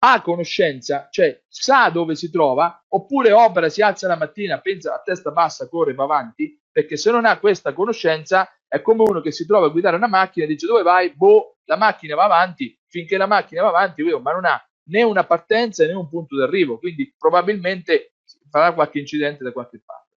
ha 0.06 0.20
conoscenza, 0.20 1.08
cioè 1.10 1.42
sa 1.48 1.88
dove 1.88 2.14
si 2.14 2.30
trova, 2.30 2.84
oppure 2.88 3.32
opera, 3.32 3.70
si 3.70 3.80
alza 3.80 4.06
la 4.06 4.16
mattina, 4.16 4.60
pensa 4.60 4.94
a 4.94 5.00
testa 5.02 5.30
bassa, 5.30 5.66
corre, 5.66 5.94
va 5.94 6.04
avanti, 6.04 6.60
perché 6.70 6.98
se 6.98 7.10
non 7.10 7.24
ha 7.24 7.38
questa 7.38 7.72
conoscenza 7.72 8.48
è 8.68 8.82
come 8.82 9.02
uno 9.02 9.22
che 9.22 9.32
si 9.32 9.46
trova 9.46 9.66
a 9.66 9.70
guidare 9.70 9.96
una 9.96 10.08
macchina 10.08 10.44
e 10.44 10.48
dice 10.48 10.66
dove 10.66 10.82
vai? 10.82 11.14
Boh, 11.14 11.56
la 11.64 11.76
macchina 11.76 12.16
va 12.16 12.24
avanti, 12.24 12.78
finché 12.86 13.16
la 13.16 13.26
macchina 13.26 13.62
va 13.62 13.68
avanti, 13.68 14.02
ma 14.02 14.32
non 14.32 14.44
ha 14.44 14.62
né 14.86 15.02
una 15.02 15.24
partenza 15.24 15.86
né 15.86 15.94
un 15.94 16.08
punto 16.08 16.36
d'arrivo, 16.36 16.78
quindi 16.78 17.14
probabilmente 17.16 18.16
farà 18.50 18.74
qualche 18.74 18.98
incidente 18.98 19.42
da 19.42 19.52
qualche 19.52 19.80
parte. 19.82 20.16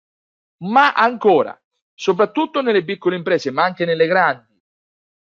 Ma 0.62 0.94
ancora, 0.94 1.60
soprattutto 1.92 2.62
nelle 2.62 2.84
piccole 2.84 3.16
imprese, 3.16 3.50
ma 3.50 3.64
anche 3.64 3.84
nelle 3.84 4.06
grandi, 4.06 4.58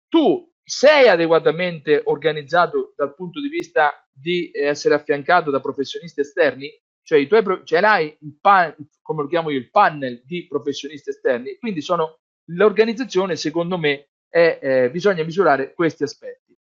tu 0.09 0.52
sei 0.64 1.09
adeguatamente 1.09 2.02
organizzato 2.05 2.93
dal 2.97 3.14
punto 3.14 3.40
di 3.40 3.48
vista 3.48 3.93
di 4.12 4.51
essere 4.52 4.94
affiancato 4.94 5.51
da 5.51 5.60
professionisti 5.60 6.20
esterni? 6.20 6.70
Cioè, 7.02 7.18
i 7.18 7.26
tuoi, 7.26 7.62
ce 7.64 7.80
l'hai 7.80 8.16
il 8.20 8.39
pan, 8.40 8.74
come 9.02 9.22
lo 9.22 9.28
chiamo 9.28 9.51
io, 9.51 9.59
il 9.59 9.70
panel 9.70 10.22
di 10.24 10.47
professionisti 10.47 11.10
esterni, 11.10 11.59
quindi 11.59 11.80
sono 11.80 12.20
l'organizzazione, 12.47 13.36
secondo 13.36 13.76
me, 13.76 14.10
è, 14.28 14.59
eh, 14.62 14.90
bisogna 14.90 15.24
misurare 15.24 15.74
questi 15.74 16.05
aspetti. 16.05 16.56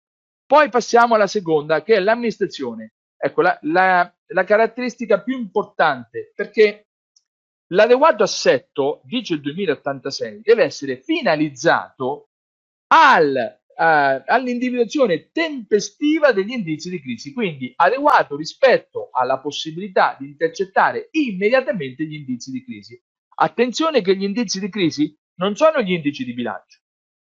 Poi 0.46 0.70
passiamo 0.70 1.16
alla 1.16 1.28
seconda, 1.28 1.84
che 1.84 1.96
è 1.96 2.00
l'amministrazione. 2.00 2.94
Ecco, 3.18 3.42
la, 3.42 3.58
la, 3.64 4.16
la 4.28 4.44
caratteristica 4.44 5.22
più 5.22 5.38
importante, 5.38 6.32
perché 6.34 6.88
l'adeguato 7.72 8.24
assetto, 8.24 9.02
dice 9.04 9.34
il 9.34 9.42
2086, 9.42 10.42
deve 10.42 10.64
essere 10.64 11.02
finalizzato 11.02 12.30
al, 12.88 13.60
uh, 13.78 14.24
all'individuazione 14.26 15.30
tempestiva 15.32 16.32
degli 16.32 16.52
indizi 16.52 16.90
di 16.90 17.00
crisi, 17.00 17.32
quindi 17.32 17.72
adeguato 17.76 18.36
rispetto 18.36 19.10
alla 19.12 19.40
possibilità 19.40 20.18
di 20.20 20.26
intercettare 20.26 21.10
immediatamente 21.12 22.04
gli 22.06 22.16
indizi 22.16 22.52
di 22.52 22.64
crisi. 22.64 23.00
Attenzione 23.40 24.02
che 24.02 24.16
gli 24.16 24.24
indizi 24.24 24.60
di 24.60 24.70
crisi 24.70 25.16
non 25.36 25.56
sono 25.56 25.82
gli 25.82 25.92
indici 25.92 26.26
di 26.26 26.34
bilancio, 26.34 26.80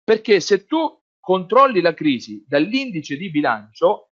perché 0.03 0.39
se 0.39 0.65
tu 0.65 0.99
controlli 1.19 1.81
la 1.81 1.93
crisi 1.93 2.43
dall'indice 2.47 3.15
di 3.15 3.29
bilancio, 3.29 4.09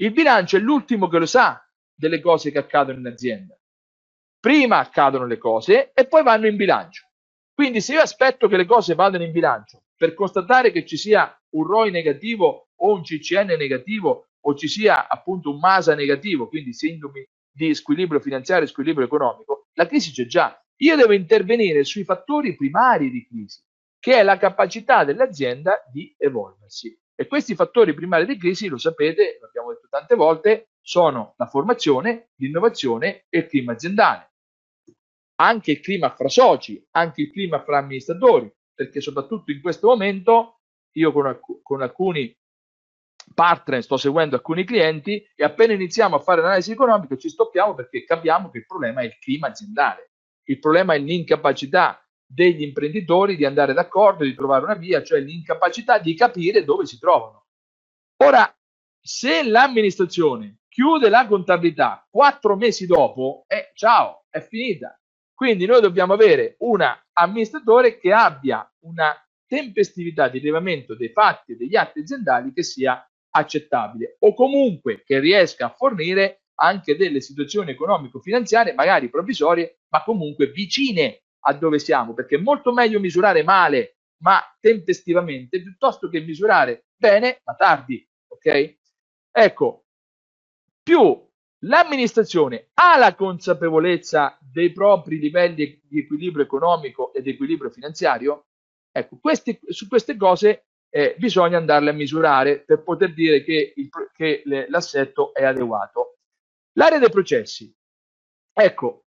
il 0.00 0.12
bilancio 0.12 0.56
è 0.56 0.60
l'ultimo 0.60 1.06
che 1.06 1.18
lo 1.18 1.26
sa 1.26 1.64
delle 1.94 2.20
cose 2.20 2.50
che 2.50 2.58
accadono 2.58 2.98
in 2.98 3.06
azienda. 3.06 3.56
Prima 4.40 4.78
accadono 4.78 5.26
le 5.26 5.38
cose 5.38 5.92
e 5.92 6.06
poi 6.06 6.22
vanno 6.24 6.46
in 6.46 6.56
bilancio. 6.56 7.06
Quindi 7.52 7.80
se 7.80 7.94
io 7.94 8.00
aspetto 8.00 8.48
che 8.48 8.56
le 8.56 8.66
cose 8.66 8.94
vadano 8.94 9.24
in 9.24 9.32
bilancio 9.32 9.82
per 9.98 10.14
constatare 10.14 10.70
che 10.70 10.86
ci 10.86 10.96
sia 10.96 11.36
un 11.50 11.66
ROI 11.66 11.90
negativo 11.90 12.68
o 12.76 12.94
un 12.94 13.02
CCN 13.02 13.56
negativo 13.58 14.28
o 14.40 14.54
ci 14.54 14.68
sia 14.68 15.08
appunto 15.08 15.50
un 15.50 15.58
MASA 15.58 15.96
negativo, 15.96 16.48
quindi 16.48 16.72
sintomi 16.72 17.26
di 17.50 17.74
squilibrio 17.74 18.20
finanziario 18.20 18.64
e 18.64 18.68
squilibrio 18.68 19.04
economico, 19.04 19.66
la 19.74 19.86
crisi 19.86 20.12
c'è 20.12 20.26
già. 20.26 20.56
Io 20.76 20.94
devo 20.94 21.12
intervenire 21.12 21.82
sui 21.82 22.04
fattori 22.04 22.54
primari 22.54 23.10
di 23.10 23.26
crisi, 23.26 23.60
che 23.98 24.14
è 24.14 24.22
la 24.22 24.38
capacità 24.38 25.02
dell'azienda 25.02 25.82
di 25.92 26.14
evolversi. 26.16 26.96
E 27.16 27.26
questi 27.26 27.56
fattori 27.56 27.94
primari 27.94 28.24
di 28.26 28.38
crisi, 28.38 28.68
lo 28.68 28.78
sapete, 28.78 29.38
l'abbiamo 29.40 29.70
detto 29.70 29.88
tante 29.90 30.14
volte, 30.14 30.68
sono 30.80 31.34
la 31.36 31.46
formazione, 31.46 32.30
l'innovazione 32.36 33.26
e 33.28 33.38
il 33.38 33.46
clima 33.48 33.72
aziendale. 33.72 34.30
Anche 35.40 35.72
il 35.72 35.80
clima 35.80 36.14
fra 36.14 36.28
soci, 36.28 36.80
anche 36.92 37.22
il 37.22 37.32
clima 37.32 37.60
fra 37.64 37.78
amministratori, 37.78 38.48
perché 38.78 39.00
soprattutto 39.00 39.50
in 39.50 39.60
questo 39.60 39.88
momento 39.88 40.60
io 40.92 41.10
con, 41.10 41.26
alc- 41.26 41.62
con 41.62 41.82
alcuni 41.82 42.32
partner 43.34 43.82
sto 43.82 43.96
seguendo 43.96 44.36
alcuni 44.36 44.62
clienti 44.62 45.20
e 45.34 45.42
appena 45.42 45.72
iniziamo 45.72 46.14
a 46.14 46.20
fare 46.20 46.42
l'analisi 46.42 46.70
economica 46.70 47.16
ci 47.16 47.28
stoppiamo 47.28 47.74
perché 47.74 48.04
capiamo 48.04 48.50
che 48.50 48.58
il 48.58 48.66
problema 48.66 49.00
è 49.00 49.06
il 49.06 49.18
clima 49.18 49.48
aziendale. 49.48 50.12
Il 50.44 50.60
problema 50.60 50.94
è 50.94 50.98
l'incapacità 50.98 52.00
degli 52.24 52.62
imprenditori 52.62 53.34
di 53.34 53.44
andare 53.44 53.72
d'accordo, 53.72 54.22
di 54.22 54.34
trovare 54.34 54.62
una 54.62 54.74
via, 54.74 55.02
cioè 55.02 55.18
l'incapacità 55.18 55.98
di 55.98 56.14
capire 56.14 56.62
dove 56.62 56.86
si 56.86 57.00
trovano. 57.00 57.46
Ora, 58.22 58.56
se 59.00 59.42
l'amministrazione 59.42 60.60
chiude 60.68 61.08
la 61.08 61.26
contabilità 61.26 62.06
quattro 62.08 62.54
mesi 62.54 62.86
dopo, 62.86 63.44
eh, 63.48 63.72
ciao, 63.74 64.26
è 64.30 64.40
finita. 64.40 64.96
Quindi 65.38 65.66
noi 65.66 65.80
dobbiamo 65.80 66.14
avere 66.14 66.56
un 66.58 66.84
amministratore 67.12 67.96
che 67.96 68.12
abbia 68.12 68.68
una 68.80 69.14
tempestività 69.46 70.28
di 70.28 70.40
rilevamento 70.40 70.96
dei 70.96 71.10
fatti 71.10 71.52
e 71.52 71.54
degli 71.54 71.76
atti 71.76 72.00
aziendali 72.00 72.52
che 72.52 72.64
sia 72.64 73.08
accettabile 73.30 74.16
o 74.18 74.34
comunque 74.34 75.04
che 75.06 75.20
riesca 75.20 75.66
a 75.66 75.74
fornire 75.76 76.42
anche 76.56 76.96
delle 76.96 77.20
situazioni 77.20 77.70
economico-finanziarie, 77.70 78.74
magari 78.74 79.10
provvisorie, 79.10 79.82
ma 79.90 80.02
comunque 80.02 80.48
vicine 80.48 81.22
a 81.44 81.52
dove 81.52 81.78
siamo, 81.78 82.14
perché 82.14 82.34
è 82.34 82.40
molto 82.40 82.72
meglio 82.72 82.98
misurare 82.98 83.44
male 83.44 83.98
ma 84.24 84.42
tempestivamente 84.58 85.62
piuttosto 85.62 86.08
che 86.08 86.18
misurare 86.18 86.86
bene 86.96 87.42
ma 87.44 87.54
tardi, 87.54 88.04
ok? 88.26 88.76
Ecco, 89.30 89.84
più 90.82 91.27
l'amministrazione 91.60 92.68
ha 92.74 92.96
la 92.96 93.14
consapevolezza 93.14 94.38
dei 94.40 94.72
propri 94.72 95.18
livelli 95.18 95.80
di 95.84 95.98
equilibrio 96.00 96.44
economico 96.44 97.12
e 97.12 97.22
di 97.22 97.30
equilibrio 97.30 97.70
finanziario, 97.70 98.46
ecco, 98.92 99.18
questi, 99.20 99.58
su 99.68 99.88
queste 99.88 100.16
cose 100.16 100.66
eh, 100.90 101.16
bisogna 101.18 101.58
andarle 101.58 101.90
a 101.90 101.94
misurare 101.94 102.60
per 102.60 102.82
poter 102.82 103.12
dire 103.12 103.42
che, 103.42 103.72
il, 103.76 103.88
che 104.14 104.42
le, 104.44 104.68
l'assetto 104.68 105.34
è 105.34 105.44
adeguato. 105.44 106.18
L'area 106.72 106.98
dei 106.98 107.10
processi. 107.10 107.74
Ecco, 108.52 109.04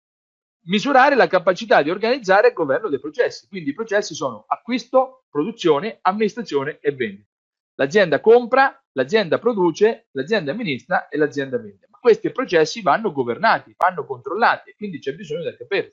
misurare 0.66 1.14
la 1.14 1.26
capacità 1.26 1.82
di 1.82 1.90
organizzare 1.90 2.48
il 2.48 2.54
governo 2.54 2.88
dei 2.88 3.00
processi. 3.00 3.48
Quindi 3.48 3.70
i 3.70 3.74
processi 3.74 4.14
sono 4.14 4.44
acquisto, 4.46 5.24
produzione, 5.30 5.98
amministrazione 6.02 6.78
e 6.80 6.92
vendita. 6.92 7.28
L'azienda 7.76 8.20
compra, 8.20 8.80
l'azienda 8.92 9.38
produce, 9.38 10.06
l'azienda 10.12 10.52
amministra 10.52 11.08
e 11.08 11.16
l'azienda 11.16 11.58
vende. 11.58 11.88
Questi 12.04 12.30
processi 12.32 12.82
vanno 12.82 13.12
governati, 13.12 13.74
vanno 13.78 14.04
controllati 14.04 14.68
e 14.68 14.74
quindi 14.76 14.98
c'è 14.98 15.14
bisogno 15.14 15.42
del 15.42 15.56
capire. 15.56 15.90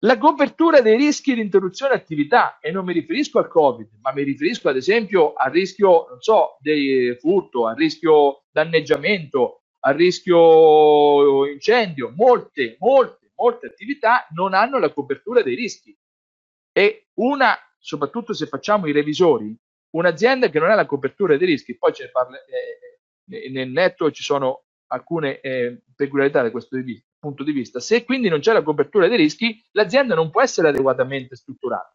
La 0.00 0.18
copertura 0.18 0.82
dei 0.82 0.94
rischi 0.94 1.32
di 1.32 1.40
interruzione 1.40 1.94
attività, 1.94 2.58
e 2.58 2.70
non 2.70 2.84
mi 2.84 2.92
riferisco 2.92 3.38
al 3.38 3.48
Covid, 3.48 3.88
ma 4.02 4.12
mi 4.12 4.24
riferisco 4.24 4.68
ad 4.68 4.76
esempio 4.76 5.32
al 5.32 5.50
rischio, 5.50 6.06
non 6.10 6.20
so, 6.20 6.58
di 6.60 7.16
furto, 7.18 7.66
al 7.66 7.76
rischio 7.76 8.44
danneggiamento, 8.50 9.62
al 9.80 9.94
rischio 9.94 11.46
incendio, 11.46 12.12
molte, 12.14 12.76
molte 12.78 13.30
molte 13.36 13.68
attività 13.68 14.26
non 14.34 14.52
hanno 14.52 14.78
la 14.78 14.92
copertura 14.92 15.42
dei 15.42 15.54
rischi 15.54 15.96
e 16.72 17.08
una, 17.14 17.56
soprattutto 17.78 18.34
se 18.34 18.46
facciamo 18.46 18.86
i 18.86 18.92
revisori, 18.92 19.56
un'azienda 19.94 20.50
che 20.50 20.58
non 20.58 20.70
ha 20.70 20.74
la 20.74 20.84
copertura 20.84 21.38
dei 21.38 21.46
rischi, 21.46 21.78
poi 21.78 21.94
ce 21.94 22.04
ne 22.04 22.10
parla, 22.10 22.36
eh, 22.44 23.44
eh 23.44 23.50
nel 23.50 23.70
netto 23.70 24.10
ci 24.10 24.22
sono 24.22 24.65
alcune 24.88 25.40
eh, 25.40 25.82
peculiarità 25.94 26.42
da 26.42 26.50
questo 26.50 26.80
di 26.80 27.02
punto 27.18 27.42
di 27.42 27.52
vista, 27.52 27.80
se 27.80 28.04
quindi 28.04 28.28
non 28.28 28.40
c'è 28.40 28.52
la 28.52 28.62
copertura 28.62 29.08
dei 29.08 29.16
rischi, 29.16 29.62
l'azienda 29.72 30.14
non 30.14 30.30
può 30.30 30.42
essere 30.42 30.68
adeguatamente 30.68 31.34
strutturata. 31.34 31.92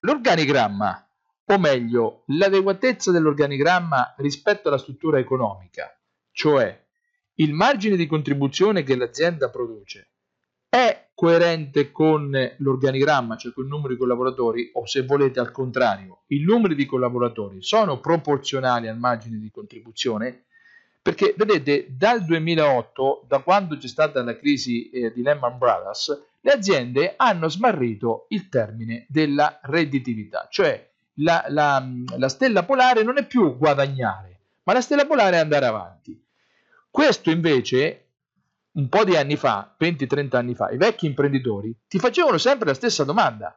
L'organigramma, 0.00 1.08
o 1.46 1.58
meglio, 1.58 2.24
l'adeguatezza 2.26 3.10
dell'organigramma 3.10 4.14
rispetto 4.18 4.68
alla 4.68 4.78
struttura 4.78 5.18
economica, 5.18 5.96
cioè 6.32 6.82
il 7.34 7.52
margine 7.52 7.96
di 7.96 8.06
contribuzione 8.06 8.82
che 8.82 8.96
l'azienda 8.96 9.50
produce 9.50 10.10
è 10.68 11.10
coerente 11.14 11.92
con 11.92 12.30
l'organigramma, 12.58 13.36
cioè 13.36 13.52
con 13.52 13.64
il 13.64 13.70
numero 13.70 13.92
di 13.92 13.98
collaboratori, 13.98 14.70
o 14.74 14.86
se 14.86 15.02
volete 15.02 15.38
al 15.38 15.52
contrario, 15.52 16.24
i 16.28 16.40
numeri 16.40 16.74
di 16.74 16.84
collaboratori 16.84 17.62
sono 17.62 18.00
proporzionali 18.00 18.88
al 18.88 18.98
margine 18.98 19.38
di 19.38 19.50
contribuzione? 19.50 20.46
Perché 21.04 21.34
vedete, 21.36 21.88
dal 21.90 22.24
2008, 22.24 23.26
da 23.28 23.40
quando 23.40 23.76
c'è 23.76 23.88
stata 23.88 24.22
la 24.22 24.38
crisi 24.38 24.88
eh, 24.88 25.12
di 25.12 25.20
Lehman 25.20 25.58
Brothers, 25.58 26.28
le 26.40 26.50
aziende 26.50 27.12
hanno 27.18 27.50
smarrito 27.50 28.24
il 28.30 28.48
termine 28.48 29.04
della 29.10 29.60
redditività, 29.64 30.48
cioè 30.50 30.90
la, 31.16 31.44
la, 31.48 31.86
la 32.16 32.28
stella 32.30 32.62
polare 32.62 33.02
non 33.02 33.18
è 33.18 33.26
più 33.26 33.54
guadagnare, 33.58 34.38
ma 34.62 34.72
la 34.72 34.80
stella 34.80 35.04
polare 35.04 35.36
è 35.36 35.40
andare 35.40 35.66
avanti. 35.66 36.18
Questo 36.90 37.30
invece 37.30 38.06
un 38.72 38.88
po' 38.88 39.04
di 39.04 39.14
anni 39.14 39.36
fa, 39.36 39.76
20-30 39.78 40.36
anni 40.36 40.54
fa, 40.54 40.70
i 40.70 40.78
vecchi 40.78 41.04
imprenditori 41.04 41.76
ti 41.86 41.98
facevano 41.98 42.38
sempre 42.38 42.68
la 42.68 42.74
stessa 42.74 43.04
domanda. 43.04 43.54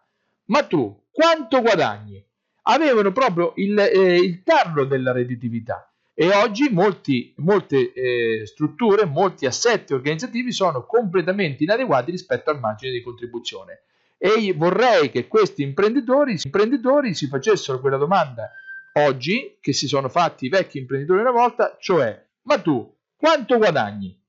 Ma 0.47 0.63
tu 0.63 1.05
quanto 1.11 1.61
guadagni? 1.61 2.21
Avevano 2.63 3.13
proprio 3.13 3.53
il, 3.55 3.79
eh, 3.79 4.17
il 4.17 4.43
tarlo 4.43 4.83
della 4.83 5.13
redditività. 5.13 5.89
E 6.19 6.33
oggi 6.33 6.69
molti, 6.69 7.31
molte 7.37 7.93
eh, 7.93 8.47
strutture, 8.47 9.05
molti 9.05 9.45
assetti 9.45 9.93
organizzativi 9.93 10.51
sono 10.51 10.83
completamente 10.83 11.61
inadeguati 11.61 12.09
rispetto 12.09 12.49
al 12.49 12.59
margine 12.59 12.91
di 12.91 13.03
contribuzione. 13.03 13.83
E 14.17 14.51
vorrei 14.53 15.11
che 15.11 15.27
questi 15.27 15.61
imprenditori, 15.61 16.35
imprenditori 16.41 17.13
si 17.13 17.27
facessero 17.27 17.79
quella 17.79 17.97
domanda 17.97 18.51
oggi 18.93 19.57
che 19.61 19.73
si 19.73 19.87
sono 19.87 20.09
fatti 20.09 20.47
i 20.47 20.49
vecchi 20.49 20.79
imprenditori 20.79 21.21
una 21.21 21.29
volta, 21.29 21.77
cioè, 21.79 22.19
ma 22.41 22.59
tu 22.59 22.91
quanto 23.15 23.57
guadagni? 23.57 24.19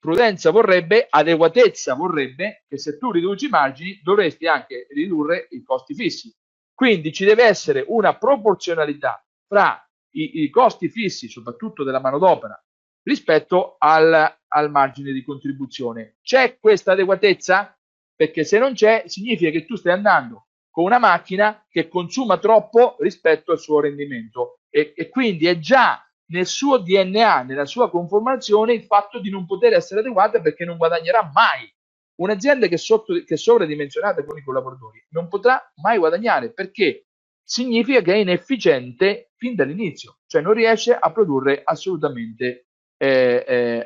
prudenza 0.00 0.50
vorrebbe, 0.50 1.06
adeguatezza 1.08 1.94
vorrebbe 1.94 2.64
che 2.68 2.78
se 2.78 2.98
tu 2.98 3.12
riduci 3.12 3.46
i 3.46 3.48
margini 3.48 4.00
dovresti 4.02 4.46
anche 4.46 4.88
ridurre 4.90 5.46
i 5.50 5.62
costi 5.62 5.94
fissi. 5.94 6.34
Quindi 6.74 7.12
ci 7.12 7.24
deve 7.24 7.44
essere 7.44 7.84
una 7.86 8.16
proporzionalità 8.16 9.24
fra 9.46 9.85
i, 10.16 10.42
i 10.42 10.50
costi 10.50 10.88
fissi, 10.88 11.28
soprattutto 11.28 11.84
della 11.84 12.00
manodopera, 12.00 12.60
rispetto 13.02 13.76
al, 13.78 14.38
al 14.48 14.70
margine 14.70 15.12
di 15.12 15.22
contribuzione. 15.22 16.16
C'è 16.22 16.58
questa 16.58 16.92
adeguatezza? 16.92 17.78
Perché 18.14 18.44
se 18.44 18.58
non 18.58 18.72
c'è, 18.72 19.04
significa 19.06 19.50
che 19.50 19.64
tu 19.64 19.76
stai 19.76 19.92
andando 19.92 20.46
con 20.70 20.84
una 20.84 20.98
macchina 20.98 21.64
che 21.70 21.88
consuma 21.88 22.38
troppo 22.38 22.96
rispetto 22.98 23.52
al 23.52 23.58
suo 23.58 23.80
rendimento 23.80 24.60
e, 24.68 24.92
e 24.94 25.08
quindi 25.08 25.46
è 25.46 25.58
già 25.58 26.06
nel 26.28 26.46
suo 26.46 26.78
DNA, 26.78 27.42
nella 27.42 27.64
sua 27.64 27.88
conformazione, 27.88 28.74
il 28.74 28.82
fatto 28.82 29.20
di 29.20 29.30
non 29.30 29.46
poter 29.46 29.74
essere 29.74 30.00
adeguata 30.00 30.40
perché 30.40 30.64
non 30.64 30.76
guadagnerà 30.76 31.30
mai. 31.32 31.72
Un'azienda 32.16 32.66
che 32.66 32.78
sotto, 32.78 33.12
che 33.12 33.34
è 33.34 33.36
sovradimensionata 33.36 34.24
con 34.24 34.36
i 34.38 34.42
collaboratori 34.42 35.06
non 35.10 35.28
potrà 35.28 35.60
mai 35.76 35.98
guadagnare 35.98 36.52
perché 36.52 37.05
significa 37.46 38.00
che 38.00 38.14
è 38.14 38.16
inefficiente 38.16 39.30
fin 39.36 39.54
dall'inizio, 39.54 40.18
cioè 40.26 40.42
non 40.42 40.52
riesce 40.52 40.92
a 40.92 41.12
produrre 41.12 41.62
assolutamente 41.64 42.66
eh, 42.98 43.44
eh, 43.46 43.84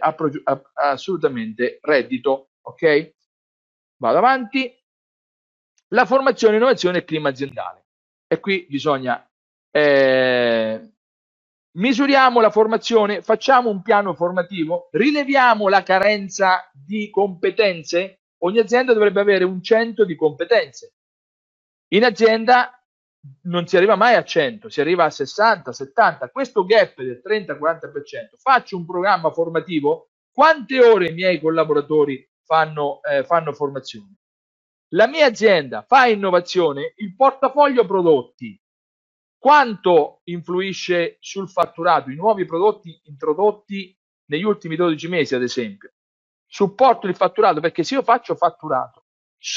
assolutamente 0.75 1.79
reddito. 1.83 2.51
Ok? 2.63 3.15
Vado 3.97 4.19
avanti. 4.19 4.73
La 5.89 6.07
formazione, 6.07 6.57
innovazione 6.57 6.99
e 6.99 7.05
clima 7.05 7.31
aziendale. 7.31 7.87
E 8.29 8.39
qui 8.39 8.65
bisogna 8.69 9.29
eh, 9.73 10.93
misuriamo 11.73 12.41
la 12.41 12.51
formazione, 12.51 13.23
facciamo 13.23 13.71
un 13.71 13.83
piano 13.83 14.15
formativo, 14.15 14.89
rileviamo 14.93 15.69
la 15.69 15.83
carenza 15.83 16.71
di 16.73 17.11
competenze. 17.11 18.23
Ogni 18.43 18.61
azienda 18.61 18.95
dovrebbe 18.95 19.21
avere 19.21 19.45
un 19.45 19.61
100 19.61 20.05
di 20.05 20.15
competenze. 20.15 20.95
In 21.93 22.05
azienda 22.05 22.80
non 23.43 23.67
si 23.67 23.77
arriva 23.77 23.97
mai 23.97 24.15
a 24.15 24.25
100, 24.25 24.69
si 24.69 24.81
arriva 24.81 25.05
a 25.05 25.11
60, 25.11 25.73
70. 25.73 26.31
Questo 26.31 26.65
gap 26.65 27.01
del 27.03 27.21
30-40%, 27.25 28.37
faccio 28.39 28.77
un 28.77 28.87
programma 28.87 29.31
formativo, 29.31 30.11
quante 30.33 30.83
ore 30.83 31.09
i 31.09 31.13
miei 31.15 31.41
collaboratori 31.41 32.29
fanno, 32.45 33.01
eh, 33.03 33.25
fanno 33.25 33.53
formazione? 33.53 34.17
La 34.93 35.07
mia 35.07 35.27
azienda 35.27 35.83
fa 35.83 36.07
innovazione, 36.07 36.95
il 36.97 37.15
portafoglio 37.15 37.85
prodotti, 37.87 38.61
quanto 39.39 40.21
influisce 40.25 41.17
sul 41.21 41.49
fatturato? 41.49 42.11
I 42.11 42.17
nuovi 42.17 42.45
prodotti 42.45 43.01
introdotti 43.05 43.97
negli 44.27 44.43
ultimi 44.43 44.77
12 44.77 45.09
mesi, 45.09 45.35
ad 45.35 45.43
esempio. 45.43 45.93
Supporto 46.47 47.07
il 47.07 47.15
fatturato 47.15 47.61
perché 47.61 47.85
se 47.85 47.95
io 47.95 48.03
faccio 48.03 48.35
fatturato 48.35 49.05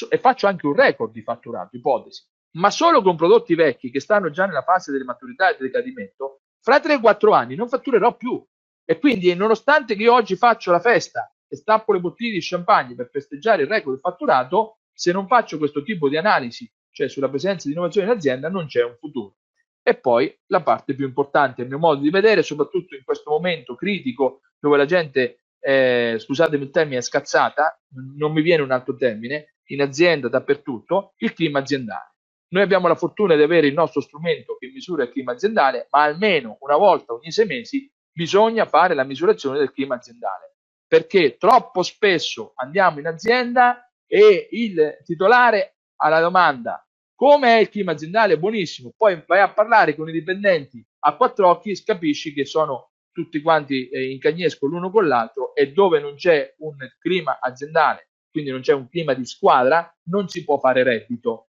e 0.09 0.17
faccio 0.19 0.47
anche 0.47 0.67
un 0.67 0.73
record 0.73 1.11
di 1.11 1.21
fatturato, 1.21 1.75
ipotesi, 1.75 2.23
ma 2.53 2.69
solo 2.69 3.01
con 3.01 3.15
prodotti 3.15 3.55
vecchi 3.55 3.89
che 3.89 3.99
stanno 3.99 4.29
già 4.29 4.45
nella 4.45 4.61
fase 4.61 4.91
delle 4.91 5.03
maturità 5.03 5.49
e 5.49 5.57
del 5.57 5.67
decadimento, 5.67 6.41
fra 6.59 6.77
3-4 6.77 7.33
anni 7.33 7.55
non 7.55 7.67
fatturerò 7.67 8.15
più. 8.15 8.43
E 8.85 8.99
quindi, 8.99 9.33
nonostante 9.33 9.95
che 9.95 10.03
io 10.03 10.13
oggi 10.13 10.35
faccio 10.35 10.71
la 10.71 10.79
festa 10.79 11.33
e 11.47 11.55
stappo 11.55 11.93
le 11.93 11.99
bottiglie 11.99 12.33
di 12.33 12.39
champagne 12.41 12.95
per 12.95 13.09
festeggiare 13.09 13.63
il 13.63 13.67
record 13.67 13.99
fatturato, 13.99 14.79
se 14.93 15.11
non 15.11 15.27
faccio 15.27 15.57
questo 15.57 15.83
tipo 15.83 16.09
di 16.09 16.17
analisi, 16.17 16.69
cioè 16.91 17.09
sulla 17.09 17.29
presenza 17.29 17.67
di 17.67 17.73
innovazione 17.73 18.07
in 18.07 18.13
azienda, 18.13 18.49
non 18.49 18.67
c'è 18.67 18.83
un 18.83 18.95
futuro. 18.99 19.35
E 19.81 19.95
poi 19.95 20.33
la 20.47 20.61
parte 20.61 20.95
più 20.95 21.05
importante, 21.05 21.63
a 21.63 21.65
mio 21.65 21.79
modo 21.79 22.01
di 22.01 22.09
vedere, 22.09 22.43
soprattutto 22.43 22.95
in 22.95 23.03
questo 23.03 23.31
momento 23.31 23.75
critico 23.75 24.41
dove 24.59 24.77
la 24.77 24.85
gente, 24.85 25.45
eh, 25.59 26.15
scusatemi 26.19 26.63
il 26.63 26.69
termine, 26.69 26.97
è 26.97 27.01
scazzata, 27.01 27.77
non 28.15 28.31
mi 28.31 28.41
viene 28.41 28.63
un 28.63 28.71
altro 28.71 28.95
termine, 28.95 29.55
in 29.67 29.81
azienda, 29.81 30.29
dappertutto, 30.29 31.13
il 31.17 31.33
clima 31.33 31.59
aziendale. 31.59 32.12
Noi 32.53 32.61
abbiamo 32.61 32.87
la 32.87 32.95
fortuna 32.95 33.35
di 33.35 33.41
avere 33.41 33.65
il 33.65 33.73
nostro 33.73 33.99
strumento 33.99 34.57
che 34.59 34.67
misura 34.67 35.03
il 35.03 35.09
clima 35.09 35.31
aziendale, 35.31 35.87
ma 35.89 36.03
almeno 36.03 36.57
una 36.59 36.77
volta 36.77 37.13
ogni 37.13 37.31
sei 37.31 37.47
mesi 37.47 37.91
bisogna 38.11 38.65
fare 38.65 38.93
la 38.93 39.03
misurazione 39.03 39.57
del 39.57 39.71
clima 39.71 39.95
aziendale, 39.95 40.57
perché 40.87 41.37
troppo 41.37 41.81
spesso 41.81 42.53
andiamo 42.55 42.99
in 42.99 43.07
azienda 43.07 43.91
e 44.05 44.49
il 44.51 44.99
titolare 45.03 45.77
alla 45.95 46.19
domanda 46.19 46.85
come 47.15 47.55
è 47.55 47.59
il 47.59 47.69
clima 47.69 47.93
aziendale? 47.93 48.37
Buonissimo, 48.37 48.93
poi 48.95 49.23
vai 49.25 49.39
a 49.39 49.51
parlare 49.51 49.95
con 49.95 50.09
i 50.09 50.11
dipendenti 50.11 50.85
a 51.05 51.15
quattro 51.15 51.47
occhi 51.47 51.71
e 51.71 51.81
capisci 51.83 52.33
che 52.33 52.45
sono 52.45 52.91
tutti 53.11 53.41
quanti 53.41 53.87
eh, 53.89 54.11
in 54.11 54.19
cagnesco 54.19 54.67
l'uno 54.67 54.91
con 54.91 55.07
l'altro 55.07 55.55
e 55.55 55.71
dove 55.71 55.99
non 55.99 56.13
c'è 56.15 56.53
un 56.59 56.75
clima 56.99 57.39
aziendale, 57.41 58.09
quindi 58.29 58.51
non 58.51 58.61
c'è 58.61 58.73
un 58.73 58.89
clima 58.89 59.15
di 59.15 59.25
squadra, 59.25 59.91
non 60.09 60.27
si 60.27 60.43
può 60.43 60.59
fare 60.59 60.83
reddito. 60.83 61.47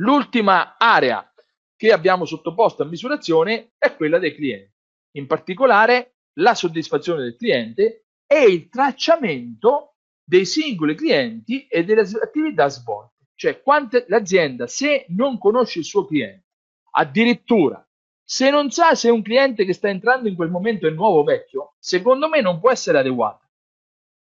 L'ultima 0.00 0.76
area 0.78 1.32
che 1.76 1.92
abbiamo 1.92 2.24
sottoposto 2.24 2.82
a 2.82 2.86
misurazione 2.86 3.72
è 3.78 3.96
quella 3.96 4.18
dei 4.18 4.34
clienti, 4.34 4.72
in 5.16 5.26
particolare 5.26 6.16
la 6.34 6.54
soddisfazione 6.54 7.22
del 7.22 7.36
cliente 7.36 8.06
e 8.26 8.42
il 8.42 8.68
tracciamento 8.68 9.96
dei 10.22 10.44
singoli 10.44 10.94
clienti 10.94 11.66
e 11.66 11.84
delle 11.84 12.02
attività 12.02 12.68
svolte. 12.68 13.26
Cioè, 13.34 13.62
quante, 13.62 14.04
l'azienda, 14.08 14.66
se 14.66 15.06
non 15.08 15.38
conosce 15.38 15.80
il 15.80 15.84
suo 15.84 16.04
cliente, 16.04 16.46
addirittura 16.92 17.82
se 18.22 18.50
non 18.50 18.70
sa 18.70 18.94
se 18.94 19.08
un 19.08 19.22
cliente 19.22 19.64
che 19.64 19.72
sta 19.72 19.88
entrando 19.88 20.28
in 20.28 20.34
quel 20.36 20.50
momento 20.50 20.86
è 20.86 20.90
nuovo 20.90 21.20
o 21.20 21.24
vecchio, 21.24 21.76
secondo 21.78 22.28
me 22.28 22.42
non 22.42 22.60
può 22.60 22.70
essere 22.70 22.98
adeguata, 22.98 23.48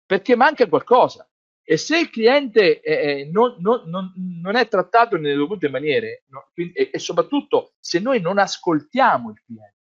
perché 0.05 0.36
manca 0.36 0.68
qualcosa. 0.68 1.26
E 1.66 1.78
se 1.78 1.98
il 1.98 2.10
cliente 2.10 2.80
eh, 2.82 3.28
non, 3.32 3.56
non, 3.60 3.88
non, 3.88 4.12
non, 4.42 4.54
è 4.54 4.68
trattato 4.68 5.16
nelle 5.16 5.34
dovute 5.34 5.70
maniere, 5.70 6.24
quindi, 6.52 6.74
e, 6.74 6.90
e 6.92 6.98
soprattutto 6.98 7.72
se 7.80 8.00
noi 8.00 8.20
non 8.20 8.36
ascoltiamo 8.38 9.30
il 9.30 9.42
cliente, 9.42 9.76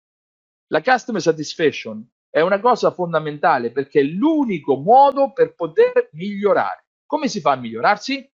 la 0.68 0.80
customer 0.80 1.20
satisfaction 1.20 2.10
è 2.30 2.40
una 2.40 2.58
cosa 2.58 2.90
fondamentale 2.90 3.70
perché 3.70 4.00
è 4.00 4.04
l'unico 4.04 4.76
modo 4.76 5.32
per 5.32 5.54
poter 5.54 6.08
migliorare. 6.12 6.86
Come 7.04 7.28
si 7.28 7.40
fa 7.40 7.52
a 7.52 7.56
migliorarsi? 7.56 8.28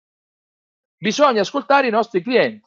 Bisogna 0.96 1.42
ascoltare 1.42 1.88
i 1.88 1.92
nostri 1.92 2.22
clienti. 2.22 2.66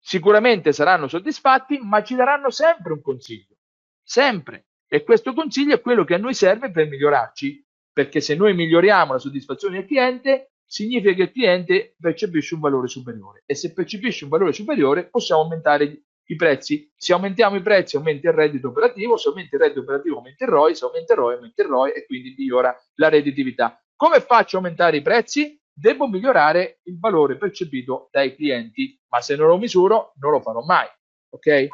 Sicuramente 0.00 0.72
saranno 0.72 1.08
soddisfatti, 1.08 1.78
ma 1.80 2.02
ci 2.02 2.14
daranno 2.14 2.50
sempre 2.50 2.92
un 2.92 3.00
consiglio. 3.00 3.56
Sempre. 4.02 4.66
E 4.86 5.02
questo 5.02 5.32
consiglio 5.32 5.76
è 5.76 5.80
quello 5.80 6.04
che 6.04 6.14
a 6.14 6.18
noi 6.18 6.34
serve 6.34 6.70
per 6.70 6.88
migliorarci 6.88 7.63
perché 7.94 8.20
se 8.20 8.34
noi 8.34 8.54
miglioriamo 8.54 9.12
la 9.12 9.18
soddisfazione 9.18 9.76
del 9.76 9.86
cliente, 9.86 10.54
significa 10.66 11.14
che 11.14 11.22
il 11.22 11.30
cliente 11.30 11.94
percepisce 11.98 12.54
un 12.54 12.60
valore 12.60 12.88
superiore 12.88 13.44
e 13.46 13.54
se 13.54 13.72
percepisce 13.72 14.24
un 14.24 14.30
valore 14.30 14.52
superiore 14.52 15.08
possiamo 15.08 15.42
aumentare 15.42 16.02
i 16.26 16.36
prezzi. 16.36 16.90
Se 16.96 17.12
aumentiamo 17.12 17.54
i 17.54 17.62
prezzi 17.62 17.96
aumenta 17.96 18.30
il 18.30 18.34
reddito 18.34 18.68
operativo, 18.68 19.16
se 19.16 19.28
aumenta 19.28 19.54
il 19.54 19.62
reddito 19.62 19.80
operativo 19.80 20.16
aumenta 20.16 20.44
il 20.44 20.50
ROI, 20.50 20.74
se 20.74 20.84
aumenta 20.84 21.12
il 21.12 21.18
ROI 21.18 21.34
aumenta 21.34 21.62
il 21.62 21.68
ROI 21.68 21.92
e 21.92 22.06
quindi 22.06 22.34
migliora 22.36 22.76
la 22.94 23.08
redditività. 23.08 23.80
Come 23.94 24.20
faccio 24.20 24.56
a 24.56 24.58
aumentare 24.58 24.96
i 24.96 25.02
prezzi? 25.02 25.56
Devo 25.72 26.08
migliorare 26.08 26.80
il 26.84 26.98
valore 26.98 27.36
percepito 27.36 28.08
dai 28.10 28.34
clienti, 28.34 29.00
ma 29.08 29.20
se 29.20 29.36
non 29.36 29.46
lo 29.46 29.58
misuro 29.58 30.14
non 30.20 30.32
lo 30.32 30.40
farò 30.40 30.62
mai. 30.62 30.88
Ok? 31.30 31.68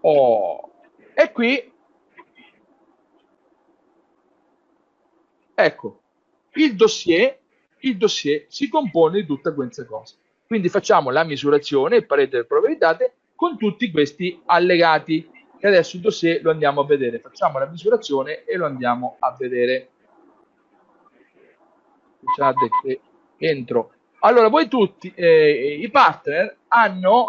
Oh. 0.00 0.70
E 1.14 1.30
qui 1.32 1.71
Ecco, 5.54 6.00
il 6.54 6.74
dossier, 6.74 7.38
il 7.80 7.96
dossier 7.96 8.46
si 8.48 8.68
compone 8.68 9.20
di 9.20 9.26
tutte 9.26 9.54
queste 9.54 9.84
cose. 9.84 10.16
Quindi 10.46 10.68
facciamo 10.68 11.10
la 11.10 11.24
misurazione, 11.24 11.96
il 11.96 12.06
parete 12.06 12.30
delle 12.30 12.44
probabilitate 12.44 13.14
con 13.34 13.56
tutti 13.56 13.90
questi 13.90 14.40
allegati 14.46 15.28
e 15.58 15.68
adesso 15.68 15.96
il 15.96 16.02
dossier 16.02 16.42
lo 16.42 16.50
andiamo 16.50 16.82
a 16.82 16.84
vedere. 16.84 17.20
Facciamo 17.20 17.58
la 17.58 17.66
misurazione 17.66 18.44
e 18.44 18.56
lo 18.56 18.66
andiamo 18.66 19.16
a 19.18 19.34
vedere. 19.38 19.88
Scusate 22.20 22.68
che 22.84 23.00
entro. 23.38 23.92
Allora, 24.20 24.48
voi 24.48 24.68
tutti, 24.68 25.12
eh, 25.14 25.78
i 25.80 25.90
partner, 25.90 26.58
hanno 26.68 27.26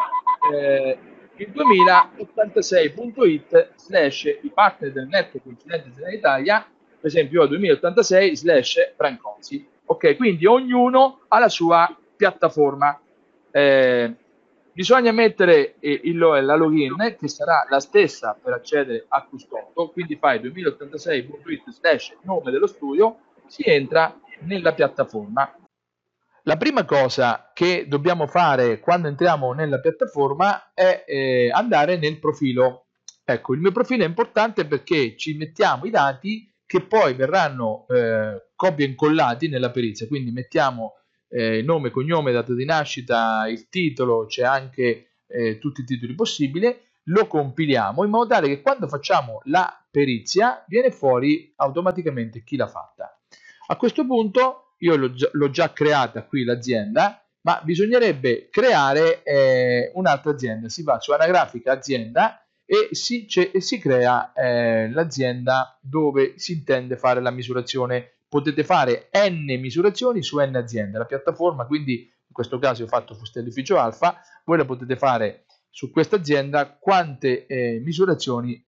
eh, 0.52 0.98
il 1.38 1.50
2086.it 1.50 3.72
slash 3.76 4.26
i 4.42 4.52
partner 4.54 4.92
del 4.92 5.08
network 5.08 5.48
incidente 5.48 5.90
in 5.90 6.14
Italia 6.14 6.68
per 7.04 7.12
esempio 7.12 7.40
io 7.40 7.46
ho 7.46 7.50
2086 7.50 8.38
slash 8.38 8.94
Brancozzi. 8.96 9.68
Ok, 9.88 10.16
quindi 10.16 10.46
ognuno 10.46 11.20
ha 11.28 11.38
la 11.38 11.50
sua 11.50 11.94
piattaforma. 12.16 12.98
Eh, 13.52 14.16
bisogna 14.72 15.12
mettere 15.12 15.76
eh, 15.80 16.00
il, 16.06 16.18
la 16.18 16.56
login 16.56 17.18
che 17.20 17.28
sarà 17.28 17.66
la 17.70 17.82
stessa 17.82 18.40
per 18.42 18.54
accedere 18.54 19.04
a 19.10 19.22
Custotto, 19.26 19.90
quindi 19.90 20.16
fai 20.16 20.40
2086.it 20.40 21.72
slash 21.72 22.16
nome 22.22 22.52
dello 22.52 22.68
studio, 22.68 23.18
si 23.48 23.64
entra 23.66 24.18
nella 24.44 24.72
piattaforma. 24.72 25.58
La 26.44 26.56
prima 26.56 26.86
cosa 26.86 27.52
che 27.54 27.86
dobbiamo 27.90 28.28
fare 28.28 28.80
quando 28.80 29.10
entriamo 29.10 29.52
nella 29.52 29.82
piattaforma 29.82 30.72
è 30.74 31.04
eh, 31.06 31.52
andare 31.52 31.98
nel 31.98 32.18
profilo. 32.20 32.86
Ecco, 33.26 33.54
il 33.54 33.60
mio 33.60 33.74
profilo 33.74 34.06
è 34.06 34.08
importante 34.08 34.66
perché 34.66 35.18
ci 35.18 35.36
mettiamo 35.36 35.84
i 35.84 35.90
dati 35.90 36.50
che 36.66 36.82
poi 36.82 37.14
verranno 37.14 37.86
eh, 37.90 38.50
copia 38.56 38.86
e 38.86 38.90
incollati 38.90 39.48
nella 39.48 39.72
perizia, 39.72 40.08
quindi 40.08 40.32
mettiamo 40.32 40.94
eh, 41.30 41.62
nome, 41.62 41.90
cognome, 41.90 42.32
data 42.32 42.54
di 42.54 42.66
nascita, 42.66 43.48
il 43.48 43.68
titolo, 43.70 44.26
c'è 44.26 44.44
anche 44.44 45.18
eh, 45.28 45.58
tutti 45.58 45.82
i 45.82 45.86
titoli 45.86 46.14
possibili, 46.14 46.76
lo 47.08 47.28
compiliamo 47.28 48.04
in 48.04 48.10
modo 48.10 48.28
tale 48.28 48.48
che 48.48 48.62
quando 48.62 48.88
facciamo 48.88 49.42
la 49.46 49.84
perizia 49.90 50.64
viene 50.68 50.92
fuori 50.92 51.52
automaticamente 51.58 52.44
chi 52.44 52.56
l'ha 52.56 52.68
fatta. 52.68 53.20
A 53.68 53.76
questo 53.76 54.06
punto 54.06 54.76
io 54.80 54.96
l'ho 54.96 55.14
già, 55.14 55.30
l'ho 55.34 55.50
già 55.50 55.72
creata 55.74 56.24
qui 56.26 56.44
l'azienda, 56.44 57.24
ma 57.42 57.62
bisognerebbe 57.64 58.48
creare 58.50 59.24
eh, 59.24 59.92
un'altra 59.96 60.32
azienda. 60.32 60.70
Si 60.70 60.84
va 60.84 61.00
su 61.00 61.12
anagrafica 61.12 61.74
azienda 61.74 62.43
e 62.74 62.96
si, 62.96 63.28
si 63.28 63.78
crea 63.78 64.34
eh, 64.34 64.90
l'azienda 64.90 65.78
dove 65.80 66.34
si 66.38 66.54
intende 66.54 66.98
fare 66.98 67.22
la 67.22 67.30
misurazione. 67.30 68.14
Potete 68.28 68.64
fare 68.64 69.10
n 69.14 69.60
misurazioni 69.60 70.24
su 70.24 70.40
n 70.40 70.56
aziende. 70.56 70.98
La 70.98 71.06
piattaforma, 71.06 71.68
quindi 71.68 72.00
in 72.00 72.34
questo 72.34 72.58
caso 72.58 72.84
ho 72.84 72.88
fatto 72.88 73.14
Fustellificio 73.14 73.78
Alfa, 73.78 74.20
voi 74.44 74.58
la 74.58 74.66
potete 74.66 74.96
fare 74.96 75.46
su 75.70 75.92
questa 75.92 76.16
azienda 76.16 76.76
quante 76.80 77.46
eh, 77.46 77.80
misurazioni 77.80 78.60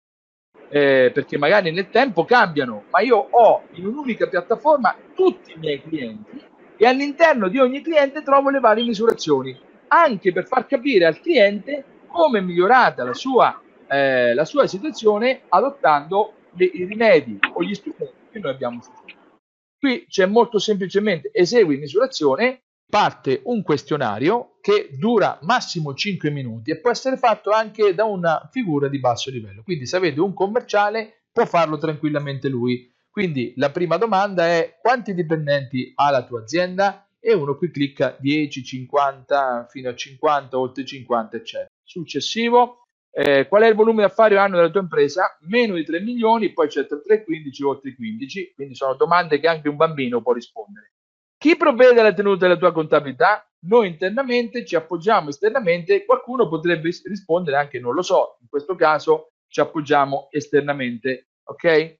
eh, 0.68 1.10
perché 1.10 1.38
magari 1.38 1.70
nel 1.72 1.88
tempo 1.88 2.26
cambiano, 2.26 2.84
ma 2.90 3.00
io 3.00 3.16
ho 3.16 3.62
in 3.72 3.86
un'unica 3.86 4.28
piattaforma 4.28 4.94
tutti 5.14 5.52
i 5.52 5.58
miei 5.58 5.80
clienti 5.80 6.42
e 6.76 6.86
all'interno 6.86 7.48
di 7.48 7.58
ogni 7.58 7.80
cliente 7.80 8.22
trovo 8.22 8.50
le 8.50 8.60
varie 8.60 8.84
misurazioni, 8.84 9.58
anche 9.88 10.30
per 10.30 10.46
far 10.46 10.66
capire 10.66 11.06
al 11.06 11.20
cliente 11.20 11.84
come 12.06 12.40
è 12.40 12.42
migliorata 12.42 13.02
la 13.02 13.14
sua, 13.14 13.63
eh, 13.88 14.34
la 14.34 14.44
sua 14.44 14.66
situazione 14.66 15.42
adottando 15.48 16.34
le, 16.52 16.64
i 16.64 16.84
rimedi 16.84 17.38
o 17.52 17.62
gli 17.62 17.74
strumenti 17.74 18.14
che 18.30 18.38
noi 18.38 18.52
abbiamo 18.52 18.82
suggerito. 18.82 19.38
Qui 19.78 20.06
c'è 20.08 20.26
molto 20.26 20.58
semplicemente 20.58 21.30
esegui 21.32 21.76
misurazione, 21.76 22.62
parte 22.88 23.40
un 23.44 23.62
questionario 23.62 24.56
che 24.60 24.88
dura 24.92 25.38
massimo 25.42 25.94
5 25.94 26.30
minuti 26.30 26.70
e 26.70 26.78
può 26.78 26.90
essere 26.90 27.16
fatto 27.16 27.50
anche 27.50 27.94
da 27.94 28.04
una 28.04 28.48
figura 28.50 28.88
di 28.88 28.98
basso 28.98 29.30
livello. 29.30 29.62
Quindi 29.62 29.86
se 29.86 29.96
avete 29.96 30.20
un 30.20 30.32
commerciale 30.32 31.24
può 31.32 31.44
farlo 31.44 31.76
tranquillamente 31.76 32.48
lui. 32.48 32.90
Quindi 33.10 33.52
la 33.56 33.70
prima 33.70 33.96
domanda 33.96 34.46
è 34.46 34.78
quanti 34.80 35.14
dipendenti 35.14 35.92
ha 35.96 36.10
la 36.10 36.24
tua 36.24 36.40
azienda? 36.40 37.06
E 37.20 37.32
uno 37.32 37.56
qui 37.56 37.70
clicca 37.70 38.16
10, 38.18 38.62
50, 38.62 39.66
fino 39.68 39.88
a 39.88 39.94
50, 39.94 40.58
oltre 40.58 40.84
50, 40.84 41.36
eccetera. 41.36 41.68
Successivo, 41.82 42.83
eh, 43.16 43.46
qual 43.46 43.62
è 43.62 43.68
il 43.68 43.76
volume 43.76 44.02
d'affari 44.02 44.36
anno 44.36 44.56
della 44.56 44.70
tua 44.70 44.80
impresa? 44.80 45.38
Meno 45.42 45.74
di 45.76 45.84
3 45.84 46.00
milioni, 46.00 46.52
poi 46.52 46.66
c'è 46.66 46.84
tra 46.84 46.98
3 46.98 47.14
e 47.14 47.24
15, 47.24 47.62
oltre 47.62 47.94
15, 47.94 48.52
quindi 48.56 48.74
sono 48.74 48.94
domande 48.94 49.38
che 49.38 49.46
anche 49.46 49.68
un 49.68 49.76
bambino 49.76 50.20
può 50.20 50.32
rispondere. 50.32 50.94
Chi 51.38 51.56
provvede 51.56 52.00
alla 52.00 52.12
tenuta 52.12 52.46
della 52.46 52.58
tua 52.58 52.72
contabilità? 52.72 53.48
Noi 53.66 53.86
internamente 53.86 54.64
ci 54.64 54.74
appoggiamo 54.74 55.28
esternamente, 55.28 56.04
qualcuno 56.04 56.48
potrebbe 56.48 56.90
rispondere 57.04 57.56
anche 57.56 57.78
non 57.78 57.94
lo 57.94 58.02
so, 58.02 58.38
in 58.40 58.48
questo 58.48 58.74
caso 58.74 59.34
ci 59.46 59.60
appoggiamo 59.60 60.26
esternamente, 60.30 61.28
ok? 61.44 61.98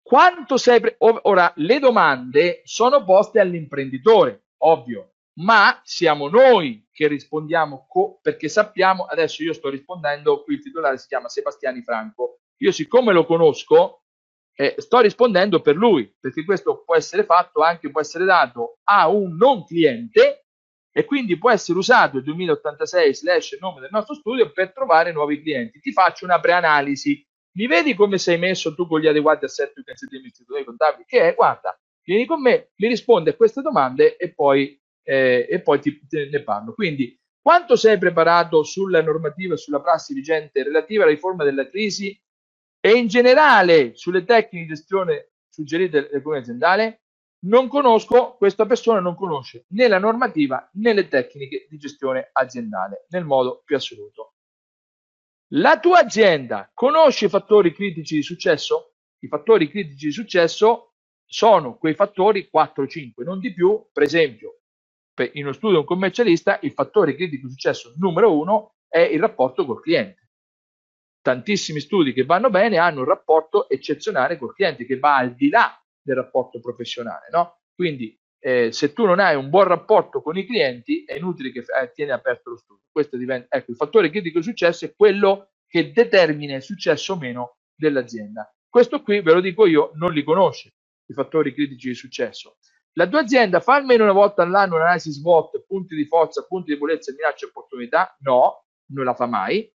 Quanto 0.00 0.56
sei 0.56 0.80
pre- 0.80 0.96
ora 0.98 1.52
le 1.56 1.78
domande 1.78 2.62
sono 2.64 3.04
poste 3.04 3.38
all'imprenditore, 3.38 4.46
ovvio, 4.62 5.09
ma 5.34 5.80
siamo 5.84 6.28
noi 6.28 6.86
che 6.90 7.06
rispondiamo 7.06 7.86
perché 8.20 8.48
sappiamo, 8.48 9.04
adesso 9.04 9.42
io 9.42 9.52
sto 9.52 9.68
rispondendo, 9.68 10.42
qui 10.42 10.54
il 10.54 10.62
titolare 10.62 10.98
si 10.98 11.06
chiama 11.06 11.28
Sebastiani 11.28 11.82
Franco, 11.82 12.40
io 12.58 12.72
siccome 12.72 13.12
lo 13.12 13.24
conosco, 13.24 14.02
eh, 14.54 14.74
sto 14.76 15.00
rispondendo 15.00 15.60
per 15.60 15.76
lui, 15.76 16.14
perché 16.18 16.44
questo 16.44 16.82
può 16.84 16.94
essere 16.94 17.24
fatto 17.24 17.62
anche, 17.62 17.90
può 17.90 18.00
essere 18.00 18.24
dato 18.24 18.78
a 18.84 19.08
un 19.08 19.36
non 19.36 19.64
cliente 19.64 20.44
e 20.92 21.04
quindi 21.04 21.38
può 21.38 21.50
essere 21.50 21.78
usato 21.78 22.18
il 22.18 22.24
2086 22.24 23.14
slash 23.14 23.56
nome 23.60 23.80
del 23.80 23.90
nostro 23.92 24.14
studio 24.14 24.50
per 24.50 24.72
trovare 24.72 25.12
nuovi 25.12 25.40
clienti. 25.40 25.80
Ti 25.80 25.92
faccio 25.92 26.24
una 26.24 26.40
preanalisi. 26.40 27.24
Mi 27.52 27.66
vedi 27.66 27.94
come 27.94 28.18
sei 28.18 28.38
messo 28.38 28.74
tu 28.74 28.86
con 28.86 29.00
gli 29.00 29.06
adeguati 29.06 29.44
assetti 29.44 29.80
utensili 29.80 30.20
dei 30.20 30.64
contabili? 30.64 31.04
Che 31.06 31.28
è, 31.28 31.34
guarda, 31.34 31.78
vieni 32.02 32.26
con 32.26 32.40
me, 32.40 32.70
mi 32.76 32.88
rispondi 32.88 33.30
a 33.30 33.34
queste 33.34 33.62
domande 33.62 34.16
e 34.16 34.34
poi 34.34 34.79
eh, 35.02 35.46
e 35.48 35.60
poi 35.60 35.80
ti, 35.80 36.06
te 36.06 36.28
ne 36.30 36.42
parlo. 36.42 36.74
Quindi, 36.74 37.18
quanto 37.40 37.76
sei 37.76 37.98
preparato 37.98 38.62
sulla 38.62 39.02
normativa 39.02 39.54
e 39.54 39.58
sulla 39.58 39.80
prassi 39.80 40.14
vigente 40.14 40.62
relativa 40.62 41.04
alla 41.04 41.12
riforma 41.12 41.44
della 41.44 41.68
crisi 41.68 42.18
e 42.80 42.92
in 42.92 43.06
generale 43.08 43.94
sulle 43.94 44.24
tecniche 44.24 44.66
di 44.66 44.74
gestione 44.74 45.32
suggerite 45.48 46.02
dall'economia 46.02 46.42
aziendale? 46.42 47.02
Non 47.42 47.68
conosco, 47.68 48.36
questa 48.36 48.66
persona 48.66 49.00
non 49.00 49.14
conosce 49.14 49.64
né 49.68 49.88
la 49.88 49.98
normativa 49.98 50.68
né 50.74 50.92
le 50.92 51.08
tecniche 51.08 51.66
di 51.70 51.78
gestione 51.78 52.28
aziendale 52.32 53.06
nel 53.08 53.24
modo 53.24 53.62
più 53.64 53.76
assoluto. 53.76 54.34
La 55.54 55.80
tua 55.80 56.00
azienda 56.00 56.70
conosce 56.74 57.24
i 57.24 57.28
fattori 57.30 57.72
critici 57.72 58.16
di 58.16 58.22
successo? 58.22 58.96
I 59.20 59.28
fattori 59.28 59.70
critici 59.70 60.06
di 60.06 60.12
successo 60.12 60.92
sono 61.24 61.76
quei 61.78 61.94
fattori 61.94 62.48
4-5, 62.52 63.24
non 63.24 63.40
di 63.40 63.52
più, 63.52 63.86
per 63.92 64.02
esempio, 64.02 64.59
in 65.32 65.44
uno 65.44 65.52
studio 65.52 65.76
di 65.76 65.80
un 65.82 65.84
commercialista 65.84 66.58
il 66.62 66.72
fattore 66.72 67.14
critico 67.14 67.46
di 67.46 67.52
successo 67.52 67.92
numero 67.96 68.36
uno 68.36 68.74
è 68.88 69.00
il 69.00 69.20
rapporto 69.20 69.64
col 69.64 69.82
cliente. 69.82 70.28
Tantissimi 71.22 71.80
studi 71.80 72.12
che 72.12 72.24
vanno 72.24 72.50
bene 72.50 72.78
hanno 72.78 73.00
un 73.00 73.06
rapporto 73.06 73.68
eccezionale 73.68 74.38
col 74.38 74.54
cliente 74.54 74.86
che 74.86 74.98
va 74.98 75.16
al 75.16 75.34
di 75.34 75.48
là 75.48 75.78
del 76.00 76.16
rapporto 76.16 76.60
professionale. 76.60 77.26
No? 77.30 77.60
Quindi 77.74 78.18
eh, 78.42 78.72
se 78.72 78.92
tu 78.94 79.04
non 79.04 79.20
hai 79.20 79.36
un 79.36 79.50
buon 79.50 79.64
rapporto 79.64 80.22
con 80.22 80.38
i 80.38 80.46
clienti 80.46 81.04
è 81.04 81.16
inutile 81.16 81.52
che 81.52 81.60
eh, 81.60 81.92
tieni 81.92 82.10
aperto 82.10 82.50
lo 82.50 82.56
studio. 82.56 82.84
Questo 82.90 83.16
diventa, 83.16 83.54
ecco, 83.54 83.70
il 83.70 83.76
fattore 83.76 84.10
critico 84.10 84.38
di 84.38 84.44
successo 84.44 84.86
è 84.86 84.94
quello 84.94 85.50
che 85.66 85.92
determina 85.92 86.56
il 86.56 86.62
successo 86.62 87.12
o 87.12 87.16
meno 87.16 87.58
dell'azienda. 87.74 88.52
Questo 88.68 89.02
qui, 89.02 89.20
ve 89.20 89.34
lo 89.34 89.40
dico 89.40 89.66
io, 89.66 89.90
non 89.94 90.12
li 90.12 90.24
conosce 90.24 90.74
i 91.06 91.12
fattori 91.12 91.52
critici 91.52 91.88
di 91.88 91.94
successo. 91.94 92.56
La 92.94 93.08
tua 93.08 93.20
azienda 93.20 93.60
fa 93.60 93.76
almeno 93.76 94.04
una 94.04 94.12
volta 94.12 94.42
all'anno 94.42 94.74
un'analisi 94.76 95.12
SWOT, 95.12 95.64
punti 95.66 95.94
di 95.94 96.06
forza, 96.06 96.44
punti 96.46 96.68
di 96.68 96.72
debolezza, 96.74 97.12
minacce 97.12 97.44
e 97.44 97.48
opportunità? 97.48 98.16
No, 98.20 98.64
non 98.92 99.04
la 99.04 99.14
fa 99.14 99.26
mai, 99.26 99.70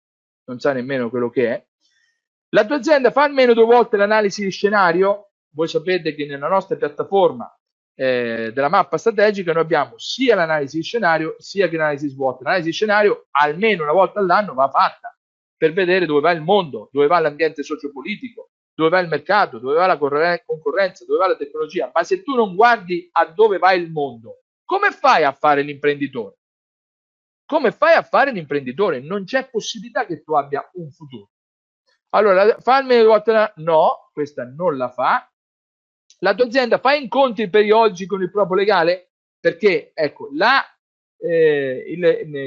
non 0.46 0.58
sa 0.58 0.72
nemmeno 0.72 1.10
quello 1.10 1.30
che 1.30 1.46
è. 1.48 1.66
La 2.50 2.64
tua 2.64 2.76
azienda 2.76 3.10
fa 3.10 3.22
almeno 3.22 3.54
due 3.54 3.64
volte 3.64 3.96
l'analisi 3.96 4.42
di 4.42 4.50
scenario? 4.50 5.30
Voi 5.50 5.68
sapete 5.68 6.14
che 6.14 6.26
nella 6.26 6.48
nostra 6.48 6.76
piattaforma 6.76 7.48
eh, 7.96 8.50
della 8.52 8.68
mappa 8.68 8.98
strategica 8.98 9.52
noi 9.52 9.62
abbiamo 9.62 9.94
sia 9.98 10.34
l'analisi 10.34 10.78
di 10.78 10.82
scenario 10.82 11.36
sia 11.38 11.68
che 11.68 11.76
l'analisi 11.76 12.08
SWOT. 12.08 12.42
L'analisi 12.42 12.68
di 12.68 12.74
scenario 12.74 13.26
almeno 13.30 13.84
una 13.84 13.92
volta 13.92 14.18
all'anno 14.18 14.54
va 14.54 14.68
fatta 14.68 15.16
per 15.56 15.72
vedere 15.72 16.06
dove 16.06 16.20
va 16.20 16.32
il 16.32 16.42
mondo, 16.42 16.88
dove 16.92 17.06
va 17.06 17.20
l'ambiente 17.20 17.62
sociopolitico, 17.62 18.50
dove 18.74 18.90
va 18.90 18.98
il 18.98 19.08
mercato, 19.08 19.58
dove 19.58 19.76
va 19.76 19.86
la 19.86 19.96
concorrenza, 20.44 21.04
dove 21.04 21.18
va 21.18 21.28
la 21.28 21.36
tecnologia, 21.36 21.90
ma 21.94 22.02
se 22.02 22.22
tu 22.22 22.34
non 22.34 22.54
guardi 22.54 23.08
a 23.12 23.26
dove 23.26 23.58
va 23.58 23.72
il 23.72 23.90
mondo, 23.90 24.42
come 24.64 24.90
fai 24.90 25.22
a 25.22 25.32
fare 25.32 25.62
l'imprenditore? 25.62 26.38
Come 27.46 27.70
fai 27.70 27.94
a 27.94 28.02
fare 28.02 28.32
l'imprenditore? 28.32 29.00
Non 29.00 29.24
c'è 29.24 29.48
possibilità 29.48 30.06
che 30.06 30.22
tu 30.22 30.32
abbia 30.32 30.68
un 30.74 30.90
futuro. 30.90 31.30
Allora, 32.10 32.58
farmi 32.60 32.96
no, 33.56 34.10
questa 34.12 34.44
non 34.44 34.76
la 34.76 34.88
fa. 34.88 35.30
La 36.20 36.34
tua 36.34 36.46
azienda 36.46 36.78
fa 36.78 36.94
incontri 36.94 37.50
periodici 37.50 38.06
con 38.06 38.22
il 38.22 38.30
proprio 38.30 38.56
legale? 38.56 39.10
Perché, 39.38 39.90
ecco, 39.92 40.30
la, 40.32 40.64
eh, 41.18 41.84
il, 41.88 42.02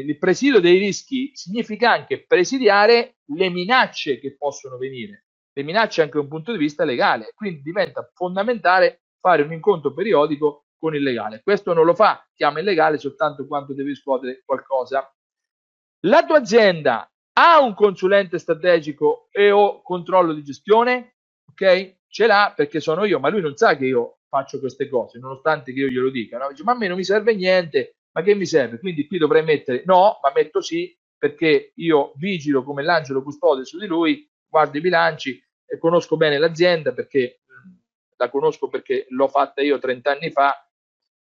il 0.08 0.18
presidio 0.18 0.60
dei 0.60 0.80
rischi 0.80 1.32
significa 1.36 1.92
anche 1.92 2.26
presidiare 2.26 3.18
le 3.26 3.50
minacce 3.50 4.20
che 4.20 4.36
possono 4.36 4.78
venire 4.78 5.27
le 5.58 5.64
minacce 5.64 6.04
anche 6.04 6.14
da 6.14 6.20
un 6.20 6.28
punto 6.28 6.52
di 6.52 6.60
vista 6.60 6.84
legale, 6.84 7.34
quindi 7.36 7.64
diventa 7.64 8.08
fondamentale 8.14 9.06
fare 9.20 9.42
un 9.42 9.52
incontro 9.52 9.92
periodico 9.92 10.66
con 10.78 10.94
il 10.94 11.02
legale. 11.02 11.42
Questo 11.42 11.74
non 11.74 11.84
lo 11.84 11.96
fa, 11.96 12.24
chiama 12.36 12.60
il 12.60 12.66
legale 12.66 13.00
soltanto 13.00 13.48
quando 13.48 13.74
deve 13.74 13.90
riscuotere 13.90 14.44
qualcosa. 14.46 15.12
La 16.02 16.24
tua 16.24 16.38
azienda 16.38 17.12
ha 17.40 17.60
un 17.60 17.74
consulente 17.74 18.38
strategico 18.38 19.30
e 19.32 19.50
o 19.50 19.82
controllo 19.82 20.32
di 20.34 20.44
gestione? 20.44 21.16
Ok? 21.50 21.96
Ce 22.08 22.28
l'ha 22.28 22.54
perché 22.56 22.80
sono 22.80 23.04
io, 23.06 23.20
ma 23.20 23.30
lui 23.30 23.42
non 23.42 23.56
sa 23.56 23.76
che 23.76 23.88
io 23.88 24.20
faccio 24.30 24.60
queste 24.60 24.88
cose, 24.88 25.18
nonostante 25.18 25.74
che 25.74 25.80
io 25.80 25.88
glielo 25.88 26.12
dica. 26.12 26.38
No? 26.38 26.50
Dice, 26.50 26.62
ma 26.64 26.74
a 26.74 26.78
me 26.78 26.88
non 26.88 26.98
mi 26.98 27.04
serve 27.04 27.34
niente, 27.34 27.96
ma 28.12 28.22
che 28.22 28.36
mi 28.36 28.46
serve? 28.46 28.78
Quindi 28.78 29.08
qui 29.08 29.18
dovrei 29.18 29.44
mettere 29.44 29.82
no, 29.88 30.20
ma 30.22 30.32
metto 30.36 30.62
sì, 30.62 30.96
perché 31.18 31.72
io 31.78 32.14
vigilo 32.18 32.64
come 32.64 32.84
l'angelo 32.84 33.24
custode 33.24 33.66
su 33.66 33.80
di 33.80 33.88
lui, 33.88 34.30
guardo 34.48 34.78
i 34.78 34.82
bilanci 34.82 35.46
conosco 35.80 36.18
bene 36.18 36.38
l'azienda 36.38 36.94
perché 36.94 37.42
la 38.18 38.30
conosco 38.30 38.68
perché 38.68 39.06
l'ho 39.10 39.28
fatta 39.28 39.62
io 39.62 39.80
30 39.80 40.12
anni 40.12 40.32
fa. 40.32 40.68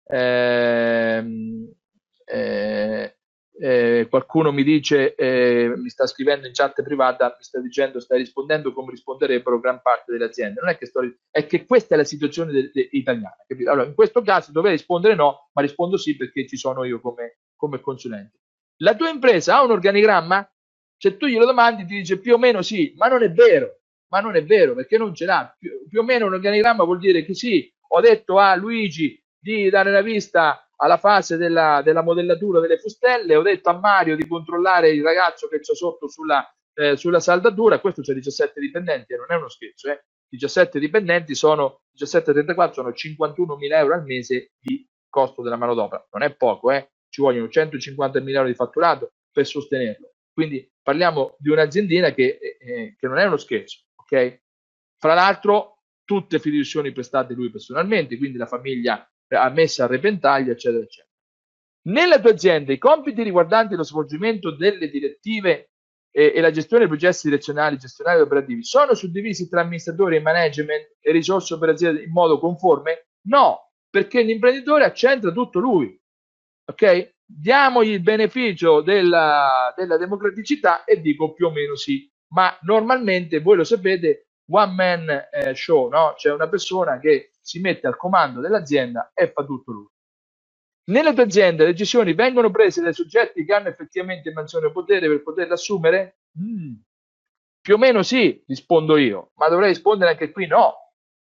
Eh, 0.09 1.25
eh, 2.25 3.17
eh, 3.59 4.07
qualcuno 4.11 4.53
mi 4.53 4.63
dice, 4.63 5.15
eh, 5.15 5.73
mi 5.77 5.89
sta 5.89 6.07
scrivendo 6.07 6.47
in 6.47 6.53
chat 6.53 6.83
privata, 6.83 7.35
mi 7.37 7.43
sta 7.43 7.61
dicendo, 7.61 8.01
stai 8.01 8.19
rispondendo 8.19 8.73
come 8.73 8.91
risponderebbero 8.91 9.61
gran 9.61 9.81
parte 9.83 10.13
delle 10.13 10.27
aziende. 10.27 10.61
Non 10.61 10.71
è 10.71 10.77
che 10.77 10.87
sto, 10.87 11.01
è 11.31 11.47
che 11.47 11.65
questa 11.65 11.95
è 11.95 11.99
la 11.99 12.05
situazione 12.05 12.53
de, 12.53 12.71
de, 12.73 12.89
italiana. 12.93 13.37
Capito? 13.47 13.71
Allora, 13.71 13.87
in 13.87 13.95
questo 13.95 14.23
caso 14.23 14.53
dovrei 14.53 14.73
rispondere 14.73 15.15
no, 15.15 15.49
ma 15.53 15.63
rispondo 15.63 15.97
sì 15.97 16.17
perché 16.17 16.47
ci 16.47 16.57
sono 16.57 16.85
io 16.85 17.01
come, 17.01 17.39
come 17.57 17.81
consulente. 17.81 18.41
La 18.81 18.95
tua 18.95 19.09
impresa 19.09 19.57
ha 19.57 19.65
un 19.65 19.71
organigramma? 19.71 20.49
Se 20.99 21.17
tu 21.17 21.27
glielo 21.27 21.47
domandi, 21.47 21.87
ti 21.87 21.97
dice 21.97 22.19
più 22.19 22.35
o 22.35 22.39
meno 22.39 22.63
sì, 22.63 22.93
ma 22.97 23.09
non 23.09 23.23
è 23.23 23.31
vero 23.31 23.81
ma 24.09 24.21
non 24.21 24.37
è 24.37 24.45
vero 24.45 24.75
perché 24.75 24.99
non 24.99 25.15
ce 25.15 25.25
l'ha. 25.25 25.55
Più, 25.59 25.87
più 25.89 26.01
o 26.01 26.03
meno 26.03 26.27
un 26.27 26.35
organigramma 26.35 26.85
vuol 26.85 26.99
dire 26.99 27.25
che 27.25 27.35
sì, 27.35 27.73
ho 27.89 28.01
detto 28.01 28.39
a 28.39 28.55
Luigi 28.55 29.23
di 29.39 29.69
dare 29.71 29.91
la 29.91 30.03
vista 30.03 30.69
alla 30.77 30.99
fase 30.99 31.37
della, 31.37 31.81
della 31.83 32.03
modellatura 32.03 32.61
delle 32.61 32.79
fustelle, 32.79 33.37
ho 33.37 33.43
detto 33.43 33.71
a 33.71 33.79
Mario 33.79 34.17
di 34.17 34.27
controllare 34.27 34.91
il 34.91 35.03
ragazzo 35.03 35.49
che 35.49 35.61
c'è 35.61 35.75
sotto 35.75 36.09
sulla, 36.09 36.47
eh, 36.75 36.97
sulla 36.97 37.21
saldatura, 37.21 37.81
questo 37.81 38.03
c'è 38.03 38.13
17 38.13 38.61
dipendenti 38.61 39.15
e 39.15 39.17
non 39.17 39.27
è 39.29 39.37
uno 39.37 39.49
scherzo, 39.49 39.91
eh. 39.91 40.05
17 40.29 40.79
dipendenti 40.81 41.35
sono 41.35 41.83
17,34 41.97 42.73
sono 42.73 42.93
51 42.93 43.57
mila 43.57 43.79
euro 43.79 43.95
al 43.95 44.05
mese 44.05 44.51
di 44.59 44.87
costo 45.09 45.41
della 45.43 45.57
manodopera, 45.57 46.05
non 46.13 46.23
è 46.23 46.35
poco, 46.35 46.71
eh. 46.73 46.91
ci 47.09 47.23
vogliono 47.23 47.49
150 47.49 48.21
mila 48.21 48.39
euro 48.39 48.51
di 48.51 48.55
fatturato 48.55 49.13
per 49.31 49.47
sostenerlo. 49.47 50.11
Quindi 50.33 50.71
parliamo 50.83 51.37
di 51.39 51.49
un'aziendina 51.49 52.13
che, 52.13 52.39
eh, 52.59 52.97
che 52.99 53.07
non 53.07 53.17
è 53.17 53.25
uno 53.25 53.39
scherzo 53.39 53.86
ok? 54.09 54.41
Fra 54.99 55.15
l'altro, 55.15 55.83
tutte 56.05 56.39
fideiussioni 56.39 56.93
prestate 56.93 57.35
lui 57.35 57.51
personalmente, 57.51 58.17
quindi 58.17 58.39
la 58.39 58.47
famiglia 58.47 59.07
ha 59.29 59.51
messa 59.51 59.85
a 59.85 59.89
repentaglio, 59.89 60.53
eccetera, 60.53 60.83
eccetera. 60.83 61.11
Nella 61.87 62.21
tua 62.21 62.31
azienda 62.31 62.73
i 62.73 62.79
compiti 62.79 63.23
riguardanti 63.23 63.75
lo 63.75 63.85
svolgimento 63.85 64.51
delle 64.51 64.89
direttive 64.89 65.71
e, 66.11 66.33
e 66.35 66.41
la 66.41 66.51
gestione 66.51 66.87
dei 66.87 66.97
processi 66.97 67.29
direzionali, 67.29 67.77
gestionali 67.77 68.19
e 68.19 68.23
operativi 68.23 68.65
sono 68.65 68.95
suddivisi 68.95 69.49
tra 69.49 69.61
amministratori 69.61 70.17
e 70.17 70.21
management 70.21 70.97
e 71.01 71.13
risorse 71.13 71.55
operative 71.55 72.03
in 72.03 72.11
modo 72.11 72.39
conforme? 72.39 73.09
No, 73.27 73.71
perché 73.89 74.23
l'imprenditore 74.23 74.85
accentra 74.85 75.31
tutto 75.31 75.59
lui. 75.59 75.97
Ok? 76.65 77.15
Diamogli 77.25 77.91
il 77.91 78.03
beneficio 78.03 78.81
della, 78.81 79.73
della 79.77 79.97
democraticità 79.97 80.85
e 80.85 81.01
dico 81.01 81.33
più 81.33 81.47
o 81.47 81.51
meno 81.51 81.77
sì, 81.77 82.11
ma 82.37 82.55
normalmente 82.63 83.41
voi 83.41 83.57
lo 83.57 83.65
sapete, 83.65 84.29
one 84.51 84.73
man 84.75 85.09
eh, 85.09 85.55
show, 85.55 85.89
no? 85.89 86.13
C'è 86.17 86.31
una 86.31 86.49
persona 86.51 86.99
che 86.99 87.31
si 87.41 87.61
mette 87.61 87.87
al 87.87 87.97
comando 87.97 88.43
dell'azienda 88.43 89.11
e 89.15 89.33
fa 89.33 89.43
tutto 89.43 89.73
lui. 89.73 89.89
Nelle 90.91 91.15
tue 91.15 91.23
aziende 91.23 91.65
le 91.65 91.71
decisioni 91.71 92.13
vengono 92.13 92.51
prese 92.51 92.83
dai 92.83 92.93
soggetti 92.93 93.43
che 93.43 93.55
hanno 93.55 93.69
effettivamente 93.69 94.31
mansione 94.33 94.67
o 94.67 94.71
potere 94.71 95.09
per 95.09 95.23
poterle 95.23 95.55
assumere? 95.55 96.19
Mm. 96.39 96.75
Più 97.63 97.75
o 97.75 97.79
meno 97.79 98.03
sì, 98.03 98.45
rispondo 98.47 98.99
io, 98.99 99.31
ma 99.37 99.49
dovrei 99.49 99.71
rispondere 99.71 100.11
anche 100.11 100.31
qui 100.31 100.47
no. 100.47 100.75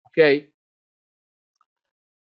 Ok? 0.02 0.52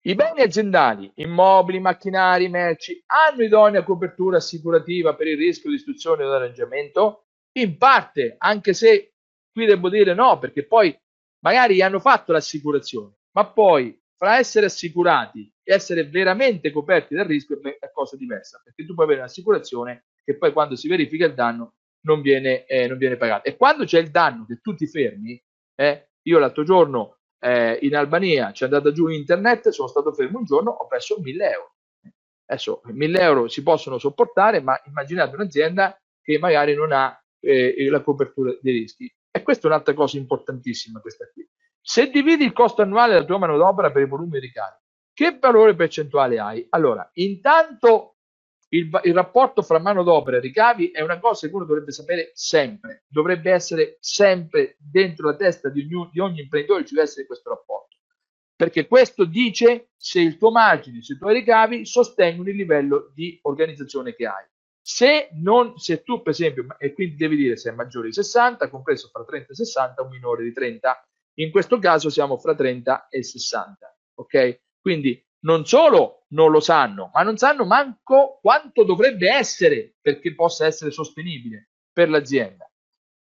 I 0.04 0.16
beni 0.16 0.42
aziendali, 0.42 1.10
immobili, 1.16 1.80
macchinari, 1.80 2.50
merci, 2.50 3.02
hanno 3.06 3.44
idonea 3.44 3.84
copertura 3.84 4.38
assicurativa 4.38 5.16
per 5.16 5.28
il 5.28 5.38
rischio 5.38 5.70
di 5.70 5.78
istruzione 5.78 6.26
o 6.26 6.32
arrangiamento? 6.34 7.28
In 7.54 7.78
parte, 7.78 8.36
anche 8.38 8.74
se 8.74 9.14
qui 9.52 9.66
devo 9.66 9.90
dire 9.90 10.14
no, 10.14 10.40
perché 10.40 10.66
poi 10.66 10.98
magari 11.40 11.82
hanno 11.82 12.00
fatto 12.00 12.32
l'assicurazione, 12.32 13.16
ma 13.32 13.46
poi 13.46 14.00
fra 14.16 14.38
essere 14.38 14.68
assicurati 14.68 15.52
e 15.64 15.74
essere 15.74 16.06
veramente 16.06 16.72
coperti 16.72 17.16
dal 17.16 17.26
rischio 17.26 17.60
è 17.62 17.92
cosa 17.92 18.16
diversa, 18.16 18.62
perché 18.64 18.86
tu 18.86 18.94
puoi 18.94 19.06
avere 19.06 19.22
un'assicurazione 19.22 20.06
che 20.24 20.38
poi 20.38 20.54
quando 20.54 20.76
si 20.76 20.88
verifica 20.88 21.26
il 21.26 21.34
danno 21.34 21.74
non 22.06 22.22
viene, 22.22 22.66
eh, 22.66 22.88
non 22.88 22.98
viene 22.98 23.18
pagato. 23.18 23.50
E 23.50 23.58
quando 23.58 23.84
c'è 23.84 24.00
il 24.00 24.12
danno 24.12 24.46
che 24.46 24.60
tu 24.62 24.74
ti 24.76 24.88
fermi, 24.88 25.42
eh, 25.76 26.10
io 26.24 26.40
l'altro 26.40 26.64
giorno 26.64 27.18
eh, 27.40 27.80
in 27.82 27.96
Albania 27.96 28.52
c'è 28.52 28.66
andata 28.66 28.92
giù 28.92 29.08
internet, 29.08 29.70
sono 29.70 29.88
stato 29.88 30.14
fermo 30.14 30.40
un 30.40 30.46
giorno, 30.46 30.72
ho 30.72 30.88
perso 30.88 31.20
1000 31.20 31.52
euro. 31.52 31.76
Adesso 32.46 32.82
1000 32.86 33.20
euro 33.20 33.48
si 33.48 33.64
possono 33.64 33.98
sopportare, 33.98 34.62
ma 34.62 34.80
immaginate 34.86 35.36
un'azienda 35.36 36.00
che 36.22 36.38
magari 36.38 36.76
non 36.76 36.92
ha 36.92 37.16
eh, 37.42 37.90
la 37.90 38.02
copertura 38.02 38.56
dei 38.62 38.74
rischi. 38.74 39.14
E 39.30 39.44
questa 39.44 39.68
è 39.68 39.72
un'altra 39.72 39.94
cosa 39.94 40.18
importantissima, 40.18 41.00
questa 41.02 41.30
qui. 41.32 41.48
Se 41.82 42.10
dividi 42.10 42.44
il 42.44 42.54
costo 42.54 42.82
annuale 42.82 43.14
della 43.14 43.26
tua 43.26 43.40
manodopera 43.40 43.92
per 43.92 44.04
i 44.04 44.08
volumi 44.08 44.32
di 44.32 44.40
ricarica, 44.40 44.82
che 45.14 45.38
valore 45.40 45.76
percentuale 45.76 46.40
hai? 46.40 46.66
Allora, 46.70 47.10
intanto 47.14 48.18
il, 48.70 48.90
il, 49.04 49.14
rapporto 49.14 49.62
fra 49.62 49.80
manodopera 49.80 50.38
e 50.38 50.40
ricavi 50.40 50.92
è 50.92 51.02
una 51.02 51.20
cosa 51.20 51.48
che 51.48 51.54
uno 51.54 51.66
dovrebbe 51.66 51.92
sapere 51.92 52.32
sempre, 52.34 53.04
dovrebbe 53.08 53.52
essere 53.52 53.98
sempre 54.00 54.78
dentro 54.80 55.28
la 55.28 55.36
testa 55.36 55.70
di 55.70 55.82
ogni, 55.82 56.10
di 56.12 56.20
ogni 56.20 56.42
imprenditore, 56.42 56.86
ci 56.86 56.94
deve 56.94 57.08
essere 57.08 57.26
questo 57.26 57.50
rapporto, 57.50 57.98
perché 58.56 58.88
questo 58.88 59.26
dice 59.26 59.90
se 59.98 60.22
il 60.22 60.38
tuo 60.38 60.52
margine, 60.52 61.02
se 61.02 61.14
i 61.14 61.18
tuoi 61.18 61.34
ricavi 61.34 61.86
sostengono 61.86 62.50
il 62.50 62.56
livello 62.56 63.12
di 63.14 63.38
organizzazione 63.42 64.16
che 64.16 64.26
hai. 64.26 64.46
Se, 64.84 65.30
non, 65.34 65.78
se 65.78 66.02
tu, 66.04 66.22
per 66.22 66.32
esempio, 66.32 66.66
e 66.80 66.94
quindi 66.94 67.16
devi 67.16 67.36
dire 67.36 67.56
se 67.56 67.70
è 67.70 67.74
maggiore 67.74 68.08
di 68.08 68.14
60, 68.14 68.70
compreso 68.70 69.10
fra 69.10 69.24
30 69.24 69.52
e 69.52 69.56
60, 69.56 70.02
o 70.02 70.08
minore 70.08 70.44
di 70.44 70.54
30, 70.54 71.08
in 71.36 71.52
questo 71.52 71.80
caso 71.80 72.10
siamo 72.10 72.38
fra 72.38 72.56
30 72.56 73.08
e 73.10 73.24
60, 73.24 73.98
ok? 74.16 74.62
Quindi 74.82 75.24
non 75.44 75.66
solo 75.66 76.26
non 76.30 76.52
lo 76.52 76.60
sanno, 76.60 77.10
ma 77.14 77.22
non 77.24 77.38
sanno 77.38 77.66
manco 77.66 78.40
quanto 78.42 78.84
dovrebbe 78.84 79.30
essere 79.30 79.96
perché 80.02 80.34
possa 80.34 80.66
essere 80.66 80.92
sostenibile 80.92 81.70
per 81.92 82.10
l'azienda. 82.10 82.70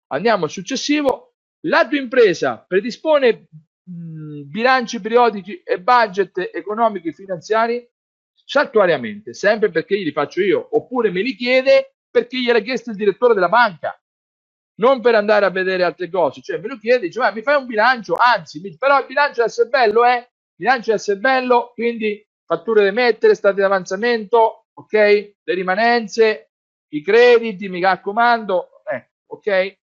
Andiamo 0.08 0.46
al 0.46 0.52
successivo. 0.52 1.36
La 1.66 1.88
tua 1.88 1.98
impresa 1.98 2.64
predispone 2.68 3.48
mh, 3.84 4.42
bilanci 4.44 5.00
periodici 5.00 5.62
e 5.64 5.80
budget 5.80 6.50
economici 6.54 7.08
e 7.08 7.14
finanziari 7.14 7.90
saltuariamente, 8.44 9.34
sempre 9.34 9.70
perché 9.70 9.96
li 9.96 10.12
faccio 10.12 10.42
io, 10.42 10.68
oppure 10.72 11.12
me 11.12 11.22
li 11.22 11.36
chiede 11.36 11.96
perché 12.10 12.40
gliel'ha 12.40 12.60
chiesto 12.60 12.92
il 12.92 12.96
direttore 12.96 13.34
della 13.34 13.50
banca, 13.50 13.98
non 14.76 15.02
per 15.02 15.16
andare 15.16 15.46
a 15.46 15.50
vedere 15.50 15.84
altre 15.84 16.10
cose, 16.10 16.42
cioè 16.42 16.60
me 16.60 16.68
lo 16.68 16.78
chiede, 16.78 17.08
dice 17.08 17.20
ma 17.20 17.32
mi 17.32 17.42
fai 17.42 17.56
un 17.56 17.66
bilancio, 17.66 18.16
anzi, 18.16 18.62
però 18.78 19.00
il 19.00 19.06
bilancio 19.06 19.36
deve 19.36 19.48
essere 19.48 19.70
bello, 19.70 20.06
eh? 20.06 20.32
bilancio 20.56 20.86
deve 20.88 20.98
essere 20.98 21.20
bello, 21.20 21.72
quindi 21.74 22.28
fatture 22.46 22.84
da 22.84 22.92
mettere, 22.92 23.36
stati 23.36 23.56
di 23.56 23.62
avanzamento, 23.62 24.68
ok? 24.74 24.94
Le 24.94 25.54
rimanenze, 25.54 26.52
i 26.90 27.02
crediti, 27.02 27.70
mi 27.70 27.82
raccomando, 27.82 28.84
eh, 28.92 29.12
ok? 29.28 29.78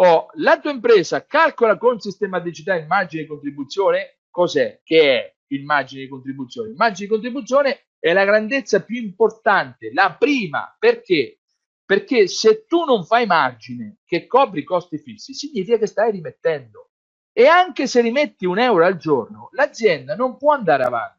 Oh, 0.00 0.28
la 0.34 0.60
tua 0.60 0.70
impresa 0.70 1.26
calcola 1.26 1.76
con 1.76 1.98
sistematicità 1.98 2.74
il 2.74 2.86
margine 2.86 3.22
di 3.22 3.28
contribuzione, 3.28 4.20
cos'è? 4.30 4.80
Che 4.84 5.00
è 5.18 5.34
il 5.48 5.64
margine 5.64 6.02
di 6.02 6.08
contribuzione? 6.08 6.70
Il 6.70 6.76
margine 6.76 7.06
di 7.06 7.12
contribuzione 7.12 7.86
è 7.98 8.12
la 8.12 8.24
grandezza 8.24 8.82
più 8.82 8.96
importante, 8.96 9.92
la 9.92 10.16
prima, 10.18 10.74
perché? 10.78 11.40
Perché 11.84 12.26
se 12.28 12.66
tu 12.66 12.84
non 12.84 13.04
fai 13.04 13.26
margine 13.26 13.98
che 14.04 14.26
copri 14.26 14.60
i 14.60 14.64
costi 14.64 14.98
fissi, 14.98 15.32
significa 15.34 15.78
che 15.78 15.86
stai 15.86 16.10
rimettendo 16.12 16.90
e 17.32 17.46
anche 17.46 17.86
se 17.86 18.00
rimetti 18.00 18.46
un 18.46 18.58
euro 18.58 18.84
al 18.84 18.96
giorno, 18.96 19.48
l'azienda 19.52 20.14
non 20.14 20.36
può 20.36 20.52
andare 20.52 20.82
avanti. 20.82 21.16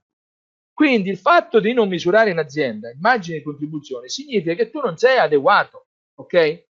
Quindi 0.74 1.10
il 1.10 1.18
fatto 1.18 1.60
di 1.60 1.74
non 1.74 1.90
misurare 1.90 2.30
in 2.30 2.38
azienda 2.38 2.90
il 2.90 3.00
margine 3.00 3.38
di 3.38 3.44
contribuzione 3.44 4.08
significa 4.10 4.54
che 4.54 4.70
tu 4.70 4.80
non 4.80 4.98
sei 4.98 5.18
adeguato, 5.18 5.88
ok? 6.16 6.68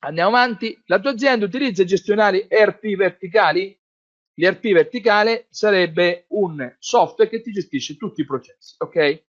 Andiamo 0.00 0.36
avanti. 0.36 0.80
La 0.86 0.98
tua 0.98 1.10
azienda 1.12 1.44
utilizza 1.44 1.84
gestionali 1.84 2.46
ERP 2.48 2.96
verticali? 2.96 3.78
L'ERP 4.34 4.72
verticale 4.72 5.46
sarebbe 5.50 6.24
un 6.28 6.74
software 6.78 7.28
che 7.28 7.42
ti 7.42 7.52
gestisce 7.52 7.96
tutti 7.96 8.22
i 8.22 8.26
processi, 8.26 8.76
ok? 8.78 9.24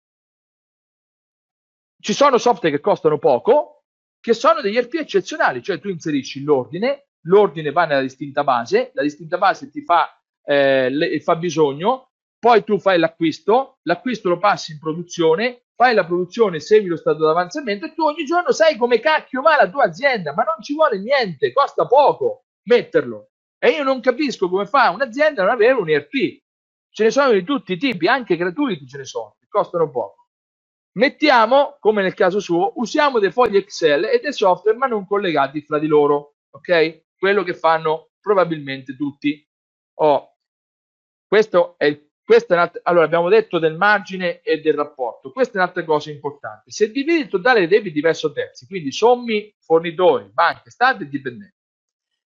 Ci 2.00 2.12
sono 2.12 2.38
software 2.38 2.74
che 2.74 2.82
costano 2.82 3.18
poco, 3.18 3.84
che 4.20 4.34
sono 4.34 4.60
degli 4.60 4.76
ERP 4.76 4.94
eccezionali, 4.94 5.62
cioè 5.62 5.80
tu 5.80 5.88
inserisci 5.88 6.42
l'ordine, 6.42 7.08
l'ordine 7.22 7.72
va 7.72 7.86
nella 7.86 8.02
distinta 8.02 8.44
base, 8.44 8.90
la 8.94 9.02
distinta 9.02 9.38
base 9.38 9.70
ti 9.70 9.82
fa 9.82 10.20
eh, 10.44 10.86
il 10.86 11.22
fabbisogno, 11.22 12.10
poi 12.38 12.64
tu 12.64 12.78
fai 12.78 12.98
l'acquisto, 12.98 13.78
l'acquisto 13.82 14.28
lo 14.28 14.38
passi 14.38 14.72
in 14.72 14.78
produzione, 14.78 15.64
fai 15.74 15.94
la 15.94 16.04
produzione, 16.04 16.60
segui 16.60 16.88
lo 16.88 16.96
stato 16.96 17.18
di 17.18 17.30
avanzamento 17.30 17.86
e 17.86 17.94
tu 17.94 18.02
ogni 18.02 18.24
giorno 18.24 18.52
sai 18.52 18.76
come 18.76 19.00
cacchio 19.00 19.40
va 19.40 19.56
la 19.56 19.70
tua 19.70 19.84
azienda, 19.84 20.34
ma 20.34 20.42
non 20.42 20.62
ci 20.62 20.74
vuole 20.74 20.98
niente, 20.98 21.52
costa 21.52 21.86
poco 21.86 22.44
metterlo. 22.64 23.29
E 23.62 23.68
io 23.70 23.82
non 23.82 24.00
capisco 24.00 24.48
come 24.48 24.66
fa 24.66 24.90
un'azienda 24.90 25.42
a 25.42 25.44
non 25.44 25.54
avere 25.54 25.74
un 25.74 25.88
ERP. 25.88 26.42
Ce 26.90 27.04
ne 27.04 27.10
sono 27.10 27.32
di 27.32 27.44
tutti 27.44 27.74
i 27.74 27.76
tipi, 27.76 28.08
anche 28.08 28.36
gratuiti 28.36 28.86
ce 28.86 28.98
ne 28.98 29.04
sono, 29.04 29.36
che 29.38 29.46
costano 29.48 29.90
poco. 29.90 30.28
Mettiamo, 30.92 31.76
come 31.78 32.02
nel 32.02 32.14
caso 32.14 32.40
suo, 32.40 32.72
usiamo 32.76 33.18
dei 33.18 33.30
fogli 33.30 33.56
Excel 33.56 34.04
e 34.04 34.18
dei 34.18 34.32
software 34.32 34.76
ma 34.76 34.86
non 34.86 35.06
collegati 35.06 35.60
fra 35.60 35.78
di 35.78 35.86
loro, 35.86 36.36
ok? 36.50 37.02
quello 37.16 37.42
che 37.42 37.54
fanno 37.54 38.12
probabilmente 38.18 38.96
tutti. 38.96 39.46
Oh, 39.98 40.36
questo 41.28 41.74
è 41.76 41.84
il 41.84 42.08
questo 42.30 42.54
è 42.54 42.70
allora 42.84 43.04
abbiamo 43.04 43.28
detto 43.28 43.58
del 43.58 43.76
margine 43.76 44.40
e 44.42 44.60
del 44.60 44.74
rapporto. 44.74 45.32
Questa 45.32 45.54
è 45.58 45.60
un'altra 45.60 45.82
cosa 45.82 46.12
importante. 46.12 46.70
Se 46.70 46.88
dividi 46.92 47.22
il 47.22 47.28
totale 47.28 47.58
dei 47.58 47.66
debiti 47.66 48.00
verso 48.00 48.30
terzi, 48.30 48.68
quindi 48.68 48.92
sommi 48.92 49.52
fornitori, 49.58 50.30
banche, 50.32 50.70
Stato 50.70 51.02
e 51.02 51.08
dipendenti, 51.08 51.56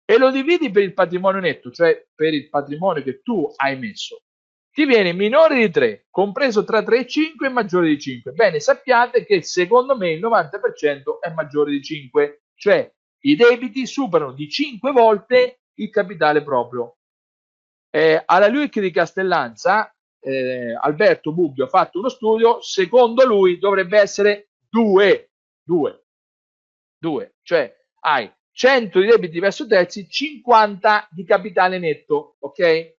e 0.08 0.18
lo 0.18 0.30
dividi 0.30 0.70
per 0.70 0.84
il 0.84 0.94
patrimonio 0.94 1.40
netto, 1.40 1.70
cioè 1.72 2.06
per 2.14 2.32
il 2.32 2.48
patrimonio 2.48 3.02
che 3.02 3.22
tu 3.22 3.52
hai 3.56 3.76
messo, 3.76 4.22
ti 4.70 4.86
viene 4.86 5.12
minore 5.12 5.56
di 5.56 5.70
3, 5.70 6.06
compreso 6.10 6.62
tra 6.62 6.82
3 6.82 7.00
e 7.00 7.06
5 7.06 7.46
e 7.46 7.50
maggiore 7.50 7.88
di 7.88 7.98
5. 7.98 8.32
Bene, 8.32 8.60
sappiate 8.60 9.24
che 9.24 9.42
secondo 9.42 9.96
me 9.96 10.12
il 10.12 10.20
90% 10.20 11.18
è 11.20 11.32
maggiore 11.32 11.72
di 11.72 11.82
5, 11.82 12.42
cioè 12.54 12.90
i 13.20 13.34
debiti 13.34 13.84
superano 13.86 14.32
di 14.32 14.48
5 14.48 14.92
volte 14.92 15.62
il 15.74 15.90
capitale 15.90 16.42
proprio. 16.42 16.98
Eh, 17.90 18.22
alla 18.24 18.48
LUIC 18.48 18.78
di 18.78 18.90
Castellanza, 18.92 19.92
eh, 20.20 20.76
Alberto 20.80 21.32
Bubbio 21.32 21.64
ha 21.64 21.68
fatto 21.68 21.98
uno 21.98 22.08
studio, 22.08 22.60
secondo 22.60 23.24
lui 23.24 23.58
dovrebbe 23.58 23.98
essere 23.98 24.50
2, 24.68 25.30
2, 25.64 26.04
2, 26.98 27.34
cioè 27.42 27.74
hai 28.00 28.30
100 28.56 29.00
di 29.00 29.06
debiti 29.06 29.38
verso 29.38 29.66
terzi, 29.66 30.08
50 30.08 31.08
di 31.10 31.24
capitale 31.24 31.78
netto, 31.78 32.36
ok? 32.38 32.94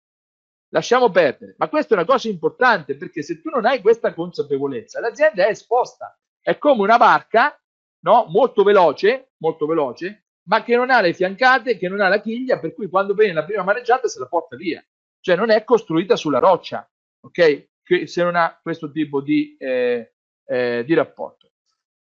Lasciamo 0.69 1.09
perdere, 1.09 1.55
ma 1.57 1.67
questa 1.67 1.95
è 1.95 1.97
una 1.97 2.05
cosa 2.05 2.27
importante 2.27 2.95
perché 2.95 3.23
se 3.23 3.41
tu 3.41 3.49
non 3.49 3.65
hai 3.65 3.81
questa 3.81 4.13
consapevolezza, 4.13 4.99
l'azienda 4.99 5.47
è 5.47 5.49
esposta, 5.49 6.15
è 6.39 6.59
come 6.59 6.83
una 6.83 6.97
barca 6.97 7.59
no? 8.01 8.27
molto 8.29 8.61
veloce, 8.61 9.31
molto 9.37 9.65
veloce, 9.65 10.25
ma 10.43 10.61
che 10.61 10.75
non 10.75 10.91
ha 10.91 11.01
le 11.01 11.13
fiancate, 11.13 11.75
che 11.75 11.89
non 11.89 12.01
ha 12.01 12.07
la 12.07 12.21
chiglia, 12.21 12.59
per 12.59 12.75
cui 12.75 12.87
quando 12.87 13.15
viene 13.15 13.33
la 13.33 13.43
prima 13.43 13.63
mareggiata 13.63 14.07
se 14.07 14.19
la 14.19 14.27
porta 14.27 14.55
via. 14.55 14.85
Cioè 15.19 15.35
non 15.35 15.49
è 15.49 15.63
costruita 15.63 16.15
sulla 16.15 16.37
roccia, 16.39 16.87
ok? 17.21 17.67
Che 17.81 18.05
se 18.05 18.21
non 18.21 18.35
ha 18.35 18.59
questo 18.61 18.91
tipo 18.91 19.21
di, 19.21 19.57
eh, 19.57 20.13
eh, 20.45 20.83
di 20.85 20.93
rapporto. 20.93 21.46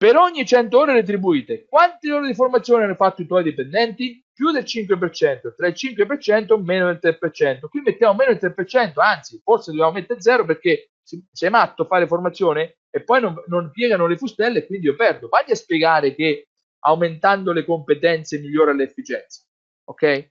Per 0.01 0.17
ogni 0.17 0.47
100 0.47 0.79
ore 0.79 0.95
retribuite, 0.95 1.67
quante 1.69 2.11
ore 2.11 2.29
di 2.29 2.35
formazione 2.35 2.85
hanno 2.85 2.95
fatto 2.95 3.21
i 3.21 3.27
tuoi 3.27 3.43
dipendenti? 3.43 4.25
Più 4.33 4.51
del 4.51 4.63
5%, 4.63 5.55
tra 5.55 5.67
il 5.67 5.75
5% 5.77 6.55
e 6.55 6.63
meno 6.63 6.87
del 6.87 7.19
3%. 7.21 7.69
Qui 7.69 7.83
mettiamo 7.83 8.15
meno 8.15 8.33
del 8.33 8.55
3%, 8.57 8.93
anzi, 8.95 9.39
forse 9.45 9.73
dobbiamo 9.73 9.93
mettere 9.93 10.23
zero 10.23 10.47
perché 10.47 10.93
se 11.03 11.47
è 11.47 11.51
matto 11.51 11.85
fare 11.85 12.07
formazione 12.07 12.79
e 12.89 13.03
poi 13.03 13.21
non, 13.21 13.35
non 13.49 13.71
piegano 13.71 14.07
le 14.07 14.17
fustelle 14.17 14.61
e 14.61 14.67
quindi 14.67 14.87
io 14.87 14.97
perdo. 14.97 15.29
Vagli 15.29 15.51
a 15.51 15.55
spiegare 15.55 16.15
che 16.15 16.49
aumentando 16.79 17.53
le 17.53 17.67
competenze 17.67 18.39
migliora 18.39 18.73
l'efficienza. 18.73 19.43
Ok? 19.85 20.31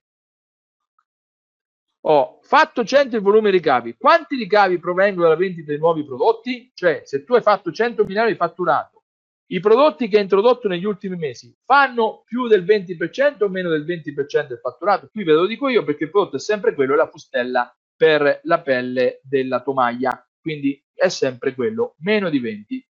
Ho 2.07 2.39
fatto 2.41 2.83
100 2.83 3.17
il 3.17 3.21
volume 3.21 3.51
ricavi. 3.51 3.97
Quanti 3.99 4.35
ricavi 4.35 4.79
provengono 4.79 5.27
dalla 5.27 5.35
vendita 5.35 5.69
dei 5.69 5.77
nuovi 5.77 6.03
prodotti? 6.03 6.71
Cioè, 6.73 7.03
se 7.05 7.23
tu 7.23 7.35
hai 7.35 7.43
fatto 7.43 7.71
100 7.71 8.03
milioni 8.05 8.31
di 8.31 8.35
fatturato, 8.35 8.98
i 9.51 9.59
prodotti 9.59 10.07
che 10.07 10.17
hai 10.17 10.23
introdotto 10.23 10.67
negli 10.67 10.85
ultimi 10.85 11.15
mesi 11.15 11.55
fanno 11.63 12.23
più 12.25 12.47
del 12.47 12.63
20% 12.63 13.43
o 13.43 13.49
meno 13.49 13.69
del 13.69 13.85
20% 13.85 14.47
del 14.47 14.59
fatturato? 14.59 15.09
Qui 15.11 15.23
ve 15.23 15.33
lo 15.33 15.45
dico 15.45 15.69
io 15.69 15.83
perché 15.83 16.05
il 16.05 16.11
prodotto 16.11 16.35
è 16.35 16.39
sempre 16.39 16.73
quello, 16.73 16.93
è 16.93 16.97
la 16.97 17.09
fustella 17.09 17.75
per 17.95 18.41
la 18.43 18.61
pelle 18.61 19.19
della 19.23 19.61
tovaglia, 19.61 20.27
quindi 20.39 20.81
è 20.93 21.09
sempre 21.09 21.53
quello, 21.55 21.95
meno 21.99 22.29
di 22.29 22.39
20 22.39 22.89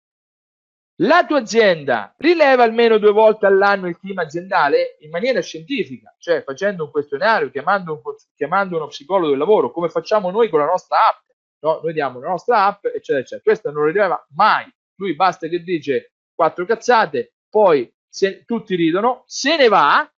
la 1.02 1.26
tua 1.27 1.38
azienda 1.38 2.16
rileva 2.18 2.64
almeno 2.64 2.98
due 2.98 3.11
volte 3.11 3.45
all'anno 3.45 3.88
il 3.88 4.00
clima 4.00 4.24
aziendale 4.24 4.98
in 5.02 5.11
maniera 5.11 5.40
scientifica, 5.42 6.16
cioè 6.18 6.42
facendo 6.42 6.86
un 6.86 6.92
questionario, 6.92 7.52
chiamando, 7.52 7.94
un, 7.94 8.02
chiamando 8.36 8.77
uno 8.77 8.88
psicologo 8.88 9.30
del 9.30 9.38
lavoro, 9.38 9.72
come 9.72 9.90
facciamo 9.90 10.32
noi 10.32 10.50
con 10.50 10.60
la 10.60 10.66
nostra 10.66 11.08
app. 11.08 11.26
No? 11.60 11.82
Noi 11.84 11.94
diamo 11.94 12.19
la 12.19 12.30
nostra 12.30 12.66
app, 12.66 12.86
eccetera, 12.86 13.19
eccetera. 13.19 13.42
Questa 13.44 13.69
non 13.69 13.86
rileva 13.86 14.26
mai. 14.30 14.66
Lui 14.95 15.14
basta 15.14 15.48
che 15.48 15.61
dice 15.61 16.14
quattro 16.38 16.66
cazzate, 16.66 17.33
poi 17.49 17.91
se, 18.07 18.45
tutti 18.45 18.75
ridono, 18.75 19.24
se 19.25 19.57
ne 19.57 19.67
va, 19.67 20.09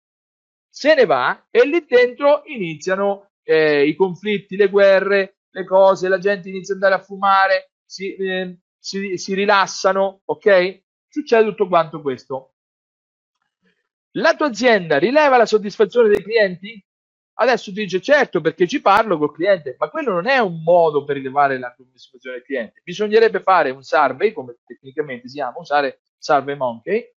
se 0.68 0.94
ne 0.94 1.06
va 1.06 1.48
e 1.50 1.66
lì 1.66 1.86
dentro 1.88 2.42
iniziano 2.46 3.32
eh, 3.44 3.88
i 3.88 3.96
conflitti, 3.96 4.58
le 4.58 4.68
guerre, 4.68 5.38
le 5.50 5.64
cose, 5.64 6.10
la 6.10 6.20
gente 6.20 6.50
inizia 6.50 6.76
ad 6.76 6.84
andare 6.84 7.02
a 7.02 7.06
fumare, 7.06 7.72
si, 7.86 8.14
eh, 8.16 8.60
si, 8.78 9.18
si 9.18 9.34
rilassano, 9.34 10.22
ok? 10.26 10.84
Succede 11.08 11.46
tutto 11.46 11.68
quanto 11.70 12.02
questo. 12.02 12.54
La 14.14 14.36
tua 14.36 14.48
azienda 14.48 14.98
rileva 14.98 15.38
la 15.38 15.46
soddisfazione 15.46 16.10
dei 16.10 16.22
clienti? 16.22 16.84
Adesso 17.42 17.72
dice 17.72 18.02
certo 18.02 18.42
perché 18.42 18.68
ci 18.68 18.82
parlo 18.82 19.18
col 19.18 19.34
cliente, 19.34 19.78
ma 19.80 19.90
quello 19.90 20.12
non 20.12 20.28
è 20.28 20.40
un 20.40 20.62
modo 20.62 21.06
per 21.06 21.16
rilevare 21.16 21.58
la 21.58 21.74
soddisfazione 21.76 22.38
del 22.38 22.46
cliente. 22.46 22.82
Bisognerebbe 22.84 23.40
fare 23.40 23.70
un 23.70 23.82
survey, 23.82 24.34
come 24.34 24.58
tecnicamente 24.66 25.30
si 25.30 25.36
chiama, 25.36 25.58
usare 25.58 26.02
Survey 26.20 26.56
Monkey 26.56 27.14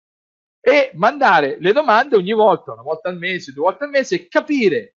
e 0.61 0.93
mandare 0.95 1.57
le 1.61 1.73
domande 1.73 2.17
ogni 2.17 2.33
volta, 2.33 2.73
una 2.73 2.83
volta 2.83 3.09
al 3.09 3.19
mese, 3.19 3.53
due 3.53 3.65
volte 3.65 3.85
al 3.85 3.91
mese 3.91 4.15
e 4.15 4.29
capire 4.29 4.97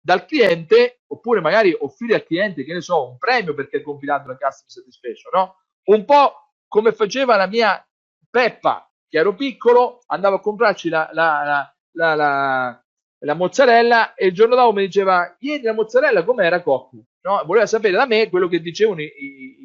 dal 0.00 0.24
cliente, 0.24 1.02
oppure 1.06 1.40
magari 1.40 1.76
offrire 1.78 2.14
al 2.14 2.24
cliente, 2.24 2.64
che 2.64 2.72
ne 2.72 2.80
so, 2.80 3.10
un 3.10 3.18
premio 3.18 3.54
perché 3.54 3.78
è 3.78 3.82
compilato 3.82 4.28
la 4.28 4.36
customer 4.36 4.70
satisfaction, 4.70 5.30
no? 5.32 5.56
un 5.84 6.04
po' 6.04 6.52
come 6.66 6.92
faceva 6.92 7.36
la 7.36 7.46
mia 7.46 7.86
Peppa, 8.30 8.90
che 9.08 9.18
ero 9.18 9.34
piccolo, 9.34 10.00
andavo 10.06 10.36
a 10.36 10.40
comprarci 10.40 10.88
la, 10.88 11.08
la, 11.12 11.72
la, 11.92 12.84
la 13.18 13.34
mozzarella 13.34 14.14
e 14.14 14.26
il 14.26 14.34
giorno 14.34 14.56
dopo 14.56 14.72
mi 14.72 14.84
diceva, 14.84 15.36
ieri 15.38 15.62
la 15.62 15.72
mozzarella 15.72 16.24
com'era 16.24 16.62
Cocco? 16.62 17.04
No? 17.22 17.42
Voleva 17.46 17.66
sapere 17.66 17.96
da 17.96 18.06
me 18.06 18.28
quello 18.28 18.48
che 18.48 18.60
dicevano 18.60 19.00
i, 19.00 19.12
i, 19.16 19.63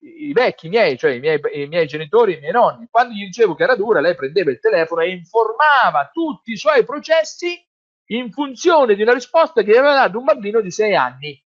i, 0.00 0.32
vecchi 0.32 0.68
miei, 0.68 0.96
cioè 0.96 1.12
i 1.12 1.20
miei, 1.20 1.40
i 1.54 1.66
miei 1.66 1.86
genitori, 1.86 2.36
i 2.36 2.40
miei 2.40 2.52
nonni. 2.52 2.88
Quando 2.90 3.14
gli 3.14 3.24
dicevo 3.24 3.54
che 3.54 3.64
era 3.64 3.76
dura, 3.76 4.00
lei 4.00 4.14
prendeva 4.14 4.50
il 4.50 4.60
telefono 4.60 5.02
e 5.02 5.10
informava 5.10 6.10
tutti 6.12 6.52
i 6.52 6.56
suoi 6.56 6.84
processi 6.84 7.62
in 8.10 8.30
funzione 8.32 8.94
di 8.94 9.02
una 9.02 9.12
risposta 9.12 9.62
che 9.62 9.70
aveva 9.76 9.94
dato 9.94 10.18
un 10.18 10.24
bambino 10.24 10.60
di 10.60 10.70
6 10.70 10.94
anni. 10.94 11.44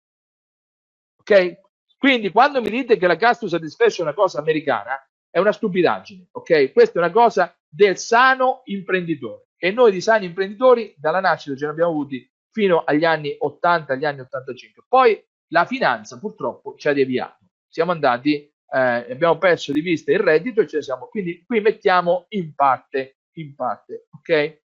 Ok? 1.20 1.58
Quindi 1.96 2.30
quando 2.30 2.60
mi 2.62 2.70
dite 2.70 2.96
che 2.96 3.06
la 3.06 3.18
customer 3.18 3.52
satisfaction 3.52 4.06
è 4.06 4.10
una 4.10 4.18
cosa 4.18 4.38
americana, 4.38 4.98
è 5.28 5.38
una 5.38 5.52
stupidaggine, 5.52 6.28
ok? 6.32 6.72
Questa 6.72 6.98
è 6.98 7.02
una 7.02 7.12
cosa 7.12 7.54
del 7.68 7.98
sano 7.98 8.62
imprenditore. 8.64 9.48
E 9.56 9.70
noi 9.70 9.92
di 9.92 10.00
sani 10.00 10.24
imprenditori 10.24 10.94
dalla 10.96 11.20
nascita 11.20 11.54
ce 11.56 11.66
ne 11.66 11.70
abbiamo 11.72 11.90
avuti 11.90 12.28
fino 12.50 12.82
agli 12.84 13.04
anni 13.04 13.36
80, 13.38 13.92
agli 13.92 14.04
anni 14.06 14.20
85. 14.20 14.84
Poi 14.88 15.22
la 15.48 15.66
finanza 15.66 16.18
purtroppo 16.18 16.74
ci 16.76 16.88
ha 16.88 16.94
deviato. 16.94 17.39
Siamo 17.70 17.92
andati, 17.92 18.34
eh, 18.34 19.12
abbiamo 19.12 19.38
perso 19.38 19.72
di 19.72 19.80
vista 19.80 20.10
il 20.10 20.18
reddito 20.18 20.60
e 20.60 20.66
ce 20.66 20.78
ne 20.78 20.82
siamo. 20.82 21.06
Quindi 21.06 21.44
qui 21.44 21.60
mettiamo 21.60 22.26
in 22.30 22.52
parte, 22.54 23.20
in 23.36 23.54
parte, 23.54 24.08
ok? 24.10 24.62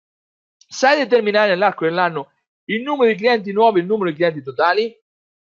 Sai 0.56 0.98
determinare 0.98 1.50
nell'arco 1.50 1.86
dell'anno 1.86 2.34
il 2.66 2.82
numero 2.82 3.10
di 3.10 3.18
clienti 3.18 3.52
nuovi, 3.52 3.80
il 3.80 3.86
numero 3.86 4.10
di 4.10 4.16
clienti 4.16 4.44
totali? 4.44 4.95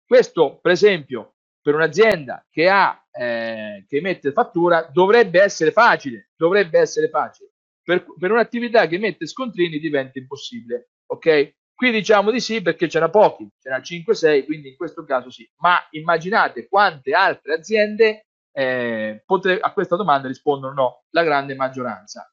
Questo, 0.05 0.59
per 0.59 0.71
esempio, 0.71 1.35
per 1.61 1.75
un'azienda 1.75 2.45
che, 2.49 2.69
ha, 2.69 3.03
eh, 3.11 3.83
che 3.87 3.97
emette 3.97 4.31
fattura 4.31 4.87
dovrebbe 4.91 5.41
essere 5.41 5.71
facile, 5.71 6.29
dovrebbe 6.35 6.79
essere 6.79 7.09
facile. 7.09 7.51
Per, 7.83 8.05
per 8.17 8.31
un'attività 8.31 8.87
che 8.87 8.95
emette 8.95 9.25
scontrini 9.25 9.79
diventa 9.79 10.19
impossibile, 10.19 10.91
ok? 11.07 11.55
Qui 11.79 11.91
diciamo 11.91 12.29
di 12.29 12.41
sì 12.41 12.61
perché 12.61 12.87
c'era 12.87 13.09
pochi, 13.09 13.47
c'era 13.57 13.77
5-6, 13.77 14.43
quindi 14.43 14.67
in 14.67 14.75
questo 14.75 15.05
caso 15.05 15.29
sì. 15.29 15.49
Ma 15.59 15.77
immaginate 15.91 16.67
quante 16.67 17.13
altre 17.13 17.53
aziende 17.53 18.25
eh, 18.51 19.23
potre, 19.25 19.59
a 19.61 19.71
questa 19.71 19.95
domanda 19.95 20.27
rispondono 20.27 20.73
no, 20.73 21.03
la 21.11 21.23
grande 21.23 21.55
maggioranza. 21.55 22.29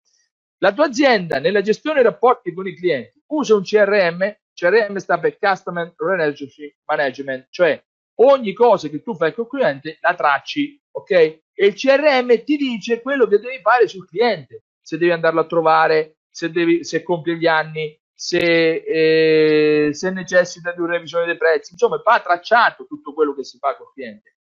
La 0.59 0.73
tua 0.73 0.87
azienda 0.87 1.39
nella 1.39 1.61
gestione 1.61 2.03
dei 2.03 2.11
rapporti 2.11 2.53
con 2.53 2.67
i 2.67 2.75
clienti 2.75 3.23
usa 3.27 3.55
un 3.55 3.63
CRM, 3.63 4.37
CRM 4.53 4.97
sta 4.97 5.21
per 5.21 5.39
Customer 5.39 5.95
Relationship 5.97 6.79
Management, 6.85 7.47
cioè 7.51 7.81
ogni 8.17 8.53
cosa 8.53 8.89
che 8.89 9.01
tu 9.01 9.15
fai 9.15 9.33
col 9.33 9.47
cliente 9.47 9.99
la 10.01 10.17
tracci, 10.17 10.77
ok? 10.91 11.11
E 11.13 11.43
il 11.55 11.75
CRM 11.75 12.43
ti 12.43 12.57
dice 12.57 13.01
quello 13.01 13.29
che 13.29 13.39
devi 13.39 13.61
fare 13.61 13.87
sul 13.87 14.09
cliente, 14.09 14.65
se 14.81 14.99
devi 14.99 15.13
andarlo 15.13 15.39
a 15.39 15.47
trovare, 15.47 16.17
se, 16.29 16.51
devi, 16.51 16.83
se 16.83 17.05
compie 17.05 17.37
gli 17.37 17.47
anni, 17.47 17.97
se, 18.17 19.89
eh, 19.89 19.95
se 19.95 20.11
necessita 20.11 20.73
di 20.73 20.81
una 20.81 20.95
revisione 20.95 21.27
dei 21.27 21.37
prezzi, 21.37 21.73
insomma 21.73 22.01
va 22.03 22.21
tracciato 22.21 22.87
tutto 22.87 23.13
quello 23.15 23.35
che 23.35 23.45
si 23.45 23.59
fa 23.59 23.77
col 23.77 23.93
cliente. 23.93 24.37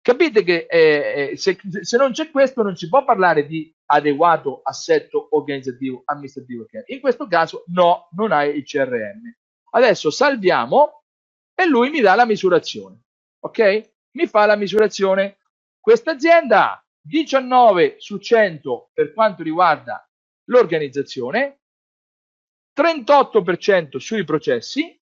Capite 0.00 0.44
che 0.44 0.66
eh, 0.70 1.30
eh 1.32 1.36
se, 1.36 1.58
se, 1.80 1.96
non 1.96 2.12
c'è 2.12 2.30
questo 2.30 2.62
non 2.62 2.76
si 2.76 2.88
può 2.88 3.04
parlare 3.04 3.46
di 3.46 3.74
adeguato 3.86 4.60
assetto 4.62 5.28
organizzativo 5.32 6.02
amministrativo. 6.04 6.66
In 6.86 7.00
questo 7.00 7.26
caso 7.26 7.64
no, 7.68 8.08
non 8.12 8.30
hai 8.30 8.56
il 8.56 8.64
CRM. 8.64 9.34
Adesso 9.70 10.10
salviamo 10.10 11.02
e 11.54 11.66
lui 11.66 11.90
mi 11.90 12.00
dà 12.00 12.14
la 12.14 12.26
misurazione 12.26 13.06
ok? 13.46 13.90
Mi 14.12 14.26
fa 14.26 14.46
la 14.46 14.56
misurazione. 14.56 15.38
Questa 15.80 16.12
azienda 16.12 16.72
ha 16.72 16.84
19 17.00 17.96
su 17.98 18.18
100 18.18 18.90
per 18.92 19.12
quanto 19.12 19.42
riguarda 19.42 20.08
l'organizzazione, 20.48 21.60
38% 22.76 23.96
sui 23.96 24.24
processi, 24.24 25.00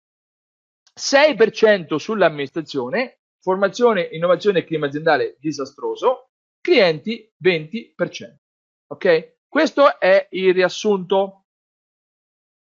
6% 0.99 1.95
sull'amministrazione, 1.95 3.21
formazione, 3.39 4.09
innovazione 4.11 4.59
e 4.59 4.63
clima 4.63 4.85
aziendale 4.85 5.37
disastroso, 5.39 6.29
clienti 6.61 7.31
20%. 7.43 7.95
Ok? 8.87 9.37
Questo 9.47 9.99
è 9.99 10.27
il 10.31 10.53
riassunto. 10.53 11.45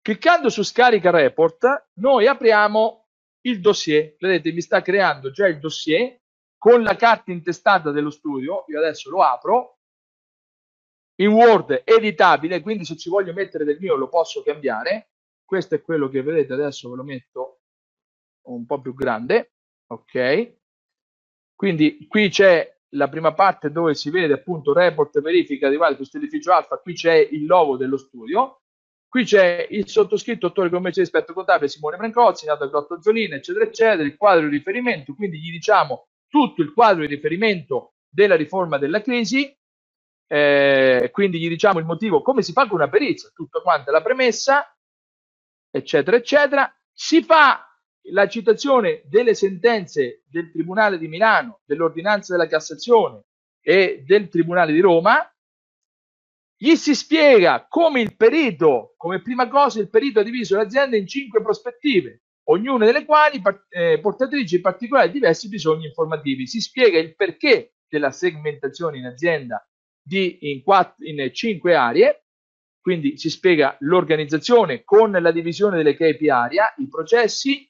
Cliccando 0.00 0.49
su 0.49 0.62
scarica 0.62 1.10
report, 1.10 1.91
noi 1.94 2.26
apriamo 2.26 3.08
il 3.42 3.60
dossier, 3.60 4.16
vedete 4.18 4.52
mi 4.52 4.60
sta 4.60 4.83
creando 4.83 5.31
già 5.31 5.47
il 5.47 5.58
dossier 5.58 6.18
con 6.58 6.83
la 6.83 6.97
carta 6.97 7.31
intestata 7.31 7.91
dello 7.91 8.10
studio, 8.10 8.65
io 8.68 8.78
adesso 8.78 9.10
lo 9.10 9.23
apro, 9.23 9.73
in 11.16 11.28
Word 11.28 11.82
editabile, 11.84 12.60
quindi 12.60 12.84
se 12.84 12.96
ci 12.96 13.08
voglio 13.08 13.32
mettere 13.32 13.64
del 13.64 13.78
mio 13.80 13.96
lo 13.96 14.08
posso 14.08 14.42
cambiare, 14.42 15.10
questo 15.44 15.74
è 15.74 15.82
quello 15.82 16.08
che 16.08 16.22
vedete, 16.22 16.52
adesso 16.52 16.90
ve 16.90 16.96
lo 16.96 17.04
metto 17.04 17.60
un 18.48 18.66
po' 18.66 18.80
più 18.80 18.94
grande, 18.94 19.54
ok? 19.86 20.56
Quindi 21.54 22.06
qui 22.08 22.28
c'è 22.28 22.72
la 22.94 23.08
prima 23.08 23.32
parte 23.32 23.70
dove 23.70 23.94
si 23.94 24.10
vede 24.10 24.34
appunto 24.34 24.72
report 24.72 25.20
verifica 25.20 25.68
di 25.68 25.76
vale 25.76 25.96
questo 25.96 26.16
edificio 26.16 26.52
alfa, 26.52 26.78
qui 26.78 26.94
c'è 26.94 27.14
il 27.14 27.46
logo 27.46 27.76
dello 27.76 27.96
studio, 27.96 28.60
Qui 29.14 29.22
c'è 29.22 29.68
il 29.70 29.86
sottoscritto 29.86 30.48
attore 30.48 30.70
commerciale 30.70 31.06
esperto 31.06 31.32
contabile 31.34 31.68
Simone 31.68 31.96
Brancozzi, 31.96 32.46
nato 32.46 32.64
a 32.64 32.66
Grotto 32.66 33.00
Zolina, 33.00 33.36
eccetera, 33.36 33.64
eccetera, 33.64 34.02
il 34.02 34.16
quadro 34.16 34.48
di 34.48 34.56
riferimento, 34.56 35.14
quindi 35.14 35.38
gli 35.38 35.52
diciamo 35.52 36.08
tutto 36.26 36.62
il 36.62 36.72
quadro 36.72 37.02
di 37.02 37.14
riferimento 37.14 37.92
della 38.08 38.34
riforma 38.34 38.76
della 38.76 39.00
crisi, 39.00 39.56
eh, 40.34 41.10
quindi 41.12 41.38
gli 41.38 41.48
diciamo 41.48 41.78
il 41.78 41.84
motivo, 41.84 42.20
come 42.20 42.42
si 42.42 42.50
fa 42.50 42.66
con 42.66 42.78
una 42.80 42.88
perizia, 42.88 43.30
tutta 43.32 43.60
quanta 43.60 43.92
la 43.92 44.02
premessa, 44.02 44.76
eccetera, 45.70 46.16
eccetera. 46.16 46.76
Si 46.92 47.22
fa 47.22 47.64
la 48.08 48.26
citazione 48.26 49.02
delle 49.04 49.34
sentenze 49.34 50.24
del 50.26 50.50
Tribunale 50.50 50.98
di 50.98 51.06
Milano, 51.06 51.60
dell'ordinanza 51.64 52.32
della 52.32 52.48
Cassazione 52.48 53.26
e 53.60 54.02
del 54.04 54.28
Tribunale 54.28 54.72
di 54.72 54.80
Roma, 54.80 55.24
gli 56.56 56.74
si 56.74 56.96
spiega 56.96 57.66
come 57.68 58.00
il 58.00 58.16
perito, 58.16 58.94
come 58.96 59.22
prima 59.22 59.46
cosa 59.46 59.78
il 59.78 59.88
perito 59.88 60.18
ha 60.18 60.24
diviso 60.24 60.56
l'azienda 60.56 60.96
in 60.96 61.06
cinque 61.06 61.42
prospettive, 61.42 62.22
ognuna 62.48 62.86
delle 62.86 63.04
quali 63.04 63.40
eh, 63.68 64.00
portatrice 64.00 64.56
di 64.56 64.62
particolari 64.62 65.12
diversi 65.12 65.46
bisogni 65.46 65.86
informativi. 65.86 66.48
Si 66.48 66.60
spiega 66.60 66.98
il 66.98 67.14
perché 67.14 67.74
della 67.88 68.10
segmentazione 68.10 68.98
in 68.98 69.06
azienda 69.06 69.64
di, 70.05 70.50
in, 70.52 70.62
quattro, 70.62 71.05
in 71.07 71.31
cinque 71.33 71.74
aree, 71.74 72.24
quindi 72.81 73.16
si 73.16 73.31
spiega 73.31 73.76
l'organizzazione 73.81 74.84
con 74.84 75.10
la 75.10 75.31
divisione 75.33 75.78
delle 75.78 75.94
KPI 75.94 76.28
area, 76.28 76.74
i 76.76 76.89
processi, 76.89 77.66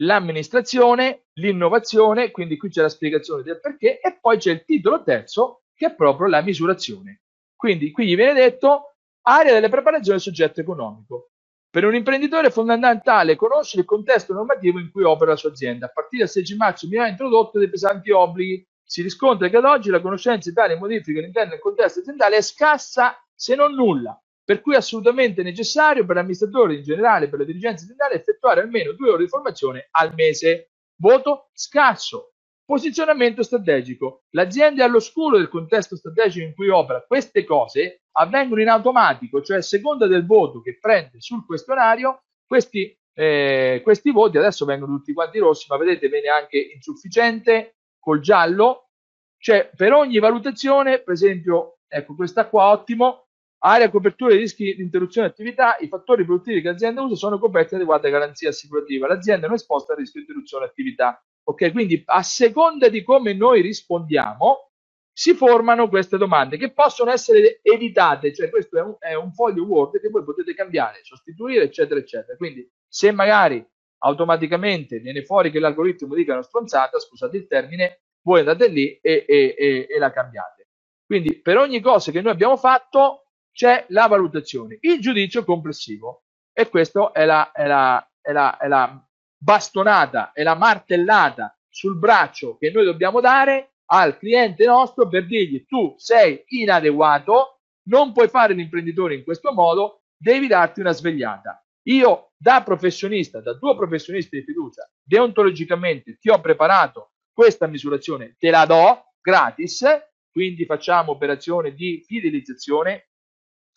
l'amministrazione, 0.00 1.26
l'innovazione, 1.34 2.30
quindi 2.30 2.56
qui 2.56 2.68
c'è 2.68 2.82
la 2.82 2.88
spiegazione 2.88 3.42
del 3.42 3.60
perché 3.60 3.98
e 3.98 4.18
poi 4.20 4.38
c'è 4.38 4.52
il 4.52 4.64
titolo 4.64 5.02
terzo 5.02 5.62
che 5.74 5.86
è 5.86 5.94
proprio 5.94 6.28
la 6.28 6.42
misurazione. 6.42 7.22
Quindi 7.56 7.90
qui 7.90 8.06
gli 8.06 8.14
viene 8.14 8.34
detto 8.34 8.96
area 9.22 9.52
delle 9.52 9.68
preparazioni 9.68 10.18
del 10.18 10.20
soggetto 10.20 10.60
economico. 10.60 11.30
Per 11.68 11.84
un 11.84 11.94
imprenditore 11.94 12.48
è 12.48 12.50
fondamentale 12.50 13.36
conoscere 13.36 13.82
il 13.82 13.88
contesto 13.88 14.32
normativo 14.32 14.78
in 14.78 14.90
cui 14.90 15.02
opera 15.02 15.32
la 15.32 15.36
sua 15.36 15.50
azienda. 15.50 15.86
A 15.86 15.90
partire 15.90 16.22
dal 16.22 16.30
16 16.30 16.56
marzo 16.56 16.88
mi 16.88 16.96
ha 16.96 17.08
introdotto 17.08 17.58
dei 17.58 17.68
pesanti 17.68 18.10
obblighi. 18.10 18.66
Si 18.88 19.02
riscontra 19.02 19.48
che 19.48 19.56
ad 19.56 19.64
oggi 19.64 19.90
la 19.90 20.00
conoscenza 20.00 20.48
di 20.48 20.54
tali 20.54 20.78
modifiche 20.78 21.18
all'interno 21.18 21.50
del 21.50 21.58
contesto 21.58 21.98
aziendale 21.98 22.36
è 22.36 22.40
scarsa 22.40 23.20
se 23.34 23.56
non 23.56 23.74
nulla, 23.74 24.18
per 24.44 24.60
cui 24.60 24.74
è 24.74 24.76
assolutamente 24.76 25.42
necessario 25.42 26.06
per 26.06 26.14
l'amministratore 26.14 26.76
in 26.76 26.84
generale, 26.84 27.28
per 27.28 27.40
la 27.40 27.44
dirigenza 27.44 27.82
aziendale, 27.82 28.14
effettuare 28.14 28.60
almeno 28.60 28.92
due 28.92 29.10
ore 29.10 29.24
di 29.24 29.28
formazione 29.28 29.88
al 29.90 30.14
mese. 30.14 30.70
Voto 30.98 31.50
scarso. 31.52 32.34
Posizionamento 32.64 33.42
strategico. 33.42 34.22
L'azienda 34.30 34.84
è 34.84 34.86
all'oscuro 34.86 35.36
del 35.36 35.48
contesto 35.48 35.96
strategico 35.96 36.46
in 36.46 36.54
cui 36.54 36.68
opera. 36.68 37.04
Queste 37.04 37.44
cose 37.44 38.02
avvengono 38.12 38.60
in 38.60 38.68
automatico, 38.68 39.42
cioè 39.42 39.58
a 39.58 39.62
seconda 39.62 40.06
del 40.06 40.24
voto 40.24 40.60
che 40.62 40.78
prende 40.80 41.20
sul 41.20 41.44
questionario, 41.44 42.22
questi, 42.46 42.96
eh, 43.14 43.80
questi 43.82 44.12
voti 44.12 44.38
adesso 44.38 44.64
vengono 44.64 44.96
tutti 44.96 45.12
quanti 45.12 45.38
rossi, 45.38 45.66
ma 45.68 45.76
vedete 45.76 46.08
viene 46.08 46.28
anche 46.28 46.58
insufficiente 46.58 47.75
col 48.06 48.20
giallo. 48.20 48.90
Cioè 49.36 49.70
per 49.74 49.92
ogni 49.92 50.20
valutazione, 50.20 51.00
per 51.00 51.14
esempio, 51.14 51.78
ecco 51.88 52.14
questa 52.14 52.46
qua 52.46 52.70
ottimo, 52.70 53.26
area 53.58 53.90
copertura 53.90 54.30
dei 54.30 54.38
rischi 54.38 54.76
di 54.76 54.82
interruzione 54.82 55.26
attività, 55.26 55.76
i 55.80 55.88
fattori 55.88 56.24
produttivi 56.24 56.62
che 56.62 56.68
l'azienda 56.68 57.02
usa 57.02 57.16
sono 57.16 57.38
coperti 57.38 57.70
da 57.70 57.76
adeguata 57.76 58.08
garanzia 58.08 58.50
assicurativa. 58.50 59.08
L'azienda 59.08 59.46
non 59.46 59.56
è 59.56 59.58
esposta 59.58 59.92
al 59.92 59.98
rischio 59.98 60.20
di 60.20 60.26
interruzione 60.26 60.64
attività. 60.64 61.20
Ok, 61.48 61.72
quindi 61.72 62.02
a 62.06 62.22
seconda 62.22 62.88
di 62.88 63.02
come 63.02 63.34
noi 63.34 63.60
rispondiamo, 63.60 64.70
si 65.12 65.34
formano 65.34 65.88
queste 65.88 66.16
domande 66.16 66.58
che 66.58 66.72
possono 66.72 67.10
essere 67.10 67.60
editate, 67.62 68.34
cioè 68.34 68.50
questo 68.50 68.78
è 68.78 68.82
un, 68.82 68.96
è 68.98 69.14
un 69.14 69.32
foglio 69.32 69.64
Word 69.64 69.98
che 70.00 70.10
voi 70.10 70.22
potete 70.24 70.54
cambiare, 70.54 71.00
sostituire, 71.02 71.64
eccetera, 71.64 71.98
eccetera. 71.98 72.36
Quindi 72.36 72.68
se 72.86 73.12
magari 73.12 73.64
automaticamente 74.06 74.98
viene 75.00 75.24
fuori 75.24 75.50
che 75.50 75.58
l'algoritmo 75.58 76.14
dica 76.14 76.32
una 76.32 76.42
stronzata, 76.42 76.98
scusate 76.98 77.36
il 77.36 77.46
termine, 77.46 78.02
voi 78.22 78.40
andate 78.40 78.68
lì 78.68 78.98
e, 79.00 79.24
e, 79.26 79.54
e, 79.56 79.86
e 79.90 79.98
la 79.98 80.10
cambiate. 80.10 80.68
Quindi 81.04 81.40
per 81.40 81.56
ogni 81.56 81.80
cosa 81.80 82.10
che 82.10 82.20
noi 82.20 82.32
abbiamo 82.32 82.56
fatto 82.56 83.26
c'è 83.52 83.86
la 83.88 84.06
valutazione, 84.06 84.78
il 84.80 85.00
giudizio 85.00 85.44
complessivo 85.44 86.24
e 86.52 86.68
questa 86.68 87.12
è 87.12 87.24
la, 87.24 87.52
è 87.52 87.66
la, 87.66 88.10
è 88.20 88.32
la, 88.32 88.56
è 88.56 88.68
la 88.68 89.06
bastonata 89.38 90.32
e 90.32 90.42
la 90.42 90.54
martellata 90.54 91.56
sul 91.68 91.98
braccio 91.98 92.56
che 92.56 92.70
noi 92.70 92.84
dobbiamo 92.84 93.20
dare 93.20 93.74
al 93.86 94.18
cliente 94.18 94.64
nostro 94.66 95.08
per 95.08 95.26
dirgli 95.26 95.64
tu 95.66 95.94
sei 95.96 96.42
inadeguato, 96.48 97.60
non 97.88 98.12
puoi 98.12 98.28
fare 98.28 98.54
l'imprenditore 98.54 99.14
in 99.14 99.22
questo 99.22 99.52
modo, 99.52 100.02
devi 100.16 100.46
darti 100.48 100.80
una 100.80 100.92
svegliata. 100.92 101.65
Io 101.86 102.32
da 102.36 102.62
professionista, 102.62 103.40
da 103.40 103.56
tuo 103.56 103.76
professionista 103.76 104.36
di 104.36 104.42
fiducia, 104.42 104.90
deontologicamente 105.02 106.18
ti 106.18 106.28
ho 106.28 106.40
preparato 106.40 107.12
questa 107.32 107.66
misurazione, 107.66 108.34
te 108.38 108.50
la 108.50 108.66
do 108.66 109.12
gratis, 109.20 109.84
quindi 110.30 110.64
facciamo 110.64 111.12
operazione 111.12 111.74
di 111.74 112.02
fidelizzazione 112.06 113.10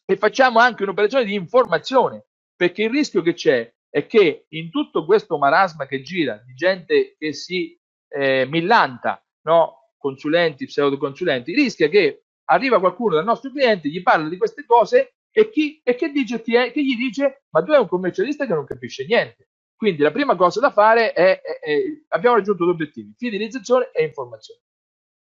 e 0.05 0.17
facciamo 0.17 0.59
anche 0.59 0.83
un'operazione 0.83 1.25
di 1.25 1.35
informazione, 1.35 2.25
perché 2.55 2.83
il 2.83 2.89
rischio 2.89 3.21
che 3.21 3.33
c'è 3.33 3.71
è 3.89 4.05
che 4.07 4.45
in 4.49 4.69
tutto 4.71 5.05
questo 5.05 5.37
marasma 5.37 5.85
che 5.85 6.01
gira 6.01 6.41
di 6.45 6.53
gente 6.53 7.15
che 7.17 7.33
si 7.33 7.79
eh, 8.07 8.45
millanta, 8.45 9.23
no? 9.43 9.93
consulenti, 9.97 10.65
pseudoconsulenti, 10.65 11.53
rischia 11.53 11.89
che 11.89 12.23
arriva 12.45 12.79
qualcuno 12.79 13.15
dal 13.15 13.25
nostro 13.25 13.51
cliente, 13.51 13.89
gli 13.89 14.01
parla 14.01 14.27
di 14.27 14.37
queste 14.37 14.65
cose 14.65 15.18
e, 15.31 15.49
chi, 15.49 15.79
e 15.83 15.95
che, 15.95 16.11
dice, 16.11 16.41
che 16.41 16.71
gli 16.75 16.95
dice 16.95 17.43
ma 17.49 17.61
tu 17.61 17.71
sei 17.71 17.81
un 17.81 17.87
commercialista 17.87 18.45
che 18.45 18.53
non 18.53 18.65
capisce 18.65 19.05
niente. 19.05 19.49
Quindi 19.75 20.01
la 20.01 20.11
prima 20.11 20.35
cosa 20.35 20.59
da 20.59 20.71
fare 20.71 21.13
è, 21.13 21.41
è, 21.41 21.59
è 21.59 21.81
abbiamo 22.09 22.35
raggiunto 22.35 22.63
due 22.63 22.73
obiettivi, 22.73 23.13
fidelizzazione 23.17 23.91
e 23.91 24.03
informazione. 24.03 24.61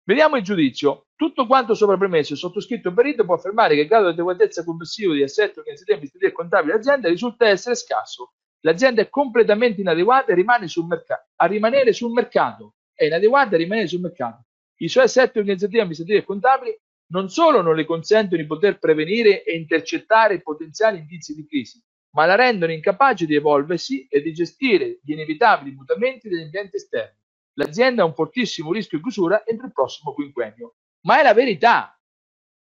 Vediamo 0.03 0.38
il 0.38 0.44
giudizio. 0.44 1.08
Tutto 1.16 1.45
quanto 1.45 1.74
sopra 1.74 1.98
premesso 1.98 2.34
il 2.34 2.40
sottoscritto 2.40 2.94
perito 2.94 3.26
può 3.26 3.36
affermare 3.36 3.76
che 3.76 3.82
il 3.82 3.88
grado 3.88 4.06
di 4.06 4.14
adeguatezza 4.14 4.64
complessivo 4.64 5.14
di 5.14 5.22
assetto 5.22 5.60
organizzativo, 5.60 5.98
amministrativo 5.98 6.32
e 6.32 6.36
contabile 6.36 6.72
dell'azienda 6.72 7.10
risulta 7.10 7.48
essere 7.48 7.76
scarso 7.76 8.32
L'azienda 8.61 9.02
è 9.02 9.10
completamente 9.10 9.82
inadeguata 9.82 10.34
e 10.34 10.36
mercato, 10.36 11.27
a 11.36 11.45
rimanere 11.45 11.94
sul 11.94 12.11
mercato. 12.11 12.76
È 12.94 13.06
inadeguata 13.06 13.56
a 13.56 13.58
rimanere 13.58 13.88
sul 13.88 14.02
mercato. 14.02 14.45
I 14.77 14.90
suoi 14.90 15.06
assetti 15.06 15.38
organizzativi, 15.38 15.80
amministrativi 15.80 16.18
e 16.18 16.24
contabili 16.24 16.77
non 17.08 17.30
solo 17.30 17.61
non 17.61 17.76
le 17.76 17.86
consentono 17.86 18.42
di 18.42 18.48
poter 18.48 18.80
prevenire 18.80 19.44
e 19.44 19.56
intercettare 19.56 20.42
potenziali 20.42 21.00
indizi 21.00 21.34
di 21.36 21.45
crisi, 21.45 21.82
ma 22.11 22.26
la 22.26 22.36
rendono 22.36 22.72
incapace 22.72 23.26
di 23.26 23.36
evolversi 23.36 24.08
e 24.08 24.22
di 24.22 24.34
gestire 24.34 25.00
gli 25.02 25.11
inevitabili 25.11 25.76
mutamenti 25.76 26.30
degli 26.30 26.44
ambienti 26.44 26.77
esterni. 26.77 27.16
L'azienda 27.53 28.03
ha 28.03 28.06
un 28.06 28.14
fortissimo 28.14 28.72
rischio 28.72 28.98
di 28.98 29.03
chiusura 29.03 29.45
entro 29.45 29.66
il 29.66 29.74
prossimo 29.74 30.14
quinquennio. 30.14 30.76
Ma 31.02 31.19
è 31.19 31.24
la 31.24 31.34
verità. 31.34 32.00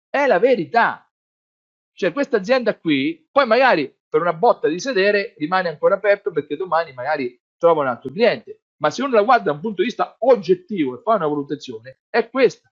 È 0.08 0.26
la 0.26 0.38
verità. 0.38 1.10
Cioè 1.92 2.12
questa 2.12 2.38
azienda 2.38 2.78
qui, 2.78 3.28
poi 3.30 3.46
magari 3.46 3.94
per 4.08 4.20
una 4.20 4.32
botta 4.32 4.68
di 4.68 4.80
sedere 4.80 5.34
rimane 5.36 5.68
ancora 5.68 5.96
aperto 5.96 6.30
perché 6.30 6.56
domani 6.56 6.92
magari 6.92 7.38
trova 7.58 7.82
un 7.82 7.88
altro 7.88 8.10
cliente. 8.10 8.62
Ma 8.78 8.90
se 8.90 9.02
uno 9.02 9.14
la 9.14 9.22
guarda 9.22 9.44
da 9.44 9.52
un 9.52 9.60
punto 9.60 9.82
di 9.82 9.88
vista 9.88 10.16
oggettivo 10.20 10.98
e 10.98 11.02
fa 11.02 11.14
una 11.14 11.26
valutazione, 11.26 12.00
è 12.08 12.30
questa. 12.30 12.69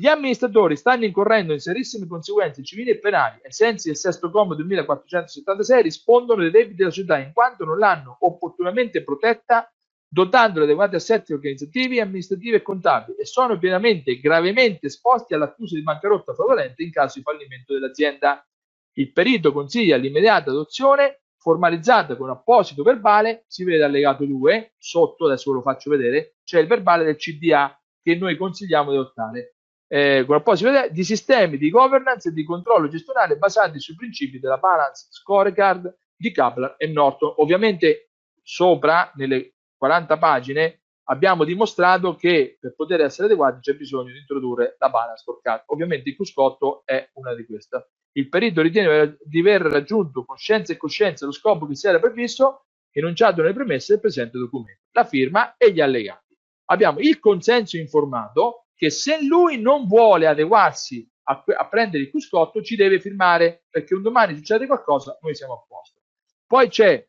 Gli 0.00 0.06
amministratori 0.06 0.76
stanno 0.76 1.06
incorrendo 1.06 1.52
in 1.52 1.58
serissime 1.58 2.06
conseguenze 2.06 2.62
civili 2.62 2.90
e 2.90 3.00
penali 3.00 3.40
ai 3.42 3.50
sensi 3.50 3.88
del 3.88 3.96
sesto 3.96 4.30
comma 4.30 4.54
2476 4.54 5.82
rispondono 5.82 6.42
dei 6.42 6.52
debiti 6.52 6.76
della 6.76 6.90
società 6.90 7.18
in 7.18 7.32
quanto 7.32 7.64
non 7.64 7.78
l'hanno 7.78 8.16
opportunamente 8.20 9.02
protetta 9.02 9.68
dotando 10.06 10.60
di 10.60 10.66
adeguati 10.66 10.94
assetti 10.94 11.32
organizzativi, 11.32 11.98
amministrativi 11.98 12.54
e 12.54 12.62
contabili 12.62 13.18
e 13.18 13.24
sono 13.24 13.58
pienamente 13.58 14.12
e 14.12 14.20
gravemente 14.20 14.86
esposti 14.86 15.34
all'accusa 15.34 15.74
di 15.74 15.82
bancarotta 15.82 16.32
fraudolenta 16.32 16.80
in 16.80 16.92
caso 16.92 17.18
di 17.18 17.24
fallimento 17.24 17.72
dell'azienda. 17.72 18.46
Il 18.92 19.10
perito 19.12 19.50
consiglia 19.50 19.96
l'immediata 19.96 20.50
adozione 20.50 21.22
formalizzata 21.38 22.14
con 22.14 22.30
apposito 22.30 22.84
verbale, 22.84 23.46
si 23.48 23.64
vede 23.64 23.82
allegato 23.82 24.24
2, 24.24 24.74
sotto, 24.78 25.24
adesso 25.24 25.50
ve 25.50 25.56
lo 25.56 25.62
faccio 25.62 25.90
vedere, 25.90 26.36
c'è 26.44 26.60
il 26.60 26.68
verbale 26.68 27.02
del 27.02 27.16
CDA 27.16 27.76
che 28.00 28.14
noi 28.14 28.36
consigliamo 28.36 28.92
di 28.92 28.96
adottare. 28.96 29.54
Eh, 29.90 30.24
con 30.26 30.36
apposito 30.36 30.70
di 30.90 31.02
sistemi 31.02 31.56
di 31.56 31.70
governance 31.70 32.28
e 32.28 32.32
di 32.32 32.44
controllo 32.44 32.88
gestionale 32.88 33.38
basati 33.38 33.80
sui 33.80 33.94
principi 33.94 34.38
della 34.38 34.58
balance 34.58 35.06
scorecard 35.10 35.98
di 36.14 36.30
Kaplan 36.30 36.74
e 36.76 36.86
Norton. 36.88 37.34
Ovviamente 37.38 38.10
sopra, 38.42 39.10
nelle 39.14 39.54
40 39.76 40.18
pagine, 40.18 40.82
abbiamo 41.04 41.44
dimostrato 41.44 42.14
che 42.16 42.58
per 42.60 42.74
poter 42.74 43.00
essere 43.00 43.26
adeguati 43.26 43.60
c'è 43.60 43.74
bisogno 43.74 44.12
di 44.12 44.18
introdurre 44.18 44.76
la 44.78 44.90
balance 44.90 45.22
scorecard. 45.22 45.62
Ovviamente 45.66 46.10
il 46.10 46.16
Cuscotto 46.16 46.82
è 46.84 47.08
una 47.14 47.34
di 47.34 47.46
queste 47.46 47.88
il 48.18 48.28
perito 48.28 48.62
ritiene 48.62 49.16
di 49.22 49.38
aver 49.38 49.62
raggiunto 49.62 50.24
coscienza 50.24 50.72
e 50.72 50.76
coscienza 50.76 51.24
lo 51.24 51.32
scopo 51.32 51.66
che 51.66 51.76
si 51.76 51.86
era 51.86 52.00
previsto, 52.00 52.66
enunciato 52.90 53.42
nelle 53.42 53.54
premesse 53.54 53.92
del 53.92 54.00
presente 54.00 54.38
documento, 54.38 54.82
la 54.92 55.04
firma 55.04 55.56
e 55.56 55.72
gli 55.72 55.80
allegati. 55.80 56.36
Abbiamo 56.70 56.98
il 56.98 57.20
consenso 57.20 57.76
informato 57.76 58.66
che 58.78 58.90
se 58.90 59.20
lui 59.24 59.60
non 59.60 59.88
vuole 59.88 60.28
adeguarsi 60.28 61.06
a, 61.24 61.42
a 61.44 61.68
prendere 61.68 62.04
il 62.04 62.10
cuscotto 62.10 62.62
ci 62.62 62.76
deve 62.76 63.00
firmare 63.00 63.64
perché 63.68 63.92
un 63.94 64.02
domani 64.02 64.36
succede 64.36 64.68
qualcosa, 64.68 65.18
noi 65.20 65.34
siamo 65.34 65.54
a 65.54 65.64
posto. 65.66 66.02
Poi 66.46 66.68
c'è 66.68 67.04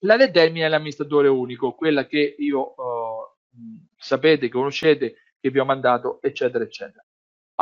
la 0.00 0.16
determina 0.16 0.64
dell'amministratore 0.64 1.28
unico, 1.28 1.74
quella 1.74 2.06
che 2.06 2.34
io 2.36 2.74
uh, 2.76 3.88
sapete, 3.96 4.48
conoscete, 4.48 5.14
che 5.38 5.50
vi 5.50 5.60
ho 5.60 5.64
mandato, 5.64 6.20
eccetera, 6.22 6.64
eccetera. 6.64 7.04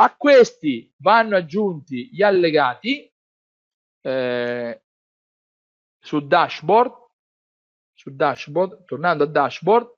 A 0.01 0.15
questi 0.15 0.91
vanno 0.97 1.35
aggiunti 1.35 2.09
gli 2.11 2.23
allegati, 2.23 3.13
eh, 4.01 4.83
su 5.99 6.25
dashboard, 6.25 6.93
su 7.93 8.15
dashboard, 8.15 8.85
tornando 8.85 9.25
a 9.25 9.27
dashboard, 9.27 9.93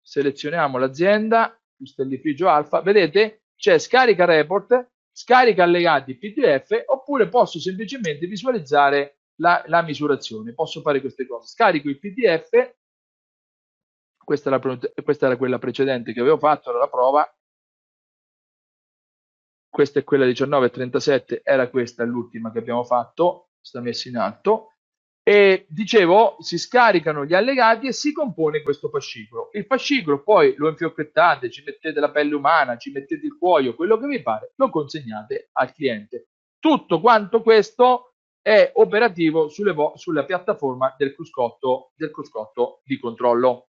selezioniamo 0.00 0.78
l'azienda, 0.78 1.57
stellificio 1.86 2.48
alfa, 2.48 2.80
vedete? 2.80 3.44
C'è 3.56 3.78
scarica 3.78 4.24
report, 4.24 4.90
scarica 5.10 5.64
allegati 5.64 6.16
PDF 6.16 6.84
oppure 6.86 7.28
posso 7.28 7.58
semplicemente 7.58 8.26
visualizzare 8.26 9.18
la, 9.36 9.62
la 9.66 9.82
misurazione, 9.82 10.54
posso 10.54 10.80
fare 10.80 11.00
queste 11.00 11.26
cose, 11.26 11.48
scarico 11.48 11.88
il 11.88 11.98
PDF, 11.98 12.74
questa 14.16 14.50
era, 14.50 14.78
questa 15.02 15.26
era 15.26 15.36
quella 15.36 15.58
precedente 15.58 16.12
che 16.12 16.20
avevo 16.20 16.38
fatto, 16.38 16.70
era 16.70 16.78
la 16.78 16.88
prova, 16.88 17.32
questa 19.68 20.00
è 20.00 20.04
quella 20.04 20.24
1937, 20.24 21.40
era 21.44 21.68
questa 21.68 22.04
l'ultima 22.04 22.50
che 22.50 22.58
abbiamo 22.58 22.84
fatto, 22.84 23.50
sta 23.60 23.80
messa 23.80 24.08
in 24.08 24.16
alto, 24.16 24.77
e 25.28 25.66
dicevo 25.68 26.36
si 26.40 26.56
scaricano 26.56 27.26
gli 27.26 27.34
allegati 27.34 27.86
e 27.86 27.92
si 27.92 28.12
compone 28.12 28.62
questo 28.62 28.88
fascicolo. 28.88 29.50
Il 29.52 29.66
fascicolo 29.66 30.22
poi 30.22 30.54
lo 30.56 30.70
infiocchettate, 30.70 31.50
ci 31.50 31.62
mettete 31.66 32.00
la 32.00 32.10
pelle 32.10 32.34
umana, 32.34 32.78
ci 32.78 32.90
mettete 32.90 33.26
il 33.26 33.36
cuoio, 33.36 33.74
quello 33.74 33.98
che 33.98 34.06
vi 34.06 34.22
pare, 34.22 34.54
lo 34.56 34.70
consegnate 34.70 35.50
al 35.52 35.74
cliente. 35.74 36.28
Tutto 36.58 36.98
quanto 36.98 37.42
questo 37.42 38.14
è 38.40 38.72
operativo 38.76 39.50
sulle 39.50 39.74
sulla 39.96 40.24
piattaforma 40.24 40.94
del 40.96 41.14
cruscotto, 41.14 41.92
del 41.94 42.10
cruscotto 42.10 42.80
di 42.84 42.98
controllo. 42.98 43.68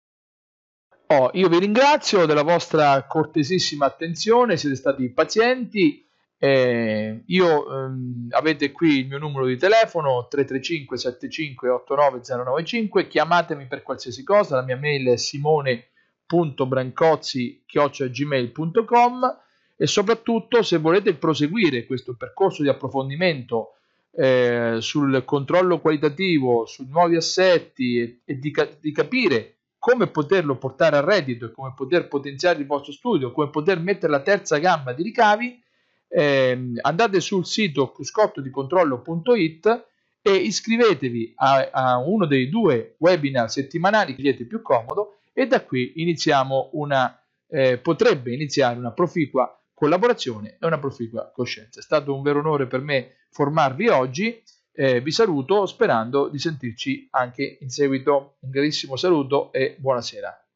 Oh, 1.07 1.31
io 1.33 1.49
vi 1.49 1.59
ringrazio 1.59 2.25
della 2.25 2.43
vostra 2.43 3.05
cortesissima 3.05 3.85
attenzione, 3.85 4.55
siete 4.55 4.77
stati 4.77 5.11
pazienti 5.11 6.09
eh, 6.43 7.21
io 7.27 7.71
ehm, 7.71 8.29
avete 8.31 8.71
qui 8.71 9.01
il 9.01 9.07
mio 9.07 9.19
numero 9.19 9.45
di 9.45 9.57
telefono 9.57 10.25
335 10.27 10.97
75 10.97 11.69
89 11.69 12.21
095 12.25 13.07
chiamatemi 13.07 13.67
per 13.67 13.83
qualsiasi 13.83 14.23
cosa. 14.23 14.55
La 14.55 14.63
mia 14.63 14.75
mail 14.75 15.09
è 15.09 15.17
simone.brancozzi 15.17 17.63
gmail.com 17.63 19.37
e 19.77 19.85
soprattutto 19.85 20.63
se 20.63 20.79
volete 20.79 21.13
proseguire 21.13 21.85
questo 21.85 22.15
percorso 22.15 22.63
di 22.63 22.69
approfondimento 22.69 23.75
eh, 24.09 24.77
sul 24.79 25.23
controllo 25.23 25.79
qualitativo, 25.79 26.65
sui 26.65 26.87
nuovi 26.89 27.17
assetti 27.17 27.99
e, 27.99 28.21
e 28.25 28.39
di, 28.39 28.51
di 28.79 28.91
capire 28.91 29.57
come 29.77 30.07
poterlo 30.07 30.57
portare 30.57 30.97
a 30.97 31.01
reddito 31.01 31.45
e 31.45 31.51
come 31.51 31.73
poter 31.75 32.07
potenziare 32.07 32.57
il 32.57 32.65
vostro 32.65 32.91
studio, 32.91 33.31
come 33.31 33.51
poter 33.51 33.79
mettere 33.79 34.11
la 34.11 34.21
terza 34.21 34.57
gamma 34.57 34.91
di 34.93 35.03
ricavi, 35.03 35.69
eh, 36.13 36.73
andate 36.81 37.21
sul 37.21 37.45
sito 37.45 37.91
cruscottodicontrollo.it 37.91 39.85
e 40.21 40.35
iscrivetevi 40.35 41.33
a, 41.37 41.69
a, 41.71 41.97
uno 41.97 42.25
dei 42.25 42.49
due 42.49 42.95
webinar 42.99 43.49
settimanali 43.49 44.13
che 44.13 44.21
siete 44.21 44.45
più 44.45 44.61
comodo 44.61 45.19
e 45.33 45.47
da 45.47 45.63
qui 45.63 45.93
iniziamo 45.95 46.71
una, 46.73 47.17
eh, 47.47 47.77
potrebbe 47.77 48.33
iniziare 48.33 48.77
una 48.77 48.91
proficua 48.91 49.57
collaborazione 49.73 50.57
e 50.59 50.65
una 50.65 50.79
proficua 50.79 51.31
coscienza. 51.33 51.79
È 51.79 51.83
stato 51.83 52.13
un 52.13 52.21
vero 52.21 52.39
onore 52.39 52.67
per 52.67 52.81
me 52.81 53.15
formarvi 53.31 53.87
oggi. 53.87 54.43
Eh, 54.73 55.01
vi 55.01 55.11
saluto 55.11 55.65
sperando 55.65 56.27
di 56.27 56.37
sentirci 56.37 57.07
anche 57.11 57.57
in 57.61 57.69
seguito. 57.69 58.35
Un 58.41 58.51
grandissimo 58.51 58.95
saluto 58.95 59.51
e 59.51 59.75
buonasera. 59.79 60.50